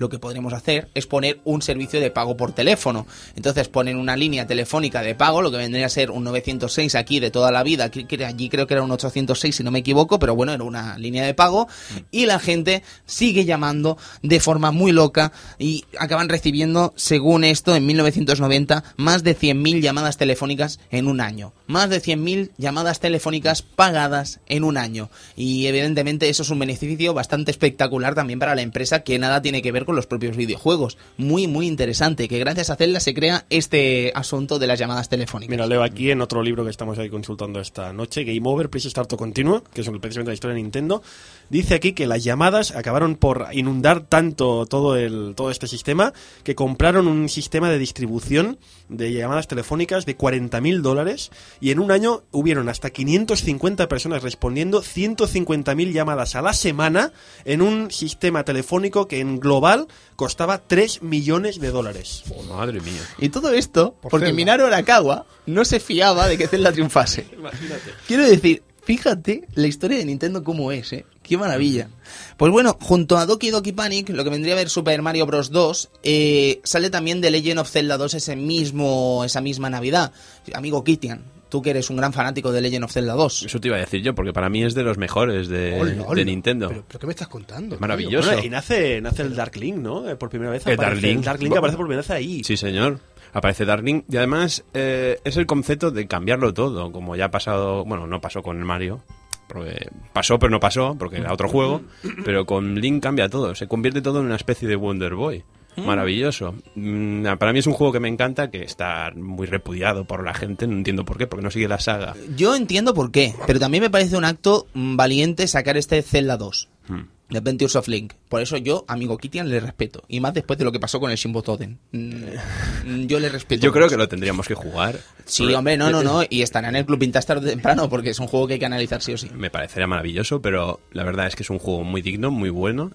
lo 0.00 0.08
que 0.08 0.18
podremos 0.18 0.54
hacer 0.54 0.88
es 0.94 1.06
poner 1.06 1.40
un 1.44 1.60
servicio 1.60 2.00
de 2.00 2.10
pago 2.10 2.34
por 2.34 2.52
teléfono. 2.52 3.06
Entonces 3.36 3.68
ponen 3.68 3.98
una 3.98 4.16
línea 4.16 4.46
telefónica 4.46 5.02
de 5.02 5.14
pago, 5.14 5.42
lo 5.42 5.50
que 5.50 5.58
vendría 5.58 5.84
a 5.84 5.90
ser 5.90 6.10
un 6.10 6.24
906 6.24 6.94
aquí 6.94 7.20
de 7.20 7.30
toda 7.30 7.52
la 7.52 7.62
vida, 7.62 7.90
allí 8.26 8.48
creo 8.48 8.66
que 8.66 8.74
era 8.74 8.82
un 8.82 8.90
806 8.90 9.56
si 9.56 9.62
no 9.62 9.70
me 9.70 9.80
equivoco, 9.80 10.18
pero 10.18 10.34
bueno, 10.34 10.54
era 10.54 10.64
una 10.64 10.96
línea 10.96 11.26
de 11.26 11.34
pago 11.34 11.68
y 12.10 12.24
la 12.24 12.38
gente 12.38 12.82
sigue 13.04 13.44
llamando 13.44 13.98
de 14.22 14.40
forma 14.40 14.70
muy 14.70 14.90
loca 14.92 15.32
y 15.58 15.84
acaban 15.98 16.30
recibiendo, 16.30 16.94
según 16.96 17.44
esto, 17.44 17.76
en 17.76 17.84
1990, 17.84 18.82
más 18.96 19.22
de 19.22 19.36
100.000 19.36 19.82
llamadas 19.82 20.16
telefónicas 20.16 20.80
en 20.90 21.08
un 21.08 21.20
año. 21.20 21.52
Más 21.66 21.90
de 21.90 22.00
100.000 22.00 22.52
llamadas 22.56 23.00
telefónicas 23.00 23.60
pagadas 23.60 24.40
en 24.46 24.64
un 24.64 24.78
año. 24.78 25.10
Y 25.36 25.66
evidentemente 25.66 26.30
eso 26.30 26.42
es 26.42 26.48
un 26.48 26.58
beneficio 26.58 27.12
bastante 27.12 27.50
espectacular 27.50 28.14
también 28.14 28.38
para 28.38 28.54
la 28.54 28.62
empresa 28.62 29.00
que 29.00 29.18
nada 29.18 29.42
tiene 29.42 29.60
que 29.60 29.72
ver 29.72 29.84
con 29.84 29.89
los 29.94 30.06
propios 30.06 30.36
videojuegos. 30.36 30.98
Muy, 31.16 31.46
muy 31.46 31.66
interesante 31.66 32.28
que 32.28 32.38
gracias 32.38 32.70
a 32.70 32.76
Zelda 32.76 33.00
se 33.00 33.14
crea 33.14 33.46
este 33.50 34.12
asunto 34.14 34.58
de 34.58 34.66
las 34.66 34.78
llamadas 34.78 35.08
telefónicas. 35.08 35.50
Mira, 35.50 35.66
leo 35.66 35.82
aquí 35.82 36.10
en 36.10 36.20
otro 36.20 36.42
libro 36.42 36.64
que 36.64 36.70
estamos 36.70 36.98
ahí 36.98 37.08
consultando 37.10 37.60
esta 37.60 37.92
noche, 37.92 38.24
Game 38.24 38.40
Over, 38.44 38.70
Please 38.70 38.90
Start 38.90 39.08
to 39.08 39.16
Continue, 39.16 39.62
que 39.72 39.80
es 39.80 39.88
un- 39.88 40.00
precisamente 40.00 40.30
la 40.30 40.34
historia 40.34 40.54
de 40.54 40.62
Nintendo. 40.62 41.02
Dice 41.48 41.74
aquí 41.74 41.92
que 41.92 42.06
las 42.06 42.22
llamadas 42.24 42.70
acabaron 42.74 43.16
por 43.16 43.46
inundar 43.52 44.00
tanto 44.02 44.66
todo, 44.66 44.96
el, 44.96 45.34
todo 45.36 45.50
este 45.50 45.66
sistema 45.66 46.12
que 46.44 46.54
compraron 46.54 47.08
un 47.08 47.28
sistema 47.28 47.70
de 47.70 47.78
distribución 47.78 48.58
de 48.88 49.12
llamadas 49.12 49.48
telefónicas 49.48 50.06
de 50.06 50.16
40.000 50.16 50.80
dólares 50.80 51.30
y 51.60 51.70
en 51.70 51.78
un 51.80 51.90
año 51.90 52.22
hubieron 52.32 52.68
hasta 52.68 52.90
550 52.90 53.88
personas 53.88 54.22
respondiendo 54.22 54.82
150.000 54.82 55.92
llamadas 55.92 56.34
a 56.34 56.42
la 56.42 56.52
semana 56.52 57.12
en 57.44 57.62
un 57.62 57.90
sistema 57.90 58.44
telefónico 58.44 59.06
que 59.08 59.20
en 59.20 59.38
global 59.40 59.79
costaba 60.16 60.58
3 60.58 61.02
millones 61.02 61.60
de 61.60 61.70
dólares. 61.70 62.24
Madre 62.48 62.80
mía. 62.80 63.00
Y 63.18 63.28
todo 63.28 63.52
esto 63.52 63.94
Por 64.00 64.10
porque 64.10 64.26
Zelda. 64.26 64.36
Minaro 64.36 64.66
Arakawa 64.66 65.26
no 65.46 65.64
se 65.64 65.80
fiaba 65.80 66.28
de 66.28 66.38
que 66.38 66.48
Zelda 66.48 66.72
triunfase. 66.72 67.26
Imagínate. 67.32 67.92
Quiero 68.06 68.24
decir, 68.24 68.62
fíjate 68.84 69.46
la 69.54 69.66
historia 69.66 69.98
de 69.98 70.04
Nintendo 70.04 70.42
cómo 70.42 70.72
es, 70.72 70.92
¿eh? 70.92 71.06
Qué 71.22 71.36
maravilla. 71.38 71.88
Pues 72.36 72.50
bueno, 72.50 72.76
junto 72.80 73.16
a 73.16 73.24
Doki 73.24 73.50
Doki 73.50 73.72
Panic, 73.72 74.08
lo 74.08 74.24
que 74.24 74.30
vendría 74.30 74.54
a 74.54 74.56
ver 74.56 74.68
Super 74.68 75.00
Mario 75.00 75.26
Bros. 75.26 75.50
2, 75.50 75.90
eh, 76.02 76.60
sale 76.64 76.90
también 76.90 77.20
The 77.20 77.30
Legend 77.30 77.60
of 77.60 77.70
Zelda 77.70 77.96
2 77.96 78.14
ese 78.14 78.34
mismo, 78.34 79.22
esa 79.24 79.40
misma 79.40 79.70
Navidad. 79.70 80.12
Amigo 80.54 80.82
Kitian, 80.82 81.22
tú 81.50 81.60
que 81.60 81.70
eres 81.70 81.90
un 81.90 81.96
gran 81.96 82.12
fanático 82.12 82.50
de 82.52 82.60
Legend 82.62 82.84
of 82.84 82.92
Zelda 82.92 83.12
2. 83.14 83.42
Eso 83.42 83.60
te 83.60 83.68
iba 83.68 83.76
a 83.76 83.80
decir 83.80 84.00
yo, 84.02 84.14
porque 84.14 84.32
para 84.32 84.48
mí 84.48 84.64
es 84.64 84.74
de 84.74 84.82
los 84.82 84.96
mejores 84.96 85.48
de, 85.48 85.78
Hola, 85.80 86.04
hola. 86.06 86.18
de 86.18 86.24
Nintendo. 86.24 86.68
¿Pero, 86.68 86.84
pero 86.88 86.98
qué 87.00 87.06
me 87.06 87.12
estás 87.12 87.28
contando? 87.28 87.74
Es 87.74 87.80
maravilloso. 87.80 88.28
Bueno, 88.30 88.44
y 88.44 88.48
nace, 88.48 89.00
nace 89.00 89.22
el 89.22 89.34
Dark 89.36 89.56
Link, 89.56 89.76
¿no? 89.76 90.08
Eh, 90.08 90.16
Por 90.16 90.30
primera 90.30 90.50
vez 90.50 90.66
El 90.66 90.74
aparece. 90.74 90.92
Dark 90.94 91.02
Link. 91.02 91.18
El 91.18 91.24
Dark 91.24 91.42
Link 91.42 91.56
aparece 91.56 91.76
por 91.76 91.86
primera 91.86 92.00
vez 92.02 92.10
ahí. 92.10 92.42
Sí, 92.44 92.56
señor. 92.56 93.00
Aparece 93.32 93.64
Darling 93.64 94.02
y 94.08 94.16
además 94.16 94.64
eh, 94.74 95.20
es 95.22 95.36
el 95.36 95.46
concepto 95.46 95.90
de 95.92 96.06
cambiarlo 96.08 96.52
todo, 96.52 96.90
como 96.90 97.14
ya 97.14 97.26
ha 97.26 97.30
pasado, 97.30 97.84
bueno, 97.84 98.08
no 98.08 98.20
pasó 98.20 98.42
con 98.42 98.58
el 98.58 98.64
Mario, 98.64 99.02
porque 99.46 99.88
pasó 100.12 100.38
pero 100.40 100.50
no 100.50 100.58
pasó, 100.58 100.96
porque 100.98 101.18
era 101.18 101.32
otro 101.32 101.48
juego, 101.48 101.82
pero 102.24 102.44
con 102.44 102.74
Link 102.80 103.00
cambia 103.02 103.28
todo, 103.28 103.54
se 103.54 103.68
convierte 103.68 104.02
todo 104.02 104.18
en 104.18 104.26
una 104.26 104.34
especie 104.34 104.66
de 104.66 104.74
Wonder 104.74 105.14
Boy. 105.14 105.44
Maravilloso. 105.76 106.54
Mm, 106.74 107.24
Para 107.38 107.52
mí 107.52 107.58
es 107.60 107.66
un 107.66 107.72
juego 107.74 107.92
que 107.92 108.00
me 108.00 108.08
encanta, 108.08 108.50
que 108.50 108.62
está 108.62 109.10
muy 109.14 109.46
repudiado 109.46 110.04
por 110.04 110.24
la 110.24 110.34
gente, 110.34 110.66
no 110.66 110.74
entiendo 110.74 111.04
por 111.04 111.18
qué, 111.18 111.26
porque 111.26 111.44
no 111.44 111.50
sigue 111.50 111.68
la 111.68 111.80
saga. 111.80 112.14
Yo 112.36 112.54
entiendo 112.56 112.94
por 112.94 113.10
qué, 113.10 113.34
pero 113.46 113.58
también 113.58 113.82
me 113.82 113.90
parece 113.90 114.16
un 114.16 114.24
acto 114.24 114.66
mm, 114.74 114.96
valiente 114.96 115.46
sacar 115.48 115.76
este 115.76 116.02
Zelda 116.02 116.36
2. 116.36 116.68
Hmm. 116.88 117.00
The 117.30 117.38
Adventures 117.38 117.76
of 117.76 117.86
Link. 117.86 118.14
Por 118.28 118.40
eso 118.42 118.56
yo, 118.56 118.84
amigo 118.88 119.16
Kitian, 119.16 119.48
le 119.48 119.60
respeto. 119.60 120.02
Y 120.08 120.18
más 120.18 120.34
después 120.34 120.58
de 120.58 120.64
lo 120.64 120.72
que 120.72 120.80
pasó 120.80 120.98
con 120.98 121.12
el 121.12 121.16
Shimbo 121.16 121.42
Toden. 121.42 121.78
Mm, 121.92 123.06
Yo 123.06 123.20
le 123.20 123.28
respeto. 123.28 123.62
Yo 123.62 123.70
creo 123.70 123.84
mucho. 123.84 123.94
que 123.94 123.98
lo 123.98 124.08
tendríamos 124.08 124.48
que 124.48 124.54
jugar. 124.54 124.98
Sí, 125.26 125.54
hombre, 125.54 125.76
no, 125.76 125.90
no, 125.90 126.02
no. 126.02 126.22
Y 126.28 126.42
estará 126.42 126.68
en 126.70 126.76
el 126.76 126.84
club 126.84 127.00
o 127.00 127.40
temprano 127.40 127.88
porque 127.88 128.10
es 128.10 128.18
un 128.18 128.26
juego 128.26 128.48
que 128.48 128.54
hay 128.54 128.58
que 128.58 128.66
analizar 128.66 129.00
sí 129.00 129.12
o 129.12 129.16
sí. 129.16 129.30
Me 129.32 129.48
parecería 129.48 129.86
maravilloso, 129.86 130.42
pero 130.42 130.80
la 130.90 131.04
verdad 131.04 131.28
es 131.28 131.36
que 131.36 131.44
es 131.44 131.50
un 131.50 131.60
juego 131.60 131.84
muy 131.84 132.02
digno, 132.02 132.32
muy 132.32 132.50
bueno, 132.50 132.90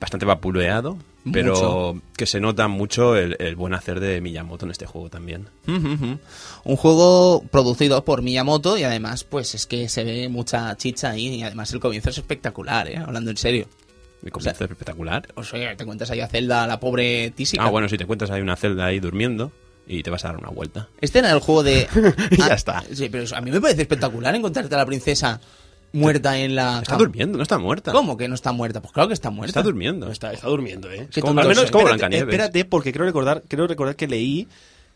bastante 0.00 0.24
vapuleado, 0.24 0.96
pero 1.32 1.54
Mucho. 1.94 2.02
que 2.16 2.26
se 2.26 2.40
nota 2.40 2.68
mucho 2.68 3.16
el, 3.16 3.36
el 3.38 3.56
buen 3.56 3.74
hacer 3.74 4.00
de 4.00 4.20
Miyamoto 4.20 4.64
en 4.66 4.70
este 4.72 4.86
juego 4.86 5.08
también. 5.10 5.48
Un 5.66 6.76
juego 6.76 7.42
producido 7.50 8.04
por 8.04 8.22
Miyamoto 8.22 8.76
y 8.78 8.84
además, 8.84 9.24
pues 9.24 9.54
es 9.54 9.66
que 9.66 9.88
se 9.88 10.04
ve 10.04 10.28
mucha 10.28 10.76
chicha 10.76 11.10
ahí 11.10 11.28
y 11.28 11.42
además 11.42 11.72
el 11.72 11.80
comienzo 11.80 12.10
es 12.10 12.18
espectacular, 12.18 12.88
¿eh? 12.88 12.96
Hablando 12.98 13.30
en 13.30 13.36
serio. 13.36 13.66
Me 14.22 14.30
comienza 14.30 14.50
O 14.52 14.54
sea, 14.58 14.66
espectacular. 14.66 15.28
O 15.36 15.44
sea, 15.44 15.76
te 15.76 15.84
cuentas 15.84 16.10
ahí 16.10 16.20
a 16.20 16.26
Zelda, 16.28 16.66
la 16.66 16.80
pobre 16.80 17.30
tísica. 17.30 17.62
Ah, 17.64 17.70
bueno, 17.70 17.88
si 17.88 17.96
te 17.96 18.02
encuentras 18.02 18.30
ahí 18.30 18.40
una 18.40 18.56
celda 18.56 18.86
ahí 18.86 18.98
durmiendo 18.98 19.52
y 19.86 20.02
te 20.02 20.10
vas 20.10 20.24
a 20.24 20.28
dar 20.28 20.38
una 20.38 20.50
vuelta. 20.50 20.88
Este 21.00 21.20
era 21.20 21.30
el 21.30 21.38
juego 21.40 21.62
de... 21.62 21.86
Y 22.32 22.36
ya 22.36 22.46
Ah, 22.50 22.54
está. 22.54 22.84
Sí, 22.92 23.08
pero 23.08 23.24
a 23.34 23.40
mí 23.40 23.50
me 23.50 23.60
parece 23.60 23.82
espectacular 23.82 24.34
encontrarte 24.34 24.74
a 24.74 24.78
la 24.78 24.86
princesa 24.86 25.40
muerta 25.92 26.38
en 26.38 26.54
la... 26.54 26.78
Está 26.78 26.92
cama. 26.92 26.98
durmiendo, 26.98 27.36
no 27.38 27.42
está 27.42 27.58
muerta. 27.58 27.92
¿Cómo 27.92 28.16
que 28.16 28.28
no 28.28 28.34
está 28.34 28.52
muerta? 28.52 28.80
Pues 28.80 28.92
claro 28.92 29.08
que 29.08 29.14
está 29.14 29.30
muerta. 29.30 29.50
Está 29.50 29.62
durmiendo. 29.62 30.10
Está, 30.10 30.32
está 30.32 30.48
durmiendo, 30.48 30.90
¿eh? 30.90 31.08
Qué 31.12 31.20
como- 31.20 31.40
al 31.40 31.48
menos 31.48 31.62
soy. 31.64 31.70
como 31.70 31.84
Blancanieves. 31.84 32.28
espérate, 32.28 32.64
porque 32.64 32.92
creo 32.92 33.06
recordar, 33.06 33.42
creo 33.48 33.66
recordar 33.66 33.96
que 33.96 34.06
leí 34.08 34.48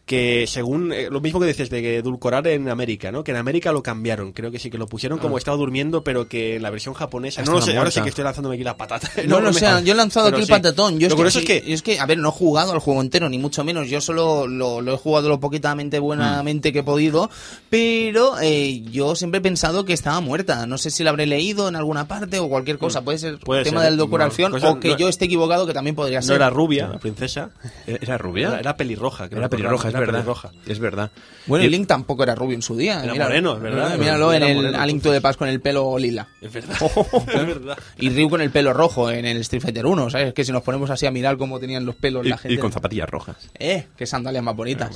que 0.04 0.46
según 0.48 0.92
eh, 0.92 1.08
lo 1.10 1.20
mismo 1.20 1.38
que 1.38 1.46
dices 1.46 1.70
de 1.70 1.80
que 1.80 1.96
edulcorar 1.98 2.46
en 2.48 2.68
América, 2.68 3.12
¿no? 3.12 3.22
Que 3.22 3.30
en 3.30 3.36
América 3.36 3.70
lo 3.72 3.82
cambiaron, 3.82 4.32
creo 4.32 4.50
que 4.50 4.58
sí 4.58 4.68
que 4.68 4.76
lo 4.76 4.86
pusieron 4.86 5.18
como 5.18 5.38
estaba 5.38 5.56
durmiendo, 5.56 6.02
pero 6.02 6.26
que 6.28 6.56
en 6.56 6.62
la 6.62 6.70
versión 6.70 6.92
japonesa, 6.94 7.42
no 7.42 7.52
lo 7.52 7.62
sé, 7.62 7.76
ahora 7.78 7.90
sí 7.90 8.00
muerta. 8.00 8.02
que 8.02 8.08
estoy 8.08 8.24
lanzándome 8.24 8.56
aquí 8.56 8.64
la 8.64 8.76
patata. 8.76 9.08
No 9.26 9.40
lo 9.40 9.48
enorme. 9.50 9.60
sé, 9.60 9.66
yo 9.84 9.92
he 9.92 9.96
lanzado 9.96 10.26
Pero 10.26 10.36
aquí 10.38 10.42
el 10.42 10.46
sí. 10.46 10.52
patatón. 10.52 10.98
Yo 10.98 11.08
lo 11.08 11.16
curioso 11.16 11.38
es 11.38 11.44
estoy- 11.48 11.60
que 11.62 11.72
es 11.72 11.82
que, 11.82 12.00
a 12.00 12.06
ver, 12.06 12.18
no 12.18 12.28
he 12.30 12.32
jugado 12.32 12.72
al 12.72 12.80
juego 12.80 13.00
entero, 13.00 13.28
ni 13.28 13.38
mucho 13.38 13.62
menos. 13.64 13.88
Yo 13.88 14.00
solo 14.00 14.46
lo, 14.48 14.80
lo 14.80 14.94
he 14.94 14.96
jugado 14.98 15.28
lo 15.28 15.38
poquitamente 15.40 15.98
buenamente 16.00 16.72
que 16.72 16.80
he 16.80 16.82
podido, 16.82 17.30
pero 17.70 18.34
eh, 18.40 18.82
yo 18.90 19.14
siempre 19.14 19.38
he 19.38 19.40
pensado 19.40 19.84
que 19.84 19.92
estaba 19.92 20.20
muerta. 20.20 20.66
No 20.66 20.78
sé 20.78 20.90
si 20.90 21.04
la 21.04 21.10
habré 21.10 21.26
leído 21.26 21.68
en 21.68 21.76
alguna 21.76 22.08
parte 22.08 22.38
o 22.38 22.48
cualquier 22.48 22.78
cosa. 22.78 23.02
Puede 23.02 23.18
ser 23.18 23.38
Puede 23.38 23.62
tema 23.64 23.82
ser, 23.82 23.92
de 23.92 23.96
decoración 23.96 24.50
no, 24.52 24.56
cosa- 24.58 24.70
o 24.72 24.80
que 24.80 24.88
no- 24.90 24.96
yo 24.98 25.08
esté 25.08 25.26
equivocado, 25.26 25.66
que 25.66 25.72
también 25.72 25.94
podría 25.96 26.18
no 26.18 26.26
ser. 26.26 26.36
era 26.36 26.50
rubia, 26.50 26.88
la 26.88 26.98
princesa. 26.98 27.50
¿Era 27.86 28.18
rubia? 28.18 28.48
Era, 28.48 28.58
era 28.60 28.76
pelirroja, 28.76 29.28
creo 29.28 29.38
Era 29.38 29.48
pelirroja, 29.48 29.88
es 29.94 30.00
verdad. 30.00 30.12
pelirroja. 30.20 30.50
Es 30.66 30.78
verdad. 30.78 31.10
Bueno, 31.46 31.64
Y- 31.64 31.68
Link 31.70 31.86
tampoco 31.88 32.22
era 32.22 32.34
rubio 32.34 32.54
en 32.54 32.62
su 32.62 32.76
día. 32.76 33.02
Era 33.02 33.12
míralo. 33.12 33.30
moreno, 33.30 33.56
es 33.56 33.62
verdad. 33.62 33.98
Míralo 33.98 34.32
en 34.32 34.42
el 34.42 34.54
moreno, 34.56 34.78
A 34.80 34.86
Link 34.86 35.02
to 35.02 35.10
the 35.12 35.20
Past 35.20 35.38
con 35.38 35.48
el 35.48 35.60
pelo 35.60 35.98
lila. 35.98 36.28
Es 36.40 36.52
verdad. 36.52 36.76
es 37.28 37.46
verdad. 37.46 37.78
Y 37.98 38.10
Ryu 38.10 38.28
con 38.30 38.40
el 38.40 38.50
pelo 38.50 38.72
rojo 38.72 39.10
en 39.10 39.24
el 39.24 39.38
Street 39.38 39.62
Fighter 39.62 39.86
1, 39.86 40.10
¿sabes? 40.10 40.28
Es 40.28 40.34
que 40.34 40.44
si 40.44 40.52
nos 40.52 40.62
ponemos 40.62 40.90
así 40.90 41.06
a 41.06 41.10
mirar 41.10 41.36
cómo 41.36 41.58
tenían 41.60 41.84
los 41.84 41.96
pelos 41.96 42.24
y- 42.26 42.28
la 42.30 42.38
gente. 42.38 42.54
y 42.54 42.58
con 42.58 42.70
zapatillas 42.72 43.08
rojas. 43.08 43.36
Eh, 43.58 43.86
qué 43.96 44.06
sandalias 44.06 44.44
más 44.44 44.54
bonitas. 44.56 44.90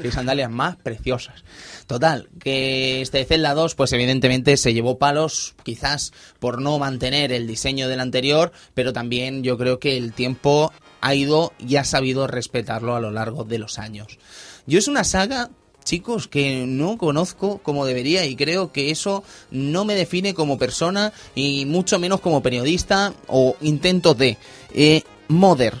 Qué 0.00 0.10
sandalias 0.10 0.50
más 0.50 0.76
preciosas. 0.76 1.44
Total, 1.86 2.28
que 2.40 3.00
este 3.00 3.24
Zelda 3.24 3.54
2, 3.54 3.74
pues 3.76 3.92
evidentemente 3.92 4.56
se 4.56 4.74
llevó 4.74 4.98
palos, 4.98 5.54
quizás 5.62 6.12
por 6.40 6.60
no 6.60 6.78
mantener 6.78 7.32
el 7.32 7.46
diseño 7.46 7.88
del 7.88 8.00
anterior, 8.00 8.50
pero 8.74 8.92
también 8.92 9.44
yo 9.44 9.56
creo 9.56 9.78
que 9.78 9.96
el 9.96 10.12
tiempo 10.12 10.72
ha 11.06 11.14
ido 11.14 11.52
y 11.60 11.76
ha 11.76 11.84
sabido 11.84 12.26
respetarlo 12.26 12.96
a 12.96 13.00
lo 13.00 13.12
largo 13.12 13.44
de 13.44 13.60
los 13.60 13.78
años. 13.78 14.18
Yo 14.66 14.80
es 14.80 14.88
una 14.88 15.04
saga, 15.04 15.50
chicos, 15.84 16.26
que 16.26 16.64
no 16.66 16.98
conozco 16.98 17.58
como 17.58 17.86
debería 17.86 18.26
y 18.26 18.34
creo 18.34 18.72
que 18.72 18.90
eso 18.90 19.22
no 19.52 19.84
me 19.84 19.94
define 19.94 20.34
como 20.34 20.58
persona 20.58 21.12
y 21.36 21.64
mucho 21.64 22.00
menos 22.00 22.20
como 22.20 22.42
periodista 22.42 23.14
o 23.28 23.56
intento 23.60 24.14
de. 24.14 24.36
Eh, 24.74 25.04
Mother. 25.28 25.74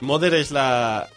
Mother 0.00 0.34
es 0.34 0.50
la. 0.50 1.08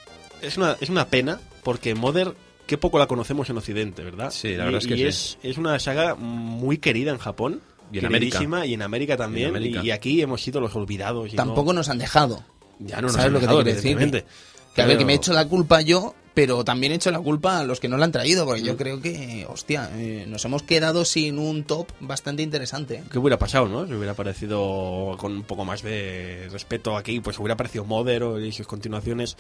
Es 0.43 0.57
una, 0.57 0.77
es 0.79 0.89
una 0.89 1.07
pena, 1.07 1.39
porque 1.63 1.95
Mother, 1.95 2.35
qué 2.67 2.77
poco 2.77 2.99
la 2.99 3.07
conocemos 3.07 3.49
en 3.49 3.57
Occidente, 3.57 4.03
¿verdad? 4.03 4.29
Sí, 4.29 4.55
la 4.55 4.65
verdad 4.65 4.81
es 4.81 4.87
que 4.87 4.93
y 4.93 4.97
sí. 4.97 5.05
es, 5.05 5.37
es 5.41 5.57
una 5.57 5.79
saga 5.79 6.13
muy 6.13 6.77
querida 6.77 7.11
en 7.11 7.17
Japón. 7.17 7.61
Y 7.91 7.99
en 7.99 8.05
América. 8.05 8.39
Y 8.65 8.73
en 8.73 8.81
América 8.81 9.17
también. 9.17 9.49
En 9.49 9.55
América. 9.57 9.81
Y, 9.83 9.87
y 9.87 9.91
aquí 9.91 10.21
hemos 10.21 10.41
sido 10.41 10.59
los 10.61 10.75
olvidados. 10.75 11.31
y 11.33 11.35
Tampoco 11.35 11.73
no- 11.73 11.79
nos 11.79 11.89
han 11.89 11.97
dejado. 11.97 12.43
ya 12.79 12.97
no 12.97 13.03
nos 13.03 13.13
¿Sabes 13.13 13.27
han 13.27 13.33
lo 13.33 13.39
que 13.39 13.45
te 13.45 13.47
dejado, 13.47 13.63
quiero 13.63 13.75
decir? 13.75 14.25
Que 14.73 14.81
a 14.81 14.85
ver, 14.85 14.93
Pero- 14.95 14.99
que 14.99 15.05
me 15.05 15.13
he 15.13 15.15
hecho 15.17 15.33
la 15.33 15.45
culpa 15.49 15.81
yo, 15.81 16.15
pero 16.33 16.63
también 16.63 16.93
he 16.93 16.95
hecho 16.95 17.11
la 17.11 17.19
culpa 17.19 17.59
a 17.59 17.63
los 17.65 17.81
que 17.81 17.89
no 17.89 17.97
la 17.97 18.05
han 18.05 18.13
traído, 18.13 18.45
porque 18.45 18.61
Mm. 18.61 18.65
yo 18.65 18.77
creo 18.77 19.01
que, 19.01 19.45
hostia, 19.49 19.89
eh, 19.95 20.23
nos 20.29 20.45
hemos 20.45 20.63
quedado 20.63 21.03
sin 21.03 21.37
un 21.39 21.65
top 21.65 21.87
bastante 21.99 22.41
interesante. 22.41 23.03
¿Qué 23.11 23.19
hubiera 23.19 23.37
pasado, 23.37 23.67
no? 23.67 23.85
Si 23.85 23.91
hubiera 23.93 24.13
parecido 24.13 25.17
con 25.19 25.33
un 25.33 25.43
poco 25.43 25.65
más 25.65 25.81
de 25.83 26.47
respeto 26.51 26.95
aquí, 26.95 27.19
pues 27.19 27.37
hubiera 27.37 27.57
parecido 27.57 27.83
Mother 27.83 28.23
o- 28.23 28.39
y 28.39 28.53
sus 28.53 28.65
continuaciones. 28.65 29.35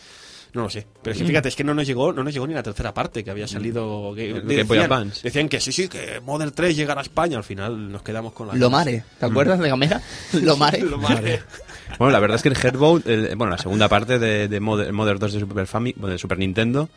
No 0.53 0.63
lo 0.63 0.69
sé. 0.69 0.85
Pero 1.01 1.13
Mm. 1.13 1.15
es 1.15 1.21
que 1.21 1.27
fíjate, 1.27 1.49
es 1.49 1.55
que 1.55 1.63
no 1.63 1.73
nos 1.73 1.87
llegó, 1.87 2.11
no 2.11 2.23
nos 2.23 2.33
llegó 2.33 2.45
ni 2.45 2.53
la 2.53 2.61
tercera 2.63 2.93
parte 2.93 3.23
que 3.23 3.31
había 3.31 3.47
salido. 3.47 4.13
Que, 4.15 4.33
Game 4.33 4.41
Boy 4.43 4.55
decían, 4.57 4.83
Advance. 4.91 5.21
decían 5.23 5.47
que 5.49 5.59
sí, 5.61 5.71
sí, 5.71 5.87
que 5.87 6.19
Mother 6.25 6.51
3 6.51 6.75
llegará 6.75 6.99
a 6.99 7.03
España. 7.03 7.37
Al 7.37 7.43
final 7.45 7.91
nos 7.91 8.01
quedamos 8.01 8.33
con 8.33 8.47
la. 8.47 8.55
Lo 8.55 8.69
Mare, 8.69 9.03
¿te 9.19 9.25
acuerdas 9.25 9.59
de 9.59 9.69
Gamera? 9.69 10.01
Lo 10.41 10.57
Mare. 10.57 10.79
Lo 10.81 10.97
Mare. 10.97 11.41
Bueno, 11.99 12.13
la 12.13 12.19
verdad 12.19 12.37
es 12.37 12.41
que 12.41 12.47
el 12.47 12.55
Headboat, 12.55 13.05
el- 13.05 13.35
bueno, 13.35 13.51
la 13.51 13.57
segunda 13.57 13.89
parte 13.89 14.17
de, 14.17 14.47
de 14.47 14.59
Mother, 14.61 14.93
Mother 14.93 15.19
2 15.19 15.33
de 15.33 15.39
Super, 15.41 15.67
Fami- 15.67 15.93
de 15.95 16.17
Super 16.17 16.37
Nintendo, 16.39 16.87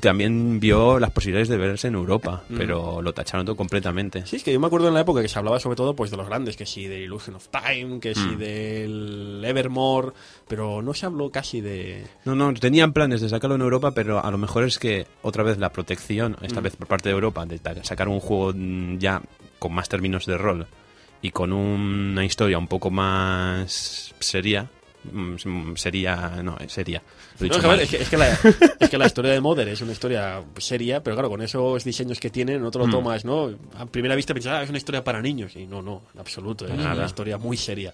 también 0.00 0.60
vio 0.60 0.98
las 0.98 1.10
posibilidades 1.10 1.48
de 1.48 1.56
verse 1.56 1.88
en 1.88 1.94
Europa, 1.94 2.42
pero 2.56 3.00
lo 3.02 3.12
tacharon 3.12 3.44
todo 3.46 3.56
completamente. 3.56 4.24
Sí, 4.26 4.36
es 4.36 4.42
que 4.44 4.52
yo 4.52 4.60
me 4.60 4.66
acuerdo 4.66 4.88
en 4.88 4.94
la 4.94 5.00
época 5.00 5.22
que 5.22 5.28
se 5.28 5.38
hablaba 5.38 5.60
sobre 5.60 5.76
todo 5.76 5.94
pues 5.94 6.10
de 6.10 6.16
los 6.16 6.26
grandes, 6.26 6.56
que 6.56 6.66
sí 6.66 6.86
de 6.86 7.00
Illusion 7.02 7.36
of 7.36 7.48
Time, 7.48 8.00
que 8.00 8.14
sí 8.14 8.20
Mm. 8.20 8.38
del 8.38 9.42
Evermore, 9.44 10.12
pero 10.46 10.82
no 10.82 10.94
se 10.94 11.06
habló 11.06 11.30
casi 11.30 11.60
de... 11.60 12.04
No, 12.24 12.34
no, 12.34 12.52
tenían 12.54 12.92
planes 12.92 13.20
de 13.20 13.28
sacarlo 13.28 13.56
en 13.56 13.62
Europa, 13.62 13.92
pero 13.92 14.24
a 14.24 14.30
lo 14.30 14.38
mejor 14.38 14.64
es 14.64 14.78
que 14.78 15.06
otra 15.22 15.42
vez 15.42 15.58
la 15.58 15.70
protección, 15.72 16.36
esta 16.42 16.60
Mm. 16.60 16.64
vez 16.64 16.76
por 16.76 16.88
parte 16.88 17.08
de 17.08 17.14
Europa, 17.14 17.44
de 17.46 17.58
sacar 17.84 18.08
un 18.08 18.20
juego 18.20 18.52
mm, 18.54 18.98
ya 18.98 19.22
con 19.58 19.72
más 19.74 19.88
términos 19.88 20.26
de 20.26 20.38
rol 20.38 20.66
y 21.20 21.30
con 21.32 21.52
una 21.52 22.24
historia 22.24 22.58
un 22.58 22.68
poco 22.68 22.90
más 22.92 24.14
seria, 24.20 24.62
mm, 24.64 24.77
sería, 25.76 26.40
no. 26.42 26.56
Lo 27.38 27.46
he 27.46 27.48
No, 27.48 27.56
es, 27.56 27.60
que, 27.60 27.66
ver, 27.68 27.80
es, 27.80 27.90
que, 27.90 27.96
es 28.02 28.08
que 28.08 28.16
la, 28.16 28.28
es 28.80 28.90
que 28.90 28.98
la 28.98 29.06
historia 29.06 29.32
de 29.32 29.40
Mother 29.40 29.68
es 29.68 29.80
una 29.80 29.92
historia 29.92 30.42
seria, 30.58 31.02
pero 31.02 31.16
claro, 31.16 31.28
con 31.30 31.40
esos 31.42 31.84
diseños 31.84 32.18
que 32.20 32.30
tienen, 32.30 32.60
no 32.60 32.70
te 32.70 32.78
lo 32.78 32.86
Mm. 32.86 32.90
tomas, 32.90 33.24
¿no? 33.24 33.50
A 33.78 33.86
primera 33.86 34.14
vista 34.14 34.34
piensas, 34.34 34.52
ah, 34.54 34.62
es 34.62 34.68
una 34.68 34.78
historia 34.78 35.04
para 35.04 35.20
niños. 35.22 35.54
Y 35.56 35.66
no, 35.66 35.82
no, 35.82 36.02
en 36.14 36.20
absoluto. 36.20 36.66
Es 36.66 36.74
Nada. 36.74 36.94
una 36.94 37.06
historia 37.06 37.38
muy 37.38 37.56
seria. 37.56 37.92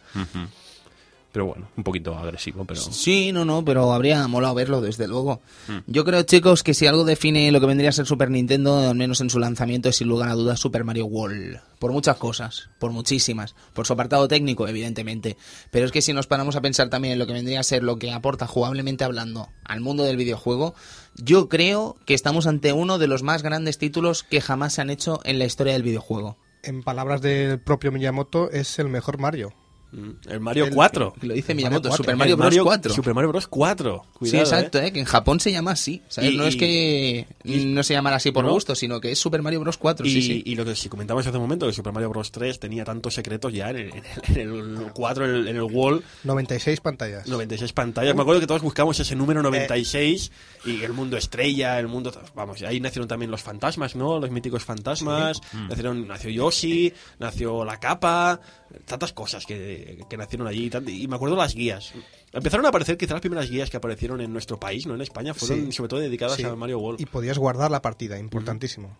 Pero 1.34 1.46
bueno, 1.46 1.66
un 1.76 1.82
poquito 1.82 2.16
agresivo, 2.16 2.64
pero... 2.64 2.80
Sí, 2.80 3.32
no, 3.32 3.44
no, 3.44 3.64
pero 3.64 3.92
habría 3.92 4.28
molado 4.28 4.54
verlo, 4.54 4.80
desde 4.80 5.08
luego. 5.08 5.40
Yo 5.88 6.04
creo, 6.04 6.22
chicos, 6.22 6.62
que 6.62 6.74
si 6.74 6.86
algo 6.86 7.04
define 7.04 7.50
lo 7.50 7.58
que 7.58 7.66
vendría 7.66 7.88
a 7.88 7.92
ser 7.92 8.06
Super 8.06 8.30
Nintendo, 8.30 8.78
al 8.78 8.94
menos 8.94 9.20
en 9.20 9.30
su 9.30 9.40
lanzamiento, 9.40 9.88
es 9.88 9.96
sin 9.96 10.06
lugar 10.06 10.28
a 10.28 10.34
dudas 10.34 10.60
Super 10.60 10.84
Mario 10.84 11.06
World. 11.06 11.58
Por 11.80 11.90
muchas 11.90 12.18
cosas, 12.18 12.70
por 12.78 12.92
muchísimas. 12.92 13.56
Por 13.72 13.84
su 13.84 13.94
apartado 13.94 14.28
técnico, 14.28 14.68
evidentemente. 14.68 15.36
Pero 15.72 15.86
es 15.86 15.90
que 15.90 16.02
si 16.02 16.12
nos 16.12 16.28
paramos 16.28 16.54
a 16.54 16.60
pensar 16.60 16.88
también 16.88 17.14
en 17.14 17.18
lo 17.18 17.26
que 17.26 17.32
vendría 17.32 17.58
a 17.58 17.64
ser 17.64 17.82
lo 17.82 17.98
que 17.98 18.12
aporta 18.12 18.46
jugablemente 18.46 19.02
hablando 19.02 19.48
al 19.64 19.80
mundo 19.80 20.04
del 20.04 20.16
videojuego, 20.16 20.76
yo 21.16 21.48
creo 21.48 21.96
que 22.06 22.14
estamos 22.14 22.46
ante 22.46 22.72
uno 22.72 22.98
de 22.98 23.08
los 23.08 23.24
más 23.24 23.42
grandes 23.42 23.78
títulos 23.78 24.22
que 24.22 24.40
jamás 24.40 24.74
se 24.74 24.82
han 24.82 24.90
hecho 24.90 25.18
en 25.24 25.40
la 25.40 25.46
historia 25.46 25.72
del 25.72 25.82
videojuego. 25.82 26.36
En 26.62 26.84
palabras 26.84 27.22
del 27.22 27.58
propio 27.58 27.90
Miyamoto, 27.90 28.52
es 28.52 28.78
el 28.78 28.88
mejor 28.88 29.18
Mario. 29.18 29.52
Mm. 29.94 30.10
El 30.28 30.40
Mario 30.40 30.64
El- 30.66 30.74
4. 30.74 31.14
Que 31.20 31.26
lo 31.26 31.34
dice 31.34 31.54
Mario 31.54 31.66
Miyamoto, 31.68 31.88
4. 31.88 31.96
Super 32.04 32.16
Mario 32.16 32.36
Bros. 32.36 32.54
4. 32.64 32.92
Super 32.94 33.14
Mario 33.14 33.28
Bros. 33.30 33.46
4. 33.46 34.02
Sí, 34.04 34.18
Cuidado, 34.18 34.38
exacto, 34.44 34.78
¿eh? 34.80 34.86
¿eh? 34.88 34.92
que 34.92 34.98
en 35.00 35.04
Japón 35.06 35.40
se 35.40 35.52
llama 35.52 35.70
así. 35.72 36.02
¿sabes? 36.08 36.32
Y- 36.32 36.36
no 36.36 36.44
es 36.46 36.56
que 36.56 37.26
no 37.44 37.82
se 37.82 37.94
llamara 37.94 38.16
así 38.16 38.32
por 38.32 38.44
¿No? 38.44 38.52
gusto, 38.52 38.74
sino 38.74 39.00
que 39.00 39.12
es 39.12 39.18
Super 39.18 39.42
Mario 39.42 39.60
Bros. 39.60 39.78
4. 39.78 40.06
Y, 40.06 40.10
sí, 40.10 40.22
sí. 40.22 40.42
y 40.44 40.54
lo 40.56 40.64
que 40.64 40.74
si 40.74 40.88
comentamos 40.88 41.26
hace 41.26 41.36
un 41.36 41.42
momento, 41.42 41.66
que 41.66 41.72
Super 41.72 41.92
Mario 41.92 42.10
Bros. 42.10 42.32
3 42.32 42.58
tenía 42.58 42.84
tantos 42.84 43.14
secretos 43.14 43.52
ya 43.52 43.70
en 43.70 43.76
el, 43.76 43.88
en 43.94 44.36
el- 44.36 44.74
en 44.74 44.76
el 44.82 44.92
4, 44.92 45.24
en 45.26 45.34
el, 45.34 45.48
en 45.48 45.56
el 45.56 45.62
wall, 45.62 46.02
96 46.24 46.80
pantallas. 46.80 47.26
96 47.28 47.72
pantallas. 47.72 48.14
Me 48.14 48.22
acuerdo 48.22 48.40
que 48.40 48.46
todos 48.46 48.62
buscamos 48.62 48.98
ese 48.98 49.14
número 49.14 49.42
96 49.42 50.32
y 50.64 50.82
el 50.82 50.92
mundo 50.92 51.16
estrella, 51.16 51.78
el 51.78 51.88
mundo... 51.88 52.12
Vamos, 52.34 52.62
ahí 52.62 52.80
nacieron 52.80 53.06
también 53.08 53.30
los 53.30 53.42
fantasmas, 53.42 53.94
¿no? 53.94 54.18
Los 54.18 54.30
míticos 54.30 54.64
fantasmas. 54.64 55.40
Nacieron, 55.68 56.06
nació 56.08 56.30
Yoshi, 56.30 56.92
nació 57.18 57.64
la 57.64 57.78
capa, 57.78 58.40
tantas 58.84 59.12
cosas 59.12 59.46
que, 59.46 59.98
que 60.08 60.16
nacieron 60.16 60.46
allí. 60.46 60.70
tant- 60.70 60.88
Y 60.88 61.06
me 61.08 61.16
acuerdo 61.16 61.36
las 61.36 61.54
guías. 61.54 61.92
Empezaron 62.32 62.66
a 62.66 62.70
aparecer 62.70 62.96
quizás 62.96 63.12
las 63.12 63.20
primeras 63.20 63.48
guías 63.50 63.70
que 63.70 63.76
aparecieron 63.76 64.20
en 64.20 64.32
nuestro 64.32 64.58
país, 64.58 64.86
¿no? 64.86 64.94
En 64.94 65.00
España, 65.00 65.34
fueron 65.34 65.66
Sí. 65.66 65.72
sobre 65.72 65.88
todo 65.88 66.00
dedicadas 66.00 66.36
Sí. 66.36 66.44
a 66.44 66.54
Mario 66.56 66.78
World. 66.80 67.00
Y 67.00 67.06
podías 67.06 67.38
guardar 67.38 67.70
la 67.70 67.80
partida, 67.82 68.18
importantísimo. 68.18 68.96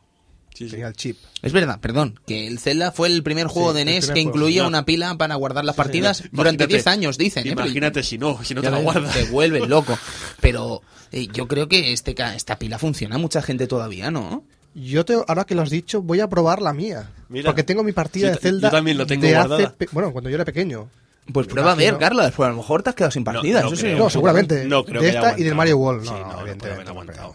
Sí, 0.55 0.67
sí. 0.67 0.71
Tenía 0.71 0.87
el 0.87 0.95
chip. 0.95 1.19
Es 1.43 1.53
verdad, 1.53 1.81
perdón, 1.81 2.21
que 2.29 2.47
el 2.47 2.61
Zelda 2.61 2.93
fue 2.93 3.09
el 3.09 3.25
primer 3.25 3.49
juego 3.49 3.73
Sí, 3.73 3.79
de 3.79 3.85
NES 3.87 4.11
que 4.13 4.21
incluía 4.21 4.65
una 4.69 4.85
pila 4.85 5.17
para 5.19 5.35
guardar 5.35 5.65
las 5.65 5.75
partidas 5.75 6.23
durante 6.31 6.69
10 6.69 6.87
años, 6.87 7.19
dicen. 7.19 7.45
¿eh? 7.49 7.51
Imagínate 7.51 8.05
si 8.05 8.19
no, 8.19 8.43
si 8.45 8.55
no 8.55 8.63
te 8.63 8.71
la 8.71 8.79
guardas. 8.79 9.13
Te 9.13 9.25
vuelves 9.25 9.67
loco. 9.69 9.99
Pero 10.41 10.81
eh, 11.11 11.27
yo 11.33 11.49
creo 11.49 11.67
que 11.67 11.93
este, 11.93 12.15
ca- 12.15 12.37
esta 12.37 12.57
pila 12.57 12.79
funciona 12.79 13.17
a 13.17 13.19
mucha 13.19 13.43
gente 13.43 13.67
todavía, 13.67 14.13
¿no? 14.13 14.45
Yo 14.75 15.05
te, 15.05 15.15
ahora 15.15 15.45
que 15.45 15.55
lo 15.55 15.63
has 15.63 15.71
dicho, 15.71 16.03
voy 16.03 16.21
a 16.21 16.29
probar 16.29 16.61
la 16.61 16.73
mía. 16.73 17.11
Mira. 17.29 17.47
porque 17.51 17.63
tengo 17.63 17.83
mi 17.83 17.93
partida 17.93 18.29
Yo 18.29 18.35
de 18.35 18.41
Zelda 18.41 18.69
yo 18.69 18.73
también 18.77 18.99
lo 18.99 19.07
tengo 19.07 19.23
de 19.27 19.33
guardada. 19.33 19.67
hace 19.77 19.89
bueno, 19.93 20.13
cuando 20.13 20.31
yo 20.31 20.35
era 20.37 20.45
pequeño. 20.45 20.89
Pues 21.33 21.47
Me 21.47 21.53
prueba 21.55 21.73
a 21.73 21.75
ver. 21.75 21.97
Carlos, 21.97 22.31
pues 22.37 22.47
a 22.47 22.51
lo 22.51 22.57
mejor 22.59 22.83
te 22.83 22.91
has 22.91 22.97
quedado 22.97 23.11
sin 23.13 23.25
partidas. 23.25 23.63
no 23.63 23.69
eso 23.69 23.77
sí, 23.77 23.83
creo. 23.83 23.99
No, 23.99 24.11
seguramente. 24.11 24.65
No 24.67 24.85
creo 24.85 25.01
de 25.01 25.11
que 25.11 25.15
esta 25.17 25.21
y 25.21 25.23
aguantado. 25.23 25.45
del 25.45 25.55
Mario 25.55 25.77
World. 25.79 26.05
No, 26.05 26.11
Sí, 26.11 26.23
no, 26.23 26.41
evidentemente. 26.41 26.91
aguantado. 26.91 27.35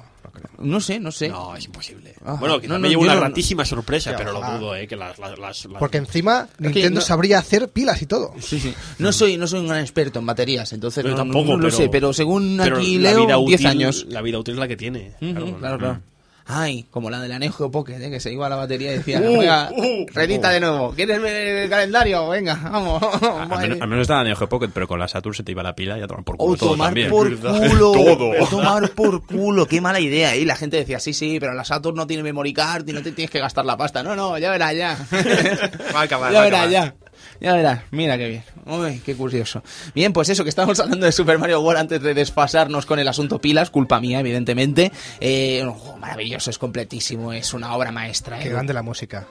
no 0.60 0.80
sé, 0.80 1.00
no 1.00 1.12
sé. 1.12 1.30
No, 1.30 1.56
es 1.56 1.66
imposible. 1.66 2.14
Ajá. 2.24 2.34
Bueno, 2.34 2.60
que 2.62 2.68
No, 2.68 2.78
no, 2.78 2.88
llevo 2.88 3.02
una 3.02 3.16
no- 3.16 3.22
gratísima 3.22 3.66
sorpresa, 3.66 4.14
pero 4.18 4.32
lo 4.34 4.42
dudo, 4.42 4.76
¿eh? 4.76 4.88
Que 4.88 4.96
las... 4.96 5.18
las, 5.18 5.40
las- 5.40 5.66
las- 5.66 5.80
Porque 5.80 5.98
encima 5.98 6.48
Nintendo 6.60 7.00
no- 7.00 7.06
sabría 7.06 7.40
hacer 7.40 7.68
pilas 7.70 8.02
y 8.02 8.06
todo. 8.06 8.34
Sí, 8.40 8.60
sí. 8.60 8.74
No 9.00 9.12
soy, 9.12 9.38
no 9.38 9.48
soy 9.48 9.62
un 9.62 9.68
gran 9.70 9.80
experto 9.82 10.20
en 10.20 10.26
baterías, 10.28 10.72
entonces 10.74 11.04
Yo 11.04 11.12
no, 11.12 11.16
tampoco, 11.18 11.52
no 11.52 11.58
lo 11.58 11.64
pero- 11.64 11.78
sé, 11.78 11.90
pero 11.90 12.14
según 12.14 12.60
pero 12.62 12.78
aquí 12.78 12.98
leo, 13.00 13.26
vida 13.26 13.38
10 13.38 13.62
útil- 13.62 13.68
años. 13.68 14.06
La 14.10 14.22
vida 14.22 14.38
útil 14.38 14.54
es 14.56 14.60
la 14.60 14.68
que 14.68 14.78
tiene. 14.78 15.14
Claro, 15.20 15.58
claro. 15.58 16.00
Ay, 16.52 16.86
como 16.90 17.12
la 17.12 17.20
de 17.22 17.28
la 17.28 17.38
Neo 17.38 17.52
Geo 17.54 17.70
Pocket, 17.70 18.02
¿eh? 18.02 18.10
que 18.10 18.20
se 18.20 18.34
iba 18.34 18.48
a 18.48 18.50
la 18.50 18.56
batería 18.56 18.92
y 18.92 18.98
decía, 18.98 19.22
Uh, 19.22 19.38
uh, 19.80 20.06
redita 20.12 20.50
uh. 20.50 20.52
de 20.54 20.60
nuevo, 20.60 20.94
¿quieres 20.96 21.22
ver 21.22 21.36
el 21.36 21.70
calendario? 21.70 22.28
Venga, 22.30 22.56
vamos. 22.56 23.04
Al 23.04 23.48
Madre. 23.48 23.68
menos, 23.68 23.82
al 23.84 23.88
menos 23.88 24.02
estaba 24.02 24.24
Neo 24.24 24.36
Geo 24.36 24.50
Pocket, 24.50 24.70
pero 24.74 24.88
con 24.88 24.98
la 25.00 25.08
Saturn 25.08 25.36
se 25.36 25.44
te 25.44 25.52
iba 25.52 25.62
la 25.62 25.76
pila 25.76 26.00
y 26.00 26.02
a 26.02 26.08
tomar 26.08 26.24
por 26.24 26.38
culo 26.38 26.54
O 26.54 26.58
todo 26.58 26.72
tomar 26.72 26.88
también. 26.88 27.10
por 27.12 27.30
culo. 27.40 27.92
Todo. 27.94 28.32
O 28.42 28.48
tomar 28.48 28.90
por 28.92 29.24
culo. 29.28 29.68
Qué 29.68 29.80
mala 29.80 30.00
idea. 30.00 30.36
Y 30.36 30.44
la 30.46 30.56
gente 30.56 30.78
decía, 30.78 31.00
sí, 31.00 31.14
sí, 31.14 31.40
pero 31.40 31.54
la 31.54 31.64
Saturn 31.64 31.96
no 31.96 32.08
tiene 32.08 32.24
memory 32.24 32.52
card 32.54 32.88
y 32.90 32.94
no 32.94 33.04
te 33.04 33.12
tienes 33.12 33.30
que 33.30 33.40
gastar 33.40 33.66
la 33.66 33.78
pasta. 33.78 34.02
No, 34.02 34.16
no, 34.16 34.36
ya 34.40 34.50
verás 34.50 34.76
ya. 34.76 34.98
Va 35.96 36.00
a 36.02 36.04
acabar, 36.04 36.34
ya 36.34 36.40
a 36.42 36.44
verás 36.46 36.72
ya. 36.72 36.96
Ya 37.40 37.54
verás. 37.54 37.82
Mira 37.92 38.18
qué 38.18 38.28
bien. 38.28 38.44
Uy, 38.66 39.02
qué 39.06 39.16
curioso. 39.16 39.64
Bien, 39.96 40.12
pues 40.14 40.30
eso, 40.30 40.44
que 40.44 40.50
estamos 40.50 40.80
hablando 40.80 41.06
de 41.06 41.12
Super 41.12 41.38
Mario 41.38 41.62
World 41.62 41.80
antes 41.80 42.02
de 42.02 42.14
desfasarnos 42.14 42.86
con 42.86 43.00
el 43.00 43.08
asunto 43.08 43.40
pilas. 43.40 43.70
Culpa 43.70 44.00
mía, 44.00 44.20
evidentemente. 44.20 44.92
Eh, 45.20 45.62
un 45.64 45.74
juego 45.74 45.98
maravilloso, 45.98 46.50
es 46.50 46.58
completísimo. 46.58 47.34
Es 47.34 47.54
una 47.54 47.74
obra 47.76 47.92
maestra. 47.92 48.40
Qué 48.40 48.48
¿eh? 48.48 48.52
grande 48.52 48.74
la 48.74 48.84
música. 48.84 49.28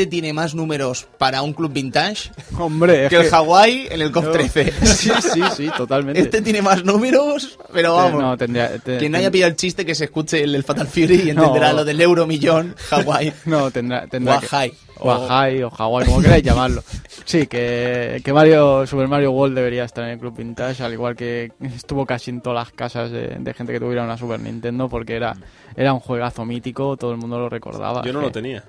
Este 0.00 0.10
tiene 0.10 0.32
más 0.32 0.54
números 0.54 1.06
para 1.18 1.42
un 1.42 1.52
club 1.52 1.72
vintage 1.74 2.30
Hombre, 2.58 3.08
que 3.08 3.16
el 3.16 3.28
que- 3.28 3.34
Hawaii 3.36 3.88
en 3.90 4.00
el 4.00 4.10
13. 4.10 4.72
Sí, 4.86 5.10
sí, 5.20 5.40
sí, 5.54 5.70
totalmente. 5.76 6.18
Este 6.20 6.40
tiene 6.40 6.62
más 6.62 6.82
números, 6.84 7.58
pero 7.70 7.94
vamos. 7.96 8.22
No, 8.22 8.36
tendría... 8.38 8.78
te- 8.78 8.96
Quien 8.96 9.12
no 9.12 9.18
haya 9.18 9.30
pillado 9.30 9.50
el 9.50 9.56
chiste 9.56 9.84
que 9.84 9.94
se 9.94 10.04
escuche 10.04 10.42
el, 10.42 10.54
el 10.54 10.64
Fatal 10.64 10.86
Fury 10.86 11.16
y 11.26 11.30
entenderá 11.30 11.70
No. 11.70 11.76
lo 11.76 11.84
del 11.84 12.00
euromillón 12.00 12.74
Hawaii. 12.90 13.32
No, 13.44 13.70
tendrá... 13.70 14.06
tendrá 14.06 14.38
O 14.38 14.40
que-. 14.40 14.72
O 15.02 15.10
Ajai, 15.10 15.62
o 15.62 15.70
Hawái, 15.70 16.06
como 16.06 16.20
queráis 16.20 16.42
llamarlo. 16.44 16.82
Sí, 17.24 17.46
que, 17.46 18.20
que 18.22 18.32
Mario, 18.34 18.86
Super 18.86 19.08
Mario 19.08 19.32
World 19.32 19.54
debería 19.56 19.84
estar 19.84 20.04
en 20.04 20.10
el 20.10 20.18
Club 20.18 20.36
Vintage, 20.36 20.82
al 20.82 20.92
igual 20.92 21.16
que 21.16 21.52
estuvo 21.74 22.04
casi 22.04 22.30
en 22.30 22.42
todas 22.42 22.66
las 22.66 22.72
casas 22.74 23.10
de, 23.10 23.28
de 23.38 23.54
gente 23.54 23.72
que 23.72 23.80
tuviera 23.80 24.04
una 24.04 24.18
Super 24.18 24.40
Nintendo, 24.40 24.88
porque 24.90 25.14
era, 25.16 25.34
era 25.74 25.94
un 25.94 26.00
juegazo 26.00 26.44
mítico, 26.44 26.98
todo 26.98 27.12
el 27.12 27.16
mundo 27.16 27.38
lo 27.38 27.48
recordaba. 27.48 28.02
Yo 28.04 28.12
no 28.12 28.20
que- 28.20 28.26
lo 28.26 28.32
tenía. 28.32 28.62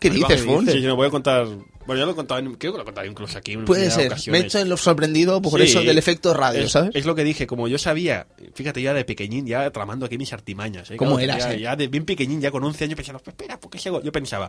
¿Qué 0.00 0.10
dices, 0.10 0.42
Fons? 0.42 0.70
Sí, 0.72 0.80
yo 0.80 0.88
no 0.88 0.96
voy 0.96 1.06
a 1.06 1.10
contar. 1.10 1.46
Bueno, 1.86 2.00
yo 2.00 2.06
lo 2.06 2.12
he 2.12 2.14
contado, 2.14 2.38
en- 2.40 2.54
creo 2.54 2.72
que 2.72 2.76
lo 2.78 2.82
he 2.82 2.84
contado 2.84 3.06
incluso 3.06 3.36
aquí. 3.38 3.52
en 3.52 3.64
Puede 3.64 3.90
ser. 3.90 3.96
Me 3.98 4.02
he 4.04 4.06
ocasiones. 4.08 4.44
hecho 4.44 4.64
lo 4.64 4.76
sorprendido 4.76 5.42
por 5.42 5.60
Sí, 5.60 5.66
eso 5.66 5.80
del 5.82 5.98
efecto 5.98 6.32
radio, 6.34 6.62
es, 6.62 6.72
¿sabes? 6.72 6.90
Es 6.94 7.04
lo 7.04 7.14
que 7.16 7.24
dije, 7.24 7.46
como 7.46 7.66
yo 7.68 7.78
sabía, 7.78 8.26
fíjate, 8.54 8.80
ya 8.80 8.94
de 8.94 9.04
pequeñín, 9.04 9.46
ya 9.46 9.68
tramando 9.70 10.06
aquí 10.06 10.16
mis 10.16 10.32
artimañas. 10.32 10.90
¿eh? 10.90 10.96
¿Cómo 10.96 11.16
Claro, 11.16 11.24
eras, 11.24 11.38
Ya, 11.38 11.54
eh? 11.54 11.60
ya 11.60 11.76
de 11.76 11.88
bien 11.88 12.04
pequeñín, 12.04 12.40
ya 12.40 12.50
con 12.50 12.62
11 12.62 12.84
años, 12.84 12.96
pensaba, 12.96 13.18
pues 13.18 13.34
espera, 13.34 13.58
¿por 13.58 13.70
qué 13.70 13.78
sigo? 13.78 14.00
Yo 14.02 14.12
pensaba, 14.12 14.48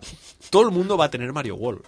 todo 0.51 0.63
el 0.63 0.71
mundo 0.71 0.97
va 0.97 1.05
a 1.05 1.09
tener 1.11 1.31
Mario 1.33 1.55
World. 1.55 1.81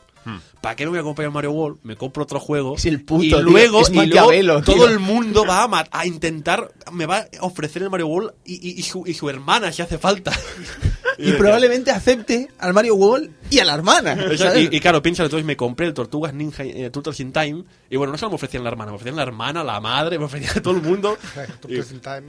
¿Para 0.61 0.75
qué 0.75 0.85
no 0.85 0.91
me 0.91 0.97
voy 0.99 1.01
a 1.01 1.03
comprar 1.03 1.29
Mario 1.29 1.51
World? 1.51 1.79
Me 1.83 1.97
compro 1.97 2.23
otro 2.23 2.39
juego. 2.39 2.75
Es 2.77 2.85
el 2.85 3.03
puto, 3.03 3.23
y 3.25 3.27
tío, 3.29 3.41
luego, 3.41 3.81
es 3.81 3.89
y 3.89 3.93
luego 3.93 4.07
Maquiavelo, 4.07 4.61
tío. 4.63 4.73
todo 4.75 4.87
el 4.87 4.99
mundo 4.99 5.45
va 5.45 5.63
a, 5.63 5.67
ma- 5.67 5.85
a 5.91 6.05
intentar, 6.07 6.71
me 6.93 7.05
va 7.05 7.17
a 7.39 7.45
ofrecer 7.45 7.83
el 7.83 7.89
Mario 7.89 8.07
World 8.07 8.31
y, 8.45 8.53
y- 8.69 8.79
y 8.79 8.83
su, 8.83 9.03
y 9.05 9.13
su 9.13 9.29
hermana 9.29 9.71
si 9.71 9.81
hace 9.83 9.97
falta. 9.99 10.31
Y 11.15 11.31
probablemente 11.33 11.91
acepte 11.91 12.47
al 12.57 12.73
Mario 12.73 12.95
World 12.95 13.29
y 13.55 13.59
a 13.59 13.65
la 13.65 13.73
hermana. 13.75 14.17
Y, 14.55 14.75
y 14.75 14.79
claro, 14.79 15.01
piensa, 15.01 15.23
entonces 15.23 15.45
me 15.45 15.55
compré 15.57 15.87
el 15.87 15.93
Tortugas 15.93 16.33
Ninja 16.33 16.63
eh, 16.63 16.89
Turtles 16.91 17.19
in 17.19 17.31
Time 17.31 17.63
y 17.89 17.95
bueno, 17.97 18.11
no 18.11 18.17
solo 18.17 18.31
me 18.31 18.35
ofrecían 18.35 18.63
la 18.63 18.69
hermana, 18.69 18.91
me 18.91 18.95
ofrecían 18.95 19.15
la 19.15 19.23
hermana, 19.23 19.63
la 19.63 19.79
madre, 19.79 20.17
me 20.19 20.25
ofrecían 20.25 20.57
a 20.57 20.61
todo 20.61 20.75
el 20.75 20.81
mundo. 20.81 21.17
Turtles 21.61 21.91
in 21.91 21.99
Time. 21.99 22.23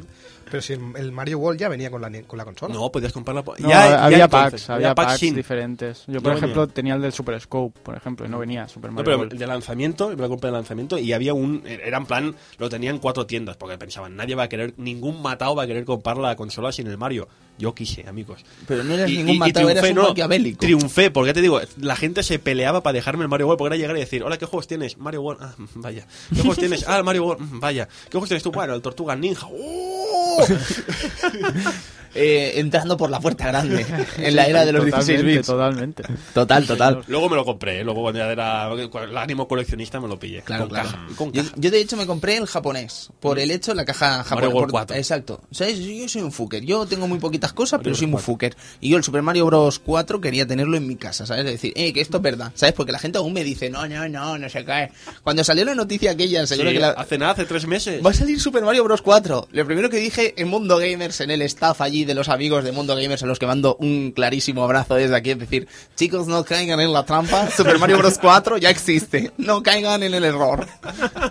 Pero 0.51 0.61
si 0.61 0.75
el 0.75 1.11
Mario 1.11 1.39
World 1.39 1.59
ya 1.59 1.69
venía 1.71 1.91
con 1.91 2.03
la, 2.03 2.11
con 2.25 2.37
la 2.37 2.45
consola. 2.45 2.75
No, 2.75 2.93
podías 2.93 3.13
comprarla. 3.13 3.43
No, 3.43 3.55
ya- 3.57 3.69
ya 3.69 4.05
había 4.05 4.25
entonces, 4.25 4.51
packs, 4.61 4.71
había 4.71 4.95
packs 4.95 5.19
sin- 5.19 5.35
diferentes. 5.35 6.05
Yo, 6.07 6.15
No 6.15 6.21
por 6.21 6.33
venía. 6.35 6.37
ejemplo, 6.45 6.67
tenía 6.69 6.95
el 6.95 7.01
del 7.03 7.13
Super 7.15 7.41
Scope, 7.41 7.81
por 7.83 7.97
ejemplo, 7.97 8.27
y 8.27 8.29
no 8.29 8.39
venía 8.39 8.69
Super 8.69 8.91
No, 8.91 8.97
Mario 8.97 9.05
pero 9.07 9.19
World. 9.21 9.39
de 9.39 9.47
lanzamiento, 9.47 10.11
me 10.11 10.17
la 10.17 10.29
compré 10.29 10.49
de 10.51 10.57
lanzamiento 10.57 10.99
y 10.99 11.13
había 11.15 11.33
un. 11.33 11.63
Era 11.67 11.97
en 11.97 12.05
plan, 12.07 12.35
lo 12.59 12.69
tenían 12.69 12.99
cuatro 12.99 13.25
tiendas 13.27 13.57
porque 13.57 13.79
pensaban, 13.79 14.17
nadie 14.17 14.35
va 14.35 14.43
a 14.45 14.49
querer, 14.49 14.75
ningún 14.77 15.23
matado 15.23 15.57
va 15.57 15.63
a 15.63 15.67
querer 15.67 15.87
comprar 15.87 16.19
la 16.19 16.37
consola 16.37 16.71
sin 16.73 16.87
el 16.89 16.99
Mario. 16.99 17.27
Yo 17.57 17.73
quise, 17.73 18.05
amigos. 18.09 18.45
Pero 18.67 18.83
no 18.83 18.95
eras 18.95 19.09
Y- 19.09 19.19
ningún 19.19 19.31
y- 19.31 19.37
y 19.37 19.39
matado, 19.39 19.71
eras 19.71 19.85
un 19.89 19.95
no, 19.95 20.09
maquiavélico. 20.09 20.59
Triunfé, 20.59 21.11
porque 21.13 21.29
ya 21.29 21.35
te 21.35 21.41
digo, 21.41 21.61
la 21.81 21.95
gente 21.95 22.25
se 22.25 22.41
peleaba 22.41 22.83
para 22.83 22.95
dejarme 22.95 23.23
el 23.23 23.29
Mario 23.29 23.47
World, 23.47 23.59
porque 23.59 23.75
era 23.75 23.81
llegar 23.81 23.97
y 23.97 24.01
decir, 24.01 24.25
hola, 24.25 24.39
¿qué 24.39 24.47
juegos 24.47 24.67
tienes? 24.67 24.99
Mario 24.99 25.23
World, 25.23 25.41
ah, 25.43 25.55
mm, 25.57 25.81
vaya. 25.81 26.05
¿Qué 26.31 26.37
juegos 26.41 26.59
tienes? 26.59 26.85
Ah, 26.89 26.99
el 26.99 27.05
Mario 27.05 27.25
World, 27.27 27.43
mm, 27.55 27.61
vaya. 27.61 27.87
¿Qué 27.87 28.11
juegos 28.11 28.29
tienes 28.29 28.43
tú? 28.43 28.51
Bueno, 28.51 28.75
el 28.75 28.83
Tortuga 28.83 29.15
Ninja. 29.15 29.47
¡Oh! 29.49 30.45
Eh, 32.15 32.53
entrando 32.61 32.97
por 32.97 33.11
la 33.11 33.21
puerta 33.21 33.47
grande, 33.47 33.85
en 34.19 34.37
la 34.37 34.47
era 34.47 34.65
de 34.65 34.73
los 34.73 34.85
16 34.85 35.07
Totalmente, 35.19 35.37
bits. 35.37 35.47
Totalmente. 35.47 36.03
Total, 36.33 36.67
total. 36.67 37.05
Luego 37.09 37.29
me 37.29 37.37
lo 37.37 37.45
compré, 37.45 37.81
¿eh? 37.81 37.85
luego 37.85 38.03
cuando 38.03 38.21
ya 38.21 38.31
era 38.31 38.69
el 38.73 39.17
ánimo 39.19 39.49
coleccionista 39.49 40.01
me 40.01 40.09
lo 40.09 40.19
pillé. 40.19 40.43
Claro, 40.43 40.65
con 40.65 40.71
claro. 40.71 40.89
caja, 40.91 41.07
con 41.17 41.33
Yo, 41.33 41.43
caja. 41.43 41.55
yo, 41.59 41.71
de 41.71 41.81
hecho 41.81 41.97
me 41.97 42.07
compré 42.07 42.37
el 42.37 42.47
japonés 42.47 43.11
por 43.21 43.39
el 43.39 43.51
hecho 43.51 43.75
la 43.75 43.85
caja 43.85 44.23
japonesa. 44.25 44.49
World 44.55 44.65
por- 44.67 44.71
4. 44.71 44.97
Exacto. 44.97 45.41
¿Sabes? 45.51 45.79
Yo 45.79 46.09
soy 46.09 46.23
un 46.23 46.33
fucker. 46.33 46.63
Yo 46.65 46.87
tengo 46.87 47.09
muy 47.09 47.19
poquitas 47.19 47.53
cosas, 47.53 47.81
pero 47.83 47.95
soy 47.97 48.07
muy 48.07 48.15
4. 48.21 48.25
fucker. 48.33 48.57
Y 48.81 48.91
yo 48.91 48.97
el 48.97 49.05
Super 49.05 49.23
Mario 49.23 49.47
Bros 49.47 49.79
4 49.81 50.21
quería 50.21 50.47
tenerlo 50.47 50.77
en 50.77 50.87
mi 50.87 50.97
casa, 50.97 51.27
¿sabes? 51.27 51.45
Es 51.47 51.53
decir, 51.53 51.73
eh, 51.77 51.93
que 51.93 52.01
esto 52.01 52.19
es 52.19 52.23
verdad, 52.23 52.53
¿sabes? 52.55 52.75
Porque 52.75 52.93
la 52.93 52.99
gente 52.99 53.19
aún 53.19 53.33
me 53.33 53.43
dice, 53.45 53.71
no, 53.71 53.87
no, 53.89 54.09
no, 54.09 54.39
no 54.39 54.49
se 54.49 54.65
cae. 54.65 54.91
Cuando 55.23 55.43
salió 55.45 55.65
la 55.65 55.75
noticia 55.75 56.13
aquella, 56.13 56.47
seguro 56.47 56.69
Sí, 56.71 56.75
que 56.77 56.81
la... 56.81 56.91
Hace 56.91 57.19
nada, 57.19 57.33
hace 57.33 57.45
tres 57.45 57.67
meses. 57.67 58.05
Va 58.05 58.11
a 58.11 58.15
salir 58.15 58.41
Super 58.41 58.63
Mario 58.63 58.85
Bros 58.85 59.03
4. 59.03 59.49
Lo 59.51 59.67
primero 59.67 59.91
que 59.91 59.97
dije 59.99 60.35
en 60.41 60.49
Mundo 60.49 60.79
Gamers, 60.79 61.21
en 61.21 61.31
el 61.31 61.43
staff 61.43 61.81
allí 61.81 62.04
de 62.05 62.15
los 62.15 62.29
amigos 62.29 62.65
de 62.65 62.73
Mundo 62.73 62.97
Gamers, 62.97 63.23
a 63.23 63.27
los 63.27 63.39
que 63.39 63.47
mando 63.47 63.77
un 63.81 64.13
clarísimo 64.13 64.65
abrazo 64.65 64.95
desde 64.95 65.17
aquí, 65.17 65.31
es 65.31 65.39
decir, 65.39 65.69
chicos, 65.97 66.27
no 66.27 66.45
caigan 66.45 66.81
en 66.81 66.93
la 66.93 67.05
trampa. 67.05 67.51
Super 67.57 67.79
Mario 67.79 67.99
Bros 67.99 68.19
4 68.19 68.59
ya 68.59 68.71
existe. 68.71 69.33
No 69.37 69.63
caigan 69.63 70.03
en 70.03 70.15
el 70.15 70.25
error. 70.25 70.67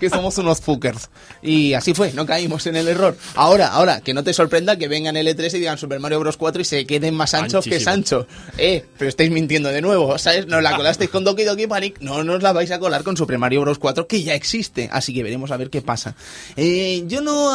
Que 0.00 0.10
somos 0.10 0.38
unos 0.38 0.60
fuckers. 0.60 1.10
Y 1.42 1.74
así 1.74 1.94
fue, 1.94 2.12
no 2.12 2.26
caímos 2.26 2.66
en 2.66 2.76
el 2.76 2.88
error. 2.88 3.16
Ahora, 3.34 3.68
ahora, 3.68 4.00
que 4.00 4.14
no 4.14 4.24
te 4.24 4.32
sorprenda 4.32 4.76
que 4.76 4.88
vengan 4.88 5.16
el 5.16 5.26
E3 5.26 5.54
y 5.54 5.58
digan 5.58 5.78
Super 5.78 6.00
Mario 6.00 6.20
Bros 6.20 6.36
4 6.36 6.62
y 6.62 6.64
se 6.64 6.86
queden 6.86 7.14
más 7.14 7.34
anchos 7.34 7.64
que. 7.64 7.80
Sancho. 7.80 8.26
Eh, 8.56 8.84
pero 8.98 9.08
estáis 9.08 9.30
mintiendo 9.30 9.68
de 9.68 9.82
nuevo, 9.82 10.16
¿sabes? 10.18 10.46
Nos 10.46 10.62
la 10.62 10.76
colasteis 10.76 11.10
con 11.10 11.24
Doki 11.24 11.44
Doki 11.44 11.66
Panic, 11.66 12.00
no 12.00 12.24
nos 12.24 12.42
la 12.42 12.52
vais 12.52 12.70
a 12.70 12.78
colar 12.78 13.02
con 13.02 13.16
Super 13.16 13.38
Mario 13.38 13.60
Bros 13.62 13.78
4, 13.78 14.06
que 14.06 14.22
ya 14.22 14.34
existe. 14.34 14.88
Así 14.92 15.12
que 15.12 15.22
veremos 15.22 15.50
a 15.50 15.56
ver 15.56 15.70
qué 15.70 15.82
pasa. 15.82 16.14
Eh, 16.56 17.04
yo 17.06 17.20
no 17.20 17.52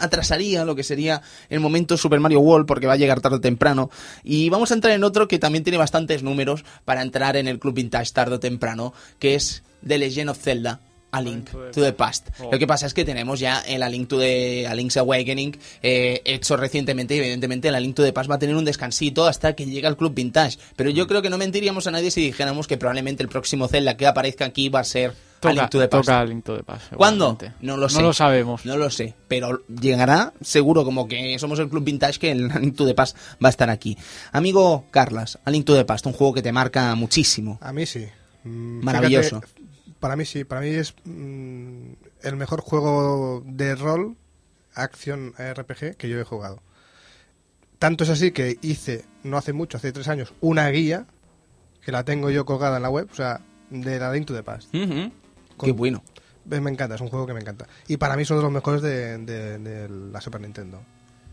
atrasaría 0.00 0.64
lo 0.64 0.74
que 0.74 0.82
sería 0.82 1.22
el 1.48 1.60
momento 1.60 1.96
Super 1.96 2.20
Mario 2.20 2.33
World, 2.40 2.66
porque 2.66 2.86
va 2.86 2.94
a 2.94 2.96
llegar 2.96 3.20
tarde 3.20 3.36
o 3.36 3.40
temprano. 3.40 3.90
Y 4.22 4.48
vamos 4.48 4.70
a 4.70 4.74
entrar 4.74 4.94
en 4.94 5.04
otro 5.04 5.28
que 5.28 5.38
también 5.38 5.64
tiene 5.64 5.78
bastantes 5.78 6.22
números 6.22 6.64
para 6.84 7.02
entrar 7.02 7.36
en 7.36 7.48
el 7.48 7.58
Club 7.58 7.74
Vintage 7.74 8.12
tarde 8.12 8.36
o 8.36 8.40
temprano, 8.40 8.92
que 9.18 9.34
es 9.34 9.62
The 9.86 9.98
Legend 9.98 10.30
of 10.30 10.38
Zelda. 10.38 10.80
A 11.14 11.22
Link 11.22 11.48
to 11.48 11.80
the 11.80 11.92
Past. 11.92 12.30
Lo 12.50 12.58
que 12.58 12.66
pasa 12.66 12.86
es 12.86 12.92
que 12.92 13.04
tenemos 13.04 13.38
ya 13.38 13.60
el 13.60 13.84
A 13.84 13.88
Link 13.88 14.08
to 14.08 14.18
the 14.18 14.66
A 14.66 14.74
Link's 14.74 14.96
Awakening 14.96 15.56
eh, 15.80 16.20
hecho 16.24 16.56
recientemente 16.56 17.14
y 17.14 17.18
evidentemente 17.18 17.68
el 17.68 17.76
A 17.76 17.78
Link 17.78 17.94
to 17.94 18.02
the 18.02 18.12
Past 18.12 18.28
va 18.28 18.34
a 18.34 18.38
tener 18.40 18.56
un 18.56 18.64
descansito 18.64 19.24
hasta 19.24 19.54
que 19.54 19.64
llegue 19.64 19.86
al 19.86 19.96
Club 19.96 20.12
Vintage. 20.12 20.58
Pero 20.74 20.90
yo 20.90 21.06
creo 21.06 21.22
que 21.22 21.30
no 21.30 21.38
mentiríamos 21.38 21.86
a 21.86 21.92
nadie 21.92 22.10
si 22.10 22.20
dijéramos 22.20 22.66
que 22.66 22.78
probablemente 22.78 23.22
el 23.22 23.28
próximo 23.28 23.68
Zelda 23.68 23.96
que 23.96 24.08
aparezca 24.08 24.44
aquí 24.44 24.68
va 24.68 24.80
a 24.80 24.84
ser 24.84 25.14
A 25.48 25.52
Link 25.52 25.62
Toca, 25.62 25.70
to 25.70 25.78
the 25.80 25.88
Past. 25.88 26.06
toca 26.06 26.24
Link 26.24 26.44
to 26.44 26.56
the 26.56 26.62
Past. 26.62 26.92
¿Cuándo? 26.94 27.38
No 27.60 27.76
lo 27.76 27.88
sé. 27.88 27.96
No 27.96 28.02
lo 28.02 28.12
sabemos. 28.12 28.64
No 28.66 28.76
lo 28.76 28.90
sé, 28.90 29.14
pero 29.28 29.62
llegará 29.68 30.32
seguro 30.40 30.84
como 30.84 31.08
que 31.08 31.38
somos 31.38 31.58
el 31.58 31.68
club 31.68 31.84
vintage 31.84 32.18
que 32.18 32.30
el 32.32 32.50
A 32.52 32.58
Link 32.58 32.76
to 32.76 32.86
the 32.86 32.94
Past 32.94 33.16
va 33.42 33.48
a 33.48 33.50
estar 33.50 33.70
aquí. 33.70 33.96
Amigo 34.32 34.84
Carlas, 34.90 35.38
A 35.44 35.50
Link 35.50 35.64
to 35.64 35.74
the 35.74 35.84
Past, 35.84 36.06
un 36.06 36.12
juego 36.12 36.34
que 36.34 36.42
te 36.42 36.52
marca 36.52 36.94
muchísimo. 36.94 37.58
A 37.60 37.72
mí 37.72 37.86
sí. 37.86 38.06
Mm, 38.44 38.84
Maravilloso. 38.84 39.40
fíjate, 39.40 39.62
para 40.00 40.16
mí 40.16 40.24
sí. 40.24 40.44
Para 40.44 40.60
mí 40.60 40.68
es 40.68 40.94
mm, 41.04 41.92
el 42.22 42.36
mejor 42.36 42.60
juego 42.60 43.42
de 43.46 43.74
rol, 43.74 44.16
acción 44.74 45.34
RPG 45.38 45.96
que 45.96 46.08
yo 46.08 46.18
he 46.20 46.24
jugado. 46.24 46.60
Tanto 47.78 48.04
es 48.04 48.10
así 48.10 48.30
que 48.32 48.56
hice, 48.62 49.04
no 49.24 49.36
hace 49.36 49.52
mucho, 49.52 49.76
hace 49.76 49.92
tres 49.92 50.08
años, 50.08 50.32
una 50.40 50.68
guía 50.70 51.06
que 51.84 51.92
la 51.92 52.02
tengo 52.04 52.30
yo 52.30 52.46
colgada 52.46 52.76
en 52.78 52.82
la 52.82 52.88
web, 52.88 53.08
o 53.12 53.14
sea, 53.14 53.40
de 53.68 53.98
la 53.98 54.10
Link 54.12 54.26
to 54.26 54.34
the 54.34 54.42
Past. 54.42 54.70
Qué 54.72 55.10
Con- 55.56 55.74
bueno. 55.76 56.02
Eh, 56.50 56.60
Me 56.60 56.70
encanta, 56.70 56.94
es 56.96 57.00
un 57.00 57.08
juego 57.08 57.26
que 57.26 57.32
me 57.34 57.40
encanta. 57.40 57.66
Y 57.88 57.96
para 57.96 58.16
mí 58.16 58.24
son 58.24 58.36
de 58.38 58.42
los 58.42 58.52
mejores 58.52 58.82
de, 58.82 59.18
de- 59.18 59.58
de 59.58 59.88
la 59.88 60.20
Super 60.20 60.40
Nintendo. 60.40 60.82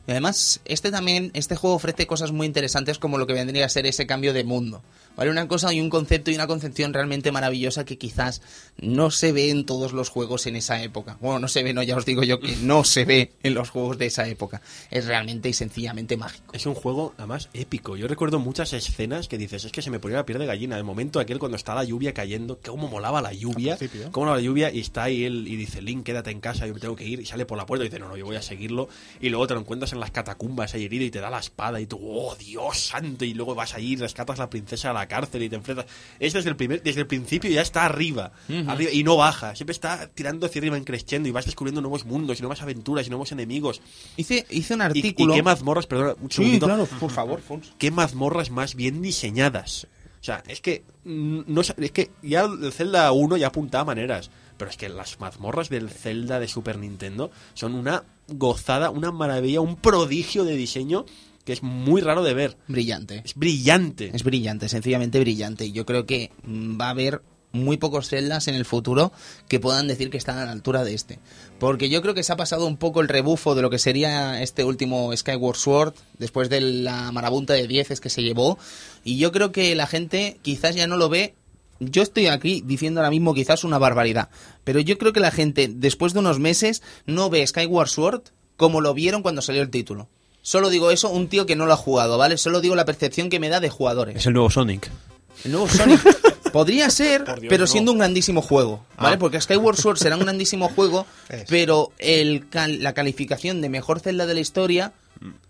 Y 0.07 0.11
además, 0.11 0.61
este 0.65 0.89
también, 0.89 1.29
este 1.35 1.55
juego 1.55 1.75
ofrece 1.75 2.07
cosas 2.07 2.31
muy 2.31 2.47
interesantes 2.47 2.97
como 2.97 3.17
lo 3.19 3.27
que 3.27 3.33
vendría 3.33 3.65
a 3.65 3.69
ser 3.69 3.85
ese 3.85 4.07
cambio 4.07 4.33
de 4.33 4.43
mundo. 4.43 4.81
¿Vale? 5.15 5.29
Una 5.29 5.47
cosa 5.47 5.73
y 5.73 5.81
un 5.81 5.89
concepto 5.89 6.31
y 6.31 6.35
una 6.35 6.47
concepción 6.47 6.93
realmente 6.93 7.31
maravillosa 7.31 7.85
que 7.85 7.97
quizás 7.97 8.41
no 8.77 9.11
se 9.11 9.31
ve 9.31 9.49
en 9.49 9.65
todos 9.65 9.93
los 9.93 10.09
juegos 10.09 10.47
en 10.47 10.55
esa 10.55 10.81
época. 10.81 11.17
Bueno, 11.19 11.39
no 11.39 11.47
se 11.47 11.63
ve, 11.63 11.73
no, 11.73 11.83
ya 11.83 11.95
os 11.95 12.05
digo 12.05 12.23
yo 12.23 12.39
que 12.39 12.55
no 12.57 12.83
se 12.83 13.05
ve 13.05 13.31
en 13.43 13.53
los 13.53 13.69
juegos 13.69 13.97
de 13.97 14.07
esa 14.07 14.27
época. 14.27 14.61
Es 14.89 15.05
realmente 15.05 15.49
y 15.49 15.53
sencillamente 15.53 16.17
mágico. 16.17 16.53
Es 16.53 16.65
un 16.65 16.75
juego, 16.75 17.13
además, 17.17 17.49
épico. 17.53 17.97
Yo 17.97 18.07
recuerdo 18.07 18.39
muchas 18.39 18.73
escenas 18.73 19.27
que 19.27 19.37
dices, 19.37 19.65
es 19.65 19.71
que 19.71 19.81
se 19.81 19.91
me 19.91 19.99
ponía 19.99 20.17
la 20.17 20.25
piel 20.25 20.39
de 20.39 20.45
gallina. 20.45 20.77
El 20.77 20.83
momento 20.83 21.19
aquel 21.19 21.39
cuando 21.39 21.57
está 21.57 21.75
la 21.75 21.83
lluvia 21.83 22.13
cayendo, 22.13 22.59
cómo 22.63 22.87
molaba 22.87 23.21
la 23.21 23.33
lluvia. 23.33 23.77
Cómo 24.11 24.25
molaba 24.25 24.37
la 24.37 24.43
lluvia 24.43 24.71
y 24.71 24.79
está 24.79 25.03
ahí 25.03 25.25
él 25.25 25.47
y 25.47 25.55
dice, 25.55 25.81
Link, 25.81 26.05
quédate 26.05 26.31
en 26.31 26.39
casa, 26.39 26.65
yo 26.67 26.73
me 26.73 26.79
tengo 26.79 26.95
que 26.95 27.05
ir. 27.05 27.19
Y 27.19 27.25
sale 27.25 27.45
por 27.45 27.57
la 27.57 27.65
puerta 27.65 27.85
y 27.85 27.89
dice, 27.89 27.99
no, 27.99 28.07
no, 28.07 28.17
yo 28.17 28.25
voy 28.25 28.35
a 28.35 28.41
seguirlo. 28.41 28.89
Y 29.19 29.29
luego 29.29 29.47
te 29.47 29.53
lo 29.53 29.59
encuentras 29.59 29.93
en 29.93 29.99
las 29.99 30.11
catacumbas 30.11 30.73
ahí 30.73 30.85
herido 30.85 31.05
y 31.05 31.11
te 31.11 31.19
da 31.19 31.29
la 31.29 31.39
espada 31.39 31.79
y 31.79 31.85
tú, 31.85 31.99
oh, 32.01 32.35
Dios 32.35 32.79
santo. 32.79 33.25
Y 33.25 33.33
luego 33.33 33.55
vas 33.55 33.75
ahí, 33.75 33.95
rescatas 33.95 34.39
a 34.39 34.43
la 34.43 34.49
princesa 34.49 34.91
a 34.91 34.93
la 34.93 35.00
cárcel 35.07 35.43
y 35.43 35.49
te 35.49 35.55
enfrentas. 35.55 35.85
Es 36.19 36.33
desde 36.33 36.49
el, 36.49 36.55
primer, 36.55 36.81
desde 36.83 37.01
el 37.01 37.07
principio 37.07 37.49
ya 37.49 37.61
está 37.61 37.85
arriba, 37.85 38.31
arriba 38.67 38.91
y 38.91 39.03
no 39.03 39.17
baja. 39.17 39.55
Siempre 39.55 39.71
está 39.73 40.07
tirando 40.13 40.45
hacia 40.45 40.59
arriba, 40.59 40.79
creciendo 40.83 41.27
y 41.29 41.31
vas 41.31 41.45
descubriendo 41.45 41.81
nuevos 41.81 42.05
mundos 42.05 42.39
y 42.39 42.41
nuevas 42.41 42.61
aventuras 42.61 43.05
y 43.07 43.09
nuevos 43.09 43.31
enemigos. 43.31 43.81
Hice, 44.17 44.45
hice 44.49 44.73
un 44.73 44.81
Y, 44.81 44.83
y 44.83 44.85
artículo. 44.85 45.33
qué 45.33 45.43
mazmorras, 45.43 45.87
perdona, 45.87 46.15
un 46.21 46.29
Sí, 46.29 46.35
segundito. 46.37 46.65
claro, 46.65 46.85
por 46.85 47.11
favor, 47.11 47.41
Fons. 47.41 47.73
qué 47.77 47.91
mazmorras 47.91 48.49
más 48.51 48.75
bien 48.75 49.01
diseñadas. 49.01 49.87
O 50.19 50.23
sea, 50.23 50.43
es 50.47 50.61
que 50.61 50.83
mm, 51.03 51.41
no 51.47 51.61
es 51.61 51.73
que 51.91 52.11
ya 52.21 52.41
el 52.41 52.71
Zelda 52.71 53.11
1 53.11 53.37
ya 53.37 53.47
apuntaba 53.47 53.85
maneras, 53.85 54.29
pero 54.57 54.69
es 54.69 54.77
que 54.77 54.87
las 54.87 55.19
mazmorras 55.19 55.69
del 55.69 55.89
Zelda 55.89 56.39
de 56.39 56.47
Super 56.47 56.77
Nintendo 56.77 57.31
son 57.55 57.73
una 57.73 58.03
gozada, 58.27 58.91
una 58.91 59.11
maravilla, 59.11 59.61
un 59.61 59.75
prodigio 59.77 60.43
de 60.43 60.55
diseño 60.55 61.05
que 61.43 61.53
es 61.53 61.63
muy 61.63 62.01
raro 62.01 62.23
de 62.23 62.33
ver. 62.33 62.57
Brillante. 62.67 63.21
Es 63.25 63.35
brillante. 63.35 64.11
Es 64.13 64.23
brillante, 64.23 64.69
sencillamente 64.69 65.19
brillante. 65.19 65.65
Y 65.65 65.71
yo 65.71 65.85
creo 65.85 66.05
que 66.05 66.31
mm, 66.43 66.79
va 66.79 66.87
a 66.87 66.91
haber 66.91 67.21
muy 67.51 67.77
pocos 67.77 68.07
celdas 68.07 68.47
en 68.47 68.55
el 68.55 68.65
futuro 68.65 69.11
que 69.47 69.59
puedan 69.59 69.87
decir 69.87 70.09
que 70.09 70.17
están 70.17 70.37
a 70.37 70.45
la 70.45 70.51
altura 70.51 70.83
de 70.83 70.93
este. 70.93 71.19
Porque 71.59 71.89
yo 71.89 72.01
creo 72.01 72.13
que 72.13 72.23
se 72.23 72.33
ha 72.33 72.37
pasado 72.37 72.65
un 72.65 72.77
poco 72.77 73.01
el 73.01 73.07
rebufo 73.07 73.55
de 73.55 73.61
lo 73.61 73.69
que 73.69 73.79
sería 73.79 74.41
este 74.41 74.63
último 74.63 75.15
Skyward 75.15 75.57
Sword, 75.57 75.93
después 76.17 76.49
de 76.49 76.61
la 76.61 77.11
marabunta 77.11 77.53
de 77.53 77.67
10 77.67 77.99
que 77.99 78.09
se 78.09 78.23
llevó. 78.23 78.57
Y 79.03 79.17
yo 79.17 79.31
creo 79.31 79.51
que 79.51 79.75
la 79.75 79.87
gente 79.87 80.37
quizás 80.41 80.75
ya 80.75 80.87
no 80.87 80.97
lo 80.97 81.09
ve. 81.09 81.35
Yo 81.79 82.03
estoy 82.03 82.27
aquí 82.27 82.61
diciendo 82.65 82.99
ahora 82.99 83.09
mismo 83.09 83.33
quizás 83.33 83.63
una 83.63 83.79
barbaridad. 83.79 84.29
Pero 84.63 84.79
yo 84.79 84.97
creo 84.97 85.13
que 85.13 85.19
la 85.19 85.31
gente, 85.31 85.69
después 85.73 86.13
de 86.13 86.19
unos 86.19 86.39
meses, 86.39 86.83
no 87.05 87.29
ve 87.29 87.45
Skyward 87.45 87.89
Sword 87.89 88.21
como 88.55 88.81
lo 88.81 88.93
vieron 88.93 89.23
cuando 89.23 89.41
salió 89.41 89.63
el 89.63 89.71
título. 89.71 90.07
Solo 90.41 90.69
digo 90.69 90.91
eso, 90.91 91.09
un 91.09 91.27
tío 91.27 91.45
que 91.45 91.55
no 91.55 91.65
lo 91.65 91.73
ha 91.73 91.77
jugado, 91.77 92.17
¿vale? 92.17 92.37
Solo 92.37 92.61
digo 92.61 92.75
la 92.75 92.85
percepción 92.85 93.29
que 93.29 93.39
me 93.39 93.49
da 93.49 93.59
de 93.59 93.69
jugadores. 93.69 94.15
Es 94.15 94.25
el 94.25 94.33
nuevo 94.33 94.49
Sonic. 94.49 94.89
El 95.45 95.51
nuevo 95.51 95.67
Sonic. 95.67 96.01
Podría 96.51 96.89
ser, 96.89 97.23
Dios, 97.23 97.39
pero 97.47 97.63
no. 97.63 97.67
siendo 97.67 97.91
un 97.93 97.99
grandísimo 97.99 98.41
juego, 98.41 98.83
¿vale? 98.97 99.15
Ah. 99.15 99.19
Porque 99.19 99.39
Skyward 99.39 99.77
Sword 99.77 99.97
será 99.97 100.17
un 100.17 100.23
grandísimo 100.23 100.67
juego, 100.69 101.05
Es. 101.29 101.45
pero 101.47 101.91
el 101.97 102.49
cal- 102.49 102.83
la 102.83 102.93
calificación 102.93 103.61
de 103.61 103.69
mejor 103.69 104.01
celda 104.01 104.25
de 104.25 104.33
la 104.33 104.39
historia, 104.41 104.91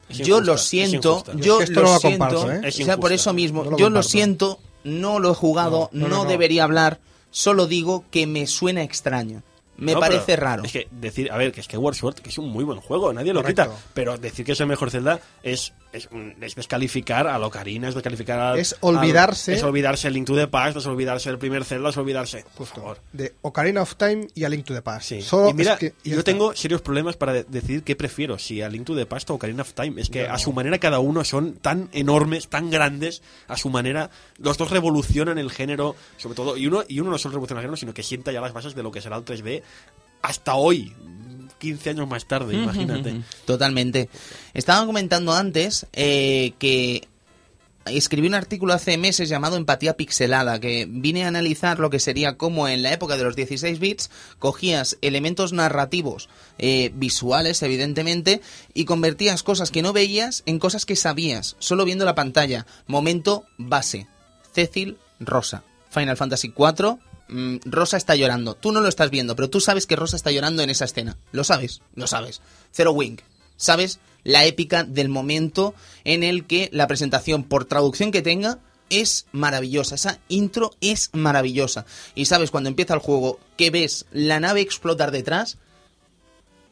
Es 0.10 0.18
yo 0.20 0.36
injusta, 0.38 0.52
lo 0.52 0.58
siento, 0.60 1.24
yo 1.38 1.54
Es 1.60 1.70
que 1.70 1.74
esto 1.74 1.82
lo 1.82 1.98
siento, 2.00 2.52
¿eh? 2.52 2.62
O 2.68 2.72
sea, 2.72 2.98
por 2.98 3.14
eso 3.14 3.34
mismo, 3.34 3.64
No 3.64 3.72
lo 3.72 3.78
yo 3.78 3.90
lo 3.90 4.04
siento, 4.04 4.60
no 4.84 5.18
lo 5.20 5.32
he 5.32 5.36
jugado, 5.36 5.90
No, 5.92 6.02
no, 6.02 6.08
no, 6.10 6.16
no, 6.18 6.24
no. 6.26 6.30
debería 6.30 6.66
hablar, 6.66 7.00
solo 7.32 7.66
digo 7.66 8.04
que 8.12 8.28
me 8.28 8.46
suena 8.46 8.84
extraño, 8.84 9.42
me 9.82 9.94
No, 9.94 10.00
parece 10.00 10.36
raro. 10.36 10.64
Es 10.64 10.72
que 10.72 10.88
decir, 10.92 11.32
a 11.32 11.38
ver, 11.38 11.52
que 11.52 11.60
es 11.62 11.68
que 11.68 11.78
World 11.78 12.00
Sword, 12.00 12.16
que 12.16 12.30
es 12.30 12.38
un 12.38 12.50
muy 12.50 12.64
buen 12.64 12.80
juego, 12.80 13.12
nadie 13.14 13.34
lo 13.34 13.42
Correcto. 13.42 13.64
quita. 13.64 13.76
Pero 13.94 14.18
decir 14.18 14.46
que 14.46 14.54
es 14.54 14.60
el 14.62 14.68
mejor 14.68 14.92
Zelda 14.92 15.20
es, 15.44 15.74
es, 15.92 16.08
un- 16.12 16.36
es 16.42 16.56
descalificar 16.56 17.28
a 17.28 17.40
Ocarina, 17.46 17.90
es 17.90 17.96
descalificar 17.96 18.40
a. 18.40 18.58
Es 18.58 18.78
olvidarse- 18.82 19.54
Es 19.54 19.64
olvidarse 19.64 20.08
el 20.08 20.14
Link 20.14 20.28
to 20.28 20.36
the 20.36 20.48
Past, 20.48 20.78
es 20.78 20.86
olvidarse 20.86 21.30
el 21.30 21.38
primer 21.38 21.66
Zelda, 21.66 21.90
es 21.90 21.98
olvidarse. 21.98 22.46
Por 22.56 22.68
favor. 22.68 23.00
De 23.12 23.34
Ocarina 23.42 23.82
of 23.82 23.96
Time 23.96 24.28
y 24.36 24.44
A 24.44 24.50
Link 24.50 24.66
to 24.66 24.74
the 24.74 24.82
Past. 24.82 25.10
Sí. 25.10 25.22
Solo 25.22 25.50
y 25.50 25.54
mira, 25.54 25.74
es 25.74 25.80
que- 25.80 25.94
yo 26.04 26.20
está. 26.20 26.24
tengo 26.32 26.56
serios 26.56 26.82
problemas 26.82 27.18
para 27.18 27.34
de- 27.34 27.44
decidir 27.44 27.84
qué 27.84 27.96
prefiero, 27.96 28.38
si 28.40 28.62
a 28.62 28.70
Link 28.70 28.86
to 28.86 28.96
the 28.96 29.06
Past 29.06 29.30
o 29.32 29.34
Ocarina 29.34 29.64
of 29.64 29.74
Time. 29.74 30.00
Es 30.02 30.10
que 30.10 30.28
a 30.28 30.38
su 30.38 30.54
manera 30.54 30.78
cada 30.78 31.00
uno 31.00 31.24
son 31.24 31.54
tan 31.54 31.90
enormes, 31.92 32.48
tan 32.48 32.70
grandes, 32.70 33.22
a 33.48 33.58
su 33.58 33.70
manera. 33.70 34.10
Los 34.38 34.58
dos 34.58 34.70
revolucionan 34.70 35.38
el 35.40 35.52
género, 35.52 35.96
sobre 36.18 36.36
todo. 36.36 36.56
Y 36.56 36.68
uno, 36.68 36.84
y 36.88 37.00
uno 37.00 37.10
no 37.12 37.18
solo 37.18 37.34
revoluciona 37.34 37.62
el 37.62 37.64
género, 37.66 37.78
sino 37.78 37.94
que 37.94 38.04
sienta 38.04 38.32
ya 38.32 38.42
las 38.42 38.54
bases 38.54 38.76
de 38.76 38.84
lo 38.84 38.92
que 38.92 39.02
será 39.02 39.18
el 39.18 39.24
3D 39.26 39.64
hasta 40.22 40.56
hoy, 40.56 40.94
15 41.60 41.92
años 41.92 42.08
más 42.08 42.26
tarde, 42.26 42.56
imagínate. 42.56 43.22
Totalmente. 43.46 44.10
Estaba 44.54 44.86
comentando 44.86 45.34
antes 45.34 45.86
eh, 45.94 46.54
que 46.60 47.08
escribí 47.86 48.28
un 48.28 48.34
artículo 48.34 48.74
hace 48.74 48.98
meses 48.98 49.30
llamado 49.30 49.58
Empatía 49.58 49.98
Pixelada, 49.98 50.60
que 50.60 50.88
vine 50.90 51.24
a 51.24 51.28
analizar 51.28 51.80
lo 51.80 51.90
que 51.90 52.00
sería 52.00 52.38
como 52.38 52.68
en 52.68 52.84
la 52.84 52.94
época 52.94 53.18
de 53.18 53.24
los 53.24 53.36
16 53.36 53.80
bits 53.80 54.10
cogías 54.40 54.98
elementos 55.02 55.54
narrativos 55.54 56.30
eh, 56.58 56.92
visuales, 56.96 57.62
evidentemente, 57.64 58.42
y 58.74 58.86
convertías 58.86 59.44
cosas 59.44 59.72
que 59.72 59.82
no 59.82 59.94
veías 59.94 60.44
en 60.46 60.60
cosas 60.60 60.86
que 60.86 60.96
sabías, 60.96 61.56
solo 61.60 61.86
viendo 61.86 62.06
la 62.06 62.16
pantalla. 62.16 62.66
Momento 62.88 63.46
base. 63.58 64.08
Cecil 64.54 64.98
Rosa. 65.20 65.64
Final 65.90 66.18
Fantasy 66.18 66.54
IV. 66.58 66.98
Mm, 67.32 67.58
Rosa 67.66 67.98
está 67.98 68.16
llorando. 68.16 68.54
Tú 68.54 68.72
no 68.72 68.82
lo 68.82 68.88
estás 68.88 69.10
viendo, 69.10 69.36
pero 69.36 69.50
tú 69.50 69.60
sabes 69.60 69.88
que 69.88 69.96
Rosa 69.96 70.16
está 70.16 70.32
llorando 70.32 70.62
en 70.62 70.70
esa 70.70 70.86
escena. 70.86 71.18
Lo 71.32 71.44
sabes, 71.44 71.82
lo 71.96 72.08
sabes. 72.08 72.42
Zero 72.72 72.92
Wing. 72.92 73.18
¿Sabes? 73.58 74.00
La 74.24 74.46
épica 74.46 74.84
del 74.84 75.10
momento 75.10 75.74
en 76.04 76.24
el 76.24 76.46
que 76.46 76.70
la 76.72 76.88
presentación, 76.88 77.44
por 77.44 77.66
traducción 77.66 78.12
que 78.12 78.22
tenga, 78.22 78.60
es 78.92 79.26
maravillosa. 79.32 79.96
Esa 79.96 80.20
intro 80.28 80.72
es 80.82 81.10
maravillosa. 81.14 81.86
Y 82.14 82.26
sabes, 82.26 82.52
cuando 82.52 82.70
empieza 82.70 82.94
el 82.94 83.00
juego, 83.00 83.40
que 83.58 83.72
ves 83.72 84.06
la 84.12 84.40
nave 84.40 84.62
explotar 84.62 85.12
detrás, 85.12 85.58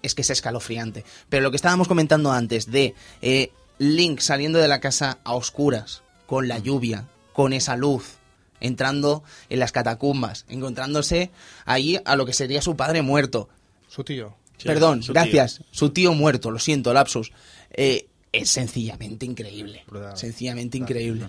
es 0.03 0.13
que 0.13 0.21
es 0.21 0.29
escalofriante. 0.29 1.05
Pero 1.29 1.43
lo 1.43 1.51
que 1.51 1.57
estábamos 1.57 1.87
comentando 1.87 2.31
antes 2.31 2.69
de 2.71 2.93
eh, 3.21 3.51
Link 3.79 4.19
saliendo 4.19 4.59
de 4.59 4.67
la 4.67 4.79
casa 4.79 5.19
a 5.23 5.33
oscuras, 5.33 6.03
con 6.25 6.47
la 6.47 6.59
lluvia, 6.59 7.07
con 7.33 7.53
esa 7.53 7.75
luz, 7.75 8.18
entrando 8.59 9.23
en 9.49 9.59
las 9.59 9.71
catacumbas, 9.71 10.45
encontrándose 10.49 11.31
ahí 11.65 11.99
a 12.05 12.15
lo 12.15 12.25
que 12.25 12.33
sería 12.33 12.61
su 12.61 12.75
padre 12.75 13.01
muerto. 13.01 13.49
Su 13.87 14.03
tío. 14.03 14.35
Sí, 14.57 14.67
Perdón, 14.67 15.01
su 15.01 15.13
tío. 15.13 15.21
gracias. 15.21 15.63
Su 15.71 15.91
tío 15.91 16.13
muerto, 16.13 16.51
lo 16.51 16.59
siento, 16.59 16.93
lapsus. 16.93 17.31
Eh, 17.71 18.07
es 18.31 18.49
sencillamente 18.49 19.25
increíble. 19.25 19.83
Brutal. 19.87 20.17
Sencillamente 20.17 20.77
increíble. 20.77 21.27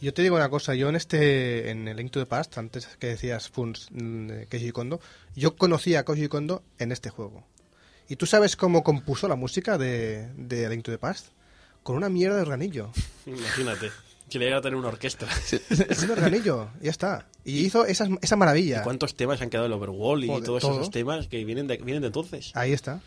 Yo 0.00 0.12
te 0.12 0.22
digo 0.22 0.34
una 0.34 0.48
cosa, 0.48 0.74
yo 0.74 0.88
en 0.88 0.96
este, 0.96 1.70
en 1.70 1.86
el 1.86 1.96
Link 1.96 2.10
to 2.10 2.18
the 2.18 2.26
Past, 2.26 2.58
antes 2.58 2.88
que 2.98 3.06
decías 3.06 3.48
Funs, 3.48 3.86
mm, 3.92 4.26
de 4.26 4.46
Keiji 4.46 4.72
Kondo, 4.72 5.00
yo 5.36 5.54
conocí 5.54 5.94
a 5.94 6.04
Koji 6.04 6.26
Kondo 6.26 6.64
en 6.78 6.90
este 6.90 7.08
juego. 7.10 7.46
¿Y 8.08 8.16
tú 8.16 8.26
sabes 8.26 8.56
cómo 8.56 8.82
compuso 8.82 9.28
la 9.28 9.36
música 9.36 9.78
de, 9.78 10.28
de 10.36 10.68
Link 10.68 10.82
to 10.82 10.90
the 10.90 10.98
Past? 10.98 11.28
Con 11.84 11.96
una 11.96 12.08
mierda 12.08 12.36
de 12.36 12.42
organillo. 12.42 12.90
Imagínate. 13.26 13.90
Si 14.32 14.38
le 14.38 14.46
llegara 14.46 14.60
a 14.60 14.62
tener 14.62 14.78
una 14.78 14.88
orquesta. 14.88 15.26
un 16.04 16.10
organillo, 16.10 16.70
ya 16.80 16.90
está. 16.90 17.26
Y 17.44 17.58
hizo 17.66 17.84
esas- 17.84 18.08
esa 18.22 18.36
maravilla. 18.36 18.82
¿Cuántos 18.82 19.14
temas 19.14 19.42
han 19.42 19.50
quedado 19.50 19.64
del 19.64 19.74
Overwall 19.74 20.24
y 20.24 20.28
Joder, 20.28 20.42
todos 20.44 20.62
todo. 20.62 20.72
esos 20.76 20.90
temas 20.90 21.28
que 21.28 21.44
vienen 21.44 21.66
de, 21.66 21.76
vienen 21.76 22.00
de 22.00 22.06
entonces? 22.06 22.50
Ahí 22.54 22.72
está. 22.72 23.00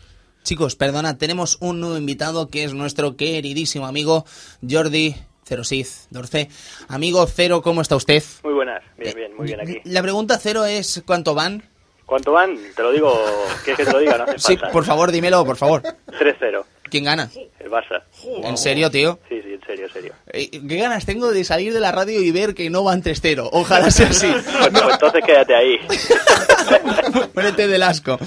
Chicos, 0.44 0.76
perdona, 0.76 1.18
tenemos 1.18 1.58
un 1.62 1.80
nuevo 1.80 1.98
invitado 1.98 2.50
que 2.50 2.64
es 2.64 2.76
nuestro 2.76 3.16
queridísimo 3.18 3.88
amigo 3.88 4.24
Jordi 4.70 5.16
Cerosith 5.46 5.88
Dorce. 6.12 6.50
Amigo 6.88 7.26
Cero, 7.26 7.64
¿cómo 7.64 7.82
está 7.82 7.96
usted? 7.96 8.22
Muy 8.44 8.54
buenas, 8.54 8.84
bien, 8.96 9.16
bien, 9.16 9.36
muy 9.36 9.48
bien 9.48 9.62
aquí. 9.62 9.82
La 9.86 10.04
pregunta 10.04 10.38
Cero 10.40 10.64
es 10.66 11.02
¿cuánto 11.08 11.34
van? 11.34 11.64
¿Cuánto 12.06 12.34
van? 12.34 12.56
Te 12.76 12.84
lo 12.84 12.92
digo, 12.92 13.20
¿quieres 13.64 13.78
que 13.80 13.86
te 13.86 13.92
lo 13.92 13.98
diga? 14.00 14.20
No 14.20 14.24
hace 14.26 14.38
Sí, 14.38 14.56
falta. 14.58 14.72
por 14.72 14.86
favor, 14.86 15.12
dímelo, 15.12 15.44
por 15.44 15.58
favor. 15.58 15.82
3-0, 15.82 16.64
¿Quién 16.90 17.04
gana? 17.04 17.30
el 17.60 17.70
Barça. 17.72 18.04
¿En 18.44 18.58
serio, 18.58 18.92
tío? 18.92 19.20
Sí, 19.28 19.42
sí, 19.42 19.54
en 19.54 19.62
serio, 19.66 19.86
en 19.86 19.92
serio. 19.92 20.14
Eh, 20.28 20.50
¿Qué 20.52 20.78
ganas 20.78 21.06
tengo 21.06 21.32
de 21.32 21.44
salir 21.44 21.74
de 21.74 21.80
la 21.80 21.92
radio 21.92 22.22
y 22.22 22.32
ver 22.32 22.54
que 22.54 22.70
no 22.70 22.84
van 22.84 23.02
3-0? 23.02 23.50
Ojalá 23.52 23.90
sea 23.92 24.08
así. 24.08 24.28
Pues, 24.66 24.82
pues 24.82 24.94
entonces 24.94 25.24
quédate 25.26 25.56
ahí. 25.56 25.78
Ponete 27.34 27.68
del 27.68 27.84
asco. 27.84 28.18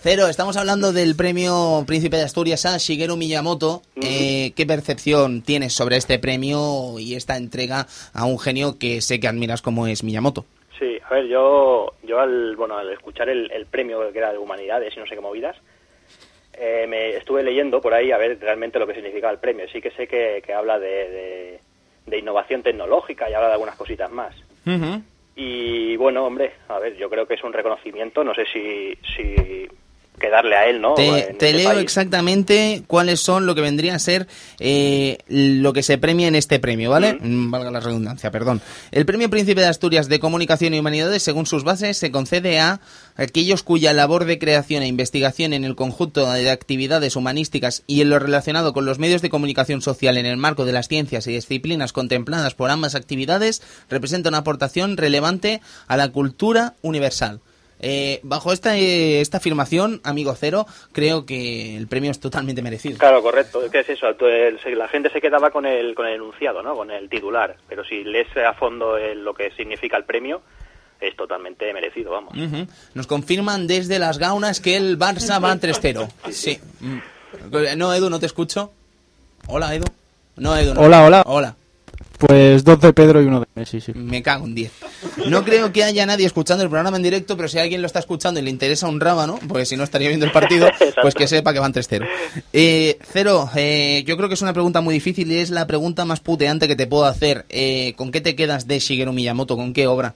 Cero, 0.00 0.26
estamos 0.28 0.56
hablando 0.56 0.92
del 0.92 1.14
premio 1.16 1.84
Príncipe 1.86 2.16
de 2.16 2.22
Asturias 2.24 2.66
a 2.66 2.78
Shigeru 2.78 3.16
Miyamoto. 3.16 3.82
Eh, 3.96 4.52
¿Qué 4.56 4.66
percepción 4.66 5.42
tienes 5.42 5.72
sobre 5.72 5.96
este 5.96 6.18
premio 6.18 6.98
y 6.98 7.14
esta 7.14 7.36
entrega 7.36 7.86
a 8.12 8.24
un 8.24 8.38
genio 8.38 8.78
que 8.78 9.00
sé 9.00 9.20
que 9.20 9.28
admiras 9.28 9.62
como 9.62 9.86
es 9.86 10.02
Miyamoto? 10.04 10.44
Sí, 10.78 10.98
a 11.08 11.14
ver, 11.14 11.26
yo, 11.28 11.94
yo 12.02 12.20
al, 12.20 12.56
bueno, 12.56 12.76
al 12.76 12.90
escuchar 12.92 13.28
el, 13.28 13.50
el 13.52 13.66
premio 13.66 14.00
que 14.12 14.18
era 14.18 14.32
de 14.32 14.38
humanidades 14.38 14.92
y 14.96 15.00
no 15.00 15.06
sé 15.06 15.14
qué 15.14 15.20
movidas, 15.20 15.56
eh, 16.58 16.86
me 16.88 17.16
estuve 17.16 17.42
leyendo 17.42 17.80
por 17.80 17.94
ahí 17.94 18.12
a 18.12 18.18
ver 18.18 18.38
realmente 18.40 18.78
lo 18.78 18.86
que 18.86 18.94
significaba 18.94 19.32
el 19.32 19.38
premio. 19.38 19.68
Sí 19.68 19.80
que 19.80 19.90
sé 19.90 20.06
que, 20.06 20.42
que 20.44 20.52
habla 20.52 20.78
de, 20.78 20.88
de, 20.88 21.60
de 22.06 22.18
innovación 22.18 22.62
tecnológica 22.62 23.28
y 23.28 23.34
habla 23.34 23.48
de 23.48 23.54
algunas 23.54 23.76
cositas 23.76 24.10
más. 24.10 24.34
Y 25.36 25.96
bueno, 25.96 26.24
hombre, 26.24 26.52
a 26.68 26.78
ver, 26.78 26.96
yo 26.96 27.10
creo 27.10 27.26
que 27.26 27.34
es 27.34 27.44
un 27.44 27.52
reconocimiento, 27.52 28.22
no 28.22 28.34
sé 28.34 28.44
si, 28.46 28.96
si 29.16 29.68
que 30.18 30.30
darle 30.30 30.56
a 30.56 30.66
él, 30.68 30.80
¿no? 30.80 30.94
Te, 30.94 31.30
este 31.30 31.52
leo 31.52 31.70
país. 31.70 31.82
exactamente 31.82 32.82
cuáles 32.86 33.20
son 33.20 33.46
lo 33.46 33.54
que 33.54 33.60
vendría 33.60 33.94
a 33.94 33.98
ser 33.98 34.28
eh, 34.60 35.18
lo 35.28 35.72
que 35.72 35.82
se 35.82 35.98
premia 35.98 36.28
en 36.28 36.34
este 36.34 36.58
premio, 36.58 36.90
¿vale? 36.90 37.18
Mm, 37.20 37.50
Valga 37.50 37.70
la 37.70 37.80
redundancia, 37.80 38.30
perdón. 38.30 38.60
El 38.92 39.06
premio 39.06 39.28
Príncipe 39.28 39.60
de 39.60 39.66
Asturias 39.66 40.08
de 40.08 40.20
Comunicación 40.20 40.72
y 40.74 40.78
Humanidades, 40.78 41.22
según 41.22 41.46
sus 41.46 41.64
bases, 41.64 41.96
se 41.96 42.12
concede 42.12 42.60
a 42.60 42.80
aquellos 43.16 43.62
cuya 43.62 43.92
labor 43.92 44.24
de 44.24 44.38
creación 44.38 44.82
e 44.82 44.86
investigación 44.86 45.52
en 45.52 45.64
el 45.64 45.74
conjunto 45.74 46.30
de 46.30 46.50
actividades 46.50 47.16
humanísticas 47.16 47.82
y 47.86 48.00
en 48.00 48.10
lo 48.10 48.18
relacionado 48.18 48.72
con 48.72 48.84
los 48.84 48.98
medios 48.98 49.22
de 49.22 49.30
comunicación 49.30 49.82
social 49.82 50.16
en 50.16 50.26
el 50.26 50.36
marco 50.36 50.64
de 50.64 50.72
las 50.72 50.88
ciencias 50.88 51.26
y 51.26 51.32
disciplinas 51.32 51.92
contempladas 51.92 52.54
por 52.54 52.70
ambas 52.70 52.94
actividades 52.94 53.62
representa 53.88 54.28
una 54.28 54.38
aportación 54.38 54.96
relevante 54.96 55.60
a 55.88 55.96
la 55.96 56.08
cultura 56.08 56.74
universal. 56.82 57.40
Eh, 57.80 58.20
bajo 58.22 58.52
esta, 58.52 58.76
eh, 58.78 59.20
esta 59.20 59.38
afirmación, 59.38 60.00
amigo 60.04 60.34
Cero, 60.38 60.66
creo 60.92 61.26
que 61.26 61.76
el 61.76 61.86
premio 61.88 62.10
es 62.10 62.20
totalmente 62.20 62.62
merecido. 62.62 62.98
Claro, 62.98 63.22
correcto. 63.22 63.60
¿Qué 63.70 63.80
es 63.80 63.88
eso? 63.90 64.14
Tú, 64.14 64.26
el- 64.26 64.58
se- 64.60 64.74
la 64.74 64.88
gente 64.88 65.10
se 65.10 65.20
quedaba 65.20 65.50
con 65.50 65.66
el, 65.66 65.94
con 65.94 66.06
el 66.06 66.14
enunciado, 66.14 66.62
¿no? 66.62 66.74
Con 66.74 66.90
el 66.90 67.08
titular. 67.08 67.56
Pero 67.68 67.84
si 67.84 68.04
lees 68.04 68.28
a 68.36 68.54
fondo 68.54 68.96
el- 68.96 69.22
lo 69.24 69.34
que 69.34 69.50
significa 69.50 69.96
el 69.96 70.04
premio, 70.04 70.40
es 71.00 71.14
totalmente 71.16 71.70
merecido, 71.74 72.12
vamos. 72.12 72.32
Nos 72.94 73.06
confirman 73.06 73.66
desde 73.66 73.98
las 73.98 74.18
gaunas 74.18 74.60
que 74.60 74.76
el 74.76 74.98
Barça 74.98 75.42
va 75.42 75.54
3-0. 75.56 76.08
Sí. 76.30 76.58
Mm. 76.80 76.98
No, 77.76 77.92
Edu, 77.92 78.08
no 78.08 78.20
te 78.20 78.26
escucho. 78.26 78.72
Hola, 79.48 79.74
Edu. 79.74 79.84
No, 80.36 80.56
Edu. 80.56 80.72
no. 80.74 80.80
Hola, 80.80 81.04
hola. 81.04 81.22
Hola. 81.26 81.56
Pues 82.26 82.64
dos 82.64 82.80
de 82.80 82.92
Pedro 82.92 83.20
y 83.20 83.26
uno 83.26 83.40
de 83.40 83.46
Messi, 83.54 83.80
sí. 83.80 83.92
Me 83.94 84.22
cago 84.22 84.46
en 84.46 84.54
10. 84.54 84.72
No 85.26 85.44
creo 85.44 85.72
que 85.72 85.84
haya 85.84 86.06
nadie 86.06 86.26
escuchando 86.26 86.62
el 86.64 86.70
programa 86.70 86.96
en 86.96 87.02
directo, 87.02 87.36
pero 87.36 87.48
si 87.48 87.58
alguien 87.58 87.82
lo 87.82 87.86
está 87.86 87.98
escuchando 87.98 88.40
y 88.40 88.42
le 88.42 88.50
interesa 88.50 88.86
un 88.88 89.00
rábano, 89.00 89.38
porque 89.48 89.66
si 89.66 89.76
no 89.76 89.84
estaría 89.84 90.08
viendo 90.08 90.24
el 90.24 90.32
partido, 90.32 90.68
pues 91.02 91.14
que 91.14 91.26
sepa 91.26 91.52
que 91.52 91.58
van 91.58 91.72
3-0. 91.74 92.06
Eh, 92.52 92.98
Cero, 93.12 93.50
eh, 93.56 94.04
yo 94.06 94.16
creo 94.16 94.28
que 94.28 94.34
es 94.34 94.42
una 94.42 94.52
pregunta 94.52 94.80
muy 94.80 94.94
difícil 94.94 95.30
y 95.30 95.38
es 95.38 95.50
la 95.50 95.66
pregunta 95.66 96.04
más 96.04 96.20
puteante 96.20 96.68
que 96.68 96.76
te 96.76 96.86
puedo 96.86 97.04
hacer. 97.04 97.44
Eh, 97.48 97.94
¿Con 97.96 98.10
qué 98.10 98.20
te 98.20 98.34
quedas 98.36 98.66
de 98.66 98.78
Shigeru 98.78 99.12
Miyamoto? 99.12 99.56
¿Con 99.56 99.72
qué 99.72 99.86
obra? 99.86 100.14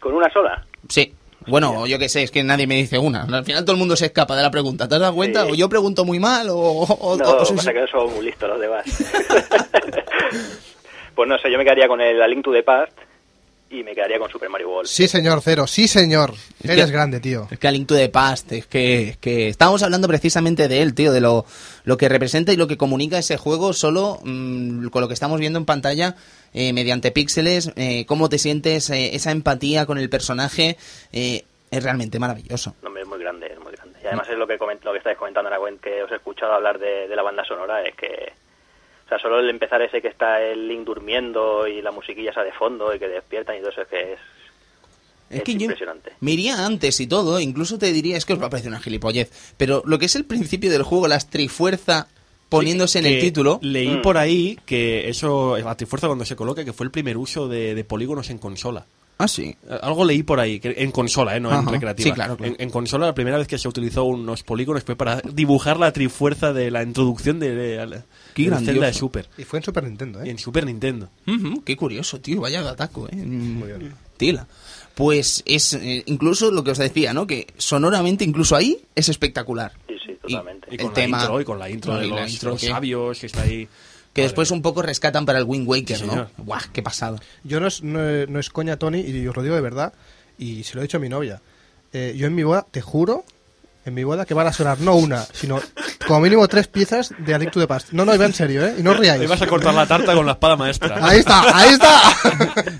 ¿Con 0.00 0.14
una 0.14 0.32
sola? 0.32 0.64
Sí. 0.88 1.12
Bueno, 1.46 1.86
yo 1.86 1.98
qué 1.98 2.08
sé, 2.08 2.22
es 2.22 2.30
que 2.30 2.42
nadie 2.42 2.66
me 2.66 2.74
dice 2.76 2.98
una. 2.98 3.24
Al 3.24 3.44
final 3.44 3.64
todo 3.66 3.72
el 3.72 3.78
mundo 3.78 3.96
se 3.96 4.06
escapa 4.06 4.34
de 4.34 4.42
la 4.42 4.50
pregunta. 4.50 4.88
¿Te 4.88 4.94
has 4.94 5.00
dado 5.02 5.14
cuenta? 5.14 5.44
Sí. 5.44 5.50
O 5.52 5.54
yo 5.54 5.68
pregunto 5.68 6.06
muy 6.06 6.18
mal 6.18 6.48
o... 6.48 6.56
o- 6.56 7.16
No, 7.18 7.24
o- 7.30 7.42
o- 7.42 7.54
pasa 7.56 7.72
que 7.74 7.80
no 7.82 7.86
somos 7.88 8.14
muy 8.14 8.24
listos 8.24 8.48
los 8.48 8.60
demás. 8.60 8.84
pues 11.14 11.28
no 11.28 11.38
sé, 11.38 11.50
yo 11.50 11.58
me 11.58 11.64
quedaría 11.64 11.88
con 11.88 12.00
el 12.00 12.20
A 12.22 12.26
Link 12.28 12.44
to 12.44 12.52
the 12.52 12.62
Past 12.62 12.92
y 13.70 13.82
me 13.82 13.94
quedaría 13.94 14.18
con 14.18 14.30
Super 14.30 14.48
Mario 14.50 14.68
World. 14.70 14.86
Sí, 14.88 15.08
señor, 15.08 15.40
Cero, 15.42 15.66
sí, 15.66 15.88
señor. 15.88 16.32
Es 16.62 16.70
Eres 16.70 16.86
que- 16.86 16.92
grande, 16.92 17.18
tío. 17.20 17.48
Es 17.50 17.58
que 17.58 17.66
a 17.66 17.70
Link 17.72 17.88
to 17.88 17.96
the 17.96 18.08
Past, 18.08 18.52
es 18.52 18.66
que, 18.66 19.08
es 19.10 19.16
que 19.16 19.48
estábamos 19.48 19.82
hablando 19.82 20.06
precisamente 20.06 20.68
de 20.68 20.82
él, 20.82 20.94
tío, 20.94 21.10
de 21.12 21.20
lo, 21.20 21.44
lo 21.84 21.96
que 21.96 22.08
representa 22.08 22.52
y 22.52 22.56
lo 22.56 22.68
que 22.68 22.76
comunica 22.76 23.18
ese 23.18 23.36
juego 23.36 23.72
solo 23.72 24.20
mm, 24.22 24.88
con 24.88 25.00
lo 25.02 25.08
que 25.08 25.14
estamos 25.14 25.40
viendo 25.40 25.58
en 25.58 25.64
pantalla 25.64 26.14
eh, 26.52 26.72
mediante 26.72 27.10
píxeles, 27.10 27.72
eh, 27.76 28.04
cómo 28.06 28.28
te 28.28 28.38
sientes, 28.38 28.90
eh, 28.90 29.16
esa 29.16 29.32
empatía 29.32 29.86
con 29.86 29.98
el 29.98 30.08
personaje, 30.08 30.76
eh, 31.12 31.42
es 31.72 31.82
realmente 31.82 32.20
maravilloso. 32.20 32.76
No, 32.82 32.88
hombre, 32.88 33.02
es 33.02 33.08
muy 33.08 33.18
grande, 33.18 33.48
es 33.52 33.58
muy 33.58 33.72
grande. 33.72 33.98
Y 34.02 34.06
además 34.06 34.28
es 34.30 34.38
lo 34.38 34.46
que 34.46 34.56
coment- 34.56 34.84
lo 34.84 34.92
que 34.92 34.98
estáis 34.98 35.18
comentando 35.18 35.48
ahora, 35.48 35.58
Gwen, 35.58 35.78
que 35.78 36.02
os 36.04 36.12
he 36.12 36.16
escuchado 36.16 36.52
hablar 36.52 36.78
de, 36.78 37.08
de 37.08 37.16
la 37.16 37.22
banda 37.22 37.44
sonora, 37.44 37.82
es 37.82 37.96
que... 37.96 38.32
Sea, 39.14 39.22
solo 39.22 39.38
el 39.40 39.48
empezar 39.50 39.80
ese 39.82 40.00
que 40.02 40.08
está 40.08 40.42
el 40.42 40.66
Link 40.66 40.84
durmiendo 40.84 41.66
y 41.66 41.82
la 41.82 41.90
musiquilla 41.92 42.30
esa 42.30 42.42
de 42.42 42.52
fondo 42.52 42.94
y 42.94 42.98
que 42.98 43.08
despiertan 43.08 43.56
y 43.56 43.60
todo 43.60 43.70
eso 43.70 43.82
es 43.82 43.88
que 43.88 44.12
es... 44.14 44.18
Es 45.30 45.36
Es 45.38 45.42
que 45.44 45.54
yo 45.54 45.60
impresionante. 45.62 46.12
me 46.20 46.32
iría 46.32 46.66
antes 46.66 47.00
y 47.00 47.06
todo, 47.06 47.40
incluso 47.40 47.78
te 47.78 47.92
diría, 47.92 48.16
es 48.16 48.24
que 48.26 48.34
os 48.34 48.40
va 48.42 48.46
a 48.46 48.50
parecer 48.50 48.70
una 48.70 48.80
gilipollez, 48.80 49.54
pero 49.56 49.82
lo 49.86 49.98
que 49.98 50.06
es 50.06 50.16
el 50.16 50.24
principio 50.24 50.70
del 50.70 50.82
juego, 50.82 51.08
las 51.08 51.30
trifuerza 51.30 52.08
poniéndose 52.48 52.98
en 53.00 53.06
el 53.06 53.20
título, 53.20 53.58
Leí 53.62 53.88
Mm. 53.96 54.02
por 54.02 54.16
ahí 54.18 54.58
que 54.66 55.08
eso, 55.08 55.56
la 55.58 55.76
Trifuerza 55.76 56.06
cuando 56.06 56.24
se 56.24 56.36
coloca, 56.36 56.64
que 56.64 56.72
fue 56.72 56.84
el 56.86 56.92
primer 56.92 57.16
uso 57.16 57.48
de, 57.48 57.74
de 57.74 57.84
polígonos 57.84 58.30
en 58.30 58.38
consola. 58.38 58.86
Ah 59.18 59.28
sí, 59.28 59.54
Eh, 59.68 59.78
Algo 59.82 60.04
leí 60.04 60.22
por 60.22 60.40
ahí, 60.40 60.60
que 60.60 60.74
en 60.78 60.90
consola, 60.90 61.36
¿eh? 61.36 61.40
no 61.40 61.52
en 61.56 61.66
recreativa. 61.66 62.08
Sí, 62.08 62.12
claro, 62.12 62.36
claro. 62.36 62.54
En, 62.56 62.62
en 62.62 62.70
consola 62.70 63.06
la 63.06 63.14
primera 63.14 63.38
vez 63.38 63.46
que 63.48 63.58
se 63.58 63.68
utilizó 63.68 64.04
unos 64.04 64.42
polígonos 64.42 64.82
fue 64.84 64.96
para 64.96 65.20
dibujar 65.20 65.78
la 65.78 65.92
trifuerza 65.92 66.52
de 66.52 66.70
la 66.70 66.82
introducción 66.82 67.38
de, 67.40 67.54
de, 67.54 67.86
de 67.86 68.02
Qué 68.34 68.44
Zelda 68.44 68.58
de 68.60 68.64
grandioso. 68.72 68.98
Super. 68.98 69.28
Y 69.38 69.44
fue 69.44 69.58
en 69.60 69.62
Super 69.64 69.84
Nintendo, 69.84 70.24
Y 70.24 70.28
¿eh? 70.28 70.30
en 70.32 70.38
Super 70.38 70.66
Nintendo. 70.66 71.08
Qué 71.64 71.76
curioso, 71.76 72.20
tío, 72.20 72.40
vaya 72.40 72.62
de 72.62 72.68
ataco, 72.68 73.08
eh. 73.08 73.16
Muy 73.16 73.68
bien. 73.68 73.94
Tila. 74.16 74.46
Pues 74.94 75.42
es 75.44 75.74
eh, 75.74 76.04
incluso 76.06 76.52
lo 76.52 76.62
que 76.62 76.70
os 76.70 76.78
decía, 76.78 77.12
¿no? 77.12 77.26
Que 77.26 77.48
sonoramente 77.58 78.22
incluso 78.24 78.54
ahí 78.54 78.80
es 78.94 79.08
espectacular. 79.08 79.72
Sí, 79.88 79.94
sí, 80.06 80.12
totalmente. 80.22 80.68
Y 80.70 80.74
El 80.74 80.80
con 80.82 80.88
la 80.90 80.94
tema- 80.94 81.18
intro, 81.20 81.40
y 81.40 81.44
con 81.44 81.58
la 81.58 81.68
intro 81.70 81.94
No, 81.94 81.98
de 82.00 82.06
los, 82.06 82.32
intro 82.32 82.50
los 82.50 82.60
sabios 82.62 83.18
que 83.18 83.26
está 83.26 83.42
ahí. 83.42 83.66
Que 84.14 84.22
Madre 84.22 84.28
después 84.28 84.50
un 84.52 84.62
poco 84.62 84.80
rescatan 84.80 85.26
para 85.26 85.38
el 85.40 85.44
Wind 85.44 85.68
Waker, 85.68 85.96
Sí, 85.98 86.04
¿no? 86.04 86.10
señor. 86.12 86.30
Buah, 86.38 86.62
qué 86.72 86.82
pasado. 86.82 87.18
Yo 87.42 87.60
no 87.60 87.66
es, 87.66 87.82
no, 87.82 88.08
es- 88.08 88.28
no 88.28 88.38
es 88.38 88.48
coña, 88.48 88.78
Tony, 88.78 89.00
y 89.00 89.26
os 89.26 89.36
lo 89.36 89.42
digo 89.42 89.54
de 89.56 89.60
verdad, 89.60 89.92
y 90.38 90.62
se 90.64 90.74
lo 90.76 90.80
he 90.80 90.84
dicho 90.84 90.96
a 90.96 91.00
mi 91.00 91.08
novia. 91.08 91.42
Eh, 91.92 92.14
yo 92.16 92.26
en 92.26 92.34
mi 92.34 92.42
boda, 92.44 92.66
te 92.70 92.80
juro, 92.80 93.24
en 93.86 93.94
mi 93.94 94.04
boda 94.04 94.24
que 94.24 94.34
van 94.34 94.46
a 94.46 94.52
sonar 94.52 94.80
no 94.80 94.94
una, 94.96 95.24
sino 95.32 95.60
como 96.06 96.20
mínimo 96.20 96.46
tres 96.48 96.68
piezas 96.68 97.10
de 97.18 97.34
A 97.34 97.38
Link 97.38 97.50
to 97.52 97.60
the 97.60 97.66
Past. 97.66 97.92
No, 97.92 98.04
no, 98.04 98.14
iba 98.14 98.24
en 98.26 98.32
serio, 98.34 98.66
¿eh? 98.66 98.74
Y 98.78 98.82
no 98.82 98.90
os 98.90 98.96
Ahí 98.96 99.02
riáis. 99.02 99.28
vas 99.28 99.42
a 99.42 99.46
cortar 99.46 99.74
la 99.74 99.86
tarta 99.86 100.14
con 100.14 100.24
la 100.26 100.32
espada 100.32 100.56
maestra. 100.56 100.98
Ahí 101.06 101.18
está, 101.20 101.56
ahí 101.56 101.70
está. 101.74 102.00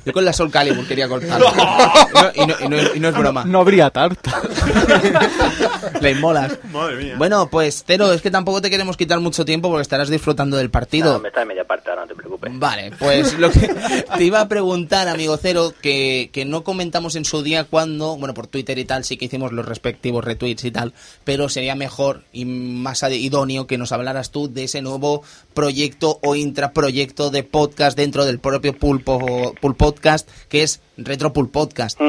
Yo 0.05 0.13
con 0.13 0.25
la 0.25 0.33
Soul 0.33 0.51
Calibur 0.51 0.87
quería 0.87 1.09
cortarlo. 1.09 1.47
y, 2.35 2.47
no, 2.47 2.55
y 2.61 2.69
no- 2.69 2.95
y 2.95 3.01
no 3.01 3.09
es 3.09 3.15
broma. 3.17 3.45
No 3.45 3.61
habría 3.61 3.91
tarta. 3.91 4.43
Le 6.01 6.11
inmolas. 6.13 6.59
Madre 6.73 6.97
mía. 6.97 7.15
Bueno, 7.19 7.49
pues 7.51 7.85
Cero, 7.87 8.13
es 8.13 8.23
que 8.23 8.31
tampoco 8.31 8.61
te 8.61 8.71
queremos 8.71 8.97
quitar 8.97 9.21
mucho 9.21 9.45
tiempo 9.45 9.69
porque 9.69 9.83
estarás 9.83 10.09
disfrutando 10.09 10.57
del 10.57 10.67
No, 10.67 10.73
partido. 10.73 11.21
me 11.21 11.29
está 11.29 11.43
en 11.43 11.49
media 11.49 11.65
parte, 11.65 11.91
ahora 11.91 12.03
no 12.03 12.09
te 12.09 12.15
preocupes. 12.15 12.51
Vale, 12.59 12.93
pues 12.99 13.39
lo 13.39 13.51
que 13.51 13.69
te 14.17 14.25
iba 14.25 14.41
a 14.41 14.49
preguntar, 14.49 15.09
amigo 15.09 15.37
Cero, 15.37 15.73
que, 15.81 16.31
que 16.33 16.45
no 16.45 16.65
comentamos 16.65 17.17
en 17.17 17.25
su 17.25 17.43
día 17.43 17.65
cuando, 17.65 18.17
bueno, 18.17 18.35
por 18.35 18.47
Twitter 18.47 18.79
y 18.79 18.85
tal, 18.85 19.05
sí 19.05 19.17
que 19.17 19.27
hicimos 19.27 19.53
los 19.53 19.67
respectivos 19.67 20.25
retweets 20.25 20.65
y 20.65 20.71
tal, 20.71 20.94
pero 21.25 21.49
sería 21.49 21.75
mejor 21.75 22.23
y 22.33 22.45
más 22.45 23.03
idóneo 23.03 23.67
que 23.67 23.79
nos 23.79 23.93
hablaras 23.93 24.31
tú 24.31 24.53
de 24.53 24.65
ese 24.65 24.83
nuevo 24.83 25.23
proyecto 25.55 26.19
o 26.23 26.35
intraproyecto 26.35 27.31
de 27.31 27.43
podcast 27.45 27.97
dentro 27.97 28.25
del 28.25 28.39
propio 28.39 28.73
Pulpo, 28.73 29.55
Pul 29.61 29.75
Podcast, 29.77 30.29
que 30.49 30.63
es 30.63 30.81
Retro 30.97 31.33
Pul 31.33 31.51
Podcast. 31.51 32.01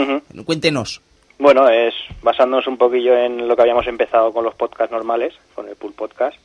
Cuéntenos. 0.45 1.02
Bueno, 1.38 1.68
es 1.70 1.94
basándonos 2.22 2.66
un 2.68 2.78
poquillo 2.78 3.18
en 3.18 3.48
lo 3.48 3.56
que 3.56 3.62
habíamos 3.64 3.88
empezado 3.88 4.32
con 4.32 4.45
los 4.45 4.56
podcasts 4.56 4.91
normales, 4.94 5.34
con 5.53 5.68
el 5.68 5.76
Pool 5.76 5.91
Podcast. 5.94 6.38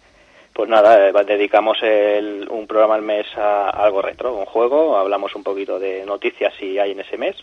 Pues 0.53 0.69
nada, 0.69 1.09
eh, 1.09 1.13
dedicamos 1.27 1.79
el- 1.83 2.49
un 2.51 2.67
programa 2.67 2.97
al 2.97 3.03
mes 3.03 3.25
a 3.37 3.71
algo 3.71 4.03
retro, 4.03 4.35
un 4.35 4.47
juego, 4.47 4.97
hablamos 4.97 5.35
un 5.37 5.45
poquito 5.45 5.79
de 5.79 6.05
noticias 6.05 6.53
si 6.59 6.77
hay 6.79 6.91
en 6.91 7.01
ese 7.01 7.17
mes, 7.17 7.37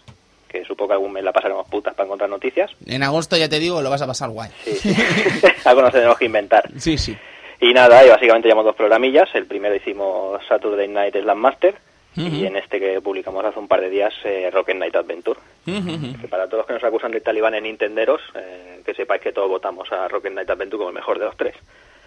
que 0.48 0.64
supongo 0.66 0.90
que 0.90 0.94
algún 0.94 1.14
mes 1.14 1.24
la 1.24 1.32
pasaremos 1.32 1.68
putas 1.68 1.94
para 1.94 2.06
encontrar 2.06 2.30
noticias. 2.30 2.72
En 2.86 3.04
agosto 3.04 3.38
ya 3.38 3.50
te 3.50 3.60
digo, 3.60 3.82
lo 3.82 3.90
vas 3.90 4.02
a 4.02 4.08
pasar 4.08 4.30
guay. 4.30 4.50
Sí, 4.64 4.76
sí. 4.76 4.96
algo 5.66 5.82
nos 5.82 5.92
tenemos 5.92 6.18
que 6.18 6.26
inventar. 6.26 6.70
Sí, 6.78 6.98
sí. 6.98 7.18
Y 7.60 7.74
nada, 7.74 8.06
y 8.06 8.10
básicamente 8.10 8.48
llevamos 8.48 8.66
dos 8.66 8.76
programillas. 8.76 9.30
El 9.34 9.46
primero 9.46 9.76
hicimos 9.76 10.42
Saturday 10.48 10.88
Night 10.88 11.16
Slam 11.16 11.38
Master 11.38 11.76
y 12.16 12.48
en 12.48 12.56
este 12.56 12.80
que 12.80 13.00
publicamos 13.00 13.46
hace 13.46 13.60
un 13.60 13.68
par 13.68 13.80
de 13.80 13.92
días 13.92 14.14
eh, 14.24 14.50
Rocket 14.52 14.76
Knight 14.76 14.96
Adventure. 14.96 15.40
Que 15.66 16.28
para 16.28 16.46
todos 16.46 16.60
los 16.60 16.66
que 16.66 16.74
nos 16.74 16.84
acusan 16.84 17.12
de 17.12 17.22
talibán 17.22 17.54
en 17.54 17.64
Nintenderos, 17.64 18.22
eh, 18.34 18.82
que 18.84 18.96
sepáis 18.96 19.22
que 19.22 19.32
todos 19.32 19.50
votamos 19.50 19.92
a 19.92 20.08
Rocket 20.08 20.32
Knight 20.32 20.50
Adventure 20.50 20.78
como 20.78 20.90
el 20.90 20.96
mejor 20.96 21.20
de 21.20 21.26
los 21.26 21.38
tres. 21.38 21.56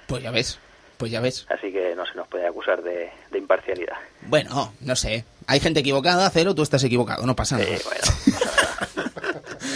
Pues 0.09 0.23
ya 0.23 0.33
ves, 0.33 0.59
pues 1.01 1.11
ya 1.11 1.21
ves. 1.21 1.47
Así 1.49 1.73
que 1.73 1.95
no 1.97 2.07
se 2.07 2.15
nos 2.15 2.29
puede 2.29 2.47
acusar 2.47 2.83
de, 2.83 3.11
de 3.33 3.39
imparcialidad. 3.39 3.97
Bueno, 4.23 4.73
no 4.83 4.95
sé. 4.95 5.25
Hay 5.49 5.59
gente 5.59 5.81
equivocada, 5.81 6.31
Cero, 6.31 6.55
tú 6.55 6.63
estás 6.63 6.85
equivocado, 6.85 7.27
no 7.27 7.35
pasa 7.35 7.59
Sí, 7.59 7.65
nada. 7.65 7.79
bueno, 7.85 8.03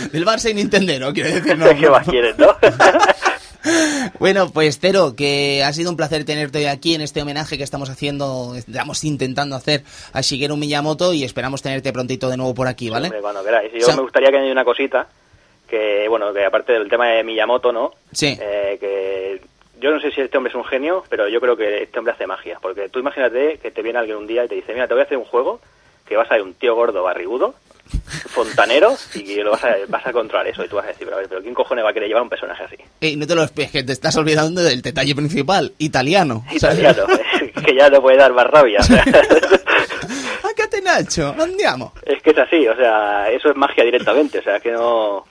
Del 0.13 0.25
Barça 0.27 0.51
y 0.51 0.55
Nintendo, 0.55 1.13
quiero 1.13 1.31
decir, 1.31 1.57
no. 1.59 1.69
¿qué 1.81 1.89
más 1.91 2.07
quieres, 2.09 2.39
no? 2.39 2.55
Bueno, 4.19 4.51
pues 4.51 4.79
Cero, 4.79 5.15
que 5.17 5.65
ha 5.65 5.73
sido 5.73 5.91
un 5.91 5.97
placer 5.97 6.25
tenerte 6.27 6.59
hoy 6.59 6.67
aquí 6.67 6.95
en 6.95 7.01
este 7.01 7.23
homenaje 7.23 7.57
que 7.57 7.65
estamos 7.65 7.89
haciendo, 7.89 8.55
estamos 8.55 9.03
intentando 9.05 9.57
hacer 9.57 9.85
a 10.13 10.21
Shigeru 10.21 10.57
Miyamoto 10.59 11.15
y 11.15 11.25
esperamos 11.25 11.63
tenerte 11.63 11.91
prontito 11.93 12.29
de 12.29 12.37
nuevo 12.37 12.55
por 12.55 12.69
aquí, 12.69 12.91
¿vale? 12.91 13.07
Hombre, 13.07 13.23
cuando 13.23 13.43
queráis. 13.43 13.73
Yo 13.73 13.79
O 13.79 13.87
sea- 13.87 13.97
me 13.97 14.03
gustaría 14.03 14.29
que 14.31 14.37
añadir 14.37 14.53
una 14.53 14.65
cosita, 14.67 15.09
que 15.67 16.07
bueno, 16.11 16.31
que 16.35 16.45
aparte 16.45 16.75
del 16.75 16.91
tema 16.91 17.09
de 17.09 17.25
Miyamoto, 17.25 17.73
¿no? 17.73 17.93
Sí. 18.13 18.37
Eh, 18.39 18.77
que 18.79 19.41
yo 19.81 19.91
no 19.91 20.01
sé 20.01 20.11
si 20.11 20.21
este 20.21 20.37
hombre 20.37 20.51
es 20.51 20.57
un 20.57 20.65
genio, 20.65 21.05
pero 21.09 21.29
yo 21.29 21.41
creo 21.41 21.57
que 21.57 21.83
este 21.83 21.99
hombre 21.99 22.15
hace 22.15 22.27
magia. 22.27 22.59
Porque 22.61 22.89
tú 22.89 22.99
imagínate 23.01 23.59
que 23.59 23.71
te 23.71 23.83
viene 23.83 23.99
alguien 23.99 24.17
un 24.17 24.27
día 24.27 24.45
y 24.45 24.49
te 24.49 24.55
dice, 24.55 24.73
mira, 24.73 24.87
te 24.87 24.95
voy 24.95 25.03
a 25.03 25.05
hacer 25.05 25.19
un 25.19 25.25
juego 25.25 25.61
que 26.07 26.17
vas 26.17 26.31
a 26.31 26.35
ser 26.35 26.43
un 26.43 26.55
tío 26.55 26.75
gordo 26.75 27.03
barrigudo, 27.03 27.55
fontanero, 28.29 28.95
y 29.15 29.37
lo 29.37 29.53
vas 29.53 29.65
a, 29.65 29.77
vas 29.89 30.07
a 30.07 30.13
controlar 30.13 30.47
eso. 30.49 30.65
Y 30.65 30.69
tú 30.69 30.77
vas 30.77 30.85
a 30.85 30.89
decir, 30.89 31.07
pero, 31.07 31.17
a 31.17 31.21
ver, 31.21 31.29
pero 31.29 31.43
¿quién 31.43 31.55
cojones 31.55 31.85
va 31.85 31.91
a 31.91 31.93
querer 31.93 32.09
llevar 32.09 32.23
un 32.23 32.29
personaje 32.29 32.65
así? 32.65 32.77
Ey, 33.01 33.17
no 33.17 33.27
te 33.27 33.35
lo 33.35 33.43
es 33.43 33.51
que 33.51 33.83
te 33.83 33.93
estás 33.93 34.17
olvidando 34.17 34.63
del 34.63 34.83
detalle 34.83 35.15
principal, 35.15 35.73
italiano. 35.79 36.45
Italiano, 36.53 37.05
que 37.67 37.75
ya 37.75 37.89
no 37.89 38.03
puede 38.03 38.19
dar 38.19 38.33
más 38.33 38.47
rabia. 38.47 38.81
o 38.81 38.83
sea. 38.83 39.05
Ah, 40.43 40.51
¿qué 40.55 40.67
te 40.69 40.83
Nacho? 40.83 41.35
Andiamo. 41.39 41.95
Es 42.05 42.23
que 42.23 42.31
es 42.31 42.39
así, 42.39 42.67
o 42.69 42.77
sea, 42.77 43.31
eso 43.31 43.51
es 43.51 43.57
magia 43.57 43.85
directamente, 43.85 44.39
o 44.39 44.43
sea, 44.43 44.61
que 44.61 44.71
no... 44.73 45.17
O 45.17 45.27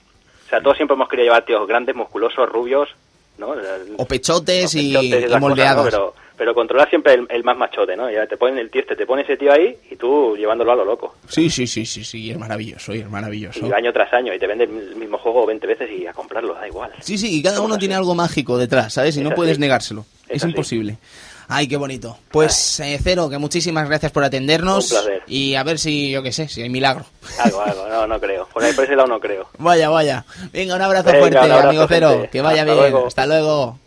sea, 0.49 0.61
todos 0.61 0.75
siempre 0.77 0.95
hemos 0.95 1.09
querido 1.09 1.25
llevar 1.25 1.45
tíos 1.45 1.67
grandes, 1.67 1.95
musculosos, 1.95 2.49
rubios, 2.49 2.89
¿no? 3.37 3.53
O 3.97 4.05
pechotes 4.05 4.75
y, 4.75 4.89
pechotes 4.89 5.03
y 5.03 5.13
esas 5.13 5.23
cosas, 5.25 5.41
moldeados. 5.41 5.85
¿no? 5.85 5.89
Pero, 5.91 6.13
pero 6.37 6.53
controlar 6.55 6.89
siempre 6.89 7.13
el, 7.13 7.27
el 7.29 7.43
más 7.43 7.57
machote, 7.57 7.95
¿no? 7.95 8.09
Ya 8.11 8.25
te 8.27 8.37
ponen 8.37 8.57
el 8.57 8.69
tío, 8.71 8.81
este, 8.81 8.95
te 8.95 9.05
pone 9.05 9.21
ese 9.21 9.37
tío 9.37 9.51
ahí 9.51 9.75
y 9.91 9.95
tú 9.95 10.35
llevándolo 10.37 10.71
a 10.71 10.75
lo 10.75 10.85
loco. 10.85 11.15
Sí, 11.27 11.49
sí, 11.49 11.67
sí, 11.67 11.85
sí, 11.85 12.03
sí, 12.03 12.31
es 12.31 12.37
maravilloso, 12.37 12.93
y 12.93 12.99
es 12.99 13.09
maravilloso. 13.09 13.65
Y 13.67 13.71
año 13.71 13.93
tras 13.93 14.11
año, 14.13 14.33
y 14.33 14.39
te 14.39 14.47
vende 14.47 14.63
el 14.65 14.95
mismo 14.95 15.17
juego 15.17 15.45
20 15.45 15.67
veces 15.67 15.89
y 15.91 16.07
a 16.07 16.13
comprarlo, 16.13 16.53
da 16.55 16.67
igual. 16.67 16.91
Sí, 17.01 17.17
sí, 17.17 17.37
y 17.39 17.43
cada 17.43 17.61
uno 17.61 17.77
tiene 17.77 17.95
algo 17.95 18.15
mágico 18.15 18.57
detrás, 18.57 18.93
¿sabes? 18.93 19.15
Y 19.15 19.19
Es 19.19 19.23
no 19.23 19.29
así. 19.29 19.35
puedes 19.35 19.59
negárselo. 19.59 20.05
Es, 20.27 20.37
Es 20.37 20.43
así. 20.45 20.53
Ay, 21.47 21.67
qué 21.67 21.77
bonito. 21.77 22.17
Pues, 22.31 22.79
eh, 22.79 22.99
Cero, 23.03 23.29
que 23.29 23.37
muchísimas 23.37 23.87
gracias 23.87 24.11
por 24.11 24.23
atendernos. 24.23 24.91
Un 24.91 24.97
placer. 24.97 25.23
Y 25.27 25.55
a 25.55 25.63
ver 25.63 25.79
si, 25.79 26.11
yo 26.11 26.23
qué 26.23 26.31
sé, 26.31 26.47
si 26.47 26.61
hay 26.61 26.69
milagro. 26.69 27.05
Algo, 27.39 27.61
algo, 27.61 27.87
no, 27.87 28.07
no 28.07 28.19
creo. 28.19 28.47
Por 28.53 28.63
ahí 28.63 28.73
por 28.73 28.85
ese 28.85 28.95
lado 28.95 29.07
no 29.07 29.19
creo. 29.19 29.47
Vaya, 29.57 29.89
vaya. 29.89 30.25
Venga, 30.51 30.75
un 30.75 30.81
abrazo 30.81 31.05
Venga, 31.07 31.19
fuerte, 31.19 31.37
un 31.37 31.43
abrazo, 31.43 31.67
amigo 31.69 31.85
Cero. 31.87 32.27
Que 32.31 32.41
vaya 32.41 32.61
Hasta 32.61 32.73
bien. 32.73 32.77
luego. 32.91 33.07
Hasta 33.07 33.25
luego. 33.25 33.79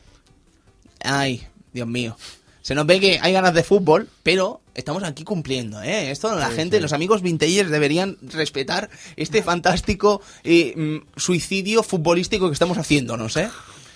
Ay, 1.03 1.47
Dios 1.73 1.87
mío. 1.87 2.16
Se 2.62 2.74
nos 2.74 2.87
ve 2.87 2.99
que 2.99 3.20
hay 3.23 3.33
ganas 3.33 3.55
de 3.55 3.62
fútbol, 3.62 4.09
pero 4.24 4.61
estamos 4.74 5.05
aquí 5.05 5.23
cumpliendo, 5.23 5.81
¿eh? 5.83 6.11
Esto 6.11 6.35
la 6.35 6.51
gente, 6.51 6.81
los 6.81 6.93
amigos 6.93 7.23
vintagers 7.23 7.70
deberían 7.70 8.16
respetar 8.23 8.91
este 9.15 9.43
fantástico 9.43 10.20
eh, 10.43 10.74
mm, 10.77 10.97
suicidio 11.16 11.85
futbolístico 11.85 12.49
que 12.49 12.55
estamos 12.55 12.77
haciéndonos, 12.77 13.37
¿eh? 13.37 13.49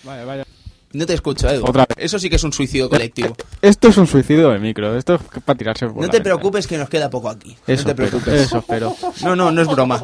Vaya, 0.04 0.24
vaya. 0.24 0.44
No 0.92 1.06
te 1.06 1.14
escucho, 1.14 1.48
Edu. 1.48 1.64
Otra 1.64 1.86
vez. 1.86 1.96
Eso 2.04 2.18
sí 2.18 2.28
que 2.28 2.36
es 2.36 2.42
un 2.44 2.52
suicidio 2.52 2.88
colectivo. 2.90 3.36
Esto 3.62 3.88
es 3.88 3.96
un 3.96 4.06
suicidio 4.08 4.50
de 4.50 4.58
micro. 4.58 4.96
Esto 4.96 5.14
es 5.14 5.20
para 5.44 5.56
tirarse 5.56 5.86
por 5.86 5.96
No 5.96 6.02
la 6.02 6.08
te 6.08 6.16
ventana. 6.18 6.34
preocupes 6.36 6.66
que 6.66 6.76
nos 6.78 6.88
queda 6.88 7.08
poco 7.08 7.28
aquí. 7.30 7.56
Eso 7.66 7.88
no 7.88 7.94
te 7.94 8.02
espero, 8.04 8.08
preocupes. 8.22 8.40
Eso 8.40 8.58
espero. 8.58 8.96
No, 9.22 9.36
no, 9.36 9.52
no 9.52 9.62
es 9.62 9.68
broma. 9.68 10.02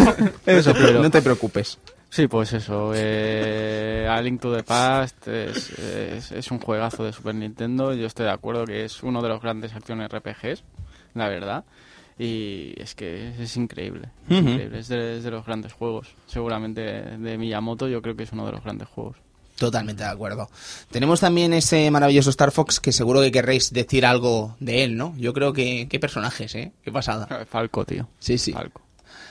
Eso 0.46 0.70
espero. 0.72 1.02
no 1.02 1.10
te 1.10 1.22
preocupes. 1.22 1.78
Sí, 2.08 2.28
pues 2.28 2.52
eso. 2.52 2.92
Eh, 2.94 4.06
A 4.08 4.20
Link 4.22 4.40
to 4.40 4.54
the 4.54 4.62
Past 4.62 5.26
es, 5.28 5.70
es, 5.78 6.32
es 6.32 6.50
un 6.50 6.60
juegazo 6.60 7.04
de 7.04 7.12
Super 7.12 7.34
Nintendo. 7.34 7.92
Yo 7.94 8.06
estoy 8.06 8.26
de 8.26 8.32
acuerdo 8.32 8.64
que 8.64 8.84
es 8.84 9.02
uno 9.02 9.20
de 9.22 9.28
los 9.28 9.42
grandes 9.42 9.74
acciones 9.74 10.08
RPGs, 10.10 10.62
la 11.14 11.28
verdad. 11.28 11.64
Y 12.18 12.74
es 12.80 12.94
que 12.94 13.30
es, 13.30 13.40
es 13.40 13.56
increíble. 13.56 14.08
Es, 14.30 14.38
Ujú. 14.40 14.48
increíble. 14.50 14.78
Es, 14.78 14.88
de, 14.88 15.16
es 15.18 15.24
de 15.24 15.30
los 15.30 15.44
grandes 15.44 15.72
juegos. 15.72 16.14
Seguramente 16.26 16.80
de 16.80 17.38
Miyamoto 17.38 17.88
yo 17.88 18.00
creo 18.00 18.16
que 18.16 18.22
es 18.22 18.32
uno 18.32 18.46
de 18.46 18.52
los 18.52 18.62
grandes 18.62 18.88
juegos. 18.88 19.16
Totalmente 19.56 20.04
de 20.04 20.10
acuerdo. 20.10 20.50
Tenemos 20.90 21.20
también 21.20 21.52
ese 21.52 21.90
maravilloso 21.90 22.30
Star 22.30 22.52
Fox 22.52 22.78
que 22.78 22.92
seguro 22.92 23.22
que 23.22 23.32
querréis 23.32 23.72
decir 23.72 24.04
algo 24.04 24.54
de 24.60 24.84
él, 24.84 24.96
¿no? 24.96 25.14
Yo 25.16 25.32
creo 25.32 25.52
que... 25.52 25.88
¿Qué 25.88 25.98
personajes, 25.98 26.54
eh? 26.54 26.72
Qué 26.84 26.92
pasada. 26.92 27.46
Falco, 27.50 27.84
tío. 27.84 28.08
Sí, 28.18 28.36
sí. 28.36 28.52
Falco. 28.52 28.82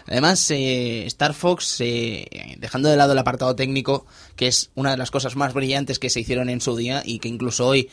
Además, 0.08 0.50
eh, 0.52 1.06
Star 1.08 1.34
Fox, 1.34 1.78
eh, 1.80 2.56
dejando 2.58 2.90
de 2.90 2.98
lado 2.98 3.14
el 3.14 3.20
apartado 3.20 3.56
técnico, 3.56 4.06
que 4.36 4.48
es 4.48 4.70
una 4.76 4.92
de 4.92 4.98
las 4.98 5.12
cosas 5.12 5.36
más 5.36 5.54
brillantes 5.54 6.00
que 6.00 6.10
se 6.10 6.20
hicieron 6.20 6.50
en 6.50 6.62
su 6.62 6.76
día 6.76 7.02
y 7.04 7.20
que 7.20 7.28
incluso 7.28 7.68
hoy 7.68 7.90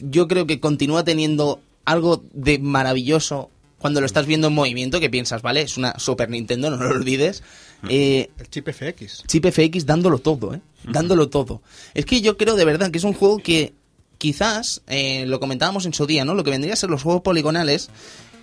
yo 0.00 0.28
creo 0.28 0.46
que 0.46 0.60
continúa 0.60 1.04
teniendo 1.04 1.60
algo 1.84 2.22
de 2.32 2.58
maravilloso 2.58 3.50
cuando 3.78 4.00
lo 4.00 4.06
estás 4.06 4.26
viendo 4.26 4.48
en 4.48 4.54
movimiento, 4.54 5.00
que 5.00 5.10
piensas, 5.10 5.42
vale, 5.42 5.62
es 5.62 5.76
una 5.76 5.98
Super 5.98 6.30
Nintendo, 6.30 6.70
no 6.70 6.76
lo 6.76 6.90
olvides. 6.90 7.42
Eh, 7.88 8.30
El 8.38 8.50
chip 8.50 8.68
FX. 8.68 9.24
Chip 9.26 9.46
FX 9.46 9.86
dándolo 9.86 10.18
todo, 10.18 10.54
¿eh? 10.54 10.60
Dándolo 10.84 11.28
todo. 11.28 11.62
Es 11.94 12.06
que 12.06 12.20
yo 12.20 12.36
creo 12.36 12.56
de 12.56 12.64
verdad 12.64 12.90
que 12.90 12.98
es 12.98 13.04
un 13.04 13.12
juego 13.14 13.38
que 13.38 13.74
quizás, 14.16 14.82
eh, 14.86 15.26
lo 15.26 15.40
comentábamos 15.40 15.86
en 15.86 15.94
su 15.94 16.06
día, 16.06 16.24
¿no? 16.24 16.34
Lo 16.34 16.44
que 16.44 16.50
vendría 16.50 16.74
a 16.74 16.76
ser 16.76 16.90
los 16.90 17.02
juegos 17.02 17.22
poligonales, 17.22 17.90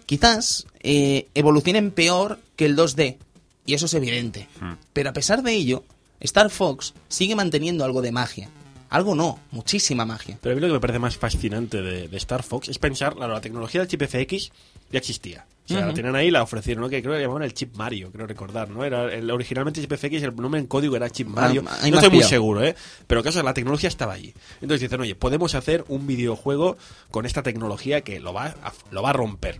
quizás 0.06 0.68
eh, 0.82 1.28
evolucionen 1.36 1.91
peor 1.91 2.40
que 2.56 2.66
el 2.66 2.76
2D. 2.76 3.18
Y 3.66 3.74
eso 3.74 3.88
es 3.88 3.94
evidente. 3.95 4.48
Pero 4.94 5.10
a 5.10 5.14
pesar 5.14 5.41
de 5.41 5.53
ello, 5.53 5.84
Star 6.20 6.49
Fox 6.52 6.94
sigue 7.07 7.36
manteniendo 7.36 7.84
algo 7.84 8.02
de 8.02 8.12
magia. 8.12 8.49
Algo 8.90 9.16
no, 9.16 9.40
muchísima 9.52 10.06
magia. 10.06 10.38
Pero 10.40 10.53
a 10.53 10.56
mí 10.56 10.62
lo 10.62 10.68
que 10.68 10.74
me 10.74 10.80
parece 10.80 10.99
más 10.99 11.18
fascinante 11.18 11.82
de, 11.82 12.07
de 12.07 12.18
Star 12.18 12.44
Fox 12.44 12.70
es 12.70 12.78
pensar, 12.78 13.16
claro, 13.16 13.34
la 13.34 13.41
tecnología 13.41 13.82
del 13.82 13.90
chip 13.90 14.03
FX 14.03 14.52
ya 14.91 14.99
existía. 14.99 15.45
O 15.65 15.67
sea, 15.67 15.87
la 15.87 15.93
tenían 15.93 16.15
ahí 16.15 16.29
la 16.29 16.43
ofrecieron, 16.43 16.83
¿no? 16.83 16.89
Que 16.89 17.01
creo 17.01 17.15
que 17.15 17.21
llamaban 17.21 17.41
el 17.41 17.53
chip 17.53 17.75
Mario, 17.75 18.11
creo 18.11 18.27
recordar, 18.27 18.69
¿no? 18.69 18.85
Era 18.85 19.11
el, 19.11 19.29
originalmente 19.31 19.81
chip 19.81 19.91
FX, 19.91 20.21
el 20.21 20.35
nombre 20.35 20.59
en 20.59 20.67
código 20.67 20.95
era 20.95 21.09
chip 21.09 21.27
Mario. 21.27 21.63
Ah, 21.67 21.77
hay 21.81 21.89
no 21.89 21.97
estoy 21.97 22.15
muy 22.17 22.23
seguro, 22.23 22.63
¿eh? 22.63 22.75
Pero 23.07 23.23
caso, 23.23 23.41
la 23.41 23.53
tecnología 23.53 23.89
estaba 23.89 24.13
allí. 24.13 24.33
Entonces 24.61 24.81
dicen, 24.81 25.01
oye, 25.01 25.15
podemos 25.15 25.55
hacer 25.55 25.83
un 25.87 26.05
videojuego 26.05 26.77
con 27.09 27.25
esta 27.25 27.41
tecnología 27.41 28.01
que 28.01 28.19
lo 28.19 28.31
va 28.31 28.45
a, 28.45 28.73
lo 28.91 29.01
va 29.01 29.09
a 29.09 29.13
romper. 29.13 29.59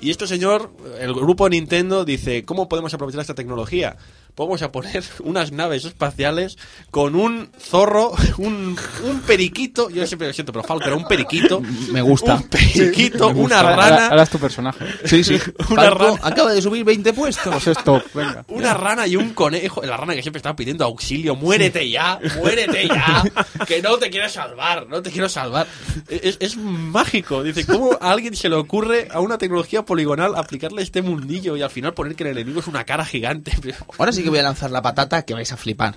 Y 0.00 0.10
este 0.10 0.26
señor, 0.26 0.70
el 1.00 1.14
grupo 1.14 1.48
Nintendo, 1.48 2.04
dice, 2.04 2.44
¿cómo 2.44 2.68
podemos 2.68 2.92
aprovechar 2.94 3.22
esta 3.22 3.34
tecnología? 3.34 3.96
Vamos 4.38 4.62
a 4.62 4.70
poner 4.72 5.04
unas 5.24 5.52
naves 5.52 5.84
espaciales 5.84 6.56
con 6.90 7.16
un 7.16 7.50
zorro, 7.58 8.12
un, 8.38 8.76
un 9.04 9.20
periquito, 9.26 9.90
yo 9.90 10.06
siempre 10.06 10.28
lo 10.28 10.32
siento, 10.34 10.52
pero 10.52 10.64
Falco 10.64 10.86
era 10.86 10.96
un 10.96 11.06
periquito. 11.06 11.60
Me 11.92 12.00
gusta. 12.00 12.36
Un 12.36 12.44
periquito, 12.44 13.28
una 13.28 13.62
rana. 13.62 14.08
Ahora 14.08 14.22
es 14.22 14.30
tu 14.30 14.38
personaje. 14.38 14.84
Sí, 15.04 15.24
sí. 15.24 15.38
Una 15.70 15.82
Falco 15.82 16.04
rana. 16.06 16.20
acaba 16.22 16.52
de 16.52 16.62
subir 16.62 16.84
20 16.84 17.12
puestos. 17.12 17.52
Pues 17.52 17.66
es 17.66 17.84
top, 17.84 18.02
venga. 18.14 18.44
Una 18.48 18.74
rana 18.74 19.06
y 19.06 19.16
un 19.16 19.30
conejo. 19.30 19.82
La 19.82 19.96
rana 19.96 20.14
que 20.14 20.22
siempre 20.22 20.38
estaba 20.38 20.54
pidiendo 20.56 20.84
auxilio. 20.84 21.34
Muérete 21.34 21.88
ya, 21.90 22.18
muérete 22.38 22.88
ya. 22.88 23.24
Que 23.66 23.82
no 23.82 23.96
te 23.98 24.10
quiero 24.10 24.28
salvar, 24.28 24.86
no 24.88 25.02
te 25.02 25.10
quiero 25.10 25.28
salvar. 25.28 25.66
Es, 26.08 26.36
es 26.40 26.56
mágico. 26.56 27.42
Dice, 27.42 27.66
¿cómo 27.66 27.98
a 28.00 28.10
alguien 28.12 28.36
se 28.36 28.48
le 28.48 28.56
ocurre 28.56 29.08
a 29.10 29.20
una 29.20 29.38
tecnología 29.38 29.84
poligonal 29.84 30.34
aplicarle 30.36 30.82
este 30.82 31.02
mundillo 31.02 31.56
y 31.56 31.62
al 31.62 31.70
final 31.70 31.94
poner 31.94 32.14
que 32.14 32.24
el 32.24 32.30
enemigo 32.30 32.60
es 32.60 32.66
una 32.66 32.84
cara 32.84 33.04
gigante? 33.04 33.52
Ahora 33.98 34.12
sí 34.12 34.22
que 34.28 34.30
voy 34.30 34.38
a 34.40 34.44
lanzar 34.44 34.70
la 34.70 34.82
patata 34.82 35.22
que 35.22 35.34
vais 35.34 35.50
a 35.52 35.56
flipar. 35.56 35.94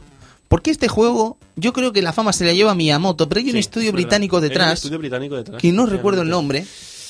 Porque 0.47 0.69
este 0.71 0.87
juego, 0.89 1.37
yo 1.55 1.71
creo 1.71 1.93
que 1.93 2.01
la 2.01 2.11
fama 2.11 2.33
se 2.33 2.43
la 2.45 2.51
lleva 2.53 2.75
Miyamoto, 2.75 3.29
pero 3.29 3.39
hay 3.39 3.45
un 3.47 3.53
Sí, 3.53 3.59
estudio 3.59 3.87
es 3.89 3.93
británico 3.93 4.37
Hay 4.37 4.43
un 4.43 4.49
detrás 4.49 4.73
estudio 4.73 4.99
británico 4.99 5.35
detrás. 5.37 5.61
que 5.61 5.71
no 5.71 5.85
recuerdo 5.85 6.23
el 6.23 6.29
nombre. 6.29 6.65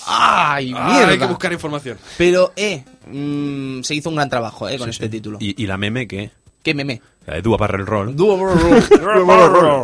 ¡Ay, 0.05 0.73
Ah, 0.75 0.89
mierda! 0.93 1.09
hay 1.11 1.19
que 1.19 1.25
buscar 1.25 1.51
información. 1.53 1.97
Pero, 2.17 2.53
eh, 2.55 2.83
mm, 3.07 3.81
se 3.83 3.95
hizo 3.95 4.09
un 4.09 4.15
gran 4.15 4.29
trabajo, 4.29 4.67
eh, 4.69 4.77
con 4.77 4.89
este 4.89 5.09
título. 5.09 5.37
¿Y, 5.39 5.61
y 5.61 5.67
la 5.67 5.77
meme 5.77 6.07
qué? 6.07 6.31
¿Qué 6.63 6.73
meme? 6.73 7.01
La 7.27 7.35
de 7.35 7.41
Dua 7.43 7.57
Barrel 7.57 7.85
Roll. 7.85 8.15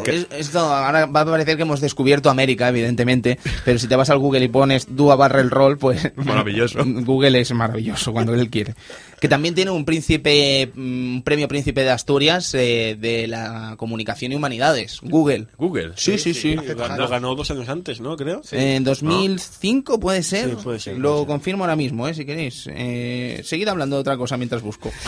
Es- 0.07 0.27
esto 0.31 0.59
ahora 0.59 1.05
va 1.05 1.21
a 1.21 1.25
parecer 1.25 1.55
que 1.55 1.61
hemos 1.61 1.79
descubierto 1.81 2.29
América, 2.31 2.67
evidentemente, 2.69 3.37
pero 3.63 3.77
si 3.77 3.87
te 3.87 3.95
vas 3.95 4.09
al 4.09 4.17
Google 4.17 4.43
y 4.45 4.47
pones 4.47 4.87
Dua 4.95 5.15
Barrel 5.15 5.51
Roll, 5.51 5.77
pues 5.77 6.11
Maravilloso. 6.15 6.79
Google 6.83 7.39
es 7.39 7.51
maravilloso 7.53 8.11
cuando 8.11 8.33
él 8.33 8.49
quiere. 8.49 8.73
Que 9.19 9.27
también 9.27 9.53
tiene 9.55 9.69
un 9.71 9.85
príncipe, 9.85 10.71
mm, 10.73 11.15
un 11.17 11.21
premio 11.23 11.47
príncipe 11.47 11.81
de 11.83 11.91
Asturias 11.91 12.53
eh, 12.55 12.97
de 12.99 13.27
la 13.27 13.75
comunicación 13.77 14.31
y 14.31 14.35
humanidades, 14.35 14.99
Google. 15.03 15.47
Google. 15.57 15.91
Sí, 15.95 16.17
sí, 16.17 16.33
sí. 16.33 16.55
Lo 16.55 17.07
ganó 17.07 17.35
dos 17.35 17.51
años 17.51 17.69
antes, 17.69 18.01
¿no? 18.01 18.17
Creo. 18.17 18.41
En 18.51 18.83
2005 18.83 19.99
puede 19.99 20.23
ser. 20.23 20.49
Sí, 20.49 20.55
puede 20.63 20.79
ser, 20.79 20.97
Lo 20.97 21.09
puede 21.09 21.19
ser. 21.19 21.27
confirmo 21.27 21.63
ahora 21.63 21.75
mismo, 21.75 22.07
eh, 22.07 22.13
si 22.15 22.25
queréis. 22.25 22.67
Eh, 22.71 23.41
seguid 23.43 23.67
hablando 23.67 23.95
de 23.95 24.01
otra 24.01 24.17
cosa 24.17 24.37
mientras 24.37 24.61
busco. 24.63 24.91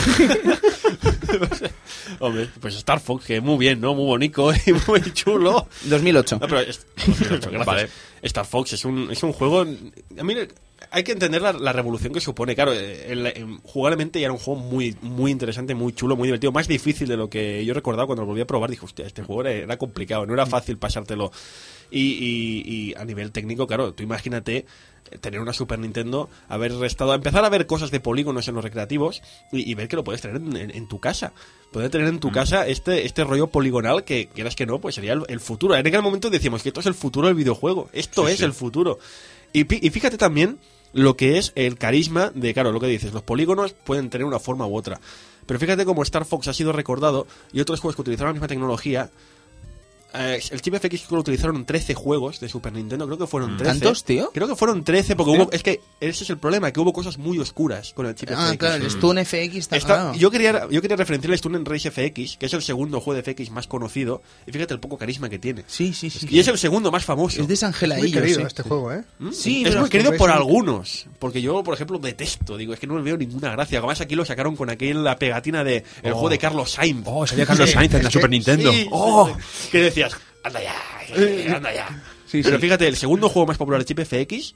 Hombre, 2.19 2.49
pues 2.59 2.75
Star 2.75 2.99
Fox, 2.99 3.25
que 3.25 3.41
muy 3.41 3.57
bien, 3.57 3.79
¿no? 3.81 3.93
Muy 3.95 4.05
bonito 4.05 4.51
y 4.65 4.73
muy 4.87 5.01
chulo. 5.13 5.67
2008. 5.85 6.37
No, 6.41 6.47
pero 6.47 6.59
es- 6.61 6.85
2008, 7.07 7.49
gracias. 7.51 7.65
Vale. 7.65 7.89
Star 8.21 8.45
Fox 8.45 8.73
es 8.73 8.85
un, 8.85 9.09
es 9.11 9.23
un 9.23 9.31
juego. 9.33 9.61
A 9.61 10.23
mí 10.23 10.35
hay 10.91 11.03
que 11.03 11.11
entender 11.11 11.41
la, 11.41 11.53
la 11.53 11.71
revolución 11.73 12.11
que 12.13 12.19
supone. 12.19 12.55
Claro, 12.55 12.73
el- 12.73 13.27
en- 13.27 13.59
jugablemente 13.59 14.19
ya 14.19 14.25
era 14.25 14.33
un 14.33 14.39
juego 14.39 14.59
muy, 14.59 14.95
muy 15.01 15.31
interesante, 15.31 15.75
muy 15.75 15.93
chulo, 15.93 16.15
muy 16.15 16.27
divertido. 16.27 16.51
Más 16.51 16.67
difícil 16.67 17.07
de 17.07 17.17
lo 17.17 17.29
que 17.29 17.63
yo 17.65 17.73
recordaba 17.73 18.07
cuando 18.07 18.23
lo 18.23 18.27
volví 18.27 18.41
a 18.41 18.47
probar. 18.47 18.69
Dije, 18.69 18.85
hostia, 18.85 19.05
este 19.05 19.23
juego 19.23 19.41
era, 19.41 19.51
era 19.51 19.77
complicado, 19.77 20.25
no 20.25 20.33
era 20.33 20.45
fácil 20.45 20.77
pasártelo. 20.77 21.31
Y, 21.91 22.01
y- 22.01 22.63
y 22.91 22.93
a 22.95 23.05
nivel 23.05 23.31
técnico, 23.31 23.65
claro, 23.65 23.93
tú 23.93 24.03
imagínate 24.03 24.65
tener 25.21 25.39
una 25.39 25.53
Super 25.53 25.79
Nintendo, 25.79 26.29
haber 26.47 26.71
estado, 26.83 27.13
empezar 27.13 27.43
a 27.45 27.49
ver 27.49 27.65
cosas 27.65 27.91
de 27.91 27.99
polígonos 27.99 28.47
en 28.47 28.55
los 28.55 28.63
recreativos 28.63 29.21
y, 29.51 29.69
y 29.69 29.75
ver 29.75 29.87
que 29.87 29.95
lo 29.95 30.03
puedes 30.03 30.21
tener 30.21 30.37
en, 30.37 30.55
en- 30.55 30.71
en 30.71 30.87
tu 30.87 30.99
casa. 30.99 31.33
Poder 31.71 31.89
tener 31.89 32.07
en 32.07 32.19
tu 32.19 32.31
casa 32.31 32.67
este, 32.67 33.05
este 33.05 33.23
rollo 33.23 33.47
poligonal 33.47 34.03
que, 34.03 34.27
quieras 34.33 34.55
que 34.55 34.65
no, 34.65 34.79
pues 34.79 34.95
sería 34.95 35.13
el, 35.13 35.23
el 35.27 35.39
futuro. 35.39 35.75
En 35.75 35.85
aquel 35.85 36.01
momento 36.01 36.29
decíamos 36.29 36.63
que 36.63 36.69
esto 36.69 36.79
es 36.79 36.85
el 36.87 36.95
futuro 36.95 37.27
del 37.27 37.35
videojuego. 37.35 37.89
Esto 37.93 38.27
es 38.27 38.41
el 38.41 38.53
futuro. 38.53 38.99
Y, 39.53 39.61
y 39.85 39.89
fíjate 39.89 40.17
también 40.17 40.57
lo 40.93 41.15
que 41.15 41.37
es 41.37 41.51
el 41.55 41.77
carisma 41.77 42.31
de, 42.33 42.53
claro, 42.53 42.71
lo 42.71 42.79
que 42.79 42.87
dices, 42.87 43.13
los 43.13 43.21
polígonos 43.21 43.73
pueden 43.73 44.09
tener 44.09 44.25
una 44.25 44.39
forma 44.39 44.65
u 44.65 44.75
otra. 44.75 44.99
Pero 45.45 45.59
fíjate 45.59 45.85
cómo 45.85 46.01
Star 46.03 46.25
Fox 46.25 46.47
ha 46.47 46.53
sido 46.53 46.71
recordado 46.71 47.27
y 47.53 47.59
otros 47.59 47.79
juegos 47.79 47.95
que 47.95 48.01
utilizaron 48.01 48.29
la 48.29 48.33
misma 48.33 48.47
tecnología. 48.47 49.09
Eh, 50.13 50.39
el 50.51 50.61
chip 50.61 50.75
FX 50.75 51.07
que 51.07 51.15
lo 51.15 51.21
utilizaron 51.21 51.65
13 51.65 51.93
juegos 51.93 52.39
de 52.39 52.49
Super 52.49 52.73
Nintendo, 52.73 53.05
creo 53.05 53.17
que 53.17 53.27
fueron 53.27 53.57
13. 53.57 53.71
¿Tantos, 53.79 54.03
tío? 54.03 54.31
Creo 54.33 54.47
que 54.47 54.55
fueron 54.55 54.83
13, 54.83 55.15
porque 55.15 55.31
hubo, 55.31 55.51
es 55.51 55.61
que 55.63 55.81
ese 55.99 56.23
es 56.23 56.29
el 56.29 56.37
problema, 56.37 56.71
que 56.71 56.79
hubo 56.79 56.93
cosas 56.93 57.17
muy 57.17 57.37
oscuras 57.39 57.93
con 57.93 58.05
el 58.05 58.15
chip 58.15 58.29
Ah, 58.33 58.47
FX. 58.49 58.57
claro, 58.57 58.83
el 58.85 58.91
Stun 58.91 59.17
FX 59.25 59.55
está, 59.55 59.75
Está- 59.77 59.87
claro. 59.95 60.13
yo, 60.15 60.31
quería, 60.31 60.67
yo 60.69 60.81
quería 60.81 60.97
referenciar 60.97 61.31
el 61.31 61.37
Stun 61.37 61.55
en 61.55 61.65
Race 61.65 61.89
FX, 61.91 62.37
que 62.37 62.45
es 62.45 62.53
el 62.53 62.61
segundo 62.61 63.01
juego 63.01 63.21
de 63.21 63.23
FX 63.33 63.51
más 63.51 63.67
conocido, 63.67 64.21
y 64.47 64.51
fíjate 64.51 64.73
el 64.73 64.79
poco 64.79 64.97
carisma 64.97 65.29
que 65.29 65.39
tiene. 65.39 65.63
Sí, 65.67 65.93
sí, 65.93 66.09
sí. 66.09 66.27
Y 66.29 66.39
es 66.39 66.47
el 66.47 66.57
segundo 66.57 66.91
más 66.91 67.05
famoso. 67.05 67.41
Es 67.41 67.47
de 67.47 67.55
San 67.55 67.73
Muy 67.97 68.11
querido 68.11 68.39
sí. 68.41 68.45
este 68.47 68.63
juego, 68.63 68.91
¿eh? 68.93 69.03
¿Mm? 69.19 69.31
Sí, 69.31 69.63
es 69.65 69.75
muy 69.75 69.83
es 69.85 69.89
que 69.89 69.97
querido 69.99 70.17
por 70.17 70.29
un- 70.29 70.35
algunos. 70.35 71.05
Porque 71.19 71.41
yo, 71.41 71.63
por 71.63 71.73
ejemplo, 71.75 71.99
detesto. 71.99 72.57
Digo, 72.57 72.73
es 72.73 72.79
que 72.79 72.87
no 72.87 72.97
le 72.97 73.03
veo 73.03 73.17
ninguna 73.17 73.51
gracia. 73.51 73.77
Además, 73.79 74.01
aquí 74.01 74.15
lo 74.15 74.25
sacaron 74.25 74.55
con 74.55 74.69
aquella 74.69 75.15
pegatina 75.17 75.63
de 75.63 75.83
el 76.03 76.13
juego 76.13 76.29
de 76.29 76.37
Carlos 76.37 76.71
Sainz. 76.71 77.03
Oh, 77.05 77.27
salía 77.27 77.45
Carlos 77.45 77.69
Sainz 77.69 77.93
en 77.93 78.03
la 78.03 78.11
Super 78.11 78.29
Nintendo. 78.29 78.71
Sí, 78.71 78.87
Oh. 78.91 79.29
sí, 79.71 79.91
sí. 79.91 79.98
Decías, 80.03 80.21
anda 80.43 80.61
ya, 80.61 80.75
eh, 81.15 81.51
anda 81.55 81.73
ya. 81.73 82.03
Pero 82.31 82.59
fíjate, 82.59 82.87
el 82.87 82.95
segundo 82.95 83.27
juego 83.29 83.47
más 83.47 83.57
popular 83.57 83.79
de 83.83 83.85
Chip 83.85 83.99
FX. 83.99 84.53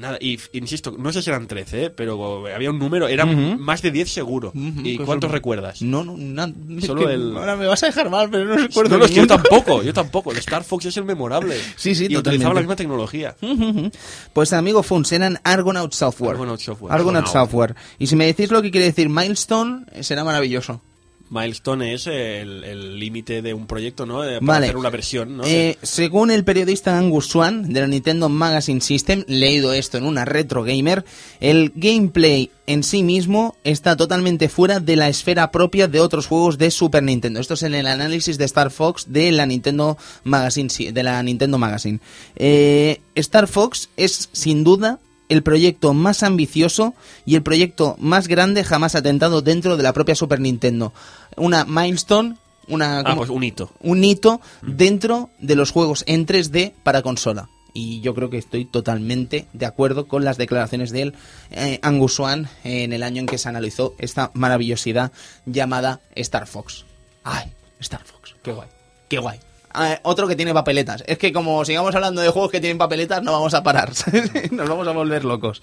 Nada, 0.00 0.18
y 0.20 0.38
insisto, 0.52 0.94
no 0.98 1.12
sé 1.12 1.22
si 1.22 1.30
eran 1.30 1.46
13, 1.46 1.84
¿eh? 1.84 1.90
pero 1.90 2.44
había 2.52 2.70
un 2.70 2.78
número, 2.78 3.06
eran 3.06 3.58
más 3.60 3.80
de 3.80 3.92
10 3.92 4.10
seguro. 4.12 4.50
¿Y 4.54 4.96
pues 4.96 5.06
cuántos 5.06 5.30
recuerdas? 5.30 5.80
No, 5.80 6.02
no, 6.04 6.16
na- 6.16 6.52
es 6.76 6.84
Solo 6.86 7.06
que 7.06 7.14
el- 7.14 7.36
Ahora 7.36 7.54
me 7.56 7.66
vas 7.66 7.80
a 7.84 7.86
dejar 7.86 8.10
mal, 8.10 8.28
pero 8.28 8.44
no 8.46 8.56
recuerdo. 8.56 8.90
No, 8.90 8.98
no, 8.98 9.04
es 9.04 9.12
que 9.12 9.16
yo 9.18 9.26
tampoco, 9.28 9.82
yo 9.84 9.94
tampoco. 9.94 10.32
El 10.32 10.38
Star 10.38 10.64
Fox 10.64 10.86
es 10.86 10.96
el 10.96 11.04
memorable. 11.04 11.56
Sí, 11.76 11.94
sí, 11.94 12.08
y 12.10 12.16
utilizaba 12.16 12.54
la 12.54 12.60
misma 12.60 12.76
tecnología. 12.76 13.36
Pues 14.32 14.52
amigo 14.52 14.82
Funs, 14.82 15.12
eran 15.12 15.38
Argonaut 15.44 15.92
Software. 15.92 16.32
Argonaut 16.32 16.60
Software. 16.60 16.92
Argonaut. 16.92 17.26
Software. 17.28 17.74
Y 17.98 18.08
si 18.08 18.16
me 18.16 18.26
decís 18.26 18.50
lo 18.50 18.60
que 18.60 18.70
quiere 18.72 18.86
decir 18.86 19.08
Milestone, 19.08 19.86
eh, 19.92 20.02
será 20.02 20.24
maravilloso. 20.24 20.82
Milestone 21.30 21.94
es 21.94 22.06
el 22.06 22.98
límite 22.98 23.42
de 23.42 23.54
un 23.54 23.66
proyecto, 23.66 24.06
¿no? 24.06 24.18
Para 24.18 24.40
Vale. 24.40 24.66
hacer 24.66 24.76
una 24.76 24.90
versión, 24.90 25.36
¿no? 25.36 25.44
Eh, 25.44 25.78
según 25.82 26.30
el 26.30 26.44
periodista 26.44 26.98
Angus 26.98 27.28
Swan 27.28 27.72
de 27.72 27.80
la 27.80 27.86
Nintendo 27.86 28.28
Magazine 28.28 28.80
System, 28.80 29.24
leído 29.26 29.72
esto 29.72 29.98
en 29.98 30.04
una 30.04 30.24
retro 30.24 30.62
gamer, 30.64 31.04
el 31.40 31.72
gameplay 31.74 32.50
en 32.66 32.82
sí 32.82 33.02
mismo 33.02 33.56
está 33.64 33.96
totalmente 33.96 34.48
fuera 34.48 34.80
de 34.80 34.96
la 34.96 35.08
esfera 35.08 35.50
propia 35.50 35.88
de 35.88 36.00
otros 36.00 36.26
juegos 36.26 36.58
de 36.58 36.70
Super 36.70 37.02
Nintendo. 37.02 37.40
Esto 37.40 37.54
es 37.54 37.62
en 37.62 37.74
el 37.74 37.86
análisis 37.86 38.38
de 38.38 38.44
Star 38.44 38.70
Fox 38.70 39.06
de 39.08 39.32
la 39.32 39.46
Nintendo 39.46 39.98
Magazine, 40.24 40.68
de 40.92 41.02
la 41.02 41.22
Nintendo 41.22 41.58
Magazine. 41.58 42.00
Eh, 42.36 43.00
Star 43.14 43.48
Fox 43.48 43.88
es 43.96 44.28
sin 44.32 44.64
duda 44.64 44.98
el 45.28 45.42
proyecto 45.42 45.94
más 45.94 46.22
ambicioso 46.22 46.94
y 47.24 47.34
el 47.34 47.42
proyecto 47.42 47.96
más 47.98 48.28
grande 48.28 48.64
jamás 48.64 48.94
atentado 48.94 49.42
dentro 49.42 49.76
de 49.76 49.82
la 49.82 49.92
propia 49.92 50.14
Super 50.14 50.40
Nintendo. 50.40 50.92
Una 51.36 51.64
milestone, 51.64 52.36
una 52.68 53.00
ah, 53.00 53.14
pues 53.16 53.30
un 53.30 53.42
hito. 53.44 53.70
un 53.80 54.04
hito 54.04 54.40
dentro 54.62 55.30
de 55.38 55.56
los 55.56 55.70
juegos 55.70 56.04
en 56.06 56.26
3D 56.26 56.72
para 56.82 57.02
consola. 57.02 57.48
Y 57.76 58.00
yo 58.00 58.14
creo 58.14 58.30
que 58.30 58.38
estoy 58.38 58.64
totalmente 58.64 59.46
de 59.52 59.66
acuerdo 59.66 60.06
con 60.06 60.24
las 60.24 60.38
declaraciones 60.38 60.92
de 60.92 61.02
él, 61.02 61.14
eh, 61.50 61.80
Angus 61.82 62.14
Swan, 62.14 62.48
en 62.62 62.92
el 62.92 63.02
año 63.02 63.20
en 63.20 63.26
que 63.26 63.36
se 63.36 63.48
analizó 63.48 63.94
esta 63.98 64.30
maravillosidad 64.34 65.10
llamada 65.44 66.00
Star 66.14 66.46
Fox. 66.46 66.84
¡Ay! 67.24 67.52
Star 67.80 68.04
Fox. 68.04 68.36
¡Qué 68.44 68.52
guay! 68.52 68.68
¡Qué 69.08 69.18
guay! 69.18 69.40
Ah, 69.74 69.98
otro 70.04 70.26
que 70.28 70.36
tiene 70.36 70.54
papeletas. 70.54 71.02
Es 71.06 71.18
que 71.18 71.32
como 71.32 71.64
sigamos 71.64 71.94
hablando 71.94 72.22
de 72.22 72.28
juegos 72.30 72.50
que 72.50 72.60
tienen 72.60 72.78
papeletas, 72.78 73.22
no 73.22 73.32
vamos 73.32 73.54
a 73.54 73.62
parar. 73.62 73.94
¿sabes? 73.94 74.52
Nos 74.52 74.68
vamos 74.68 74.86
a 74.86 74.92
volver 74.92 75.24
locos. 75.24 75.60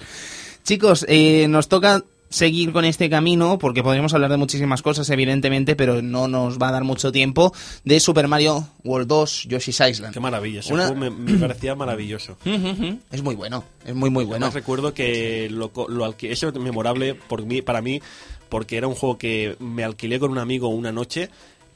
Chicos, 0.63 1.05
eh, 1.09 1.47
nos 1.47 1.67
toca 1.69 2.03
seguir 2.29 2.71
con 2.71 2.85
este 2.85 3.09
camino, 3.09 3.59
porque 3.59 3.83
podríamos 3.83 4.13
hablar 4.13 4.31
de 4.31 4.37
muchísimas 4.37 4.81
cosas, 4.81 5.09
evidentemente, 5.09 5.75
pero 5.75 6.01
no 6.01 6.29
nos 6.29 6.57
va 6.59 6.69
a 6.69 6.71
dar 6.71 6.83
mucho 6.85 7.11
tiempo, 7.11 7.53
de 7.83 7.99
Super 7.99 8.27
Mario 8.29 8.69
World 8.85 9.07
2 9.07 9.47
Yoshi's 9.49 9.81
Island. 9.81 10.13
Qué 10.13 10.19
maravilla, 10.21 10.61
ese 10.61 10.73
Una- 10.73 10.87
juego 10.87 10.99
me, 11.01 11.09
me 11.09 11.37
parecía 11.37 11.75
maravilloso. 11.75 12.37
Es 13.11 13.21
muy 13.21 13.35
bueno, 13.35 13.65
es 13.85 13.95
muy, 13.95 14.09
muy 14.09 14.23
bueno. 14.23 14.45
Además 14.45 14.53
recuerdo 14.53 14.93
que 14.93 15.49
lo, 15.51 15.71
lo 15.89 16.15
eso 16.21 16.47
es 16.49 16.53
memorable 16.55 17.15
por 17.15 17.43
mí, 17.45 17.61
para 17.61 17.81
mí 17.81 18.01
porque 18.47 18.77
era 18.77 18.87
un 18.87 18.95
juego 18.95 19.17
que 19.17 19.55
me 19.59 19.83
alquilé 19.83 20.19
con 20.19 20.31
un 20.31 20.37
amigo 20.37 20.67
una 20.69 20.91
noche 20.91 21.29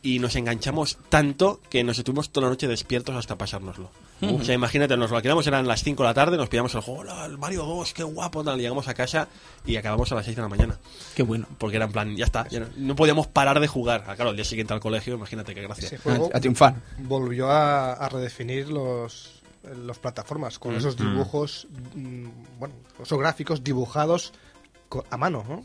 y 0.05 0.19
nos 0.19 0.35
enganchamos 0.35 0.99
tanto 1.09 1.59
que 1.67 1.83
nos 1.83 1.97
estuvimos 1.97 2.29
toda 2.29 2.45
la 2.45 2.51
noche 2.51 2.67
despiertos 2.67 3.15
hasta 3.15 3.37
pasárnoslo. 3.39 3.89
O 4.21 4.43
sea, 4.43 4.53
imagínate, 4.53 4.95
nos 4.95 5.09
lo 5.09 5.17
alquilamos, 5.17 5.47
eran 5.47 5.67
las 5.67 5.81
5 5.83 6.03
de 6.03 6.09
la 6.09 6.13
tarde, 6.13 6.37
nos 6.37 6.47
pillamos 6.47 6.75
el 6.75 6.81
juego, 6.81 6.99
"Hola, 7.01 7.25
el 7.25 7.39
Mario 7.39 7.63
2, 7.65 7.91
qué 7.93 8.03
guapo, 8.03 8.43
tal, 8.43 8.59
llegamos 8.59 8.87
a 8.87 8.93
casa 8.93 9.27
y 9.65 9.75
acabamos 9.77 10.11
a 10.11 10.15
las 10.15 10.25
6 10.25 10.35
de 10.37 10.43
la 10.43 10.47
mañana. 10.47 10.77
Qué 11.15 11.23
bueno. 11.23 11.47
Porque 11.57 11.77
era 11.77 11.85
en 11.85 11.91
plan, 11.91 12.15
ya 12.15 12.25
está, 12.25 12.47
ya 12.49 12.59
no, 12.59 12.67
no 12.77 12.95
podíamos 12.95 13.25
parar 13.25 13.59
de 13.59 13.67
jugar. 13.67 14.03
Ah, 14.07 14.15
claro, 14.15 14.29
el 14.29 14.35
día 14.35 14.45
siguiente 14.45 14.73
al 14.75 14.79
colegio, 14.79 15.15
imagínate 15.15 15.55
qué 15.55 15.63
gracia. 15.63 15.87
Ese 15.87 15.97
juego 15.97 16.29
A, 16.31 16.37
a 16.37 16.39
triunfar. 16.39 16.75
volvió 16.99 17.49
a, 17.49 17.93
a 17.93 18.07
redefinir 18.07 18.69
los, 18.69 19.41
los 19.63 19.97
plataformas 19.97 20.59
con 20.59 20.75
esos 20.75 20.95
dibujos, 20.97 21.67
mm, 21.95 22.27
bueno, 22.59 22.75
esos 23.01 23.17
gráficos 23.19 23.63
dibujados 23.63 24.33
a 25.09 25.17
mano, 25.17 25.43
¿no? 25.47 25.61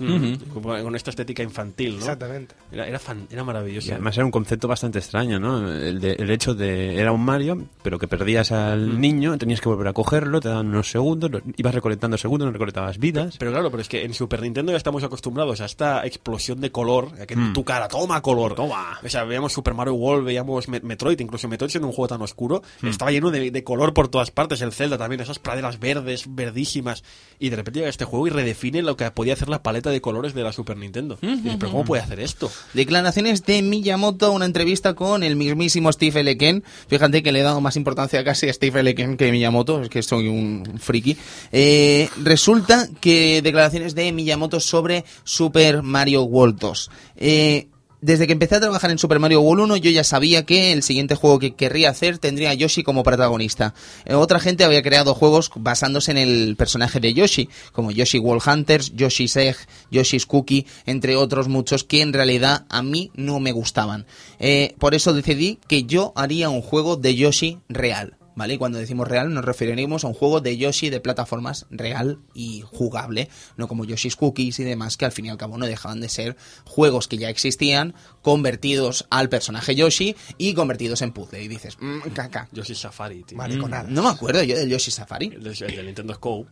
Con, 0.53 0.63
con 0.63 0.97
esta 0.97 1.11
estética 1.11 1.43
infantil, 1.43 1.93
¿no? 1.93 1.99
Exactamente. 1.99 2.55
Era, 2.73 2.87
era, 2.89 2.99
fan- 2.99 3.27
era 3.31 3.45
maravilloso. 3.45 3.89
Y 3.89 3.93
además 3.93 4.17
era 4.17 4.25
un 4.25 4.31
concepto 4.31 4.67
bastante 4.67 4.99
extraño, 4.99 5.39
¿no? 5.39 5.71
El, 5.73 6.01
de- 6.01 6.13
el 6.15 6.31
hecho 6.31 6.55
de... 6.55 6.97
Era 7.01 7.13
un 7.13 7.25
Mario, 7.25 7.63
pero 7.83 7.99
que 7.99 8.09
perdías 8.09 8.51
al 8.53 9.01
niño, 9.01 9.37
tenías 9.39 9.61
que 9.61 9.69
volver 9.69 9.89
a 9.89 9.93
cogerlo, 9.93 10.41
te 10.41 10.49
daban 10.49 10.69
unos 10.69 10.91
segundos, 10.91 11.31
lo- 11.31 11.41
ibas 11.57 11.75
recolectando 11.75 12.17
segundos, 12.19 12.47
no 12.47 12.53
recolectabas 12.53 12.99
vidas. 12.99 13.37
Pero 13.39 13.53
claro, 13.53 13.71
pero 13.71 13.81
es 13.83 13.89
que 13.89 14.05
en 14.05 14.15
Super 14.15 14.43
Nintendo 14.43 14.73
ya 14.73 14.79
estamos 14.79 15.05
acostumbrados 15.05 15.61
a 15.61 15.67
esta 15.67 16.05
explosión 16.07 16.61
de 16.61 16.73
color, 16.73 17.09
a 17.21 17.27
que 17.27 17.37
Mm. 17.37 17.53
tu 17.53 17.65
cara 17.65 17.89
toma 17.89 18.21
color. 18.23 18.55
Toma. 18.55 18.99
O 19.05 19.09
sea, 19.09 19.25
veíamos 19.25 19.53
Super 19.53 19.75
Mario 19.75 19.95
World, 19.95 20.25
veíamos 20.25 20.69
Me- 20.69 20.81
Metroid, 20.81 21.21
incluso 21.21 21.47
Metroid 21.49 21.71
siendo 21.71 21.87
un 21.89 21.93
juego 21.95 22.09
tan 22.09 22.23
oscuro, 22.23 22.63
Mm. 22.83 22.89
estaba 22.89 23.11
lleno 23.13 23.31
de, 23.31 23.51
de 23.51 23.65
color 23.65 23.95
por 23.95 24.09
todas 24.09 24.31
partes. 24.31 24.61
El 24.63 24.73
Zelda 24.73 24.99
también, 24.99 25.21
esas 25.21 25.39
praderas 25.39 25.79
verdes, 25.79 26.25
verdísimas. 26.29 27.05
Y 27.39 27.51
de 27.51 27.57
repente 27.57 27.81
llega 27.81 27.91
este 27.91 28.05
juego 28.05 28.27
y 28.27 28.31
redefine 28.31 28.83
lo 28.83 28.97
que 28.97 29.05
podía 29.15 29.35
hacer 29.35 29.49
la 29.49 29.63
paleta 29.63 29.91
de 29.91 30.01
colores 30.01 30.35
de 30.35 30.43
la 30.43 30.53
Super 30.53 30.77
Nintendo. 30.77 31.19
Dices, 31.21 31.57
pero 31.59 31.73
¿cómo 31.73 31.85
puede 31.85 32.03
hacer 32.03 32.21
esto? 32.21 32.51
Declaraciones 32.75 33.45
de 33.45 33.63
Miyamoto, 33.63 34.33
una 34.33 34.45
entrevista 34.45 34.95
con 34.95 35.23
el 35.23 35.37
mismísimo 35.37 35.93
Steve 35.93 36.21
L. 36.21 36.37
Ken. 36.37 36.65
Fíjate 36.89 37.23
que 37.23 37.33
le 37.33 37.41
he 37.41 37.43
dado 37.43 37.61
más 37.61 37.77
importancia 37.77 38.23
casi 38.25 38.49
a 38.49 38.53
Steve 38.53 38.81
L. 38.81 38.95
Ken 38.95 39.17
que 39.17 39.29
a 39.29 39.33
Miyamoto, 39.33 39.83
es 39.83 39.89
que 39.89 40.03
soy 40.03 40.29
un 40.29 40.79
friki. 40.79 41.17
Eh, 41.53 42.09
resulta 42.23 42.89
que 43.01 43.43
declaraciones 43.43 43.95
de 43.95 44.13
Miyamoto 44.13 44.61
sobre 44.61 45.05
Super 45.25 45.83
Mario 45.83 46.23
World 46.23 46.59
2. 46.59 46.91
Eh, 47.17 47.69
desde 48.01 48.27
que 48.27 48.33
empecé 48.33 48.57
a 48.57 48.61
trabajar 48.61 48.91
en 48.91 48.99
Super 48.99 49.19
Mario 49.19 49.41
World 49.41 49.65
1 49.65 49.77
yo 49.77 49.91
ya 49.91 50.05
sabía 50.05 50.45
que 50.45 50.73
el 50.73 50.83
siguiente 50.83 51.15
juego 51.15 51.39
que 51.39 51.55
querría 51.55 51.91
hacer 51.91 52.19
tendría 52.19 52.51
a 52.51 52.55
Yoshi 52.55 52.83
como 52.83 53.03
protagonista. 53.03 53.75
Eh, 54.05 54.15
otra 54.15 54.41
gente 54.41 54.65
había 54.65 54.83
creado 54.83 55.15
juegos 55.15 55.51
basándose 55.55 56.11
en 56.11 56.19
el 56.19 56.57
personaje 56.57 57.01
de 57.01 57.15
Yoshi, 57.15 57.49
como 57.73 57.91
Yoshi 57.91 58.19
World 58.19 58.43
Hunters, 58.47 58.93
Yoshi's 58.95 59.37
Egg, 59.37 59.57
Yoshi's 59.91 60.27
Cookie, 60.27 60.67
entre 60.87 61.17
otros 61.17 61.49
muchos 61.49 61.85
que 61.85 62.03
en 62.03 62.13
realidad 62.13 62.65
a 62.69 62.83
mí 62.83 63.11
no 63.15 63.41
me 63.41 63.53
gustaban. 63.53 64.07
Eh, 64.39 64.75
por 64.79 64.95
eso 64.95 65.13
decidí 65.13 65.59
que 65.69 65.85
yo 65.85 66.13
haría 66.17 66.49
un 66.49 66.63
juego 66.63 66.97
de 66.97 67.15
Yoshi 67.15 67.59
real. 67.69 68.20
¿Vale? 68.41 68.55
Y 68.55 68.57
cuando 68.59 68.79
decimos 68.79 69.07
real 69.07 69.35
nos 69.35 69.45
referiremos 69.45 70.03
a 70.03 70.07
un 70.07 70.15
juego 70.15 70.41
de 70.41 70.57
Yoshi 70.57 70.89
de 70.89 70.99
plataformas 70.99 71.67
real 71.69 72.21
y 72.33 72.63
jugable, 72.65 73.29
no 73.59 73.69
como 73.69 73.85
Yoshi's 73.85 74.17
Cookies 74.17 74.59
y 74.61 74.65
demás, 74.65 74.97
que 74.97 75.05
al 75.05 75.13
fin 75.13 75.27
y 75.27 75.29
al 75.29 75.37
cabo 75.37 75.59
no 75.59 75.67
dejaban 75.67 76.01
de 76.01 76.09
ser 76.09 76.39
juegos 76.65 77.07
que 77.07 77.19
ya 77.19 77.29
existían, 77.29 77.93
convertidos 78.23 79.07
al 79.11 79.29
personaje 79.29 79.75
Yoshi 79.75 80.17
y 80.39 80.55
convertidos 80.55 81.03
en 81.03 81.13
puzzle. 81.13 81.43
Y 81.43 81.49
dices, 81.49 81.77
mmm, 81.81 81.99
caca. 82.15 82.49
Yoshi 82.53 82.75
Safari, 82.75 83.25
tío. 83.25 83.37
Mariconada. 83.37 83.91
No 83.91 84.03
me 84.03 84.09
acuerdo 84.09 84.43
yo 84.43 84.57
del 84.57 84.71
Yoshi 84.71 84.91
Safari. 84.91 85.27
El, 85.27 85.43
de- 85.43 85.51
el 85.67 85.77
del 85.77 85.85
Nintendo 85.85 86.15
Scope. 86.15 86.49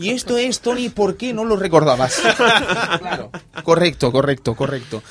Y 0.00 0.10
esto 0.10 0.38
es, 0.38 0.60
Tony, 0.60 0.88
¿por 0.90 1.16
qué 1.16 1.32
no 1.34 1.44
lo 1.44 1.56
recordabas? 1.56 2.14
claro. 2.98 3.30
Correcto, 3.64 4.12
correcto, 4.12 4.54
correcto. 4.54 5.02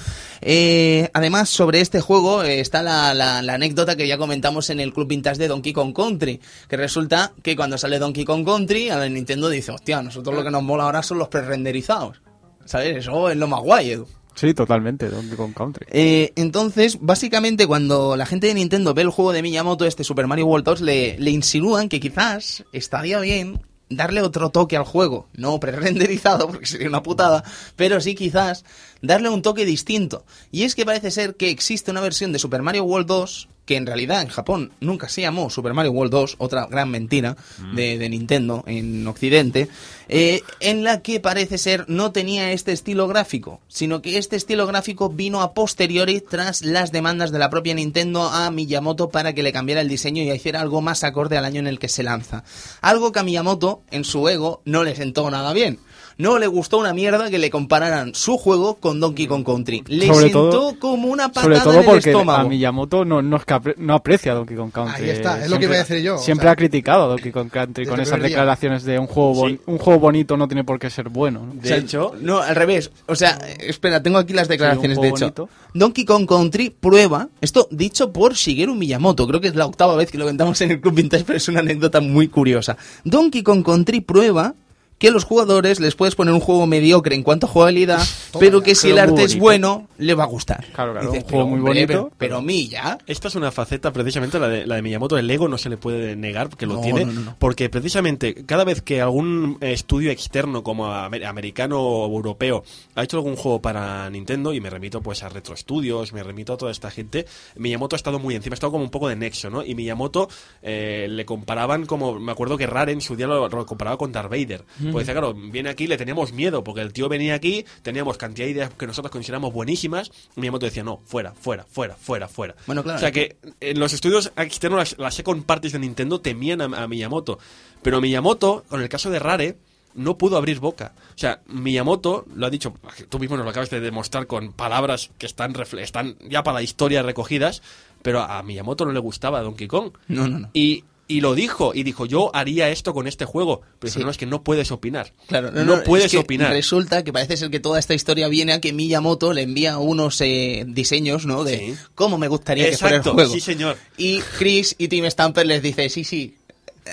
Eh, 0.41 1.09
además, 1.13 1.49
sobre 1.49 1.81
este 1.81 2.01
juego 2.01 2.43
eh, 2.43 2.59
está 2.59 2.83
la, 2.83 3.13
la- 3.13 3.41
la 3.41 3.53
anécdota 3.55 3.95
que 3.95 4.07
ya 4.07 4.17
comentamos 4.17 4.69
en 4.69 4.79
el 4.79 4.93
Club 4.93 5.07
Vintage 5.07 5.37
de 5.39 5.47
Donkey 5.47 5.73
Kong 5.73 5.93
Country, 5.95 6.39
que 6.67 6.77
resulta 6.77 7.33
que 7.41 7.55
cuando 7.55 7.77
sale 7.77 7.99
Donkey 7.99 8.25
Kong 8.25 8.45
Country, 8.45 8.89
a 8.89 8.97
la 8.97 9.09
Nintendo 9.09 9.49
dice, 9.49 9.71
hostia, 9.71 10.01
nosotros 10.01 10.35
lo 10.35 10.43
que 10.43 10.51
nos 10.51 10.63
mola 10.63 10.83
ahora 10.83 11.01
son 11.03 11.17
los 11.19 11.27
pre-renderizados. 11.29 12.21
¿Sabes? 12.65 12.97
Eso 12.97 13.29
es 13.29 13.37
lo 13.37 13.47
más 13.47 13.61
guay, 13.61 13.91
Edu. 13.91 14.07
Sí, 14.35 14.53
totalmente, 14.53 15.09
Donkey 15.09 15.35
Kong 15.35 15.53
Country. 15.55 15.87
Eh, 15.89 16.31
entonces, 16.35 16.97
básicamente, 17.01 17.65
cuando 17.65 18.15
la 18.15 18.25
gente 18.27 18.45
de 18.47 18.53
Nintendo 18.53 18.93
ve 18.93 19.01
el 19.01 19.09
juego 19.09 19.31
de 19.31 19.41
Miyamoto, 19.41 19.85
este 19.85 20.03
Super 20.03 20.27
Mario 20.27 20.45
World 20.45 20.65
2, 20.65 20.81
le, 20.81 21.17
le 21.17 21.31
insinúan 21.31 21.89
que 21.89 21.99
quizás 21.99 22.63
estaría 22.71 23.19
bien 23.19 23.61
darle 23.89 24.21
otro 24.21 24.49
toque 24.49 24.77
al 24.77 24.83
juego. 24.83 25.27
No 25.33 25.59
pre-renderizado, 25.59 26.47
porque 26.51 26.65
sería 26.65 26.89
una 26.89 27.03
putada, 27.03 27.43
pero 27.75 28.01
sí 28.01 28.15
quizás 28.15 28.65
darle 29.01 29.29
un 29.29 29.41
toque 29.41 29.65
distinto. 29.65 30.25
Y 30.51 30.63
es 30.63 30.75
que 30.75 30.85
parece 30.85 31.11
ser 31.11 31.35
que 31.35 31.49
existe 31.49 31.91
una 31.91 32.01
versión 32.01 32.31
de 32.31 32.39
Super 32.39 32.61
Mario 32.61 32.83
World 32.83 33.07
2 33.07 33.49
que 33.67 33.75
en 33.75 33.85
realidad 33.85 34.21
en 34.21 34.29
Japón 34.29 34.71
nunca 34.79 35.09
se 35.09 35.21
llamó 35.21 35.49
Super 35.49 35.73
Mario 35.73 35.91
World 35.91 36.11
2, 36.11 36.35
otra 36.39 36.65
gran 36.67 36.89
mentira 36.89 37.35
de, 37.75 37.97
de 37.97 38.09
Nintendo 38.09 38.63
en 38.65 39.05
Occidente, 39.05 39.67
eh, 40.07 40.41
en 40.61 40.85
la 40.85 41.01
que 41.01 41.19
parece 41.19 41.57
ser 41.57 41.83
no 41.89 42.13
tenía 42.13 42.53
este 42.53 42.71
estilo 42.71 43.09
gráfico, 43.09 43.59
sino 43.67 44.01
que 44.01 44.17
este 44.17 44.37
estilo 44.37 44.65
gráfico 44.67 45.09
vino 45.09 45.41
a 45.41 45.53
posteriori 45.53 46.21
tras 46.21 46.61
las 46.61 46.93
demandas 46.93 47.31
de 47.31 47.39
la 47.39 47.49
propia 47.49 47.73
Nintendo 47.73 48.23
a 48.23 48.49
Miyamoto 48.51 49.09
para 49.09 49.33
que 49.33 49.43
le 49.43 49.51
cambiara 49.51 49.81
el 49.81 49.89
diseño 49.89 50.23
y 50.23 50.31
hiciera 50.31 50.61
algo 50.61 50.81
más 50.81 51.03
acorde 51.03 51.37
al 51.37 51.43
año 51.43 51.59
en 51.59 51.67
el 51.67 51.77
que 51.77 51.89
se 51.89 52.03
lanza. 52.03 52.45
Algo 52.79 53.11
que 53.11 53.19
a 53.19 53.23
Miyamoto, 53.23 53.81
en 53.91 54.05
su 54.05 54.29
ego, 54.29 54.61
no 54.63 54.85
le 54.85 54.95
sentó 54.95 55.29
nada 55.29 55.51
bien. 55.51 55.79
No 56.19 56.39
le 56.39 56.47
gustó 56.47 56.79
una 56.79 56.93
mierda 56.93 57.29
que 57.29 57.37
le 57.37 57.51
compararan 57.51 58.15
su 58.15 58.37
juego 58.37 58.75
con 58.75 58.99
Donkey 58.99 59.27
Kong 59.27 59.45
Country. 59.45 59.83
Le 59.87 60.07
Sobre 60.07 60.19
sentó 60.25 60.49
todo- 60.49 60.79
como 60.79 61.09
una 61.09 61.25
Sobre 61.31 61.55
patada 61.57 61.63
todo 61.63 61.73
en 61.73 61.79
el 61.79 61.85
porque 61.85 62.09
estómago. 62.09 62.39
a 62.39 62.49
Miyamoto 62.49 63.05
no, 63.05 63.21
no, 63.21 63.37
es 63.37 63.45
que 63.45 63.53
apre- 63.53 63.75
no 63.77 63.93
aprecia 63.93 64.33
Donkey 64.33 64.57
Kong 64.57 64.71
Country. 64.71 65.03
Ahí 65.03 65.09
está, 65.11 65.43
es 65.43 65.49
lo 65.51 65.59
que 65.59 65.65
iba 65.65 65.75
a 65.75 65.77
decir 65.77 65.99
yo, 66.01 66.15
o 66.15 66.17
Siempre 66.17 66.45
sea, 66.45 66.51
ha 66.53 66.55
criticado 66.55 67.03
a 67.03 67.07
Donkey 67.07 67.31
Kong 67.31 67.49
Country 67.51 67.85
con 67.85 67.99
esas 67.99 68.17
día. 68.19 68.29
declaraciones 68.29 68.83
de 68.83 68.97
un 68.97 69.05
juego, 69.05 69.33
bon- 69.35 69.49
Sí. 69.51 69.59
un 69.67 69.77
juego 69.77 69.99
bonito 69.99 70.37
no 70.37 70.47
tiene 70.47 70.63
por 70.63 70.79
qué 70.79 70.89
ser 70.89 71.09
bueno. 71.09 71.45
¿no? 71.53 71.61
De 71.61 71.77
hecho, 71.77 72.13
No, 72.19 72.39
al 72.39 72.55
revés. 72.55 72.89
O 73.05 73.15
sea, 73.15 73.37
espera, 73.59 74.01
tengo 74.01 74.17
aquí 74.17 74.33
las 74.33 74.47
declaraciones. 74.47 74.97
Sí, 74.97 75.01
de 75.03 75.09
hecho, 75.09 75.19
bonito. 75.25 75.49
Donkey 75.75 76.03
Kong 76.05 76.25
Country 76.27 76.71
prueba, 76.71 77.29
esto 77.41 77.67
dicho 77.69 78.11
por 78.11 78.33
Shigeru 78.33 78.73
Miyamoto, 78.73 79.27
creo 79.27 79.39
que 79.39 79.49
es 79.49 79.55
la 79.55 79.67
octava 79.67 79.95
vez 79.95 80.09
que 80.11 80.17
lo 80.17 80.25
contamos 80.25 80.59
en 80.61 80.71
el 80.71 80.81
Club 80.81 80.95
Vintage, 80.95 81.25
pero 81.25 81.37
es 81.37 81.47
una 81.47 81.59
anécdota 81.59 82.01
muy 82.01 82.27
curiosa. 82.27 82.75
Donkey 83.03 83.43
Kong 83.43 83.63
Country 83.63 84.01
prueba 84.01 84.55
que 84.97 85.09
a 85.09 85.11
los 85.11 85.25
jugadores 85.25 85.79
les 85.79 85.93
puedes 85.95 86.15
poner 86.15 86.33
un 86.33 86.39
juego 86.39 86.65
mediocre 86.65 87.13
en 87.15 87.21
cuanto 87.23 87.45
a 87.45 87.49
jugabilidad, 87.49 88.01
pero 88.39 88.61
que 88.63 88.73
si 88.73 88.89
el 88.89 88.97
arte 88.97 89.23
es 89.23 89.37
bueno, 89.37 89.87
le 89.99 90.15
va 90.15 90.23
a 90.23 90.27
gustar. 90.27 90.65
Claro, 90.73 90.93
claro, 90.93 91.11
Dices, 91.11 91.23
un 91.25 91.29
juego 91.29 91.45
pero, 91.45 91.55
muy 91.55 91.59
bonito, 91.59 91.87
Pero, 91.87 92.11
pero 92.17 92.41
Milla, 92.41 92.97
Esta 93.05 93.27
es 93.27 93.35
una 93.35 93.51
faceta 93.51 93.93
precisamente 93.93 94.39
la 94.39 94.47
de, 94.47 94.65
la 94.65 94.75
de 94.75 94.81
Miyamoto. 94.81 95.17
El 95.17 95.29
ego 95.29 95.47
no 95.47 95.57
se 95.59 95.69
le 95.69 95.77
puede 95.77 96.15
negar 96.15 96.49
que 96.49 96.65
lo 96.65 96.75
No, 96.75 96.81
tiene. 96.81 97.05
no, 97.05 97.11
no, 97.13 97.21
no. 97.21 97.35
Porque 97.37 97.69
precisamente 97.69 98.43
cada 98.45 98.63
vez 98.63 98.81
que 98.81 98.99
algún 99.01 99.57
estudio 99.61 100.09
externo 100.09 100.63
como 100.63 100.87
amer- 100.87 101.25
americano 101.25 101.79
o 101.79 102.07
europeo 102.07 102.63
ha 102.95 103.03
hecho 103.03 103.17
algún 103.17 103.35
juego 103.35 103.61
para 103.61 104.09
Nintendo, 104.09 104.53
y 104.53 104.61
me 104.61 104.69
remito 104.71 105.01
pues 105.01 105.21
a 105.21 105.29
Retro 105.29 105.55
Studios, 105.55 106.11
me 106.11 106.23
remito 106.23 106.53
a 106.53 106.57
toda 106.57 106.71
esta 106.71 106.89
gente, 106.89 107.25
Miyamoto 107.55 107.95
ha 107.95 107.97
estado 107.97 108.17
muy 108.19 108.33
encima, 108.35 108.53
ha 108.53 108.55
estado 108.55 108.71
como 108.71 108.83
un 108.83 108.89
poco 108.89 109.07
de 109.09 109.15
nexo, 109.15 109.49
¿no? 109.51 109.63
Y 109.63 109.75
Miyamoto 109.75 110.27
eh, 110.63 111.07
le 111.09 111.23
comparaban 111.25 111.85
como, 111.85 112.19
me 112.19 112.31
acuerdo 112.31 112.57
que 112.57 112.65
Rare 112.65 112.91
en 112.93 113.01
su 113.01 113.15
día 113.15 113.27
lo, 113.27 113.47
lo 113.47 113.65
comparaba 113.65 113.97
con 113.97 114.11
Darth 114.11 114.31
Vader. 114.31 114.63
Pues 114.91 115.05
decía, 115.05 115.13
claro, 115.13 115.33
viene 115.33 115.69
aquí, 115.69 115.87
le 115.87 115.97
teníamos 115.97 116.33
miedo, 116.33 116.63
porque 116.63 116.81
el 116.81 116.93
tío 116.93 117.09
venía 117.09 117.35
aquí, 117.35 117.65
teníamos 117.81 118.17
cantidad 118.17 118.45
de 118.45 118.51
ideas 118.51 118.73
que 118.73 118.87
nosotros 118.87 119.11
consideramos 119.11 119.53
buenísimas, 119.53 120.11
y 120.35 120.41
Miyamoto 120.41 120.65
decía, 120.65 120.83
no, 120.83 121.01
fuera, 121.05 121.33
fuera, 121.33 121.65
fuera, 121.65 121.95
fuera, 121.95 122.27
fuera. 122.27 122.55
Bueno, 122.65 122.83
claro. 122.83 122.97
O 122.97 122.99
sea 122.99 123.11
que 123.11 123.37
en 123.59 123.79
los 123.79 123.93
estudios 123.93 124.31
externos, 124.37 124.79
las, 124.79 124.97
las 124.97 125.15
second 125.15 125.45
parties 125.45 125.73
de 125.73 125.79
Nintendo 125.79 126.21
temían 126.21 126.61
a, 126.61 126.65
a 126.83 126.87
Miyamoto. 126.87 127.39
Pero 127.81 128.01
Miyamoto, 128.01 128.65
con 128.67 128.81
el 128.81 128.89
caso 128.89 129.09
de 129.09 129.19
Rare, 129.19 129.57
no 129.97 130.17
pudo 130.17 130.37
abrir 130.37 130.59
boca. 130.59 130.93
O 131.15 131.17
sea, 131.17 131.41
Miyamoto 131.47 132.25
lo 132.33 132.45
ha 132.45 132.49
dicho, 132.49 132.75
tú 133.09 133.19
mismo 133.19 133.35
nos 133.35 133.45
lo 133.45 133.49
acabas 133.49 133.69
de 133.69 133.79
demostrar 133.79 134.27
con 134.27 134.53
palabras 134.53 135.09
que 135.17 135.25
están, 135.25 135.53
están 135.79 136.17
ya 136.29 136.43
para 136.43 136.55
la 136.55 136.61
historia 136.61 137.01
recogidas, 137.01 137.61
pero 138.03 138.21
a 138.21 138.41
Miyamoto 138.43 138.85
no 138.85 138.91
le 138.91 138.99
gustaba 138.99 139.41
Donkey 139.41 139.67
Kong. 139.67 139.91
No, 140.07 140.27
no, 140.27 140.39
no. 140.39 140.49
Y, 140.53 140.83
y 141.09 141.21
lo 141.21 141.35
dijo, 141.35 141.73
y 141.73 141.83
dijo, 141.83 142.05
yo 142.05 142.31
haría 142.35 142.69
esto 142.69 142.93
con 142.93 143.07
este 143.07 143.25
juego. 143.25 143.61
Pero 143.79 143.93
Sí. 143.93 143.99
no, 143.99 144.09
es 144.09 144.17
que 144.17 144.25
no 144.25 144.43
puedes 144.43 144.71
opinar. 144.71 145.13
Claro, 145.27 145.51
no, 145.51 145.83
puedes 145.83 146.07
es 146.07 146.11
que 146.11 146.17
opinar. 146.17 146.51
Resulta 146.51 147.03
que 147.03 147.13
parece 147.13 147.37
ser 147.37 147.49
que 147.49 147.59
toda 147.59 147.79
esta 147.79 147.93
historia 147.93 148.27
viene 148.27 148.53
a 148.53 148.59
que 148.61 148.73
Miyamoto 148.73 149.31
le 149.33 149.43
envía 149.43 149.77
unos 149.77 150.19
eh, 150.21 150.65
diseños, 150.67 151.25
¿no? 151.25 151.43
De 151.43 151.57
Sí. 151.59 151.75
cómo 151.95 152.17
me 152.17 152.27
gustaría 152.27 152.69
que 152.69 152.77
fuera 152.77 152.95
el 152.95 152.99
Exacto, 153.01 153.13
juego. 153.15 153.33
sí, 153.33 153.39
señor. 153.39 153.77
Y 153.97 154.19
Chris 154.37 154.75
y 154.77 154.87
Tim 154.89 155.05
Stamper 155.05 155.45
les 155.47 155.61
dice, 155.61 155.89
sí, 155.89 156.03
sí, 156.03 156.35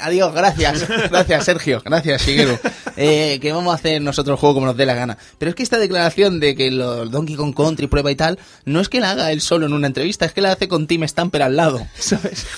Adiós, 0.02 0.34
gracias. 0.34 0.86
Gracias, 1.10 1.44
Sergio. 1.44 1.82
Gracias, 1.84 2.26
Shigeru. 2.26 2.58
Eh, 2.96 3.38
que 3.40 3.52
vamos 3.52 3.72
a 3.72 3.76
hacer 3.76 4.00
nosotros 4.00 4.36
el 4.36 4.40
juego 4.40 4.54
como 4.54 4.66
nos 4.66 4.76
dé 4.76 4.86
la 4.86 4.94
gana. 4.94 5.18
Pero 5.38 5.50
es 5.50 5.54
que 5.54 5.62
esta 5.62 5.78
declaración 5.78 6.40
de 6.40 6.54
que 6.54 6.70
los 6.70 7.10
Donkey 7.10 7.36
Kong 7.36 7.54
Country 7.54 7.86
prueba 7.86 8.10
y 8.10 8.16
tal, 8.16 8.38
no 8.64 8.80
es 8.80 8.88
que 8.88 9.00
la 9.00 9.10
haga 9.10 9.32
él 9.32 9.40
solo 9.40 9.66
en 9.66 9.72
una 9.72 9.86
entrevista, 9.86 10.24
es 10.24 10.32
que 10.32 10.40
la 10.40 10.52
hace 10.52 10.68
con 10.68 10.86
Tim 10.86 11.06
Stamper 11.06 11.42
al 11.42 11.56
lado, 11.56 11.86
¿sabes? 11.98 12.46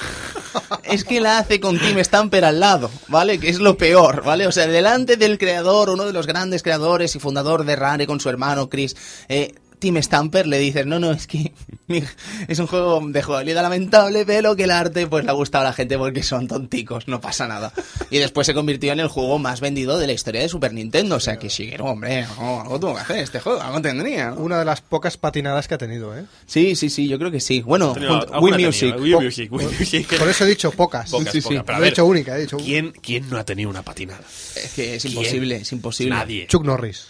Es 0.85 1.05
que 1.05 1.21
la 1.21 1.39
hace 1.39 1.61
con 1.61 1.79
Tim 1.79 1.99
Stamper 1.99 2.45
al 2.47 2.61
lado, 2.61 2.91
¿vale? 3.09 3.39
Que 3.39 3.51
es 3.51 3.59
lo 3.59 3.77
peor, 3.77 4.25
¿vale? 4.25 4.47
O 4.47 4.53
sea, 4.53 4.67
delante 4.67 5.17
del 5.17 5.37
creador, 5.37 5.91
uno 5.91 6.07
de 6.07 6.15
los 6.15 6.27
grandes 6.27 6.63
creadores 6.63 7.15
y 7.15 7.19
fundador 7.19 7.65
de 7.65 7.77
Rare 7.77 8.07
con 8.07 8.21
su 8.21 8.31
hermano 8.31 8.71
Chris, 8.71 8.97
eh, 9.29 9.55
Tim 9.79 9.97
Stamper 10.03 10.47
le 10.47 10.59
dices, 10.59 10.87
no, 10.87 10.99
no, 10.99 11.13
es 11.13 11.27
que 11.27 11.53
es 12.49 12.59
un 12.59 12.67
juego 12.67 13.01
de 13.07 13.23
jugabilidad 13.23 13.63
lamentable, 13.63 14.25
pero 14.25 14.57
que 14.57 14.65
el 14.65 14.71
arte 14.71 15.07
pues 15.07 15.25
le 15.25 15.31
ha 15.31 15.35
gustado 15.35 15.63
a 15.65 15.69
la 15.69 15.73
gente 15.73 15.99
porque 15.99 16.23
son 16.23 16.49
tonticos, 16.49 17.09
no 17.09 17.21
pasa 17.21 17.47
nada. 17.47 17.73
Y 18.11 18.19
después 18.19 18.47
se 18.47 18.55
convirtió 18.55 18.93
en 18.93 19.01
el 19.01 19.09
juego 19.09 19.39
más 19.39 19.61
vendido 19.61 19.99
de 19.99 20.07
la 20.07 20.13
historia 20.13 20.41
de 20.41 20.49
Super 20.49 20.73
Nintendo, 20.73 21.17
o 21.17 21.21
sea 21.21 21.39
que 21.39 21.49
Shigeru, 21.49 21.85
hombre, 21.87 22.25
algo, 22.25 22.61
algo 22.63 22.81
tuvo 22.81 22.95
que 22.95 23.01
hacer 23.01 23.19
este 23.19 23.41
juego, 23.41 23.61
algo 23.61 23.81
tendría. 23.83 24.31
¿no? 24.31 24.37
Una 24.37 24.59
de 24.59 24.65
las 24.65 24.81
pocas 24.81 25.17
patinadas 25.17 25.69
que 25.69 25.75
ha 25.75 25.79
tenido, 25.79 26.17
¿eh? 26.17 26.25
Sí, 26.47 26.75
sí, 26.77 26.89
sí, 26.91 27.07
yo 27.09 27.19
creo 27.19 27.31
que 27.31 27.41
sí. 27.41 27.61
Bueno, 27.63 27.95
Wii 28.41 28.67
Music. 28.67 28.95
Wii 28.99 29.13
Po- 29.13 29.21
Music, 29.21 29.53
Wii 29.53 29.67
Music. 29.79 30.19
Por 30.19 30.29
eso 30.29 30.45
he 30.45 30.49
dicho 30.49 30.71
pocas. 30.71 31.11
Pocas, 31.11 31.33
sí, 31.33 31.41
sí. 31.41 31.49
pocas, 31.51 31.65
pero 31.67 31.83
he 31.85 31.89
dicho 31.91 32.05
única, 32.07 32.37
he 32.37 32.41
dicho 32.43 32.57
¿quién, 32.57 32.93
¿Quién 33.03 33.29
no 33.29 33.37
ha 33.39 33.45
tenido 33.45 33.69
una 33.71 33.83
patinada? 33.83 34.23
Es 34.57 34.73
que 34.75 34.97
es 34.97 35.03
¿Quién? 35.03 35.15
imposible, 35.15 35.57
es 35.57 35.73
imposible. 35.73 36.15
Nadie. 36.15 36.47
Chuck 36.47 36.65
Norris. 36.65 37.09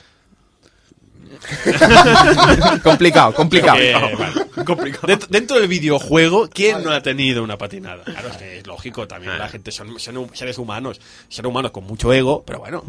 complicado, 2.83 3.35
complicado. 3.35 3.79
Eh, 3.79 3.95
vale. 4.19 4.47
Dentro, 5.07 5.29
dentro 5.31 5.59
del 5.59 5.69
videojuego, 5.69 6.49
¿quién 6.49 6.83
no 6.83 6.91
ha 6.91 7.03
tenido 7.03 7.43
una 7.43 7.59
patinada? 7.59 8.05
Claro, 8.05 8.29
es 8.29 8.37
que 8.37 8.59
es 8.59 8.67
lógico, 8.67 9.07
también 9.07 9.39
la 9.39 9.49
gente 9.49 9.71
son, 9.71 9.99
son 9.99 10.31
seres 10.35 10.59
humanos, 10.59 11.01
seres 11.29 11.49
humanos 11.49 11.71
con 11.71 11.85
mucho 11.85 12.13
ego, 12.13 12.43
pero 12.47 12.59
bueno, 12.61 12.85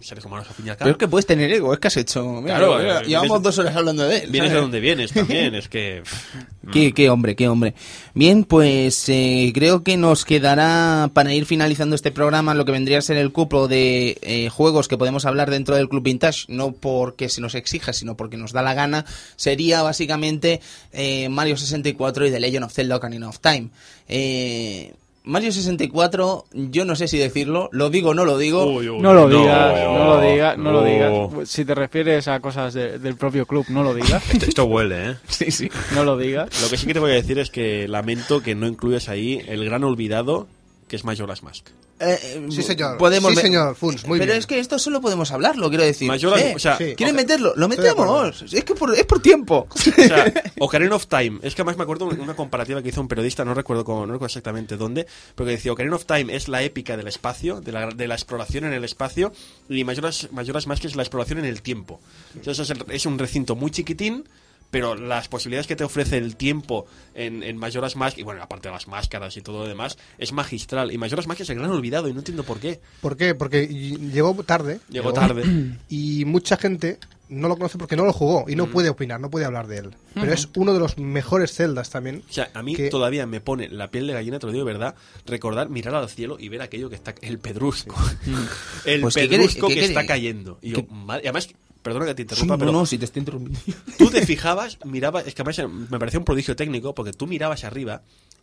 seres 0.00 0.24
humanos 0.24 0.46
al 0.48 0.54
fin 0.54 0.66
y 0.66 0.70
al 0.70 0.76
cabo. 0.76 0.86
Pero 0.86 0.92
es 0.92 0.98
que 0.98 1.08
puedes 1.08 1.26
tener 1.26 1.52
ego, 1.52 1.72
es 1.74 1.78
que 1.80 1.88
has 1.88 1.96
hecho. 1.96 2.24
Mira, 2.40 2.56
Claro, 2.58 2.78
mira, 2.78 3.00
eh, 3.00 3.04
llevamos 3.06 3.28
vienes- 3.38 3.42
dos 3.42 3.58
horas 3.58 3.76
hablando 3.76 4.02
de 4.08 4.16
él. 4.18 4.30
Vienes 4.30 4.50
de 4.50 4.56
¿sabes? 4.56 4.62
donde 4.62 4.80
vienes 4.80 5.12
también, 5.12 5.54
es 5.54 5.68
que... 5.68 6.02
pff, 6.04 6.34
Qué, 6.72 6.92
qué 6.92 7.08
hombre, 7.10 7.34
qué 7.36 7.48
hombre. 7.48 7.74
Bien, 8.14 8.44
pues 8.44 9.08
eh, 9.08 9.50
creo 9.54 9.82
que 9.82 9.96
nos 9.96 10.24
quedará 10.24 11.10
para 11.14 11.32
ir 11.34 11.46
finalizando 11.46 11.96
este 11.96 12.12
programa 12.12 12.54
lo 12.54 12.64
que 12.64 12.72
vendría 12.72 12.98
a 12.98 13.02
ser 13.02 13.16
el 13.16 13.32
cupo 13.32 13.66
de 13.66 14.18
eh, 14.22 14.48
juegos 14.50 14.86
que 14.86 14.98
podemos 14.98 15.24
hablar 15.24 15.50
dentro 15.50 15.74
del 15.74 15.88
Club 15.88 16.02
Vintage, 16.04 16.44
no 16.48 16.72
porque 16.72 17.28
se 17.28 17.40
nos 17.40 17.54
exija, 17.54 17.92
sino 17.92 18.16
porque 18.16 18.36
nos 18.36 18.52
da 18.52 18.62
la 18.62 18.74
gana, 18.74 19.04
sería 19.36 19.82
básicamente 19.82 20.60
eh, 20.92 21.28
Mario 21.30 21.56
64 21.56 22.26
y 22.26 22.30
The 22.30 22.40
Legend 22.40 22.64
of 22.66 22.72
Zelda 22.72 22.96
Ocarina 22.96 23.28
of 23.28 23.40
Time. 23.40 23.70
Eh, 24.06 24.92
Mario 25.22 25.52
64, 25.52 26.46
yo 26.52 26.84
no 26.86 26.96
sé 26.96 27.06
si 27.06 27.18
decirlo, 27.18 27.68
lo 27.72 27.90
digo 27.90 28.10
o 28.10 28.14
no 28.14 28.24
lo 28.24 28.38
digo. 28.38 28.64
uy, 28.64 28.88
uy, 28.88 29.00
No 29.00 29.12
lo 29.12 29.28
digas, 29.28 29.74
no, 29.84 29.98
no, 29.98 30.04
lo 30.16 30.20
digas, 30.22 30.58
no, 30.58 30.72
lo 30.72 30.82
digas. 30.84 31.48
Si 31.48 31.64
te 31.66 31.74
refieres 31.74 32.26
a 32.26 32.40
cosas 32.40 32.72
de- 32.72 32.98
del 32.98 33.16
propio 33.16 33.44
club, 33.46 33.66
no 33.68 33.82
lo 33.82 33.92
digas. 33.94 34.22
Esto, 34.32 34.46
esto 34.46 34.64
huele, 34.64 35.10
¿eh? 35.10 35.16
Sí, 35.28 35.50
sí. 35.50 35.68
No 35.94 36.04
lo 36.04 36.16
digas. 36.16 36.48
Lo 36.62 36.70
que 36.70 36.76
sí 36.78 36.86
que 36.86 36.94
te 36.94 37.00
voy 37.00 37.10
a 37.10 37.14
decir 37.14 37.38
es 37.38 37.50
que 37.50 37.86
lamento 37.86 38.42
que 38.42 38.54
no 38.54 38.66
incluyas 38.66 39.08
ahí 39.10 39.42
el 39.46 39.64
gran 39.64 39.84
olvidado 39.84 40.46
que 40.88 40.96
es 40.96 41.04
Majora's 41.04 41.42
Mask. 41.42 41.66
Eh, 42.00 42.46
Sí, 42.50 42.62
señor. 42.62 42.96
Podemos 42.96 43.34
Sí, 43.34 43.40
señor, 43.40 43.76
Funs, 43.76 44.06
muy 44.06 44.18
Pero 44.18 44.30
bien. 44.32 44.38
es 44.38 44.46
que 44.46 44.58
esto 44.58 44.78
solo 44.78 45.00
podemos 45.00 45.30
hablarlo, 45.32 45.68
quiero 45.68 45.84
decir. 45.84 46.08
Majora's- 46.10 46.40
Eh, 46.40 46.52
o 46.56 46.58
sea, 46.58 46.78
sí. 46.78 46.94
¿Quieren 46.96 47.14
meterlo? 47.14 47.52
Lo 47.56 47.68
metemos. 47.68 48.42
Es 48.50 48.64
que 48.64 48.74
por, 48.74 48.94
es 48.94 49.04
por 49.04 49.20
tiempo. 49.20 49.66
O 49.70 49.78
sea, 49.78 50.32
Ocarina 50.60 50.96
of 50.96 51.06
Time. 51.06 51.38
Es 51.42 51.54
que 51.54 51.62
además 51.62 51.76
me 51.76 51.82
acuerdo 51.82 52.06
una 52.06 52.34
comparativa 52.34 52.82
que 52.82 52.88
hizo 52.88 53.00
un 53.00 53.08
periodista, 53.08 53.44
no 53.44 53.52
recuerdo 53.54 53.84
cómo, 53.84 54.00
no 54.06 54.12
recuerdo 54.14 54.26
exactamente 54.26 54.76
dónde, 54.76 55.06
pero 55.34 55.46
que 55.46 55.52
decía 55.52 55.72
Ocarina 55.72 55.94
of 55.96 56.06
Time 56.06 56.34
es 56.34 56.48
la 56.48 56.62
épica 56.62 56.96
del 56.96 57.06
espacio, 57.08 57.60
de 57.60 57.72
la, 57.72 57.86
de 57.90 58.08
la 58.08 58.14
exploración 58.14 58.64
en 58.64 58.72
el 58.72 58.84
espacio, 58.84 59.32
y 59.68 59.84
Majora's, 59.84 60.28
Majora's 60.32 60.66
Mask 60.66 60.84
es 60.86 60.96
la 60.96 61.02
exploración 61.02 61.38
en 61.40 61.44
el 61.44 61.60
tiempo. 61.62 62.00
Entonces 62.34 62.70
es, 62.70 62.76
el- 62.76 62.84
es 62.90 63.04
un 63.06 63.18
recinto 63.18 63.56
muy 63.56 63.70
chiquitín, 63.70 64.24
pero 64.70 64.94
las 64.94 65.28
posibilidades 65.28 65.66
que 65.66 65.76
te 65.76 65.84
ofrece 65.84 66.16
el 66.18 66.36
tiempo 66.36 66.86
en, 67.14 67.42
en 67.42 67.56
Majora's 67.56 67.96
Mask, 67.96 68.18
y 68.18 68.22
bueno, 68.22 68.42
aparte 68.42 68.68
de 68.68 68.72
las 68.74 68.86
máscaras 68.88 69.36
y 69.36 69.40
todo 69.42 69.60
lo 69.62 69.68
demás, 69.68 69.98
es 70.18 70.32
magistral. 70.32 70.92
Y 70.92 70.98
Majora's 70.98 71.26
Mask 71.26 71.40
es 71.40 71.50
el 71.50 71.58
gran 71.58 71.70
olvidado, 71.70 72.08
y 72.08 72.12
no 72.12 72.20
entiendo 72.20 72.44
por 72.44 72.60
qué. 72.60 72.80
¿Por 73.00 73.16
qué? 73.16 73.34
Porque 73.34 73.66
llegó 73.66 74.34
tarde. 74.44 74.80
Llegó 74.88 75.12
tarde. 75.12 75.42
Y 75.88 76.24
mucha 76.24 76.56
gente 76.56 76.98
no 77.28 77.46
lo 77.48 77.56
conoce 77.56 77.78
porque 77.78 77.94
no 77.94 78.04
lo 78.04 78.12
jugó 78.12 78.44
y 78.48 78.56
no 78.56 78.66
Mm. 78.66 78.70
puede 78.70 78.88
opinar, 78.88 79.20
no 79.20 79.30
puede 79.30 79.44
hablar 79.44 79.68
de 79.68 79.78
él. 79.78 79.90
Pero 80.14 80.32
es 80.32 80.48
uno 80.56 80.72
de 80.74 80.80
los 80.80 80.98
mejores 80.98 81.52
celdas 81.52 81.88
también. 81.90 82.24
O 82.28 82.32
sea, 82.32 82.50
a 82.54 82.62
mí 82.62 82.74
que- 82.74 82.88
todavía 82.90 83.24
me 83.26 83.40
pone 83.40 83.68
la 83.68 83.88
piel 83.90 84.08
de 84.08 84.14
gallina, 84.14 84.38
te 84.40 84.46
lo 84.46 84.52
digo 84.52 84.64
de 84.64 84.72
verdad, 84.72 84.94
recordar, 85.26 85.68
mirar 85.68 85.94
al 85.94 86.08
cielo 86.08 86.36
y 86.40 86.48
ver 86.48 86.60
aquello 86.62 86.88
que 86.90 86.96
está, 86.96 87.14
el 87.22 87.38
pedrusco. 87.38 87.94
el 88.84 89.00
Pues, 89.00 89.14
¿qué 89.14 89.28
pedrusco 89.28 89.68
que 89.68 89.84
está 89.84 90.06
cayendo. 90.06 90.58
Y 90.62 90.70
yo, 90.72 90.82
madre- 90.88 91.22
además, 91.28 91.48
perdona 91.82 92.06
que 92.06 92.14
te 92.14 92.22
Sí, 92.22 92.22
interrumpa, 92.22 92.54
no, 92.54 92.58
pero 92.58 92.72
no, 92.72 92.86
si 92.86 92.98
te 92.98 93.04
estoy 93.06 93.20
interrumpiendo. 93.20 93.60
tú 93.98 94.10
te 94.10 94.24
fijabas, 94.26 94.78
mirabas, 94.84 95.26
es 95.26 95.34
que 95.34 95.42
me 95.44 95.98
parecía 95.98 96.18
un 96.18 96.24
prodigio 96.24 96.56
técnico, 96.56 96.94
porque 96.94 97.12
tú 97.12 97.26
mirabas 97.26 97.64
arriba 97.64 98.02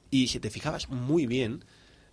y 0.10 0.28
si 0.28 0.40
te 0.40 0.50
fijabas 0.50 0.90
muy 0.90 1.28
bien, 1.28 1.64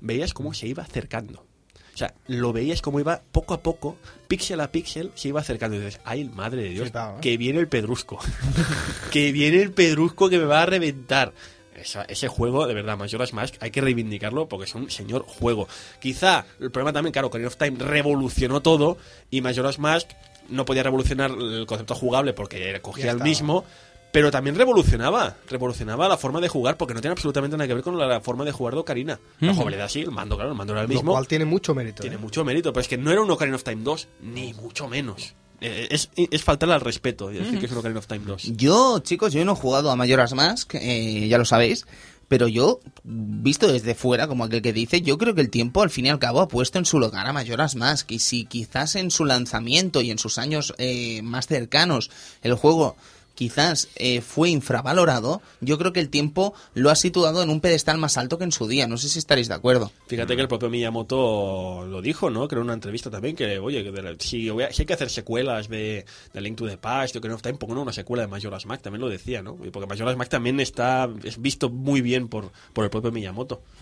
veías 0.00 0.34
cómo 0.34 0.52
se 0.54 0.66
iba 0.66 0.82
acercando. 0.82 1.46
O 1.94 1.96
sea, 1.96 2.12
lo 2.26 2.52
veías 2.52 2.82
como 2.82 2.98
iba 2.98 3.22
poco 3.30 3.54
a 3.54 3.62
poco, 3.62 3.96
píxel 4.26 4.60
a 4.60 4.72
píxel, 4.72 5.12
se 5.14 5.28
iba 5.28 5.40
acercando. 5.40 5.76
Y 5.76 5.80
dices, 5.80 6.00
ay, 6.04 6.24
madre 6.24 6.62
de 6.64 6.68
Dios, 6.70 6.82
Flipado, 6.86 7.16
¿eh? 7.18 7.20
que 7.20 7.36
viene 7.36 7.60
el 7.60 7.68
pedrusco. 7.68 8.18
que 9.12 9.30
viene 9.30 9.62
el 9.62 9.70
pedrusco 9.72 10.28
que 10.28 10.38
me 10.38 10.44
va 10.44 10.62
a 10.62 10.66
reventar. 10.66 11.32
Esa- 11.76 12.02
ese 12.04 12.26
juego, 12.28 12.66
de 12.66 12.74
verdad, 12.74 12.96
Majora's 12.96 13.32
Mask, 13.32 13.54
hay 13.60 13.70
que 13.70 13.80
reivindicarlo 13.80 14.48
porque 14.48 14.64
es 14.64 14.74
un 14.74 14.90
señor 14.90 15.24
juego. 15.26 15.68
Quizá 16.00 16.46
el 16.60 16.70
problema 16.72 16.92
también, 16.92 17.12
claro, 17.12 17.28
Ocarina 17.28 17.48
of 17.48 17.56
Time 17.56 17.76
revolucionó 17.78 18.60
todo 18.62 18.96
y 19.30 19.40
Majora's 19.40 19.78
Mask 19.78 20.10
no 20.48 20.64
podía 20.64 20.82
revolucionar 20.82 21.30
el 21.30 21.66
concepto 21.66 21.94
jugable 21.94 22.32
porque 22.32 22.78
cogía 22.82 23.10
el 23.10 23.20
mismo, 23.20 23.64
pero 24.12 24.30
también 24.30 24.54
revolucionaba, 24.54 25.36
revolucionaba 25.48 26.08
la 26.08 26.16
forma 26.16 26.40
de 26.40 26.48
jugar 26.48 26.76
porque 26.76 26.94
no 26.94 27.00
tiene 27.00 27.12
absolutamente 27.12 27.56
nada 27.56 27.66
que 27.66 27.74
ver 27.74 27.82
con 27.82 27.98
la, 27.98 28.20
forma 28.20 28.44
de 28.44 28.52
jugar 28.52 28.74
de 28.74 28.80
Ocarina. 28.80 29.18
La 29.40 29.52
jugabilidad 29.54 29.88
sí, 29.88 30.02
el 30.02 30.12
mando, 30.12 30.36
claro, 30.36 30.52
el 30.52 30.56
mando 30.56 30.72
era 30.72 30.82
el 30.82 30.88
Lo 30.88 30.94
mismo. 30.94 31.12
cual 31.12 31.26
tiene 31.26 31.44
mucho 31.44 31.74
mérito. 31.74 32.02
Tiene 32.02 32.16
¿eh? 32.16 32.20
mucho 32.20 32.44
mérito, 32.44 32.72
pero 32.72 32.82
es 32.82 32.88
que 32.88 32.96
no 32.96 33.10
era 33.10 33.22
un 33.22 33.30
Ocarina 33.30 33.56
of 33.56 33.64
Time 33.64 33.82
2, 33.82 34.08
ni 34.22 34.54
mucho 34.54 34.86
menos. 34.88 35.34
Eh, 35.60 35.88
Es, 35.90 36.10
es 36.14 36.44
faltarle 36.44 36.74
al 36.74 36.80
respeto 36.80 37.32
y 37.32 37.38
decir 37.38 37.58
que 37.58 37.66
es 37.66 37.72
un 37.72 37.78
Ocarina 37.78 37.98
of 37.98 38.06
Time 38.06 38.24
2. 38.24 38.42
Yo, 38.56 39.00
chicos, 39.00 39.32
yo 39.32 39.44
no 39.44 39.52
he 39.52 39.56
jugado 39.56 39.90
a 39.90 39.96
Majora's 39.96 40.34
Mask, 40.34 40.74
eh, 40.76 41.26
ya 41.26 41.38
lo 41.38 41.44
sabéis. 41.44 41.86
Pero 42.28 42.48
yo, 42.48 42.80
visto 43.04 43.70
desde 43.70 43.94
fuera, 43.94 44.26
como 44.26 44.44
aquel 44.44 44.62
que 44.62 44.72
dice, 44.72 45.02
yo 45.02 45.18
creo 45.18 45.34
que 45.34 45.40
el 45.40 45.50
tiempo 45.50 45.82
al 45.82 45.90
fin 45.90 46.06
y 46.06 46.10
al 46.10 46.18
cabo 46.18 46.40
ha 46.40 46.48
puesto 46.48 46.78
en 46.78 46.84
su 46.84 46.98
lugar 46.98 47.26
a 47.26 47.32
Majora's 47.32 47.76
Mask. 47.76 48.10
Y 48.12 48.18
si 48.18 48.44
quizás 48.44 48.96
en 48.96 49.10
su 49.10 49.24
lanzamiento 49.24 50.00
y 50.00 50.10
en 50.10 50.18
sus 50.18 50.38
años 50.38 50.74
eh, 50.78 51.22
más 51.22 51.46
cercanos 51.46 52.10
el 52.42 52.54
juego 52.54 52.96
quizás 53.34 53.88
eh, 53.96 54.20
fue 54.20 54.50
infravalorado, 54.50 55.42
yo 55.60 55.76
creo 55.78 55.92
que 55.92 56.00
el 56.00 56.08
tiempo 56.08 56.54
lo 56.74 56.90
ha 56.90 56.94
situado 56.94 57.42
en 57.42 57.50
un 57.50 57.60
pedestal 57.60 57.98
más 57.98 58.16
alto 58.16 58.38
que 58.38 58.44
en 58.44 58.52
su 58.52 58.66
día. 58.68 58.86
No 58.86 58.96
sé 58.96 59.08
si 59.08 59.18
estaréis 59.18 59.48
de 59.48 59.54
acuerdo. 59.54 59.90
Fíjate 60.06 60.36
que 60.36 60.42
el 60.42 60.48
propio 60.48 60.70
Miyamoto 60.70 61.86
lo 61.88 62.00
dijo, 62.02 62.30
¿no? 62.30 62.46
Creo 62.48 62.60
en 62.62 62.66
una 62.66 62.74
entrevista 62.74 63.10
también 63.10 63.36
que, 63.36 63.58
oye, 63.58 63.82
que 63.84 63.90
la- 64.02 64.14
si, 64.18 64.48
voy 64.50 64.64
a- 64.64 64.72
si 64.72 64.82
hay 64.82 64.86
que 64.86 64.94
hacer 64.94 65.10
secuelas 65.10 65.68
de, 65.68 66.04
de 66.32 66.40
Link 66.40 66.56
to 66.56 66.66
the 66.66 66.78
Past, 66.78 67.12
de 67.14 67.18
Ocarina 67.18 67.34
of 67.36 67.42
Time, 67.42 67.54
pongo 67.54 67.80
una 67.80 67.92
secuela 67.92 68.22
de 68.22 68.28
Majora's 68.28 68.66
Mask, 68.66 68.82
también 68.82 69.00
lo 69.00 69.08
decía, 69.08 69.42
¿no? 69.42 69.56
Porque 69.56 69.86
Majora's 69.88 70.16
Mask 70.16 70.30
también 70.30 70.60
está 70.60 71.08
es 71.24 71.40
visto 71.40 71.70
muy 71.70 72.00
bien 72.00 72.28
por, 72.28 72.52
por 72.72 72.84
el 72.84 72.90
propio 72.90 73.10
Miyamoto. 73.12 73.62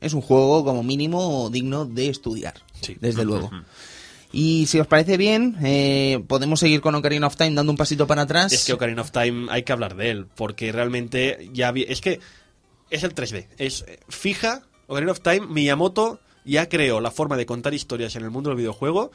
Es 0.00 0.12
un 0.12 0.20
juego 0.20 0.64
como 0.64 0.82
mínimo 0.82 1.48
digno 1.50 1.86
de 1.86 2.08
estudiar, 2.10 2.54
Sí. 2.82 2.96
desde 3.00 3.24
luego. 3.24 3.50
Y 4.34 4.66
si 4.66 4.80
os 4.80 4.86
parece 4.88 5.16
bien, 5.16 5.56
eh, 5.64 6.22
podemos 6.26 6.58
seguir 6.58 6.80
con 6.80 6.94
Ocarina 6.96 7.26
of 7.28 7.36
Time 7.36 7.52
dando 7.54 7.70
un 7.70 7.78
pasito 7.78 8.06
para 8.08 8.22
atrás. 8.22 8.52
Es 8.52 8.64
que 8.64 8.72
Ocarina 8.72 9.02
of 9.02 9.12
Time 9.12 9.46
hay 9.50 9.62
que 9.62 9.72
hablar 9.72 9.94
de 9.94 10.10
él, 10.10 10.26
porque 10.34 10.72
realmente 10.72 11.48
ya 11.52 11.70
vi- 11.70 11.86
es 11.88 12.00
que 12.00 12.18
es 12.90 13.04
el 13.04 13.14
3D, 13.14 13.46
es 13.58 13.84
eh, 13.86 14.00
fija, 14.08 14.62
Ocarina 14.88 15.12
of 15.12 15.20
Time, 15.20 15.46
Miyamoto 15.46 16.18
ya 16.44 16.68
creó 16.68 17.00
la 17.00 17.10
forma 17.12 17.36
de 17.36 17.46
contar 17.46 17.74
historias 17.74 18.16
en 18.16 18.24
el 18.24 18.30
mundo 18.30 18.50
del 18.50 18.56
videojuego, 18.58 19.12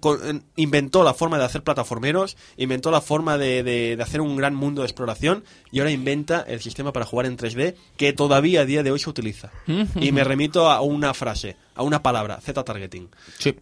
con- 0.00 0.26
en- 0.26 0.42
inventó 0.56 1.04
la 1.04 1.12
forma 1.12 1.38
de 1.38 1.44
hacer 1.44 1.62
plataformeros, 1.62 2.36
inventó 2.56 2.90
la 2.90 3.00
forma 3.02 3.36
de, 3.38 3.62
de- 3.62 3.94
de 3.96 4.02
hacer 4.02 4.20
un 4.22 4.36
gran 4.36 4.54
mundo 4.54 4.80
de 4.82 4.86
exploración 4.86 5.44
y 5.70 5.78
ahora 5.80 5.90
inventa 5.90 6.40
el 6.48 6.60
sistema 6.60 6.92
para 6.94 7.04
jugar 7.04 7.26
en 7.26 7.36
3D 7.36 7.74
que 7.98 8.12
todavía 8.14 8.62
a 8.62 8.64
día 8.64 8.82
de 8.82 8.90
hoy 8.90 8.98
se 8.98 9.10
utiliza. 9.10 9.52
y 10.00 10.12
me 10.12 10.24
remito 10.24 10.70
a 10.70 10.80
una 10.80 11.12
frase, 11.14 11.56
a 11.74 11.82
una 11.82 12.02
palabra, 12.02 12.40
Z-targeting. 12.40 13.10
Sí. 13.38 13.54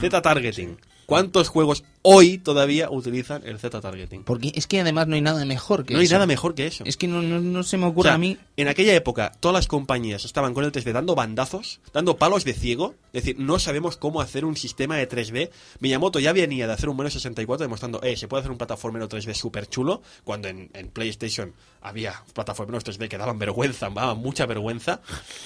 Z-targeting. 0.00 0.78
¿Cuántos 1.06 1.48
juegos 1.48 1.84
hoy 2.00 2.38
todavía 2.38 2.88
utilizan 2.90 3.42
el 3.44 3.58
Z-targeting? 3.58 4.24
Porque 4.24 4.52
es 4.54 4.66
que 4.66 4.80
además 4.80 5.06
no 5.06 5.16
hay 5.16 5.20
nada 5.20 5.44
mejor 5.44 5.84
que 5.84 5.92
No 5.92 6.00
hay 6.00 6.06
eso. 6.06 6.14
nada 6.14 6.24
mejor 6.26 6.54
que 6.54 6.66
eso. 6.66 6.82
Es 6.86 6.96
que 6.96 7.06
no, 7.08 7.20
no- 7.20 7.40
no 7.42 7.62
se 7.62 7.76
me 7.76 7.84
O 7.84 7.88
ocurre 7.88 8.08
sea, 8.08 8.14
a 8.14 8.18
mí. 8.18 8.38
En 8.56 8.68
aquella 8.68 8.94
época, 8.94 9.32
todas 9.38 9.52
las 9.54 9.66
compañías 9.66 10.24
estaban 10.24 10.54
con 10.54 10.64
el 10.64 10.72
3D 10.72 10.92
dando 10.92 11.14
bandazos, 11.14 11.80
dando 11.92 12.16
palos 12.16 12.44
de 12.46 12.54
ciego. 12.54 12.94
Es 13.12 13.22
decir, 13.24 13.38
no 13.38 13.58
sabemos 13.58 13.98
cómo 13.98 14.22
hacer 14.22 14.46
un 14.46 14.56
sistema 14.56 14.96
de 14.96 15.06
3D. 15.06 15.50
Miyamoto 15.80 16.20
ya 16.20 16.32
venía 16.32 16.66
de 16.66 16.72
hacer 16.72 16.88
un 16.88 16.96
Mario 16.96 17.10
64 17.10 17.64
demostrando, 17.66 18.00
eh, 18.02 18.16
se 18.16 18.26
puede 18.26 18.40
hacer 18.40 18.50
un 18.52 18.56
plataformero 18.58 19.06
3D 19.06 19.34
súper 19.34 19.68
chulo. 19.68 20.00
Cuando 20.24 20.48
en, 20.48 20.70
en 20.72 20.88
PlayStation 20.88 21.52
había 21.82 22.14
plataformeros 22.32 22.82
3D 22.82 23.08
que 23.08 23.18
daban 23.18 23.38
vergüenza, 23.38 23.90
daban 23.90 24.16
mucha 24.16 24.46
vergüenza. 24.46 25.02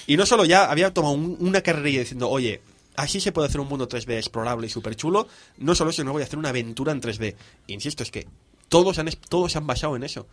Y 0.07 0.17
no 0.17 0.25
solo 0.25 0.45
ya 0.45 0.71
había 0.71 0.95
tomado 0.95 1.15
un- 1.15 1.37
una 1.41 1.63
carrerilla 1.63 1.99
diciendo, 1.99 2.31
oye, 2.31 2.61
así 2.99 3.21
se 3.21 3.33
puede 3.33 3.49
hacer 3.49 3.61
un 3.61 3.69
mundo 3.69 3.89
3D 3.89 4.17
explorable 4.17 4.67
y 4.67 4.71
súper 4.71 4.97
chulo. 4.97 5.29
No 5.57 5.75
solo 5.75 5.91
eso, 5.91 6.03
no 6.05 6.13
voy 6.13 6.23
a 6.23 6.25
hacer 6.25 6.39
una 6.39 6.49
aventura 6.51 6.93
en 6.93 7.01
3D. 7.01 7.37
Insisto, 7.69 8.03
es 8.03 8.11
que 8.11 8.27
todos 8.69 8.99
han, 8.99 9.09
todos 9.29 9.53
se 9.53 9.59
han 9.59 9.67
basado 9.67 9.95
en 9.97 10.03
eso. 10.03 10.27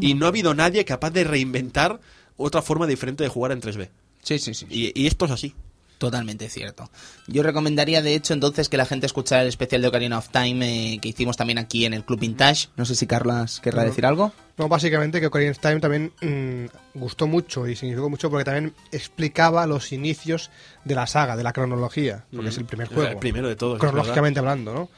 Y 0.00 0.14
no 0.14 0.26
ha 0.26 0.28
habido 0.28 0.54
nadie 0.54 0.84
capaz 0.84 1.10
de 1.10 1.24
reinventar 1.24 2.00
otra 2.36 2.62
forma 2.62 2.86
diferente 2.86 3.24
de 3.24 3.28
jugar 3.28 3.52
en 3.52 3.60
3D. 3.60 3.88
Sí, 4.22 4.38
sí, 4.38 4.54
sí. 4.54 4.66
Y, 4.70 5.00
y 5.00 5.06
esto 5.08 5.24
es 5.24 5.32
así. 5.32 5.54
Totalmente 6.02 6.48
cierto. 6.48 6.90
Yo 7.28 7.44
recomendaría, 7.44 8.02
de 8.02 8.16
hecho, 8.16 8.34
entonces 8.34 8.68
que 8.68 8.76
la 8.76 8.86
gente 8.86 9.06
escuchara 9.06 9.42
el 9.42 9.48
especial 9.48 9.82
de 9.82 9.86
Ocarina 9.86 10.18
of 10.18 10.30
Time 10.30 10.94
eh, 10.94 10.98
que 10.98 11.10
hicimos 11.10 11.36
también 11.36 11.58
aquí 11.58 11.84
en 11.86 11.94
el 11.94 12.04
Club 12.04 12.18
Vintage. 12.18 12.70
No 12.74 12.84
sé 12.84 12.96
si 12.96 13.06
Carlas 13.06 13.60
querrá 13.60 13.84
decir 13.84 14.04
algo. 14.04 14.32
No, 14.56 14.66
básicamente 14.66 15.20
que 15.20 15.28
Ocarina 15.28 15.52
of 15.52 15.60
Time 15.60 15.78
también 15.78 16.12
mm, 16.20 16.98
gustó 16.98 17.28
mucho 17.28 17.68
y 17.68 17.76
significó 17.76 18.10
mucho 18.10 18.30
porque 18.30 18.44
también 18.44 18.74
explicaba 18.90 19.64
los 19.68 19.92
inicios 19.92 20.50
de 20.84 20.96
la 20.96 21.06
saga, 21.06 21.36
de 21.36 21.44
la 21.44 21.52
cronología, 21.52 22.24
porque 22.34 22.48
es 22.48 22.58
el 22.58 22.64
primer 22.64 22.88
Era 22.88 22.94
juego. 22.96 23.10
el 23.12 23.18
primero 23.18 23.48
de 23.48 23.54
todos, 23.54 23.78
Cronológicamente 23.78 24.40
hablando, 24.40 24.74
¿no? 24.74 24.88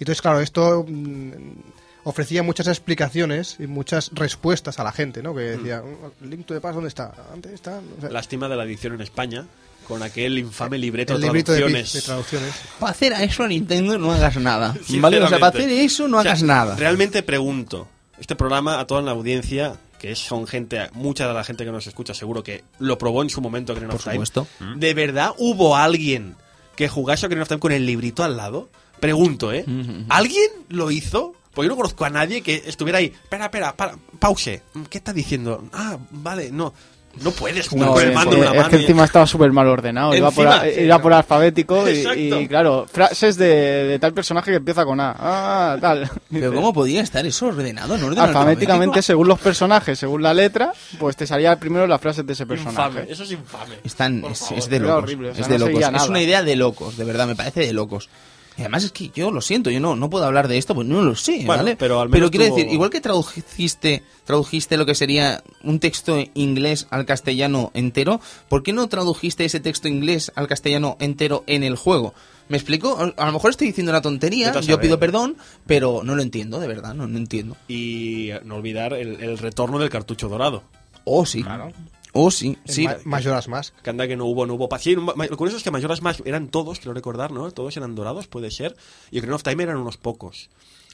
Y 0.00 0.02
entonces, 0.02 0.22
claro, 0.22 0.40
esto 0.40 0.84
mm, 0.88 1.52
ofrecía 2.02 2.42
muchas 2.42 2.66
explicaciones 2.66 3.58
y 3.60 3.68
muchas 3.68 4.10
respuestas 4.12 4.80
a 4.80 4.82
la 4.82 4.90
gente, 4.90 5.22
¿no? 5.22 5.36
Que 5.36 5.42
decía, 5.42 5.82
"Mm, 6.20 6.28
Link 6.28 6.46
to 6.46 6.54
the 6.54 6.60
Past, 6.60 6.74
¿dónde 6.74 6.88
está? 6.88 7.12
¿Dónde 7.30 7.54
está? 7.54 7.80
O 7.96 8.00
sea, 8.00 8.10
Lástima 8.10 8.48
de 8.48 8.56
la 8.56 8.64
edición 8.64 8.94
en 8.94 9.02
España, 9.02 9.46
con 9.88 10.02
aquel 10.02 10.38
infame 10.38 10.78
libreto 10.78 11.14
el 11.14 11.22
de 11.22 11.26
librito 11.26 11.52
de, 11.52 11.58
traducciones. 11.58 11.92
de 11.94 12.02
traducciones. 12.02 12.54
Para 12.78 12.92
hacer 12.92 13.14
a 13.14 13.24
eso, 13.24 13.48
Nintendo, 13.48 13.98
no 13.98 14.12
hagas 14.12 14.36
nada. 14.36 14.76
¿Vale? 15.00 15.20
O 15.22 15.28
sea, 15.28 15.38
para 15.38 15.58
hacer 15.58 15.70
eso, 15.70 16.06
no 16.06 16.18
O 16.18 16.22
sea, 16.22 16.32
hagas 16.32 16.42
nada. 16.42 16.76
Realmente 16.76 17.22
pregunto, 17.22 17.88
este 18.20 18.36
programa 18.36 18.78
a 18.78 18.86
toda 18.86 19.00
la 19.00 19.12
audiencia, 19.12 19.76
que 19.98 20.14
son 20.14 20.46
gente, 20.46 20.90
mucha 20.92 21.26
de 21.26 21.34
la 21.34 21.42
gente 21.42 21.64
que 21.64 21.72
nos 21.72 21.86
escucha 21.86 22.12
seguro 22.12 22.42
que 22.42 22.64
lo 22.78 22.98
probó 22.98 23.22
en 23.22 23.30
su 23.30 23.40
momento 23.40 23.72
Ocarina 23.72 23.92
Por 23.92 23.96
of 23.96 24.04
Time. 24.04 24.14
supuesto. 24.14 24.46
¿De 24.76 24.94
verdad 24.94 25.32
hubo 25.38 25.76
alguien 25.76 26.36
que 26.76 26.88
jugase 26.88 27.26
Ocarina 27.26 27.42
of 27.42 27.48
Time 27.48 27.60
con 27.60 27.72
el 27.72 27.86
librito 27.86 28.22
al 28.22 28.36
lado? 28.36 28.68
Pregunto, 29.00 29.52
¿eh? 29.52 29.64
¿Alguien 30.08 30.50
lo 30.68 30.90
hizo? 30.90 31.34
Porque 31.54 31.66
yo 31.66 31.70
no 31.70 31.76
conozco 31.76 32.04
a 32.04 32.10
nadie 32.10 32.42
que 32.42 32.62
estuviera 32.66 32.98
ahí. 32.98 33.06
Espera, 33.06 33.46
espera, 33.46 33.76
para, 33.76 33.96
pause. 34.18 34.62
¿Qué 34.90 34.98
está 34.98 35.12
diciendo? 35.12 35.64
Ah, 35.72 35.98
vale, 36.10 36.50
no. 36.52 36.74
No 37.22 37.32
puedes 37.32 37.66
jugar 37.66 37.88
No, 37.88 37.94
con 37.94 38.02
el 38.02 38.08
es, 38.10 38.14
mando 38.14 38.36
una 38.36 38.46
es 38.50 38.56
mano. 38.56 38.68
que 38.68 38.76
y- 38.76 38.80
encima 38.82 39.04
estaba 39.04 39.26
súper 39.26 39.50
mal 39.50 39.66
ordenado. 39.66 40.14
Iba 40.14 40.30
por, 40.30 40.46
Encima, 40.46 40.64
sí, 40.64 40.80
iba 40.82 40.98
por 41.02 41.12
alfabético 41.12 41.90
y, 41.90 42.06
y, 42.16 42.46
claro, 42.46 42.86
frases 42.90 43.36
de, 43.36 43.46
de 43.46 43.98
tal 43.98 44.12
personaje 44.14 44.52
que 44.52 44.58
empieza 44.58 44.84
con 44.84 45.00
A. 45.00 45.16
Ah, 45.18 45.76
tal. 45.80 46.08
Pero 46.30 46.52
¿cómo 46.54 46.72
podía 46.72 47.00
estar 47.00 47.26
eso 47.26 47.46
ordenado 47.46 47.96
en 47.96 48.04
orden 48.04 48.18
Alfabéticamente, 48.20 49.02
según 49.02 49.26
los 49.26 49.40
personajes, 49.40 49.98
según 49.98 50.22
la 50.22 50.32
letra, 50.32 50.72
pues 51.00 51.16
te 51.16 51.26
salía 51.26 51.56
primero 51.58 51.86
las 51.88 52.00
frases 52.00 52.24
de 52.24 52.34
ese 52.34 52.46
personaje. 52.46 52.88
Infame, 53.00 53.06
eso 53.12 53.24
es 53.24 53.32
infame. 53.32 53.74
Están, 53.82 54.24
es, 54.24 54.38
favor. 54.38 54.58
es 54.58 54.68
de 54.68 54.78
locos. 54.78 55.02
horrible, 55.02 55.30
o 55.30 55.34
sea, 55.34 55.42
es 55.42 55.48
de 55.48 55.58
no 55.58 55.66
locos. 55.68 56.02
Es 56.02 56.08
una 56.08 56.22
idea 56.22 56.42
de 56.44 56.56
locos, 56.56 56.96
de 56.96 57.04
verdad, 57.04 57.26
me 57.26 57.34
parece 57.34 57.60
de 57.60 57.72
locos. 57.72 58.08
Y 58.58 58.62
además 58.62 58.82
es 58.82 58.90
que 58.92 59.10
yo 59.14 59.30
lo 59.30 59.40
siento, 59.40 59.70
yo 59.70 59.78
no, 59.78 59.94
no 59.94 60.10
puedo 60.10 60.24
hablar 60.24 60.48
de 60.48 60.58
esto, 60.58 60.74
pues 60.74 60.84
no 60.86 61.00
lo 61.00 61.14
sé, 61.14 61.44
Bueno, 61.46 61.62
¿vale? 61.62 61.76
pero 61.76 62.00
al 62.00 62.08
menos 62.08 62.30
quiero 62.30 62.46
tuvo- 62.46 62.56
decir, 62.56 62.72
igual 62.72 62.90
que 62.90 63.00
tradujiste, 63.00 64.02
tradujiste 64.24 64.76
lo 64.76 64.84
que 64.84 64.96
sería 64.96 65.44
un 65.62 65.78
texto 65.78 66.16
inglés 66.34 66.88
al 66.90 67.06
castellano 67.06 67.70
entero, 67.74 68.20
¿por 68.48 68.64
qué 68.64 68.72
no 68.72 68.88
tradujiste 68.88 69.44
ese 69.44 69.60
texto 69.60 69.86
inglés 69.86 70.32
al 70.34 70.48
castellano 70.48 70.96
entero 70.98 71.44
en 71.46 71.62
el 71.62 71.76
juego? 71.76 72.14
¿Me 72.48 72.56
explico? 72.56 72.98
A 73.16 73.26
lo 73.26 73.32
mejor 73.32 73.50
estoy 73.50 73.68
diciendo 73.68 73.92
una 73.92 74.00
tontería, 74.02 74.52
yo 74.54 74.62
saber. 74.62 74.80
pido 74.80 74.98
perdón, 74.98 75.36
pero 75.66 76.00
no 76.02 76.16
lo 76.16 76.22
entiendo, 76.22 76.58
de 76.58 76.66
verdad, 76.66 76.94
no, 76.94 77.06
no 77.06 77.16
entiendo. 77.16 77.56
Y 77.68 78.30
no 78.44 78.56
olvidar 78.56 78.92
el, 78.94 79.22
el 79.22 79.38
retorno 79.38 79.78
del 79.78 79.88
cartucho 79.90 80.28
dorado. 80.28 80.64
Oh, 81.04 81.24
sí. 81.24 81.44
Oh, 82.12 82.30
sí, 82.30 82.56
En 82.66 82.72
sí. 82.72 82.84
Ma- 82.84 82.96
Majora's 83.04 83.48
Mask. 83.48 83.74
Que 83.82 83.90
anda 83.90 84.06
que 84.08 84.16
no 84.16 84.24
hubo, 84.26 84.46
no 84.46 84.54
hubo. 84.54 84.68
pa- 84.68 84.78
Sí, 84.78 84.96
ma- 84.96 85.12
ma- 85.14 85.26
lo 85.26 85.36
curioso 85.36 85.58
es 85.58 85.62
que 85.62 85.70
Majora's 85.70 86.02
Mask 86.02 86.20
eran 86.26 86.48
todos, 86.48 86.78
quiero 86.78 86.94
recordar, 86.94 87.30
¿no? 87.32 87.50
Todos 87.50 87.76
eran 87.76 87.94
dorados, 87.94 88.26
puede 88.28 88.50
ser. 88.50 88.76
Y 89.10 89.18
Ocarina 89.18 89.36
of 89.36 89.42
Time 89.42 89.62
eran 89.62 89.76
unos 89.76 89.96
pocos. 89.98 90.48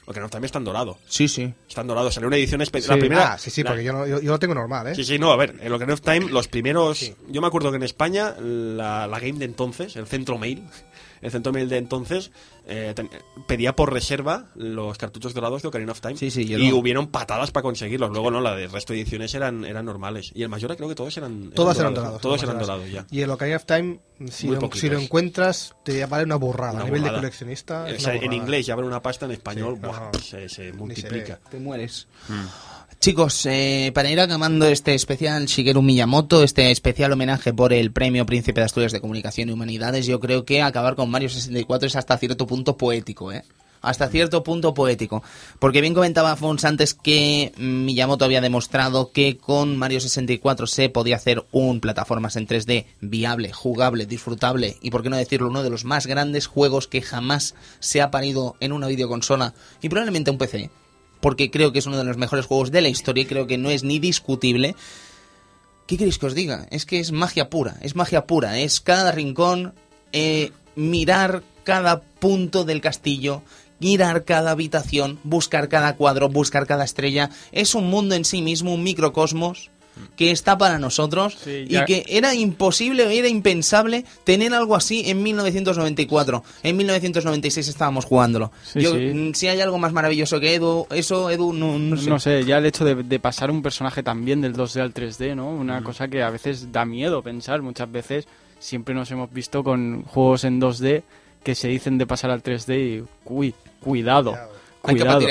Ocarina 0.07 0.25
of 0.25 0.31
Time 0.31 0.45
están 0.45 0.63
dorado. 0.63 0.97
Sí, 1.07 1.27
sí. 1.27 1.51
Están 1.67 1.87
dorados. 1.87 2.13
Salió 2.13 2.27
una 2.27 2.37
edición 2.37 2.61
especial. 2.61 2.95
Sí. 2.95 2.99
La 2.99 2.99
primera. 2.99 3.33
Ah, 3.33 3.37
sí, 3.37 3.49
sí, 3.49 3.63
la- 3.63 3.71
porque 3.71 3.83
yo, 3.83 3.93
no- 3.93 4.05
yo, 4.05 4.21
yo 4.21 4.31
lo 4.31 4.39
tengo 4.39 4.53
normal, 4.53 4.87
¿eh? 4.87 4.95
Sí, 4.95 5.03
sí, 5.03 5.17
no, 5.17 5.31
a 5.31 5.35
ver, 5.35 5.55
en 5.61 5.71
Ocarina 5.73 5.93
of 5.95 6.01
Time, 6.01 6.29
los 6.29 6.47
primeros. 6.47 7.13
Yo 7.29 7.41
me 7.41 7.47
acuerdo 7.47 7.71
que 7.71 7.77
en 7.77 7.83
España, 7.83 8.35
la, 8.39 9.07
la 9.07 9.19
game 9.19 9.39
de 9.39 9.45
entonces, 9.45 9.95
el 9.95 10.05
centro 10.07 10.37
mail, 10.37 10.63
el 11.21 11.31
centro 11.31 11.51
mail 11.53 11.69
de 11.69 11.77
entonces, 11.77 12.31
eh, 12.67 12.93
ten- 12.95 13.09
pedía 13.47 13.75
por 13.75 13.91
reserva 13.93 14.45
los 14.55 14.97
cartuchos 14.97 15.33
dorados 15.33 15.61
de 15.61 15.67
Ocarina 15.67 15.91
of 15.91 16.01
Time. 16.01 16.17
Sí, 16.17 16.31
sí, 16.31 16.45
yo 16.45 16.57
Y 16.57 16.69
lo- 16.69 16.77
hubieron 16.77 17.07
patadas 17.07 17.51
para 17.51 17.63
conseguirlos. 17.63 18.09
Luego, 18.11 18.31
no, 18.31 18.41
la 18.41 18.55
del 18.55 18.71
resto 18.71 18.93
de 18.93 19.01
ediciones 19.01 19.33
eran, 19.35 19.65
eran 19.65 19.85
normales. 19.85 20.31
Y 20.35 20.43
el 20.43 20.49
Majora 20.49 20.75
creo 20.75 20.89
que 20.89 20.95
todos 20.95 21.15
eran. 21.17 21.51
Todas 21.51 21.77
eran 21.79 21.93
dorados. 21.93 22.21
Todos 22.21 22.41
eran 22.43 22.59
dorados 22.59 22.89
ya. 22.89 23.05
Y 23.11 23.21
el 23.21 23.29
Ocarina 23.29 23.57
of 23.57 23.65
Time, 23.65 23.99
si, 24.29 24.47
lo, 24.47 24.69
si 24.73 24.89
lo 24.89 24.99
encuentras, 24.99 25.75
te 25.83 26.05
vale 26.05 26.23
una 26.23 26.35
burrada. 26.35 26.73
Una 26.73 26.81
a 26.81 26.85
nivel 26.85 27.01
burrada. 27.01 27.17
de 27.17 27.21
coleccionista. 27.21 27.85
O 27.95 27.99
sea, 27.99 28.15
en 28.15 28.33
inglés 28.33 28.65
ya 28.65 28.75
vale 28.75 28.87
una 28.87 29.01
pasta, 29.01 29.25
en 29.25 29.31
español 29.31 29.75
Sí, 29.75 29.81
buah, 29.85 29.99
no, 29.99 30.11
no. 30.13 30.19
se, 30.19 30.49
se 30.49 30.63
Ni 30.65 30.71
se 30.71 30.73
multiplica. 30.73 31.39
Te 31.49 31.59
mueres. 31.59 32.07
Chicos, 33.05 33.45
eh, 33.45 33.91
para 33.93 34.09
ir 34.09 34.19
acabando 34.19 34.65
este 34.65 34.95
especial 34.95 35.45
Shigeru 35.45 35.83
Miyamoto, 35.83 36.41
este 36.41 36.71
especial 36.71 37.11
homenaje 37.11 37.53
por 37.53 37.71
el 37.71 37.91
Premio 37.91 38.25
Príncipe 38.25 38.61
de 38.61 38.65
Asturias 38.65 38.93
de 38.93 38.99
Comunicación 38.99 39.47
y 39.47 39.51
Humanidades, 39.51 40.07
yo 40.07 40.19
creo 40.19 40.43
que 40.43 40.63
acabar 40.63 40.95
con 40.95 41.11
Mario 41.11 41.29
64 41.29 41.85
es 41.85 41.95
hasta 41.95 42.17
cierto 42.17 42.47
punto 42.47 42.77
poético, 42.77 43.31
¿eh? 43.31 43.43
Hasta 43.83 44.07
cierto 44.07 44.43
punto 44.43 44.73
poético. 44.73 45.21
Porque 45.59 45.81
bien 45.81 45.93
comentaba 45.93 46.35
Fons 46.35 46.65
antes 46.65 46.95
que 46.95 47.51
Miyamoto 47.57 48.25
había 48.25 48.41
demostrado 48.41 49.11
que 49.11 49.37
con 49.37 49.77
Mario 49.77 49.99
64 49.99 50.65
se 50.65 50.89
podía 50.89 51.17
hacer 51.17 51.45
un 51.51 51.81
plataformas 51.81 52.37
en 52.37 52.47
3D 52.47 52.87
viable, 53.01 53.53
jugable, 53.53 54.07
disfrutable 54.07 54.77
y, 54.81 54.89
por 54.89 55.03
qué 55.03 55.11
no 55.11 55.17
decirlo, 55.17 55.49
uno 55.49 55.61
de 55.61 55.69
los 55.69 55.85
más 55.85 56.07
grandes 56.07 56.47
juegos 56.47 56.87
que 56.87 57.03
jamás 57.03 57.53
se 57.79 58.01
ha 58.01 58.09
parido 58.09 58.55
en 58.61 58.71
una 58.71 58.87
videoconsola 58.87 59.53
y 59.79 59.89
probablemente 59.89 60.31
un 60.31 60.39
PC 60.39 60.71
porque 61.25 61.49
creo 61.49 61.71
que 61.71 61.79
es 61.79 61.87
uno 61.87 61.97
de 61.97 62.03
los 62.03 62.17
mejores 62.17 62.45
juegos 62.45 62.69
de 62.69 62.81
la 62.81 62.89
historia 62.89 63.23
y 63.23 63.25
creo 63.25 63.47
que 63.47 63.57
no 63.57 63.71
es 63.71 63.83
ni 63.83 63.97
discutible. 63.97 64.75
¿Qué 65.87 65.97
queréis 65.97 66.19
que 66.19 66.27
os 66.27 66.35
diga? 66.35 66.67
Es 66.69 66.85
que 66.85 66.99
es 66.99 67.11
magia 67.11 67.49
pura, 67.49 67.77
es 67.81 67.95
magia 67.95 68.27
pura, 68.27 68.59
es 68.59 68.79
cada 68.79 69.11
rincón, 69.11 69.73
eh, 70.11 70.51
mirar 70.75 71.41
cada 71.63 72.01
punto 72.01 72.63
del 72.63 72.79
castillo, 72.79 73.41
mirar 73.79 74.23
cada 74.23 74.51
habitación, 74.51 75.17
buscar 75.23 75.67
cada 75.67 75.95
cuadro, 75.95 76.29
buscar 76.29 76.67
cada 76.67 76.83
estrella. 76.83 77.31
Es 77.51 77.73
un 77.73 77.89
mundo 77.89 78.13
en 78.13 78.23
sí 78.23 78.43
mismo, 78.43 78.75
un 78.75 78.83
microcosmos 78.83 79.71
que 80.15 80.31
está 80.31 80.57
para 80.57 80.79
nosotros 80.79 81.37
Sí, 81.43 81.65
y 81.67 81.85
que 81.85 82.05
era 82.07 82.33
imposible, 82.35 83.17
era 83.17 83.27
impensable 83.27 84.05
tener 84.23 84.53
algo 84.53 84.75
así 84.75 85.03
en 85.09 85.23
1994. 85.23 86.43
En 86.63 86.77
1996 86.77 87.67
estábamos 87.67 88.05
jugándolo. 88.05 88.51
Sí, 88.63 88.81
Yo, 88.81 88.93
sí. 88.95 89.11
mm, 89.13 89.33
Si 89.33 89.47
hay 89.47 89.61
algo 89.61 89.77
más 89.77 89.93
maravilloso 89.93 90.39
que 90.39 90.55
Edu, 90.55 90.87
eso, 90.91 91.29
Edu, 91.29 91.53
no, 91.53 91.77
no 91.79 91.97
sé. 91.97 92.09
No 92.09 92.19
sé, 92.19 92.43
ya 92.45 92.57
el 92.57 92.65
hecho 92.65 92.85
de, 92.85 92.95
de 92.95 93.19
pasar 93.19 93.51
un 93.51 93.61
personaje 93.61 94.03
también 94.03 94.41
del 94.41 94.53
2D 94.55 94.81
al 94.81 94.93
3D, 94.93 95.35
¿no? 95.35 95.49
Una 95.49 95.83
cosa 95.83 96.07
que 96.07 96.23
a 96.23 96.29
veces 96.29 96.71
da 96.71 96.85
miedo 96.85 97.21
pensar. 97.21 97.61
Muchas 97.61 97.91
veces 97.91 98.27
siempre 98.59 98.95
nos 98.95 99.11
hemos 99.11 99.31
visto 99.31 99.63
con 99.63 100.03
juegos 100.03 100.43
en 100.43 100.59
2D 100.61 101.03
que 101.43 101.55
se 101.55 101.67
dicen 101.67 101.97
de 101.97 102.07
pasar 102.07 102.31
al 102.31 102.41
3D 102.41 102.99
y 102.99 103.03
uy, 103.25 103.53
cuidado, 103.79 104.35
Hay 104.83 104.95
que 104.95 105.01
cuidado. 105.01 105.27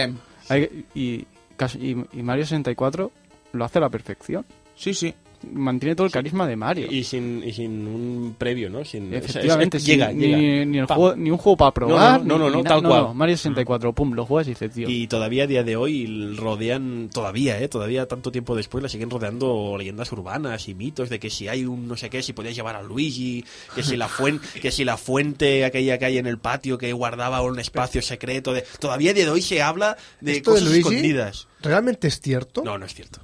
Hay- 0.48 0.84
y, 0.94 1.24
casi- 1.56 1.78
y, 1.78 2.18
y 2.18 2.22
Mario 2.22 2.44
64 2.44 3.10
lo 3.54 3.64
hace 3.64 3.78
a 3.78 3.82
la 3.82 3.88
perfección. 3.90 4.44
Sí, 4.76 4.92
sí. 4.94 5.14
Mantiene 5.52 5.94
todo 5.94 6.06
el 6.06 6.12
carisma 6.12 6.46
de 6.46 6.56
Mario. 6.56 6.90
Y 6.90 7.04
sin, 7.04 7.42
y 7.44 7.52
sin 7.52 7.86
un 7.86 8.34
previo, 8.38 8.70
¿no? 8.70 8.82
Sin, 8.82 9.08
o 9.08 9.10
sea, 9.10 9.18
es- 9.18 9.24
Efectivamente, 9.28 9.78
llega, 9.78 10.10
ni, 10.10 10.26
llega. 10.28 10.64
ni 10.64 10.78
el 10.78 10.86
juego, 10.86 11.14
ni 11.16 11.30
un 11.30 11.36
juego 11.36 11.56
para 11.58 11.70
probar. 11.70 12.24
no, 12.24 12.38
no, 12.38 12.46
ni- 12.46 12.52
no, 12.52 12.56
ni 12.62 12.64
tal 12.64 12.82
na- 12.82 12.88
cual. 12.88 13.14
Mario 13.14 13.36
64, 13.36 13.92
pum, 13.92 14.14
lo 14.14 14.24
juegas 14.24 14.46
y 14.46 14.50
dices, 14.52 14.72
tío. 14.72 14.88
Y 14.88 15.06
todavía 15.06 15.44
a 15.44 15.46
día 15.46 15.62
de 15.62 15.76
hoy 15.76 16.34
rodean, 16.38 17.10
todavía, 17.12 17.60
¿eh? 17.60 17.68
Todavía 17.68 18.08
tanto 18.08 18.32
tiempo 18.32 18.56
después 18.56 18.82
la 18.82 18.88
siguen 18.88 19.10
rodeando 19.10 19.76
leyendas 19.76 20.10
urbanas 20.12 20.66
y 20.68 20.74
mitos 20.74 21.10
de 21.10 21.20
que 21.20 21.28
si 21.28 21.46
hay 21.46 21.66
un 21.66 21.88
no 21.88 21.96
sé 21.98 22.08
qué, 22.08 22.22
si 22.22 22.32
podías 22.32 22.54
llevar 22.56 22.76
a 22.76 22.82
Luigi, 22.82 23.44
que 23.74 23.82
si 23.82 23.98
la 23.98 24.08
fuente, 24.08 24.46
que 24.62 24.70
si 24.70 24.82
la 24.84 24.96
fuente 24.96 25.66
aquella 25.66 25.98
que 25.98 26.06
hay 26.06 26.16
en 26.16 26.26
el 26.26 26.38
patio 26.38 26.78
que 26.78 26.90
guardaba 26.94 27.42
un 27.42 27.58
espacio 27.58 28.00
secreto, 28.00 28.54
de, 28.54 28.64
todavía 28.80 29.10
a 29.10 29.14
día 29.14 29.24
de 29.26 29.30
hoy 29.30 29.42
se 29.42 29.60
habla 29.60 29.98
de 30.22 30.38
¿Esto 30.38 30.52
de 30.52 30.60
cosas 30.60 30.68
Luigi? 30.72 30.88
escondidas. 30.88 31.48
¿Realmente 31.60 32.08
es 32.08 32.18
cierto? 32.18 32.62
No, 32.64 32.78
no 32.78 32.86
es 32.86 32.94
cierto. 32.94 33.20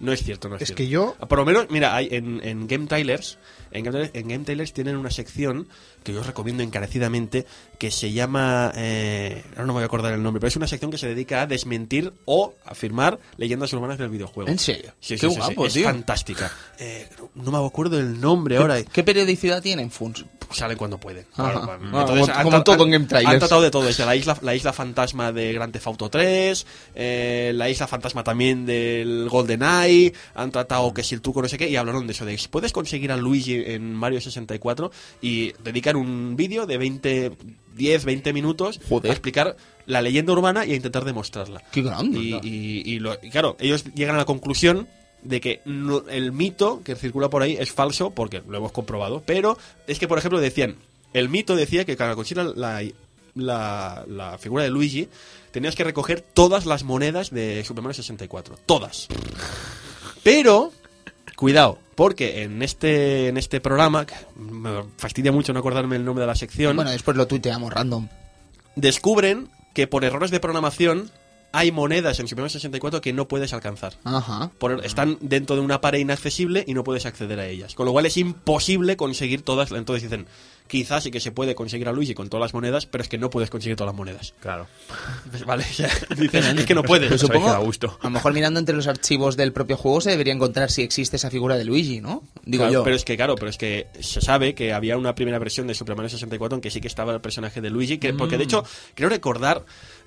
No 0.00 0.12
es 0.12 0.22
cierto, 0.22 0.48
no 0.48 0.56
es, 0.56 0.62
Es 0.62 0.68
cierto. 0.68 0.76
que 0.82 0.88
yo- 0.88 1.14
Por 1.28 1.38
lo 1.38 1.44
menos, 1.44 1.66
mira, 1.70 1.94
hay 1.94 2.08
en, 2.10 2.40
en 2.44 2.66
Game 2.66 2.86
Trailers, 2.86 3.38
en 3.70 3.84
Game, 3.84 3.96
Trailers- 3.98 4.10
en 4.12 4.28
Game 4.28 4.44
Trailers 4.44 4.72
tienen 4.72 4.96
una 4.96 5.10
sección 5.10 5.68
que 6.02 6.12
yo 6.12 6.20
os 6.20 6.26
recomiendo 6.26 6.62
encarecidamente 6.62 7.46
que 7.78 7.90
se 7.90 8.12
llama. 8.12 8.72
Eh, 8.76 9.42
ahora 9.52 9.62
no 9.62 9.66
me 9.68 9.72
voy 9.74 9.82
a 9.84 9.86
acordar 9.86 10.12
el 10.12 10.22
nombre, 10.22 10.40
pero 10.40 10.48
es 10.48 10.56
una 10.56 10.66
sección 10.66 10.90
que 10.90 10.98
se 10.98 11.06
dedica 11.08 11.42
a 11.42 11.46
desmentir 11.46 12.12
o 12.26 12.54
afirmar 12.66 13.18
leyendas 13.36 13.72
urbanas 13.72 13.96
del 13.98 14.08
videojuego. 14.10 14.50
¿En 14.50 14.58
serio? 14.58 14.92
Sí, 15.00 15.14
Qué 15.14 15.18
sí, 15.20 15.28
sí, 15.28 15.32
sí, 15.34 15.38
guapo, 15.38 15.66
Es 15.66 15.72
tío. 15.74 15.84
fantástica. 15.84 16.52
Eh, 16.78 17.08
no 17.36 17.50
me 17.52 17.66
acuerdo 17.66 17.98
el 17.98 18.20
nombre 18.20 18.56
ahora. 18.58 18.82
¿Qué 18.82 19.04
periodicidad 19.04 19.62
tienen, 19.62 19.90
Funs? 19.90 20.24
Salen 20.54 20.76
cuando 20.78 20.98
pueden. 20.98 21.26
Claro, 21.34 21.62
Ah, 21.68 21.78
entonces, 22.00 22.20
como- 22.28 22.38
han 22.38 22.44
como 22.44 22.62
todo 22.64 22.74
han- 22.76 22.80
en 22.82 22.90
Game 22.90 23.04
Trailers. 23.06 23.32
Han 23.34 23.38
tratado 23.40 23.62
de 23.62 23.70
todo, 23.70 23.84
desde 23.84 24.06
la 24.06 24.16
isla, 24.16 24.38
la 24.42 24.54
isla 24.54 24.72
fantasma 24.72 25.32
de 25.32 25.52
Grand 25.52 25.72
Theft 25.72 25.86
Auto 25.86 26.08
3, 26.10 26.66
eh, 26.94 27.52
la 27.54 27.68
isla 27.68 27.86
fantasma 27.86 28.22
también 28.24 28.64
del 28.66 29.28
Golden 29.28 29.62
Eye, 29.62 30.12
han 30.34 30.50
tratado 30.52 30.94
que 30.94 31.02
si 31.02 31.14
el 31.14 31.20
truco 31.20 31.42
no 31.42 31.48
sé 31.48 31.58
qué, 31.58 31.68
y 31.68 31.76
hablaron 31.76 32.06
de 32.06 32.12
eso, 32.12 32.24
de 32.24 32.38
si 32.38 32.48
puedes 32.48 32.72
conseguir 32.72 33.10
a 33.12 33.16
Luigi 33.16 33.54
en 33.66 33.92
Mario 33.94 34.20
64 34.20 34.90
y 35.20 35.52
dedicar 35.64 35.96
un 35.96 36.36
vídeo 36.36 36.66
de 36.66 36.78
20, 36.78 37.32
10, 37.74 38.04
20 38.04 38.32
minutos 38.32 38.80
Joder. 38.88 39.10
a 39.10 39.14
explicar 39.14 39.56
la 39.86 40.00
leyenda 40.00 40.32
urbana 40.32 40.64
y 40.64 40.72
a 40.72 40.76
intentar 40.76 41.04
demostrarla. 41.04 41.62
Qué 41.72 41.82
grande. 41.82 42.18
Y, 42.18 42.34
y- 42.42 42.82
y 42.94 42.98
lo- 43.00 43.18
y 43.22 43.30
claro, 43.30 43.56
ellos 43.58 43.84
llegan 43.94 44.14
a 44.14 44.18
la 44.18 44.24
conclusión 44.24 44.88
de 45.24 45.40
que 45.40 45.60
no- 45.64 46.04
el 46.08 46.32
mito 46.32 46.82
que 46.84 46.94
circula 46.94 47.28
por 47.30 47.42
ahí 47.42 47.56
es 47.58 47.72
falso, 47.72 48.10
porque 48.10 48.42
lo 48.48 48.58
hemos 48.58 48.72
comprobado, 48.72 49.22
pero 49.24 49.58
es 49.86 49.98
que, 49.98 50.06
por 50.06 50.18
ejemplo, 50.18 50.38
decían, 50.40 50.76
el 51.12 51.28
mito 51.28 51.56
decía 51.56 51.84
que 51.84 51.96
conseguir 51.96 52.44
la, 52.56 52.82
la, 53.34 54.04
la 54.06 54.38
figura 54.38 54.62
de 54.64 54.70
Luigi, 54.70 55.08
tenías 55.50 55.74
que 55.76 55.84
recoger 55.84 56.20
todas 56.20 56.66
las 56.66 56.84
monedas 56.84 57.30
de 57.30 57.62
Super 57.64 57.82
Mario 57.82 57.94
64, 57.94 58.56
todas. 58.66 59.08
Pero, 60.22 60.72
cuidado, 61.36 61.78
porque 61.94 62.42
en 62.42 62.62
este, 62.62 63.28
en 63.28 63.36
este 63.36 63.60
programa, 63.60 64.06
me 64.36 64.82
fastidia 64.96 65.32
mucho 65.32 65.52
no 65.52 65.60
acordarme 65.60 65.96
el 65.96 66.04
nombre 66.04 66.22
de 66.22 66.26
la 66.28 66.34
sección, 66.36 66.76
Bueno, 66.76 66.90
después 66.90 67.16
lo 67.16 67.26
tuiteamos 67.26 67.72
random. 67.72 68.08
descubren 68.76 69.48
que 69.74 69.86
por 69.86 70.04
errores 70.04 70.30
de 70.30 70.40
programación 70.40 71.10
hay 71.56 71.70
monedas 71.72 72.18
en 72.20 72.26
Super 72.28 72.42
Mario 72.42 72.50
64 72.52 73.00
que 73.00 73.12
no 73.12 73.28
puedes 73.28 73.52
alcanzar. 73.52 73.94
Ajá. 74.04 74.50
Por- 74.58 74.84
están 74.84 75.16
dentro 75.20 75.54
de 75.56 75.62
una 75.62 75.80
pared 75.80 76.00
inaccesible 76.00 76.64
y 76.66 76.74
no 76.74 76.82
puedes 76.84 77.06
acceder 77.06 77.38
a 77.38 77.46
ellas. 77.46 77.74
Con 77.74 77.86
lo 77.86 77.92
cual 77.92 78.06
es 78.06 78.16
imposible 78.16 78.96
conseguir 78.96 79.42
todas. 79.42 79.70
Entonces 79.70 80.02
dicen, 80.02 80.26
quizás 80.66 81.04
sí 81.04 81.10
que 81.10 81.20
se 81.20 81.30
puede 81.30 81.54
conseguir 81.54 81.88
a 81.88 81.92
Luigi 81.92 82.14
con 82.14 82.28
todas 82.28 82.42
las 82.42 82.54
monedas, 82.54 82.86
pero 82.86 83.02
es 83.02 83.08
que 83.08 83.18
no 83.18 83.30
puedes 83.30 83.50
conseguir 83.50 83.76
todas 83.76 83.92
las 83.92 83.96
monedas. 83.96 84.34
Claro. 84.40 84.66
Pues 85.30 85.44
vale, 85.44 85.64
o 85.70 85.72
sea, 85.72 85.90
dicen, 86.18 86.58
es 86.58 86.64
que 86.66 86.74
no 86.74 86.82
puedes. 86.82 87.08
Pero 87.08 87.18
supongo, 87.18 87.56
gusto. 87.64 87.98
a 88.00 88.04
lo 88.04 88.10
mejor 88.10 88.32
mirando 88.32 88.58
entre 88.58 88.74
los 88.74 88.86
archivos 88.86 89.36
del 89.36 89.52
propio 89.52 89.76
juego 89.76 90.00
se 90.00 90.10
debería 90.10 90.32
encontrar 90.32 90.70
si 90.70 90.82
existe 90.82 91.16
esa 91.16 91.30
figura 91.30 91.56
de 91.56 91.64
Luigi, 91.64 92.00
¿no? 92.00 92.22
Digo 92.44 92.62
Claro, 92.64 92.72
yo. 92.72 92.84
Pero 92.84 92.96
es 92.96 93.04
que, 93.04 93.16
claro, 93.16 93.36
pero 93.36 93.48
es 93.50 93.58
que 93.58 93.86
se 94.00 94.20
sabe 94.20 94.54
que 94.54 94.72
había 94.72 94.96
una 94.98 95.14
primera 95.14 95.38
versión 95.38 95.66
de 95.66 95.74
Super 95.74 95.94
Mario 95.96 96.08
64 96.10 96.56
en 96.56 96.60
que 96.60 96.70
sí 96.70 96.80
que 96.80 96.88
estaba 96.88 97.14
el 97.14 97.20
personaje 97.20 97.60
de 97.60 97.70
Luigi, 97.70 97.98
que, 97.98 98.12
porque 98.12 98.34
Mm. 98.34 98.38
de 98.38 98.44
hecho, 98.44 98.64
creo 98.94 99.08
recordar, 99.08 99.64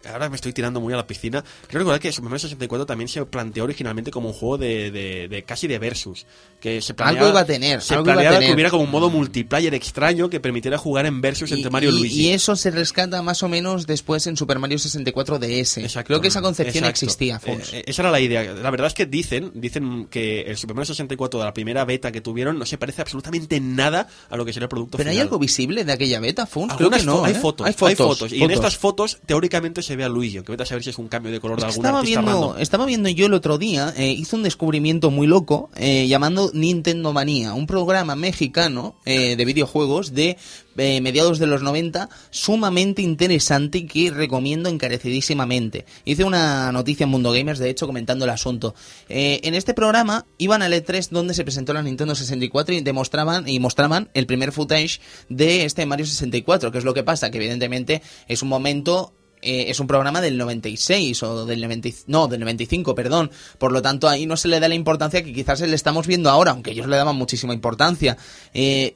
ahora 0.10 0.30
me 0.30 0.36
estoy 0.36 0.54
tirando 0.54 0.80
muy 0.80 0.94
a 0.94 0.98
la 0.98 1.08
piscina, 1.08 1.44
creo 1.68 1.80
recordar 1.80 2.00
que 2.00 2.12
Super 2.12 2.30
Mario 2.30 2.40
64 2.40 2.86
también 2.86 3.08
se 3.08 3.26
planteó 3.26 3.64
originalmente 3.64 4.12
como 4.12 4.30
un 4.30 4.34
juego 4.34 4.58
de, 4.58 4.92
de- 4.92 5.28
de 5.28 5.44
casi 5.44 5.68
de 5.68 5.80
versus. 5.80 6.26
Que 6.60 6.82
se 6.82 6.94
planeaba, 6.94 7.20
Algo 7.28 7.32
iba 7.34 7.42
a 7.42 7.46
tener, 7.46 7.82
Se 7.82 7.94
algo 7.94 8.06
iba 8.06 8.14
a 8.14 8.16
planeaba 8.16 8.36
tener. 8.38 8.50
que 8.50 8.54
hubiera 8.56 8.70
como 8.72 8.84
un 8.84 8.90
modo 8.92 9.10
multiplayer 9.10 9.74
extraño 9.74 10.30
que 10.30 10.40
permitiera 10.40 10.78
jugar 10.78 11.06
en 11.06 11.22
versus 11.22 11.52
entre 11.52 11.70
Mario 11.70 11.90
y, 11.92 12.00
Luigi. 12.00 12.22
y 12.22 12.30
eso 12.32 12.56
se 12.56 12.72
rescata 12.72 13.22
más 13.22 13.44
o 13.44 13.50
menos 13.50 13.86
después 13.88 14.26
en 14.28 14.38
Super 14.38 14.58
Mario 14.60 14.80
64 14.80 15.40
DS. 15.40 15.78
Exacto. 15.78 16.08
Creo 16.08 16.22
que 16.22 16.30
esa 16.30 16.42
concepción 16.42 16.86
Exacto. 16.86 17.06
existía. 17.06 17.42
Eh, 17.46 17.60
eh, 17.74 17.84
esa 17.86 18.02
era 18.02 18.12
la 18.12 18.20
idea. 18.20 18.44
La 18.54 18.72
verdad 18.72 18.88
es 18.88 18.94
que 18.94 19.06
dicen, 19.06 19.52
dicen 19.54 20.08
que 20.10 20.42
el 20.42 20.58
Super 20.58 20.76
Mario 20.76 20.88
64 20.88 21.40
de 21.40 21.46
la 21.46 21.54
primera 21.54 21.86
beta 21.86 22.12
que 22.12 22.22
tuvieron 22.22 22.58
no 22.58 22.66
se 22.66 22.78
parece 22.78 23.02
absolutamente 23.02 23.60
nada 23.60 24.08
a 24.30 24.36
lo 24.38 24.44
que 24.46 24.52
sería 24.54 24.66
el 24.66 24.70
producto 24.70 24.98
¿Pero 24.98 25.10
hay 25.12 25.20
algo 25.20 25.38
visible 25.38 25.84
de 25.86 25.92
aquella 25.94 26.20
beta, 26.20 26.46
Fons? 26.48 26.74
Creo 26.76 26.90
que 26.90 27.04
no, 27.04 27.22
fo- 27.22 27.26
hay, 27.26 27.34
¿eh? 27.34 27.36
fotos, 27.40 27.68
hay 27.68 27.96
fotos. 27.96 28.32
Y 28.34 28.44
en 28.44 28.52
estas 28.52 28.78
fotos, 28.78 29.20
teóricamente, 29.26 29.82
se 29.88 29.96
ve 29.96 30.04
a 30.04 30.10
Luigi. 30.10 30.38
Aunque 30.38 30.52
vete 30.52 30.64
a 30.64 30.66
saber 30.66 30.84
si 30.84 30.90
es 30.90 30.98
un 30.98 31.08
cambio 31.08 31.32
de 31.32 31.40
color 31.40 31.60
de 31.60 31.66
algún 31.66 31.78
estaba 31.78 32.00
artista 32.00 32.22
viendo, 32.22 32.42
random. 32.42 32.62
estaba 32.62 32.86
viendo 32.86 33.10
yo 33.10 33.26
el 33.26 33.34
otro 33.34 33.58
día, 33.58 33.94
eh, 33.98 34.12
hizo 34.12 34.36
un 34.36 34.44
descubrimiento 34.44 35.10
muy 35.10 35.28
loco 35.28 35.70
eh, 35.76 36.08
llamando 36.08 36.52
Nintendo 36.54 37.14
Manía, 37.14 37.54
un 37.54 37.66
programa 37.66 38.16
mexicano 38.16 38.96
eh, 39.06 39.36
de 39.36 39.46
videojuegos 39.46 40.14
de 40.14 40.38
eh, 40.80 41.02
mediados 41.02 41.40
de 41.40 41.48
los 41.48 41.64
90, 41.64 42.08
sumamente 42.30 43.02
interesante 43.02 43.80
y 43.80 43.88
que 43.88 44.12
recomiendo 44.12 44.70
encarecidísimamente. 44.70 45.86
Hice 46.06 46.24
una 46.24 46.72
noticia 46.72 47.06
en 47.06 47.10
Mundo 47.10 47.32
Gamers, 47.32 47.58
de 47.58 47.72
hecho, 47.72 47.88
comentando 47.88 48.26
el 48.26 48.32
asunto. 48.32 48.76
Eh, 49.10 49.40
en 49.44 49.56
este 49.56 49.74
programa 49.74 50.28
iban 50.38 50.62
al 50.62 50.74
E3 50.74 51.10
donde 51.10 51.34
se 51.34 51.44
presentó 51.44 51.74
la 51.74 51.82
Nintendo 51.82 52.14
64 52.14 52.76
y 52.76 52.82
demostraban 52.82 53.50
y 53.50 53.60
mostraban 53.60 54.10
el 54.14 54.28
primer 54.28 54.52
footage 54.52 55.00
de 55.30 55.66
este 55.66 55.86
Mario 55.88 56.06
64, 56.06 56.72
que 56.72 56.78
es 56.78 56.84
lo 56.84 56.94
que 56.94 57.04
pasa, 57.04 57.32
que 57.32 57.38
evidentemente 57.38 58.04
es 58.28 58.44
un 58.44 58.50
momento 58.50 59.14
eh, 59.42 59.66
es 59.70 59.80
un 59.80 59.88
programa 59.88 60.22
del 60.22 60.38
96 60.38 61.24
o 61.24 61.46
del 61.46 61.62
90, 61.62 61.90
no, 62.08 62.28
del 62.28 62.40
95, 62.40 62.96
perdón. 62.96 63.32
Por 63.58 63.72
lo 63.72 63.82
tanto, 63.82 64.08
ahí 64.08 64.26
no 64.26 64.38
se 64.38 64.48
le 64.48 64.60
da 64.60 64.68
la 64.68 64.76
importancia 64.76 65.24
que 65.24 65.34
quizás 65.34 65.62
le 65.62 65.76
estamos 65.76 66.08
viendo 66.08 66.30
ahora, 66.30 66.52
aunque 66.52 66.72
ellos 66.72 66.88
le 66.88 66.98
daban 66.98 67.16
muchísima 67.16 67.54
importancia. 67.54 68.18
Eh, 68.54 68.96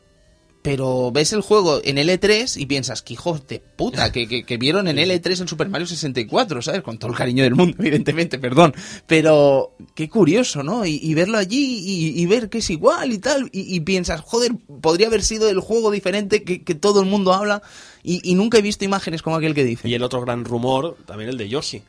pero 0.62 1.12
ves 1.12 1.34
el 1.34 1.42
juego 1.42 1.82
en 1.84 1.98
L3 1.98 2.60
y 2.60 2.66
piensas, 2.66 3.02
que 3.02 3.14
hijos 3.14 3.48
de 3.48 3.60
puta, 3.60 4.12
que, 4.12 4.28
que, 4.28 4.44
que 4.44 4.58
vieron 4.58 4.88
en 4.88 4.98
L3 4.98 5.42
en 5.42 5.48
Super 5.48 5.70
Mario 5.70 5.88
64, 5.88 6.62
¿sabes? 6.62 6.82
Con 6.82 6.98
todo 6.98 7.12
el 7.12 7.18
cariño 7.18 7.44
del 7.44 7.56
mundo, 7.56 7.76
evidentemente, 7.80 8.38
perdón. 8.38 8.74
Pero 9.08 9.76
qué 9.96 10.10
curioso, 10.10 10.64
¿no? 10.64 10.86
Y, 10.86 11.00
y 11.02 11.14
verlo 11.14 11.38
allí 11.38 11.82
y, 11.84 12.22
y 12.22 12.26
ver 12.26 12.50
que 12.50 12.60
es 12.60 12.70
igual 12.70 13.12
y 13.12 13.18
tal. 13.18 13.50
Y, 13.52 13.76
y 13.76 13.80
piensas, 13.80 14.22
joder, 14.22 14.52
podría 14.82 15.08
haber 15.08 15.24
sido 15.24 15.50
el 15.50 15.60
juego 15.60 15.92
diferente 15.92 16.44
que, 16.44 16.64
que 16.64 16.76
todo 16.76 17.02
el 17.02 17.08
mundo 17.08 17.34
habla. 17.34 17.62
Y, 18.04 18.22
y 18.30 18.36
nunca 18.36 18.58
he 18.58 18.62
visto 18.62 18.86
imágenes 18.86 19.22
como 19.22 19.36
aquel 19.36 19.54
que 19.56 19.64
dice. 19.64 19.88
Y 19.88 19.94
el 19.94 20.04
otro 20.04 20.22
gran 20.22 20.46
rumor, 20.46 20.98
también 21.06 21.30
el 21.30 21.38
de 21.38 21.50
Yoshi. 21.50 21.82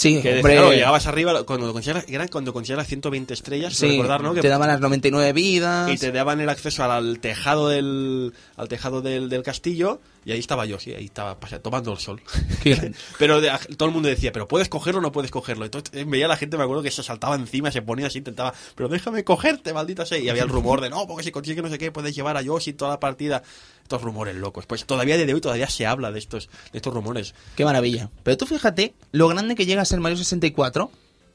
Sí, 0.00 0.22
Que 0.22 0.36
hombre. 0.36 0.52
claro, 0.54 0.70
llegabas 0.72 1.08
arriba, 1.08 1.42
cuando 1.44 1.72
conseguías, 1.72 2.04
era 2.08 2.28
cuando 2.28 2.52
conseguías 2.52 2.78
las 2.78 2.86
120 2.86 3.34
estrellas, 3.34 3.74
Sí, 3.74 3.88
recordar, 3.96 4.22
¿no? 4.22 4.32
Que- 4.32 4.42
te 4.42 4.48
daban 4.48 4.68
las 4.68 4.78
99 4.80 5.32
vidas. 5.32 5.90
y 5.90 5.98
te 5.98 6.12
daban 6.12 6.40
el 6.40 6.48
acceso 6.48 6.84
al, 6.84 6.90
al 6.92 7.18
tejado 7.18 7.68
del 7.68 8.32
al 8.56 8.68
tejado 8.68 9.02
del, 9.02 9.28
del 9.28 9.42
castillo 9.42 10.00
y 10.24 10.32
ahí 10.32 10.38
estaba 10.38 10.66
Yoshi, 10.66 10.92
ahí 10.94 11.06
estaba 11.06 11.38
pase- 11.40 11.58
tomando 11.58 11.92
el 11.92 11.98
sol. 11.98 12.20
Pero 13.18 13.40
de- 13.40 13.50
todo 13.76 13.88
el 13.88 13.94
mundo 13.94 14.08
decía, 14.08 14.32
pero 14.32 14.46
puedes 14.48 14.68
cogerlo 14.68 14.98
o 14.98 15.02
no 15.02 15.12
puedes 15.12 15.30
cogerlo. 15.30 15.64
Entonces 15.64 15.90
eh, 15.94 16.04
veía 16.06 16.26
a 16.26 16.28
la 16.28 16.36
gente, 16.36 16.56
me 16.56 16.64
acuerdo 16.64 16.82
que 16.82 16.90
se 16.90 17.02
saltaba 17.02 17.34
encima, 17.36 17.70
se 17.70 17.82
ponía 17.82 18.06
así, 18.08 18.18
intentaba, 18.18 18.52
pero 18.74 18.88
déjame 18.88 19.24
cogerte, 19.24 19.72
maldita 19.72 20.04
sea. 20.06 20.18
Y 20.18 20.28
había 20.28 20.42
el 20.42 20.48
rumor 20.48 20.80
de, 20.80 20.90
no, 20.90 21.06
porque 21.06 21.24
si 21.24 21.30
consigues 21.30 21.62
no 21.62 21.70
sé 21.70 21.78
qué, 21.78 21.92
puedes 21.92 22.14
llevar 22.14 22.36
a 22.36 22.42
Yoshi 22.42 22.72
toda 22.72 22.92
la 22.92 23.00
partida. 23.00 23.42
Estos 23.82 24.02
rumores 24.02 24.36
locos. 24.36 24.66
Pues 24.66 24.84
todavía 24.84 25.16
de 25.16 25.32
hoy 25.32 25.40
todavía 25.40 25.66
se 25.70 25.86
habla 25.86 26.12
de 26.12 26.18
estos, 26.18 26.50
de 26.72 26.78
estos 26.78 26.92
rumores. 26.92 27.34
Qué 27.56 27.64
maravilla. 27.64 28.10
Pero 28.22 28.36
tú 28.36 28.44
fíjate 28.44 28.92
lo 29.12 29.28
grande 29.28 29.54
que 29.54 29.64
llega 29.64 29.80
a 29.80 29.86
ser 29.86 29.98
Mario 30.00 30.18
64, 30.18 30.90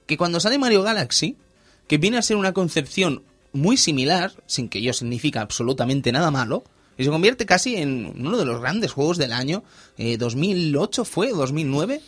que 0.06 0.18
cuando 0.18 0.40
sale 0.40 0.60
Mario 0.60 0.84
Galaxy, 0.84 1.36
que 1.88 1.98
viene 1.98 2.20
a 2.20 2.22
ser 2.22 2.38
una 2.38 2.54
concepción 2.54 3.24
muy 3.54 3.76
similar, 3.76 4.34
sin 4.46 4.70
que 4.70 4.78
ello 4.78 4.94
significa 4.94 5.42
absolutamente 5.42 6.12
nada 6.12 6.30
malo, 6.30 6.64
y 6.98 7.04
se 7.04 7.10
convierte 7.10 7.46
casi 7.46 7.76
en 7.78 8.14
uno 8.18 8.38
de 8.38 8.46
los 8.46 8.62
grandes 8.62 8.92
juegos 8.92 9.18
del 9.18 9.34
año. 9.34 9.64
Eh, 9.98 10.18
¿2008 10.18 11.06
fue? 11.06 11.32
¿2009? 11.32 12.02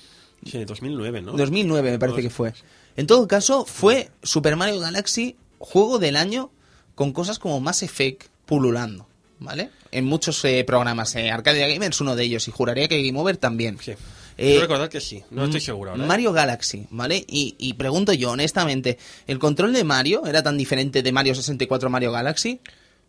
Sí, 0.45 0.63
2009, 0.65 1.21
¿no? 1.21 1.31
2009 1.33 1.91
me 1.91 1.99
parece 1.99 2.21
que 2.21 2.29
fue. 2.29 2.53
En 2.95 3.07
todo 3.07 3.27
caso, 3.27 3.65
fue 3.65 4.11
Super 4.23 4.55
Mario 4.55 4.79
Galaxy 4.79 5.35
juego 5.57 5.99
del 5.99 6.15
año 6.15 6.51
con 6.93 7.11
cosas 7.11 7.39
como 7.39 7.59
Mass 7.59 7.83
Effect 7.83 8.27
pululando, 8.45 9.07
¿vale? 9.39 9.69
En 9.91 10.05
muchos 10.05 10.43
eh, 10.45 10.63
programas. 10.65 11.15
Eh, 11.15 11.31
Arcadia 11.31 11.67
Gamers 11.67 11.99
uno 12.01 12.15
de 12.15 12.23
ellos 12.23 12.47
y 12.47 12.51
juraría 12.51 12.87
que 12.87 13.03
Game 13.03 13.19
Over 13.19 13.37
también. 13.37 13.77
Sí. 13.81 13.91
Eh, 14.37 14.49
Quiero 14.51 14.61
recordar 14.61 14.89
que 14.89 14.99
sí, 14.99 15.23
no 15.31 15.45
estoy 15.45 15.61
seguro 15.61 15.91
ahora. 15.91 16.03
¿eh? 16.03 16.07
Mario 16.07 16.33
Galaxy, 16.33 16.87
¿vale? 16.89 17.23
Y, 17.27 17.55
y 17.57 17.73
pregunto 17.73 18.11
yo, 18.11 18.31
honestamente, 18.31 18.97
¿el 19.27 19.39
control 19.39 19.71
de 19.73 19.83
Mario 19.85 20.25
era 20.25 20.43
tan 20.43 20.57
diferente 20.57 21.01
de 21.01 21.11
Mario 21.11 21.35
64 21.35 21.87
a 21.87 21.89
Mario 21.89 22.11
Galaxy? 22.11 22.59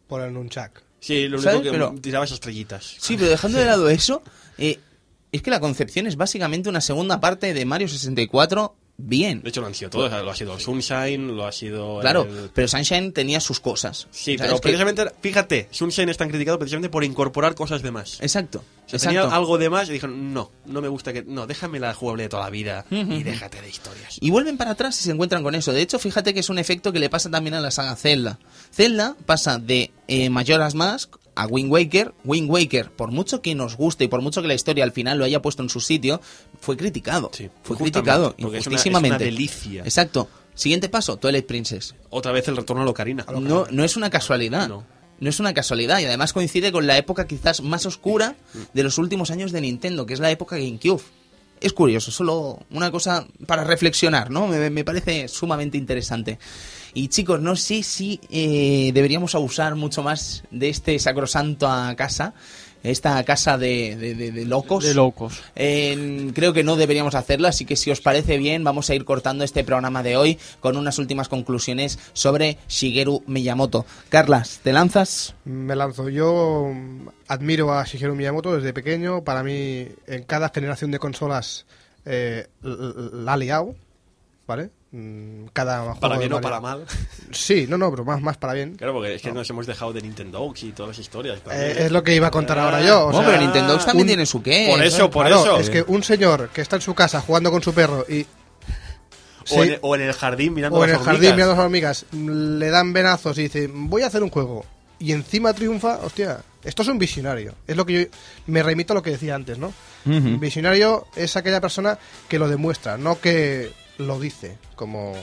Por 0.06 0.22
el 0.22 0.32
Nunchak. 0.32 0.82
Sí, 1.06 1.28
lo 1.28 1.36
único 1.36 1.42
¿Sabes? 1.50 1.62
que 1.62 1.70
Pero- 1.70 1.94
tirabas 2.00 2.32
estrellitas. 2.32 2.96
Sí, 2.98 3.16
pero 3.16 3.30
dejando 3.30 3.58
de 3.58 3.64
lado 3.72 3.88
eso, 3.88 4.22
eh, 4.58 4.80
es 5.32 5.42
que 5.42 5.50
la 5.50 5.60
concepción 5.60 6.06
es 6.06 6.16
básicamente 6.16 6.68
una 6.68 6.80
segunda 6.80 7.20
parte 7.20 7.54
de 7.54 7.64
Mario 7.64 7.88
64 7.88 8.74
bien. 8.98 9.42
De 9.42 9.48
hecho, 9.50 9.60
lo 9.60 9.66
han 9.66 9.74
sido 9.74 9.90
todos. 9.90 10.10
Lo 10.10 10.30
ha 10.30 10.34
sido 10.36 10.58
Sunshine, 10.58 11.36
lo 11.36 11.46
ha 11.46 11.52
sido. 11.52 12.00
Claro, 12.00 12.22
el- 12.22 12.50
pero 12.54 12.68
Sunshine 12.68 13.12
tenía 13.12 13.40
sus 13.40 13.60
cosas. 13.60 14.06
Sí, 14.10 14.36
¿Sabes? 14.36 14.52
pero 14.52 14.60
precisamente, 14.60 15.04
fíjate, 15.20 15.68
Sunshine 15.70 16.08
es 16.08 16.16
tan 16.16 16.28
criticado 16.28 16.58
precisamente 16.58 16.88
por 16.88 17.04
incorporar 17.04 17.54
cosas 17.54 17.82
de 17.82 17.90
más. 17.90 18.18
Exacto. 18.20 18.58
O 18.58 18.88
sea, 18.88 18.96
exacto. 18.98 19.20
tenía 19.20 19.36
algo 19.36 19.58
de 19.58 19.68
más 19.68 19.88
y 19.88 19.92
dijeron, 19.92 20.32
no, 20.32 20.50
no 20.64 20.80
me 20.80 20.88
gusta 20.88 21.12
que... 21.12 21.22
No, 21.24 21.46
déjame 21.46 21.80
la 21.80 21.92
jugable 21.92 22.22
de 22.24 22.28
toda 22.28 22.44
la 22.44 22.50
vida 22.50 22.86
y 22.90 23.22
déjate 23.24 23.60
de 23.60 23.68
historias. 23.68 24.16
Y 24.20 24.30
vuelven 24.30 24.56
para 24.56 24.70
atrás 24.72 25.00
y 25.00 25.04
se 25.04 25.10
encuentran 25.10 25.42
con 25.42 25.54
eso. 25.56 25.72
De 25.72 25.82
hecho, 25.82 25.98
fíjate 25.98 26.32
que 26.32 26.40
es 26.40 26.48
un 26.50 26.58
efecto 26.58 26.92
que 26.92 27.00
le 27.00 27.10
pasa 27.10 27.28
también 27.30 27.54
a 27.54 27.60
la 27.60 27.70
saga 27.72 27.96
Zelda. 27.96 28.38
Zelda 28.72 29.16
pasa 29.26 29.58
de 29.58 29.90
eh, 30.06 30.30
Majora's 30.30 30.74
Mask 30.76 31.16
a 31.36 31.46
Wind 31.46 31.70
Waker. 31.70 32.12
Wind 32.24 32.50
Waker, 32.50 32.90
por 32.90 33.12
mucho 33.12 33.40
que 33.42 33.54
nos 33.54 33.76
guste 33.76 34.04
y 34.04 34.08
por 34.08 34.20
mucho 34.22 34.42
que 34.42 34.48
la 34.48 34.54
historia 34.54 34.82
al 34.82 34.92
final 34.92 35.18
lo 35.18 35.24
haya 35.24 35.40
puesto 35.40 35.62
en 35.62 35.68
su 35.68 35.80
sitio, 35.80 36.20
fue 36.60 36.76
criticado. 36.76 37.30
Sí, 37.32 37.48
fue 37.62 37.76
criticado, 37.76 38.34
porque 38.38 38.58
es 38.58 38.66
una- 38.66 38.74
injustísimamente. 38.74 39.16
es 39.16 39.20
una 39.20 39.24
delicia. 39.30 39.82
Exacto. 39.84 40.28
Siguiente 40.54 40.88
paso, 40.88 41.18
Twilight 41.18 41.46
Princess. 41.46 41.94
Otra 42.10 42.32
vez 42.32 42.48
el 42.48 42.56
retorno 42.56 42.82
a 42.82 42.86
Locarina. 42.86 43.24
No, 43.40 43.66
no 43.70 43.84
es 43.84 43.96
una 43.96 44.10
casualidad. 44.10 44.66
No. 44.68 44.84
No. 45.18 45.30
es 45.30 45.40
una 45.40 45.54
casualidad 45.54 45.98
y 46.00 46.04
además 46.04 46.32
coincide 46.34 46.72
con 46.72 46.86
la 46.86 46.98
época 46.98 47.26
quizás 47.26 47.62
más 47.62 47.86
oscura 47.86 48.36
de 48.74 48.82
los 48.82 48.98
últimos 48.98 49.30
años 49.30 49.50
de 49.52 49.62
Nintendo, 49.62 50.04
que 50.04 50.12
es 50.14 50.20
la 50.20 50.30
época 50.30 50.56
GameCube. 50.58 51.00
Es 51.60 51.72
curioso, 51.72 52.10
solo 52.10 52.60
una 52.70 52.90
cosa 52.90 53.26
para 53.46 53.64
reflexionar, 53.64 54.30
¿no? 54.30 54.46
Me, 54.46 54.84
parece 54.84 55.28
sumamente 55.28 55.78
interesante. 55.78 56.38
Y 56.92 57.08
chicos, 57.08 57.40
no 57.40 57.56
sé 57.56 57.82
si 57.82 58.20
eh, 58.30 58.90
deberíamos 58.92 59.34
abusar 59.34 59.74
mucho 59.74 60.02
más 60.02 60.44
de 60.50 60.68
este 60.68 60.98
sacrosanto 60.98 61.68
a 61.68 61.94
casa, 61.96 62.34
esta 62.86 63.22
casa 63.24 63.58
de, 63.58 63.96
de- 63.96 64.14
de- 64.14 64.32
de 64.32 64.44
locos. 64.44 64.84
De 64.84 64.94
locos. 64.94 65.42
Eh, 65.54 66.30
creo 66.34 66.52
que 66.52 66.64
no 66.64 66.76
deberíamos 66.76 67.14
hacerlo, 67.14 67.48
así 67.48 67.64
que 67.64 67.76
si 67.76 67.90
os 67.90 68.00
parece 68.00 68.38
bien, 68.38 68.64
vamos 68.64 68.88
a 68.90 68.94
ir 68.94 69.04
cortando 69.04 69.44
este 69.44 69.64
programa 69.64 70.02
de 70.02 70.16
hoy 70.16 70.38
con 70.60 70.76
unas 70.76 70.98
últimas 70.98 71.28
conclusiones 71.28 71.98
sobre 72.12 72.58
Shigeru 72.68 73.22
Miyamoto. 73.26 73.86
Carlas, 74.08 74.60
¿te 74.62 74.72
lanzas? 74.72 75.34
Me 75.44 75.76
lanzo. 75.76 76.08
Yo 76.08 76.70
mm, 76.74 77.08
admiro 77.28 77.72
a 77.72 77.84
Shigeru 77.84 78.14
Miyamoto 78.14 78.54
desde 78.56 78.72
pequeño. 78.72 79.24
Para 79.24 79.42
mí, 79.42 79.88
en 80.06 80.22
cada 80.24 80.48
generación 80.50 80.90
de 80.90 80.98
consolas 80.98 81.66
eh, 82.04 82.46
la 82.62 83.32
ha 83.32 83.36
liado, 83.36 83.74
¿vale? 84.46 84.70
Mm, 84.98 85.48
Cada 85.52 85.80
juego 85.82 86.00
Para 86.00 86.16
bien 86.18 86.32
o 86.32 86.40
para 86.40 86.58
mal. 86.60 86.86
Sí, 87.30 87.66
no, 87.68 87.76
no, 87.76 87.90
pero 87.90 88.04
más, 88.04 88.22
más 88.22 88.36
para 88.38 88.54
bien. 88.54 88.76
Claro, 88.76 88.94
porque 88.94 89.14
es 89.16 89.22
que 89.22 89.30
nos 89.30 89.48
hemos 89.50 89.66
dejado 89.66 89.92
de 89.92 90.00
Nintendo 90.00 90.52
y 90.62 90.72
todas 90.72 90.88
las 90.96 90.98
historias. 90.98 91.38
Eh, 91.52 91.76
es 91.80 91.92
lo 91.92 92.02
que 92.02 92.14
iba 92.14 92.28
a 92.28 92.30
contar 92.30 92.58
ahora 92.58 92.80
yo. 92.82 93.06
o 93.08 93.12
No, 93.12 93.18
sea, 93.18 93.26
pero 93.28 93.40
Nintendo 93.42 93.76
también 93.78 94.04
un- 94.04 94.06
tiene 94.08 94.26
su 94.26 94.42
qué. 94.42 94.68
Por 94.70 94.82
eso, 94.82 95.10
por 95.10 95.26
Claro, 95.26 95.42
eso. 95.42 95.58
Es 95.60 95.68
que 95.70 95.82
un 95.86 96.02
señor 96.02 96.48
que 96.48 96.62
está 96.62 96.76
en 96.76 96.82
su 96.82 96.94
casa 96.94 97.20
jugando 97.20 97.50
con 97.50 97.62
su 97.62 97.74
perro 97.74 98.06
y. 98.08 98.22
o, 98.22 98.26
Sí, 99.44 99.56
en, 99.60 99.78
o 99.82 99.94
en 99.94 100.00
el 100.02 100.12
jardín 100.14 100.54
mirando 100.54 100.78
o 100.78 100.84
en 100.84 100.90
el 100.90 100.98
jardín 100.98 101.20
mirando 101.32 101.52
a 101.52 101.56
las 101.56 101.64
hormigas, 101.64 102.06
mm, 102.12 102.58
le 102.58 102.70
dan 102.70 102.92
venazos 102.92 103.36
y 103.38 103.42
dice, 103.42 103.68
voy 103.72 104.02
a 104.02 104.06
hacer 104.06 104.22
un 104.22 104.30
juego. 104.30 104.64
Y 104.98 105.12
encima 105.12 105.52
triunfa, 105.52 105.98
hostia, 106.02 106.38
esto 106.64 106.80
es 106.82 106.88
un 106.88 106.98
visionario. 106.98 107.54
Es 107.66 107.76
lo 107.76 107.84
que 107.84 107.92
yo 108.04 108.08
me 108.46 108.62
remito 108.62 108.94
a 108.94 108.96
lo 108.96 109.02
que 109.02 109.10
decía 109.10 109.34
antes, 109.34 109.58
¿no? 109.58 109.72
Visionario 110.06 111.06
es 111.16 111.36
aquella 111.36 111.60
persona 111.60 111.98
que 112.28 112.38
lo 112.38 112.48
demuestra, 112.48 112.96
no 112.96 113.20
que 113.20 113.70
lo 113.98 114.18
dice, 114.18 114.58
como 114.74 115.14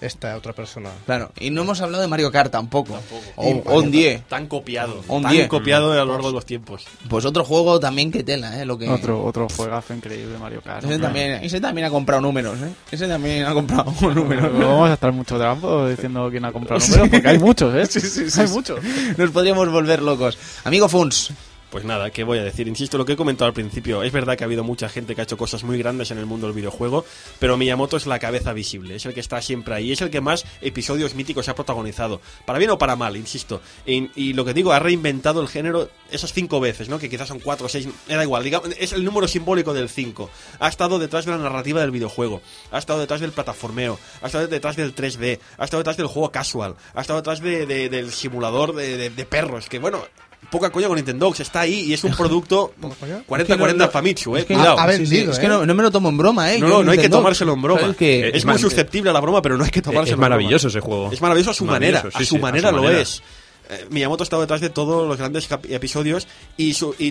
esta 0.00 0.36
otra 0.36 0.52
persona. 0.52 0.90
Claro, 1.06 1.32
y 1.40 1.50
no 1.50 1.62
hemos 1.62 1.80
hablado 1.80 2.02
de 2.02 2.08
Mario 2.08 2.30
Kart 2.30 2.52
tampoco. 2.52 2.92
Tampoco. 2.94 3.22
O, 3.36 3.48
o 3.48 3.78
un 3.80 3.90
10. 3.90 4.24
Tan 4.24 4.46
copiado. 4.46 5.02
Un 5.08 5.22
tan 5.22 5.32
10. 5.32 5.48
copiado 5.48 5.92
a 5.92 6.04
lo 6.04 6.12
largo 6.12 6.28
de 6.28 6.34
los 6.34 6.44
tiempos. 6.44 6.84
Pues 7.08 7.24
otro 7.24 7.44
juego 7.44 7.80
también 7.80 8.12
que 8.12 8.22
tela, 8.22 8.60
¿eh? 8.60 8.66
Lo 8.66 8.76
que... 8.76 8.88
Otro, 8.88 9.24
otro 9.24 9.48
juegazo 9.48 9.94
increíble, 9.94 10.36
Mario 10.38 10.60
Kart. 10.60 10.84
Ese 10.84 10.98
también, 10.98 11.42
ese 11.42 11.60
también 11.60 11.86
ha 11.86 11.90
comprado 11.90 12.20
números, 12.20 12.58
¿eh? 12.60 12.72
Ese 12.90 13.08
también 13.08 13.46
ha 13.46 13.54
comprado 13.54 13.90
números. 14.14 14.52
No 14.52 14.68
vamos 14.68 14.90
a 14.90 14.94
estar 14.94 15.12
mucho 15.12 15.38
tiempo 15.38 15.88
diciendo 15.88 16.28
quién 16.30 16.44
ha 16.44 16.52
comprado 16.52 16.86
números, 16.86 17.08
porque 17.08 17.28
hay 17.28 17.38
muchos, 17.38 17.96
¿eh? 17.96 18.40
hay 18.40 18.48
muchos. 18.48 18.80
Nos 19.16 19.30
podríamos 19.30 19.70
volver 19.70 20.02
locos. 20.02 20.36
Amigo 20.64 20.88
Funs, 20.90 21.32
Pues 21.70 21.84
nada, 21.84 22.10
¿qué 22.10 22.24
voy 22.24 22.38
a 22.38 22.42
decir? 22.44 22.66
Insisto, 22.66 22.96
lo 22.96 23.04
que 23.04 23.12
he 23.12 23.16
comentado 23.16 23.46
al 23.46 23.52
principio, 23.52 24.02
es 24.02 24.10
verdad 24.10 24.38
que 24.38 24.44
ha 24.44 24.46
habido 24.46 24.64
mucha 24.64 24.88
gente 24.88 25.14
que 25.14 25.20
ha 25.20 25.24
hecho 25.24 25.36
cosas 25.36 25.64
muy 25.64 25.76
grandes 25.76 26.10
en 26.10 26.16
el 26.16 26.24
mundo 26.24 26.46
del 26.46 26.56
videojuego, 26.56 27.04
pero 27.38 27.58
Miyamoto 27.58 27.98
es 27.98 28.06
la 28.06 28.18
cabeza 28.18 28.54
visible, 28.54 28.94
es 28.96 29.04
el 29.04 29.12
que 29.12 29.20
está 29.20 29.42
siempre 29.42 29.74
ahí, 29.74 29.92
es 29.92 30.00
el 30.00 30.08
que 30.08 30.22
más 30.22 30.46
episodios 30.62 31.14
míticos 31.14 31.46
ha 31.50 31.54
protagonizado, 31.54 32.22
para 32.46 32.58
bien 32.58 32.70
o 32.70 32.78
para 32.78 32.96
mal, 32.96 33.18
insisto. 33.18 33.60
Y, 33.84 34.32
lo 34.32 34.46
que 34.46 34.54
digo, 34.54 34.72
ha 34.72 34.78
reinventado 34.78 35.42
el 35.42 35.48
género 35.48 35.90
esas 36.10 36.32
cinco 36.32 36.58
veces, 36.58 36.88
¿no? 36.88 36.98
Que 36.98 37.10
quizás 37.10 37.28
son 37.28 37.38
cuatro 37.38 37.66
o 37.66 37.68
seis, 37.68 37.86
da 38.08 38.22
igual, 38.22 38.44
digamos, 38.44 38.70
es 38.78 38.94
el 38.94 39.04
número 39.04 39.28
simbólico 39.28 39.74
del 39.74 39.90
cinco. 39.90 40.30
Ha 40.60 40.68
estado 40.68 40.98
detrás 40.98 41.26
de 41.26 41.32
la 41.32 41.38
narrativa 41.38 41.82
del 41.82 41.90
videojuego, 41.90 42.40
ha 42.70 42.78
estado 42.78 43.00
detrás 43.00 43.20
del 43.20 43.32
plataformeo, 43.32 43.98
ha 44.22 44.26
estado 44.26 44.48
detrás 44.48 44.74
del 44.76 44.94
3D, 44.94 45.38
ha 45.58 45.64
estado 45.64 45.80
detrás 45.82 45.98
del 45.98 46.06
juego 46.06 46.32
casual, 46.32 46.76
ha 46.94 47.02
estado 47.02 47.18
detrás 47.20 47.40
de- 47.40 47.66
de- 47.66 47.90
del 47.90 48.10
simulador 48.10 48.74
de 48.74 49.26
perros, 49.28 49.68
que 49.68 49.78
bueno... 49.78 50.02
Poca 50.50 50.70
coña 50.70 50.86
con 50.88 50.96
Nintendo, 50.96 51.32
está 51.38 51.60
ahí 51.60 51.80
y 51.88 51.92
es 51.92 52.02
un 52.04 52.14
producto 52.16 52.72
¿Poca 52.80 52.94
coña? 52.98 53.22
40-40 53.28 53.90
Famitsu, 53.90 54.34
eh, 54.36 54.40
es 54.40 54.46
que 54.46 54.54
cuidado. 54.54 54.78
ha 54.78 54.86
vendido, 54.86 55.32
es 55.32 55.38
que 55.38 55.44
¿eh? 55.44 55.48
no, 55.48 55.66
no 55.66 55.74
me 55.74 55.82
lo 55.82 55.90
tomo 55.90 56.08
en 56.08 56.16
broma, 56.16 56.52
¿eh? 56.54 56.58
No, 56.58 56.68
Yo 56.68 56.74
no, 56.78 56.84
no 56.84 56.90
hay 56.92 56.96
que 56.96 57.02
Nintendo, 57.02 57.18
tomárselo 57.18 57.52
en 57.52 57.62
broma. 57.62 57.80
¿sabes 57.80 57.96
que- 57.96 58.28
es 58.32 58.44
muy 58.46 58.58
susceptible 58.58 59.10
a 59.10 59.12
la 59.12 59.20
broma, 59.20 59.42
pero 59.42 59.58
no 59.58 59.64
hay 59.64 59.70
que 59.70 59.82
tomárselo 59.82 60.04
Es 60.04 60.10
en 60.12 60.16
broma. 60.16 60.28
maravilloso 60.30 60.68
ese 60.68 60.80
juego. 60.80 61.10
Es 61.12 61.20
maravilloso 61.20 61.50
a 61.50 61.54
su 61.54 61.64
manera, 61.66 61.98
a 62.14 62.18
su 62.18 62.24
sí, 62.24 62.36
a 62.36 62.40
manera 62.40 62.70
su 62.70 62.76
lo 62.76 62.82
manera. 62.82 63.00
es. 63.02 63.22
Eh, 63.70 63.86
Miyamoto 63.90 64.22
ha 64.22 64.24
estado 64.24 64.40
detrás 64.40 64.62
de 64.62 64.70
todos 64.70 65.06
los 65.06 65.18
grandes 65.18 65.46
cap- 65.48 65.66
episodios 65.68 66.26
y, 66.56 66.72
su, 66.72 66.94
y 66.98 67.08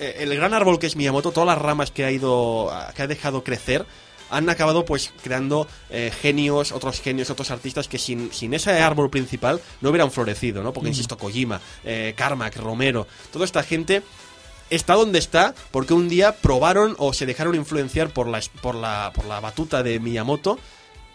eh, 0.00 0.16
el 0.20 0.34
gran 0.34 0.52
árbol 0.52 0.80
que 0.80 0.88
es 0.88 0.96
Miyamoto, 0.96 1.30
todas 1.30 1.46
las 1.46 1.58
ramas 1.58 1.92
que 1.92 2.04
ha 2.04 2.10
ido, 2.10 2.72
que 2.96 3.02
ha 3.02 3.06
dejado 3.06 3.44
crecer, 3.44 3.86
han 4.34 4.48
acabado 4.50 4.84
pues 4.84 5.12
creando 5.22 5.66
eh, 5.90 6.12
genios, 6.20 6.72
otros 6.72 7.00
genios, 7.00 7.30
otros 7.30 7.50
artistas 7.50 7.88
que 7.88 7.98
sin, 7.98 8.32
sin 8.32 8.54
ese 8.54 8.72
árbol 8.72 9.10
principal 9.10 9.60
no 9.80 9.90
hubieran 9.90 10.10
florecido, 10.10 10.62
¿no? 10.62 10.72
Porque 10.72 10.88
insisto, 10.88 11.16
Kojima, 11.16 11.60
eh, 11.84 12.14
Carmack, 12.16 12.56
Romero, 12.56 13.06
toda 13.32 13.44
esta 13.44 13.62
gente 13.62 14.02
está 14.70 14.94
donde 14.94 15.18
está 15.18 15.54
porque 15.70 15.94
un 15.94 16.08
día 16.08 16.36
probaron 16.36 16.96
o 16.98 17.12
se 17.12 17.26
dejaron 17.26 17.54
influenciar 17.54 18.10
por 18.10 18.26
la, 18.26 18.40
por 18.60 18.74
la, 18.74 19.12
por 19.14 19.24
la 19.26 19.40
batuta 19.40 19.82
de 19.82 20.00
Miyamoto 20.00 20.58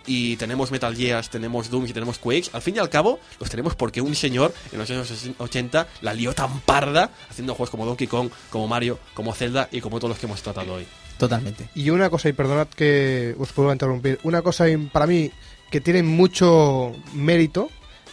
y 0.06 0.38
tenemos 0.38 0.72
Metal 0.72 0.96
Gears, 0.96 1.30
tenemos 1.30 1.70
Doom 1.70 1.86
y 1.86 1.94
tenemos 1.94 2.18
Quakes. 2.18 2.50
Al 2.54 2.62
fin 2.62 2.76
y 2.76 2.80
al 2.80 2.90
cabo, 2.90 3.20
los 3.40 3.50
tenemos 3.50 3.76
porque 3.76 4.02
un 4.02 4.16
señor 4.16 4.54
en 4.72 4.80
los 4.80 4.90
años 4.90 5.12
80 5.38 5.88
la 6.02 6.14
lió 6.14 6.34
tan 6.34 6.62
parda 6.62 7.12
haciendo 7.30 7.54
juegos 7.54 7.70
como 7.70 7.86
Donkey 7.86 8.08
Kong, 8.08 8.30
como 8.50 8.68
Mario, 8.68 8.98
como 9.14 9.34
Zelda 9.34 9.68
y 9.72 9.82
como 9.82 10.00
todos 10.00 10.10
los 10.10 10.20
que 10.20 10.26
hemos 10.26 10.42
tratado 10.42 10.74
hoy. 10.74 10.88
Totalmente. 11.20 11.70
Y 11.76 11.92
una 11.92 12.10
cosa, 12.10 12.30
y 12.30 12.34
perdonad 12.34 12.68
que 12.70 13.36
os 13.38 13.52
puedo 13.52 13.72
interrumpir, 13.72 14.20
una 14.24 14.42
cosa 14.42 14.68
in- 14.68 14.90
para 14.90 15.06
mí 15.06 15.30
que 15.70 15.82
tiene 15.82 16.02
mucho 16.02 16.94
mérito 17.14 17.70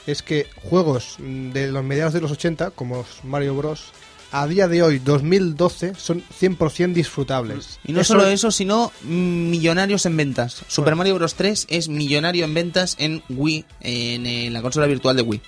es 0.07 0.23
que 0.23 0.47
juegos 0.57 1.17
de 1.19 1.69
los 1.73 1.83
mediados 1.83 2.13
de 2.13 2.21
los 2.21 2.31
80, 2.33 2.73
como 2.73 3.07
Mario 3.25 3.55
Bros., 3.57 3.93
a 4.33 4.47
día 4.49 4.67
de 4.69 4.83
hoy, 4.83 4.99
2012, 4.99 5.95
son 5.97 6.23
100% 6.41 6.93
disfrutables. 6.93 7.79
Y 7.87 7.93
no 7.93 8.03
solo 8.05 8.27
eso, 8.27 8.51
sino 8.51 8.91
millonarios 9.05 10.05
en 10.05 10.17
ventas. 10.17 10.63
Super 10.67 10.97
Mario 10.97 11.15
Bros. 11.15 11.35
3 11.35 11.67
es 11.71 11.89
millonario 11.89 12.45
en 12.45 12.53
ventas 12.53 12.97
en 12.99 13.23
Wii, 13.31 13.65
en, 13.81 14.27
eh, 14.27 14.51
la 14.51 14.63
consola 14.63 14.87
virtual 14.87 15.17
de 15.17 15.23
Wii. 15.23 15.41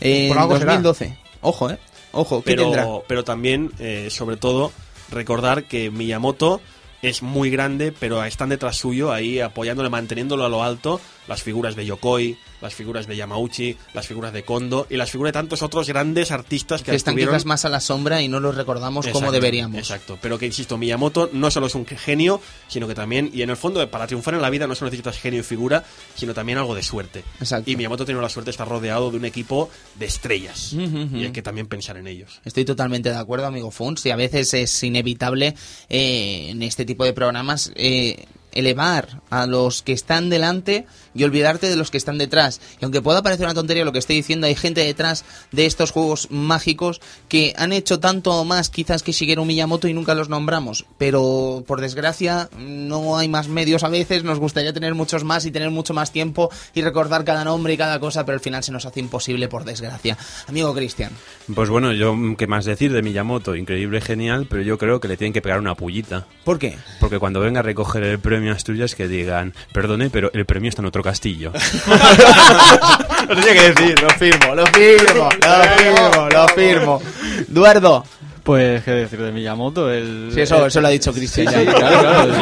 En 0.00 0.28
Por 0.28 0.38
algo 0.38 0.58
será. 0.58 0.72
2012. 0.72 1.16
Ojo, 1.40 1.70
eh. 1.70 1.78
Ojo, 2.12 2.42
¿qué 2.42 2.56
tendrá? 2.56 2.82
Pero, 2.82 3.04
pero 3.08 3.24
también, 3.24 3.70
eh, 3.78 4.08
sobre 4.10 4.36
todo, 4.36 4.72
recordar 5.10 5.64
que 5.64 5.90
Miyamoto 5.90 6.60
es 7.02 7.22
muy 7.22 7.50
grande, 7.50 7.92
pero 7.92 8.24
están 8.24 8.48
detrás 8.48 8.76
suyo 8.76 9.12
ahí 9.12 9.40
apoyándole, 9.40 9.90
manteniéndolo 9.90 10.44
a 10.44 10.48
lo 10.48 10.62
alto, 10.62 11.00
las 11.28 11.42
figuras 11.42 11.76
de 11.76 11.84
Yokoi, 11.86 12.36
las 12.60 12.74
figuras 12.74 13.06
de 13.06 13.16
Yamauchi, 13.16 13.76
las 13.94 14.06
figuras 14.06 14.32
de 14.32 14.44
Kondo 14.44 14.86
y 14.88 14.96
las 14.96 15.10
figuras 15.10 15.30
de 15.32 15.38
tantos 15.40 15.62
otros 15.62 15.86
grandes 15.88 16.30
artistas 16.30 16.82
que, 16.82 16.90
Que 16.92 16.96
están 16.96 17.12
estuvieron- 17.14 17.34
quizás 17.34 17.44
más 17.46 17.64
a 17.64 17.68
la 17.68 17.80
sombra 17.80 18.22
y 18.22 18.28
no 18.28 18.40
los 18.40 18.54
recordamos 18.54 19.06
como 19.08 19.30
deberíamos. 19.32 19.78
Exacto, 19.78 20.18
pero 20.22 20.38
que 20.38 20.46
insisto, 20.46 20.78
Miyamoto 20.78 21.30
no 21.32 21.50
solo 21.50 21.66
es 21.66 21.74
un 21.74 21.84
genio, 21.86 22.40
sino 22.68 22.86
que 22.88 22.94
también, 22.94 23.30
y 23.32 23.42
en 23.42 23.50
el 23.50 23.56
fondo, 23.56 23.88
para 23.90 24.06
triunfar 24.06 24.34
en 24.34 24.42
la 24.42 24.50
vida 24.50 24.66
no 24.66 24.74
solo 24.74 24.90
necesitas 24.90 25.18
genio 25.18 25.40
y 25.40 25.42
figura, 25.42 25.84
sino 26.14 26.32
también 26.34 26.58
algo 26.58 26.74
de 26.74 26.82
suerte. 26.82 27.24
Exacto. 27.40 27.70
Y 27.70 27.76
Miyamoto 27.76 28.04
tiene 28.04 28.20
la 28.20 28.28
suerte 28.28 28.46
de 28.46 28.52
estar 28.52 28.68
rodeado 28.68 29.10
de 29.10 29.16
un 29.18 29.24
equipo 29.24 29.68
de 29.98 30.06
estrellas. 30.06 30.72
Y 30.72 31.24
hay 31.24 31.32
que 31.32 31.42
también 31.42 31.66
pensar 31.66 31.96
en 31.96 32.06
ellos. 32.06 32.40
Estoy 32.44 32.64
totalmente 32.64 33.10
de 33.10 33.16
acuerdo, 33.16 33.46
amigo 33.46 33.70
Fons, 33.70 34.04
y 34.06 34.10
a 34.10 34.16
veces 34.16 34.54
es 34.54 34.82
inevitable 34.82 35.54
eh, 35.88 36.48
en 36.50 36.62
este 36.62 36.84
tipo 36.84 37.04
de 37.04 37.12
programas 37.12 37.72
eh, 37.74 38.26
elevar 38.52 39.20
a 39.30 39.46
los 39.46 39.82
que 39.82 39.92
están 39.92 40.30
delante 40.30 40.86
y 41.16 41.24
olvidarte 41.24 41.68
de 41.68 41.76
los 41.76 41.90
que 41.90 41.98
están 41.98 42.18
detrás. 42.18 42.60
Y 42.80 42.84
aunque 42.84 43.02
pueda 43.02 43.22
parecer 43.22 43.46
una 43.46 43.54
tontería 43.54 43.84
lo 43.84 43.92
que 43.92 43.98
estoy 43.98 44.16
diciendo, 44.16 44.46
hay 44.46 44.54
gente 44.54 44.84
detrás 44.84 45.24
de 45.52 45.66
estos 45.66 45.90
juegos 45.90 46.28
mágicos 46.30 47.00
que 47.28 47.54
han 47.56 47.72
hecho 47.72 48.00
tanto 48.00 48.32
o 48.32 48.44
más 48.44 48.70
quizás 48.70 49.02
que 49.02 49.12
Shigeru 49.12 49.44
Miyamoto 49.44 49.88
y 49.88 49.94
nunca 49.94 50.14
los 50.14 50.28
nombramos. 50.28 50.86
Pero 50.98 51.64
por 51.66 51.80
desgracia 51.80 52.48
no 52.58 53.16
hay 53.16 53.28
más 53.28 53.48
medios 53.48 53.84
a 53.84 53.88
veces, 53.88 54.24
nos 54.24 54.38
gustaría 54.38 54.72
tener 54.72 54.94
muchos 54.94 55.24
más 55.24 55.44
y 55.46 55.50
tener 55.50 55.70
mucho 55.70 55.94
más 55.94 56.12
tiempo 56.12 56.50
y 56.74 56.82
recordar 56.82 57.24
cada 57.24 57.44
nombre 57.44 57.74
y 57.74 57.76
cada 57.76 57.98
cosa, 58.00 58.24
pero 58.24 58.36
al 58.36 58.40
final 58.40 58.62
se 58.62 58.72
nos 58.72 58.86
hace 58.86 59.00
imposible 59.00 59.48
por 59.48 59.64
desgracia. 59.64 60.16
Amigo 60.46 60.74
Cristian. 60.74 61.12
Pues 61.54 61.68
bueno, 61.68 61.92
yo 61.92 62.16
qué 62.36 62.46
más 62.46 62.64
decir 62.64 62.92
de 62.92 63.02
Miyamoto, 63.02 63.54
increíble, 63.54 64.00
genial, 64.00 64.46
pero 64.48 64.62
yo 64.62 64.78
creo 64.78 65.00
que 65.00 65.08
le 65.08 65.16
tienen 65.16 65.32
que 65.32 65.42
pegar 65.42 65.58
una 65.58 65.74
pullita. 65.74 66.26
¿Por 66.44 66.58
qué? 66.58 66.76
Porque 67.00 67.18
cuando 67.18 67.40
venga 67.40 67.60
a 67.60 67.62
recoger 67.62 68.02
el 68.02 68.18
premio 68.18 68.52
Asturias 68.52 68.94
que 68.94 69.08
digan, 69.08 69.54
perdone, 69.72 70.10
pero 70.10 70.30
el 70.32 70.44
premio 70.46 70.68
está 70.68 70.82
en 70.82 70.86
otro 70.86 71.02
castillo. 71.06 71.52
Lo 73.28 73.34
tenía 73.34 73.54
que 73.54 73.72
decir, 73.72 74.00
lo 74.02 74.10
firmo, 74.10 74.54
lo 74.54 74.66
firmo, 74.66 75.28
lo 75.42 75.62
firmo, 75.76 76.28
lo 76.30 76.48
firmo. 76.48 77.02
Eduardo. 77.50 78.04
Pues, 78.44 78.84
¿qué 78.84 78.92
decir 78.92 79.20
de 79.20 79.32
Miyamoto? 79.32 79.90
El, 79.92 80.30
Sí, 80.32 80.40
eso, 80.42 80.60
el- 80.60 80.66
eso 80.68 80.80
lo 80.80 80.86
ha 80.86 80.90
dicho 80.90 81.12
Cristian. 81.12 81.52
Sí, 81.52 81.64
claro, 81.66 81.98
claro. 82.00 82.32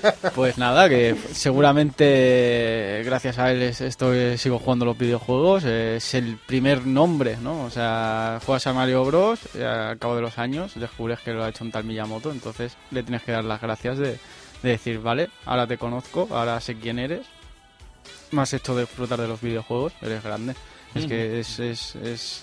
Pues 0.00 0.32
Pues 0.34 0.56
nada, 0.58 0.88
que 0.88 1.14
seguramente 1.32 3.02
gracias 3.04 3.38
a 3.38 3.50
él 3.52 3.60
es- 3.62 3.82
estoy, 3.82 4.38
sigo 4.38 4.58
jugando 4.58 4.86
los 4.86 4.96
videojuegos. 4.96 5.64
Es 5.64 6.14
el 6.14 6.38
primer 6.46 6.86
nombre, 6.86 7.36
¿no? 7.42 7.64
O 7.64 7.70
sea, 7.70 8.40
juegas 8.46 8.66
a 8.68 8.72
Mario 8.72 9.04
Bros. 9.04 9.40
y 9.54 9.60
al 9.62 9.98
cabo 9.98 10.16
de 10.16 10.22
los 10.22 10.38
años 10.38 10.72
descubres 10.76 11.20
que 11.20 11.32
lo 11.34 11.44
ha 11.44 11.50
hecho 11.50 11.62
un 11.64 11.70
tal 11.72 11.84
Miyamoto. 11.84 12.30
Entonces 12.30 12.76
le 12.90 13.02
tienes 13.02 13.22
que 13.22 13.32
dar 13.32 13.44
las 13.44 13.60
gracias 13.60 13.98
de, 13.98 14.18
de 14.62 14.70
decir, 14.70 15.00
vale, 15.00 15.28
ahora 15.44 15.66
te 15.66 15.76
conozco, 15.76 16.26
ahora 16.30 16.58
sé 16.62 16.76
quién 16.76 16.98
eres. 16.98 17.26
Has 18.36 18.52
hecho 18.52 18.76
disfrutar 18.78 19.20
de 19.20 19.28
los 19.28 19.40
videojuegos, 19.40 19.92
eres 20.02 20.22
grande. 20.22 20.54
Es 20.94 21.06
que 21.06 21.40
es, 21.40 21.58
es, 21.58 21.96
es, 21.96 22.42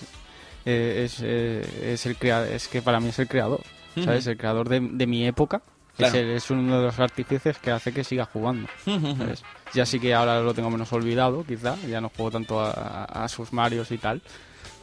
eh, 0.66 1.02
es, 1.04 1.20
eh, 1.22 1.92
es 1.94 2.04
el 2.06 2.16
crea 2.16 2.46
es 2.48 2.68
que 2.68 2.82
para 2.82 3.00
mí 3.00 3.08
es 3.08 3.18
el 3.18 3.26
creador, 3.28 3.62
¿sabes? 4.04 4.26
El 4.26 4.36
creador 4.36 4.68
de, 4.68 4.80
de 4.80 5.06
mi 5.06 5.26
época. 5.26 5.62
Claro. 5.96 6.14
Es, 6.14 6.20
el- 6.22 6.30
es 6.30 6.50
uno 6.50 6.78
de 6.78 6.86
los 6.86 6.98
artífices 7.00 7.58
que 7.58 7.70
hace 7.70 7.92
que 7.92 8.04
siga 8.04 8.24
jugando. 8.26 8.68
¿sabes? 8.84 9.42
Ya 9.74 9.84
sí 9.86 9.98
que 10.00 10.14
ahora 10.14 10.40
lo 10.40 10.54
tengo 10.54 10.70
menos 10.70 10.92
olvidado, 10.92 11.44
quizá. 11.44 11.76
Ya 11.88 12.00
no 12.00 12.08
juego 12.10 12.30
tanto 12.30 12.60
a, 12.60 13.26
sus 13.28 13.52
Marios 13.52 13.90
y 13.90 13.98
tal. 13.98 14.22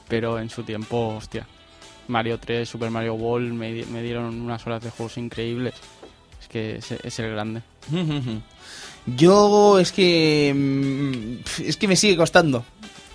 Pero 0.08 0.40
en 0.40 0.50
su 0.50 0.64
tiempo, 0.64 1.16
hostia. 1.16 1.46
Mario 2.08 2.40
3, 2.40 2.68
Super 2.68 2.90
Mario 2.90 3.14
World 3.14 3.54
me, 3.54 3.86
me 3.86 4.02
dieron 4.02 4.42
unas 4.42 4.66
horas 4.66 4.84
de 4.84 4.90
juegos 4.90 5.18
increíbles. 5.18 5.76
Es 6.42 6.48
que 6.48 6.76
es, 6.78 6.92
es 6.92 7.20
el 7.20 7.32
grande. 7.32 7.62
Yo 9.06 9.80
es 9.80 9.92
que 9.92 10.54
mm, 10.56 11.62
es 11.66 11.78
que 11.78 11.88
me 11.88 11.96
sigue 11.96 12.18
costando 12.18 12.64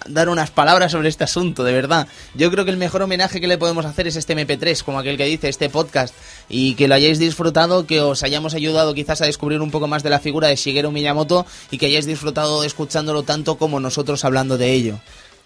dar 0.06 0.28
unas 0.28 0.50
palabras 0.50 0.92
sobre 0.92 1.08
este 1.08 1.24
asunto, 1.24 1.64
de 1.64 1.72
verdad. 1.72 2.06
Yo 2.34 2.50
creo 2.50 2.64
que 2.64 2.70
el 2.70 2.76
mejor 2.76 3.02
homenaje 3.02 3.40
que 3.40 3.46
le 3.46 3.58
podemos 3.58 3.84
hacer 3.84 4.06
es 4.06 4.16
este 4.16 4.36
MP3, 4.36 4.82
como 4.82 4.98
aquel 4.98 5.16
que 5.16 5.24
dice, 5.26 5.48
este 5.48 5.70
podcast, 5.70 6.14
y 6.48 6.74
que 6.74 6.88
lo 6.88 6.94
hayáis 6.94 7.18
disfrutado, 7.18 7.86
que 7.86 8.00
os 8.00 8.22
hayamos 8.22 8.54
ayudado 8.54 8.94
quizás 8.94 9.20
a 9.22 9.26
descubrir 9.26 9.60
un 9.60 9.70
poco 9.70 9.86
más 9.86 10.02
de 10.02 10.10
la 10.10 10.20
figura 10.20 10.48
de 10.48 10.56
Shigeru 10.56 10.90
Miyamoto 10.90 11.46
y 11.70 11.78
que 11.78 11.86
hayáis 11.86 12.06
disfrutado 12.06 12.64
escuchándolo 12.64 13.22
tanto 13.22 13.56
como 13.56 13.80
nosotros 13.80 14.24
hablando 14.24 14.58
de 14.58 14.72
ello. 14.72 15.00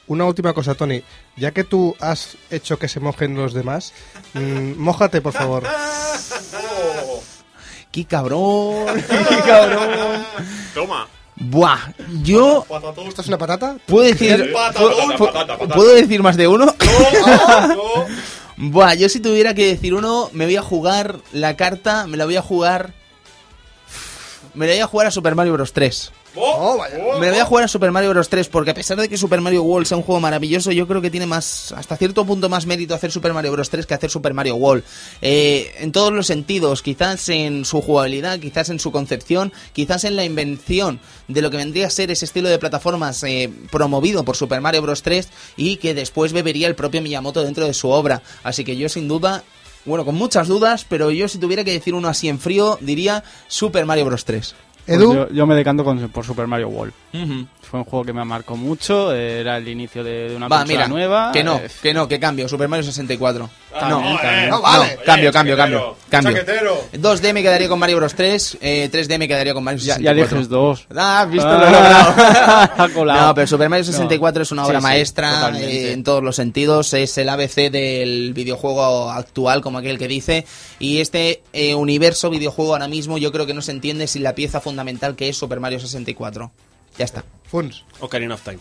Una 0.06 0.24
última 0.24 0.54
cosa, 0.54 0.74
Tony. 0.74 1.02
Ya 1.36 1.52
que 1.52 1.64
tú 1.64 1.94
has 2.00 2.36
hecho 2.50 2.78
que 2.78 2.88
se 2.88 2.98
mojen 2.98 3.34
los 3.34 3.52
demás, 3.52 3.92
mm, 4.32 4.72
mójate, 4.78 5.20
por 5.20 5.34
favor. 5.34 5.64
¡Qué 7.98 8.04
cabrón! 8.04 8.86
¡Qué 9.28 9.36
cabrón! 9.44 10.24
Toma. 10.74 11.08
Buah, 11.40 11.78
yo 12.22 12.66
¿Esto 13.06 13.22
es 13.22 13.28
una 13.28 13.38
patata? 13.38 13.76
puedo 13.86 14.04
decir 14.06 14.52
¿puedo, 14.52 15.16
puedo- 15.16 15.68
puedo 15.74 15.94
decir 15.94 16.20
más 16.22 16.36
de 16.36 16.48
uno. 16.48 16.74
Buah, 18.56 18.94
yo 18.94 19.08
si 19.08 19.20
tuviera 19.20 19.54
que 19.54 19.66
decir 19.66 19.94
uno, 19.94 20.30
me 20.32 20.44
voy 20.46 20.56
a 20.56 20.62
jugar 20.62 21.16
la 21.32 21.56
carta, 21.56 22.06
me 22.08 22.16
la 22.16 22.24
voy 22.24 22.36
a 22.36 22.42
jugar. 22.42 22.92
Me 24.54 24.66
la 24.66 24.72
voy 24.72 24.80
a 24.80 24.86
jugar 24.86 25.06
a 25.06 25.10
Super 25.12 25.34
Mario 25.36 25.52
Bros. 25.52 25.72
3. 25.72 26.10
Oh, 26.40 26.78
vaya. 26.78 26.96
Me 27.18 27.26
la 27.26 27.32
voy 27.32 27.40
a 27.40 27.44
jugar 27.44 27.64
a 27.64 27.68
Super 27.68 27.90
Mario 27.90 28.10
Bros. 28.10 28.28
3 28.28 28.48
porque 28.48 28.70
a 28.70 28.74
pesar 28.74 28.98
de 28.98 29.08
que 29.08 29.16
Super 29.16 29.40
Mario 29.40 29.62
World 29.62 29.86
sea 29.86 29.96
un 29.96 30.02
juego 30.02 30.20
maravilloso, 30.20 30.72
yo 30.72 30.86
creo 30.86 31.00
que 31.00 31.10
tiene 31.10 31.26
más, 31.26 31.72
hasta 31.72 31.96
cierto 31.96 32.24
punto 32.24 32.48
más 32.48 32.66
mérito 32.66 32.94
hacer 32.94 33.10
Super 33.10 33.32
Mario 33.32 33.52
Bros. 33.52 33.70
3 33.70 33.86
que 33.86 33.94
hacer 33.94 34.10
Super 34.10 34.34
Mario 34.34 34.56
World. 34.56 34.84
Eh, 35.20 35.74
en 35.78 35.92
todos 35.92 36.12
los 36.12 36.26
sentidos, 36.26 36.82
quizás 36.82 37.28
en 37.28 37.64
su 37.64 37.80
jugabilidad, 37.80 38.38
quizás 38.38 38.70
en 38.70 38.78
su 38.78 38.92
concepción, 38.92 39.52
quizás 39.72 40.04
en 40.04 40.16
la 40.16 40.24
invención 40.24 41.00
de 41.26 41.42
lo 41.42 41.50
que 41.50 41.56
vendría 41.56 41.86
a 41.86 41.90
ser 41.90 42.10
ese 42.10 42.24
estilo 42.24 42.48
de 42.48 42.58
plataformas 42.58 43.22
eh, 43.24 43.50
promovido 43.70 44.24
por 44.24 44.36
Super 44.36 44.60
Mario 44.60 44.82
Bros. 44.82 45.02
3 45.02 45.28
y 45.56 45.76
que 45.76 45.94
después 45.94 46.32
bebería 46.32 46.68
el 46.68 46.74
propio 46.74 47.02
Miyamoto 47.02 47.42
dentro 47.42 47.66
de 47.66 47.74
su 47.74 47.88
obra. 47.88 48.22
Así 48.42 48.64
que 48.64 48.76
yo 48.76 48.88
sin 48.88 49.08
duda... 49.08 49.44
Bueno, 49.84 50.04
con 50.04 50.16
muchas 50.16 50.48
dudas, 50.48 50.84
pero 50.86 51.10
yo 51.12 51.28
si 51.28 51.38
tuviera 51.38 51.64
que 51.64 51.72
decir 51.72 51.94
uno 51.94 52.08
así 52.08 52.28
en 52.28 52.38
frío, 52.38 52.76
diría 52.82 53.24
Super 53.46 53.86
Mario 53.86 54.04
Bros. 54.04 54.24
3. 54.26 54.54
Pues 54.88 54.98
Edu, 55.00 55.14
yo, 55.14 55.28
yo 55.30 55.46
me 55.46 55.54
decanto 55.54 55.84
con, 55.84 56.08
por 56.08 56.24
Super 56.24 56.46
Mario 56.46 56.68
World. 56.68 56.92
Fue 57.60 57.80
un 57.80 57.84
juego 57.84 58.02
que 58.06 58.14
me 58.14 58.24
marcó 58.24 58.56
mucho, 58.56 59.12
era 59.14 59.58
el 59.58 59.68
inicio 59.68 60.02
de, 60.02 60.30
de 60.30 60.36
una 60.36 60.48
Va, 60.48 60.64
mira, 60.64 60.88
nueva. 60.88 61.30
que 61.32 61.44
no, 61.44 61.56
eh, 61.56 61.68
que 61.82 61.92
no, 61.92 62.08
que 62.08 62.18
cambio, 62.18 62.48
Super 62.48 62.66
Mario 62.66 62.82
64. 62.84 63.50
También, 63.78 64.12
no, 64.14 64.18
también. 64.18 64.48
no, 64.48 64.62
vale. 64.62 64.96
no, 64.96 65.02
cambio, 65.04 65.30
cambio, 65.32 65.56
cambio, 65.56 65.96
cambio. 66.08 66.32
Chaquetero. 66.32 66.78
2D 66.94 67.34
me 67.34 67.42
quedaría 67.42 67.68
con 67.68 67.78
Mario 67.78 67.98
Bros 67.98 68.14
3, 68.14 68.58
eh, 68.62 68.88
3D 68.90 69.18
me 69.18 69.28
quedaría 69.28 69.52
con 69.52 69.62
Mario 69.62 69.80
Ya, 69.80 69.96
64. 69.96 70.02
ya 70.02 70.10
eliges 70.36 70.48
dos. 70.48 70.86
Ah, 70.96 71.20
has 71.20 71.30
visto 71.30 71.46
Ah, 71.46 71.58
lo 71.58 71.66
he 71.66 71.70
logrado. 71.70 72.14
ha 72.82 72.88
colado. 72.94 73.26
No, 73.28 73.34
pero 73.34 73.46
Super 73.46 73.68
Mario 73.68 73.84
64 73.84 74.42
es 74.44 74.50
una 74.52 74.64
obra 74.64 74.78
sí, 74.78 74.82
maestra 74.84 75.52
eh, 75.58 75.92
en 75.92 76.02
todos 76.04 76.22
los 76.22 76.36
sentidos. 76.36 76.94
Es 76.94 77.18
el 77.18 77.28
ABC 77.28 77.70
del 77.70 78.32
videojuego 78.32 79.10
actual, 79.10 79.60
como 79.60 79.76
aquel 79.76 79.98
que 79.98 80.08
dice. 80.08 80.46
Y 80.78 81.00
este 81.02 81.42
eh, 81.52 81.74
universo 81.74 82.30
videojuego 82.30 82.72
ahora 82.72 82.88
mismo 82.88 83.18
yo 83.18 83.30
creo 83.30 83.44
que 83.44 83.52
no 83.52 83.60
se 83.60 83.72
entiende 83.72 84.06
sin 84.06 84.22
la 84.22 84.34
pieza 84.34 84.62
fundamental 84.62 84.77
que 85.16 85.28
es 85.28 85.36
Super 85.36 85.60
Mario 85.60 85.80
64. 85.80 86.50
Ya 86.98 87.04
está. 87.04 87.24
Funs. 87.44 87.84
Ocarina 88.00 88.34
of 88.34 88.42
Time. 88.42 88.58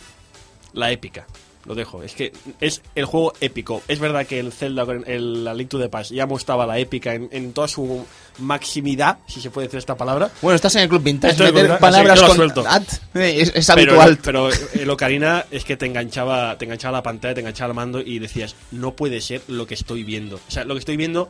La 0.74 0.92
épica. 0.92 1.26
Lo 1.66 1.76
dejo. 1.76 2.02
Es 2.02 2.14
que 2.14 2.32
es 2.62 2.82
el 2.96 3.04
juego 3.04 3.34
épico. 3.42 3.82
Es 3.90 4.00
verdad 4.00 4.26
que 4.26 4.40
el 4.40 4.54
Zelda, 4.54 4.86
el 5.06 5.44
la 5.44 5.54
Link 5.54 5.68
to 5.68 5.78
the 5.78 5.90
Past, 5.90 6.12
ya 6.12 6.26
mostraba 6.26 6.66
la 6.66 6.80
épica 6.80 7.14
en, 7.14 7.28
en 7.34 7.52
toda 7.52 7.68
su 7.68 8.06
maximidad, 8.38 9.18
si 9.28 9.42
se 9.42 9.50
puede 9.50 9.68
decir 9.68 9.78
esta 9.80 9.96
palabra. 9.98 10.32
Bueno, 10.42 10.56
estás 10.56 10.76
en 10.76 10.84
el 10.84 10.90
Club 10.90 11.04
Vintage. 11.04 11.32
Estoy 11.32 11.52
meter 11.52 11.68
Club 11.68 11.80
palabras 11.80 12.22
con 12.22 12.36
suelto. 12.38 12.64
at, 12.66 12.84
eh, 13.16 13.42
es, 13.42 13.52
es 13.54 13.68
Pero, 13.68 14.00
habitual. 14.00 14.20
pero 14.24 14.50
el 14.50 14.90
Ocarina 14.90 15.46
es 15.52 15.66
que 15.66 15.76
te 15.76 15.86
enganchaba, 15.86 16.58
te 16.58 16.64
enganchaba 16.64 17.00
la 17.00 17.04
pantalla, 17.04 17.34
te 17.34 17.42
enganchaba 17.42 17.72
el 17.72 17.76
mando 17.76 18.00
y 18.00 18.20
decías, 18.20 18.56
no 18.72 18.96
puede 18.96 19.20
ser 19.20 19.42
lo 19.48 19.68
que 19.68 19.74
estoy 19.74 20.04
viendo. 20.04 20.38
O 20.38 20.52
sea, 20.52 20.64
lo 20.64 20.74
que 20.74 20.80
estoy 20.80 20.96
viendo 20.96 21.28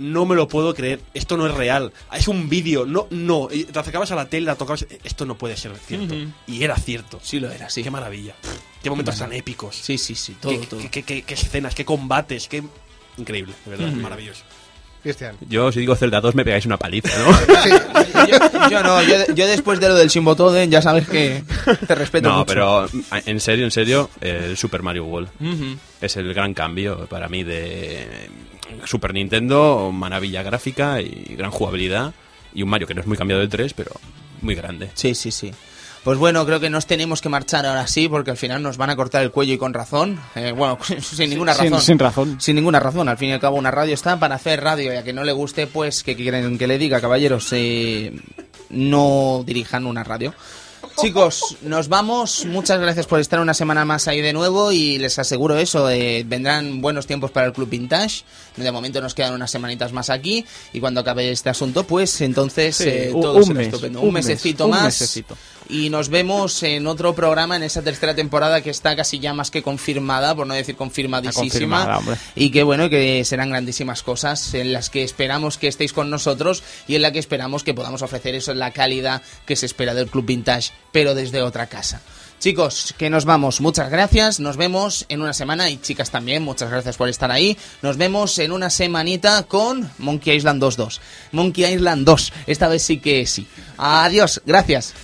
no 0.00 0.24
me 0.26 0.34
lo 0.34 0.48
puedo 0.48 0.74
creer. 0.74 1.00
Esto 1.14 1.36
no 1.36 1.46
es 1.46 1.54
real. 1.54 1.92
Es 2.12 2.26
un 2.26 2.48
vídeo. 2.48 2.86
No, 2.86 3.06
no. 3.10 3.48
Y 3.52 3.64
te 3.64 3.78
acercabas 3.78 4.10
a 4.10 4.16
la 4.16 4.28
tele, 4.28 4.46
la 4.46 4.56
tocabas. 4.56 4.86
Esto 5.04 5.26
no 5.26 5.36
puede 5.36 5.56
ser 5.56 5.72
cierto. 5.76 6.14
Y 6.46 6.64
era 6.64 6.76
cierto. 6.76 7.20
Sí 7.22 7.38
lo 7.38 7.50
era, 7.50 7.68
sí. 7.70 7.82
Qué 7.82 7.90
maravilla. 7.90 8.34
Qué 8.82 8.88
momentos 8.90 9.18
tan 9.18 9.32
épicos. 9.32 9.76
Sí, 9.76 9.98
sí, 9.98 10.14
sí, 10.14 10.36
todo, 10.40 10.52
qué, 10.58 10.66
todo. 10.66 10.80
qué- 10.80 10.88
qué- 10.90 11.02
qué- 11.02 11.22
qué 11.22 11.34
escenas, 11.34 11.74
qué 11.74 11.84
combates, 11.84 12.48
qué 12.48 12.62
increíble, 13.18 13.52
de 13.66 13.70
verdad, 13.76 13.92
maravilloso. 13.92 14.42
Cristian. 15.02 15.36
Yo, 15.48 15.72
si 15.72 15.80
digo 15.80 15.96
Zelda 15.96 16.20
2, 16.20 16.34
me 16.34 16.44
pegáis 16.44 16.66
una 16.66 16.76
paliza, 16.76 17.08
¿no? 17.18 17.30
yo, 18.28 18.68
yo 18.70 18.82
no, 18.82 19.02
yo, 19.02 19.34
yo 19.34 19.46
después 19.46 19.80
de 19.80 19.88
lo 19.88 19.94
del 19.94 20.08
Shimbotoden 20.08 20.70
ya 20.70 20.82
sabes 20.82 21.08
que 21.08 21.42
te 21.86 21.94
respeto 21.94 22.28
no, 22.28 22.38
mucho. 22.40 22.46
pero 22.46 22.86
en 23.26 23.40
serio, 23.40 23.64
en 23.64 23.70
serio, 23.70 24.10
el 24.20 24.56
Super 24.58 24.82
Mario 24.82 25.04
World 25.06 25.28
es 26.02 26.16
el 26.16 26.32
gran 26.34 26.52
cambio 26.52 27.06
para 27.06 27.28
mí 27.30 27.44
de 27.44 28.28
Super 28.84 29.14
Nintendo, 29.14 29.90
maravilla 29.92 30.42
gráfica 30.42 31.00
y 31.00 31.34
gran 31.36 31.50
jugabilidad. 31.50 32.12
Y 32.54 32.62
un 32.62 32.68
Mario 32.68 32.86
que 32.86 32.94
no 32.94 33.00
es 33.00 33.06
muy 33.06 33.16
cambiado 33.16 33.40
del 33.40 33.48
3, 33.48 33.74
pero 33.74 33.92
muy 34.42 34.54
grande. 34.54 34.90
Sí, 34.94 35.14
sí, 35.14 35.30
sí. 35.30 35.52
Pues 36.02 36.16
bueno, 36.16 36.46
creo 36.46 36.60
que 36.60 36.70
nos 36.70 36.86
tenemos 36.86 37.20
que 37.20 37.28
marchar 37.28 37.66
ahora 37.66 37.86
sí, 37.86 38.08
porque 38.08 38.30
al 38.30 38.38
final 38.38 38.62
nos 38.62 38.78
van 38.78 38.88
a 38.88 38.96
cortar 38.96 39.22
el 39.22 39.30
cuello 39.30 39.52
y 39.52 39.58
con 39.58 39.74
razón. 39.74 40.18
Eh, 40.34 40.52
bueno, 40.56 40.78
sin 41.02 41.28
ninguna 41.30 41.52
Sin- 41.54 41.64
razón. 41.70 41.82
sin 41.82 41.98
razón. 41.98 42.40
Sin 42.40 42.56
ninguna 42.56 42.80
razón. 42.80 43.08
Al 43.10 43.18
fin 43.18 43.28
y 43.28 43.32
al 43.32 43.40
cabo, 43.40 43.56
una 43.56 43.70
radio 43.70 43.92
está 43.94 44.18
para 44.18 44.36
hacer 44.36 44.62
radio 44.62 44.92
y 44.94 44.96
a 44.96 45.04
que 45.04 45.12
no 45.12 45.24
le 45.24 45.32
guste, 45.32 45.66
pues, 45.66 46.02
que 46.02 46.16
quieren 46.16 46.56
que 46.56 46.66
le 46.66 46.78
diga, 46.78 47.00
caballeros? 47.02 47.48
Eh, 47.52 48.12
no 48.70 49.42
dirijan 49.46 49.86
una 49.86 50.02
radio. 50.04 50.32
Chicos, 51.00 51.56
nos 51.62 51.88
vamos. 51.88 52.44
Muchas 52.46 52.80
gracias 52.80 53.06
por 53.06 53.20
estar 53.20 53.40
una 53.40 53.54
semana 53.54 53.84
más 53.84 54.08
ahí 54.08 54.20
de 54.20 54.32
nuevo 54.32 54.72
y 54.72 54.98
les 54.98 55.18
aseguro 55.18 55.56
eso, 55.58 55.88
eh, 55.90 56.24
vendrán 56.26 56.80
buenos 56.80 57.06
tiempos 57.06 57.30
para 57.30 57.46
el 57.46 57.52
Club 57.52 57.68
Vintage. 57.68 58.22
De 58.56 58.70
momento 58.72 59.00
nos 59.00 59.14
quedan 59.14 59.34
unas 59.34 59.50
semanitas 59.50 59.92
más 59.92 60.10
aquí 60.10 60.44
y 60.72 60.80
cuando 60.80 61.00
acabe 61.00 61.30
este 61.30 61.48
asunto, 61.50 61.84
pues 61.84 62.20
entonces 62.20 62.76
Sí, 62.76 62.84
eh, 62.88 63.10
un- 63.14 63.20
todo 63.22 63.34
un 63.38 63.44
será 63.44 63.58
mes, 63.58 63.66
estupendo. 63.68 64.00
un 64.00 64.08
Un, 64.08 64.14
mes, 64.14 64.26
mesecito 64.26 64.64
un 64.66 64.70
más 64.72 64.84
mesecito. 64.84 65.36
Y 65.70 65.90
nos 65.90 66.08
vemos 66.08 66.62
en 66.62 66.86
otro 66.86 67.14
programa 67.14 67.56
en 67.56 67.62
esa 67.62 67.82
tercera 67.82 68.14
temporada 68.14 68.60
que 68.60 68.70
está 68.70 68.96
casi 68.96 69.18
ya 69.18 69.32
más 69.32 69.50
que 69.50 69.62
confirmada, 69.62 70.34
por 70.34 70.46
no 70.46 70.54
decir 70.54 70.76
confirmadísima. 70.76 71.42
confirmada. 71.42 72.00
Y 72.34 72.50
que 72.50 72.62
bueno, 72.62 72.90
que 72.90 73.24
serán 73.24 73.50
grandísimas 73.50 74.02
cosas 74.02 74.54
en 74.54 74.72
las 74.72 74.90
que 74.90 75.04
esperamos 75.04 75.58
que 75.58 75.68
estéis 75.68 75.92
con 75.92 76.10
nosotros 76.10 76.62
y 76.88 76.96
en 76.96 77.02
la 77.02 77.12
que 77.12 77.18
esperamos 77.18 77.62
que 77.62 77.74
podamos 77.74 78.02
ofrecer 78.02 78.34
eso 78.34 78.52
en 78.52 78.58
la 78.58 78.72
calidad 78.72 79.22
que 79.46 79.56
se 79.56 79.66
espera 79.66 79.94
del 79.94 80.08
Club 80.08 80.26
Vintage, 80.26 80.72
pero 80.92 81.14
desde 81.14 81.42
otra 81.42 81.66
casa. 81.66 82.00
Chicos, 82.40 82.94
que 82.96 83.10
nos 83.10 83.26
vamos. 83.26 83.60
Muchas 83.60 83.90
gracias. 83.90 84.40
Nos 84.40 84.56
vemos 84.56 85.04
en 85.10 85.20
una 85.20 85.34
semana 85.34 85.68
y 85.68 85.76
chicas 85.76 86.10
también. 86.10 86.42
Muchas 86.42 86.70
gracias 86.70 86.96
por 86.96 87.10
estar 87.10 87.30
ahí. 87.30 87.58
Nos 87.82 87.98
vemos 87.98 88.38
en 88.38 88.52
una 88.52 88.70
semanita 88.70 89.42
con 89.42 89.90
Monkey 89.98 90.36
Island 90.36 90.62
2.2. 90.62 91.00
Monkey 91.32 91.74
Island 91.74 92.06
2. 92.06 92.32
Esta 92.46 92.68
vez 92.68 92.82
sí 92.82 92.98
que 92.98 93.26
sí. 93.26 93.46
Adiós. 93.76 94.40
Gracias. 94.46 94.94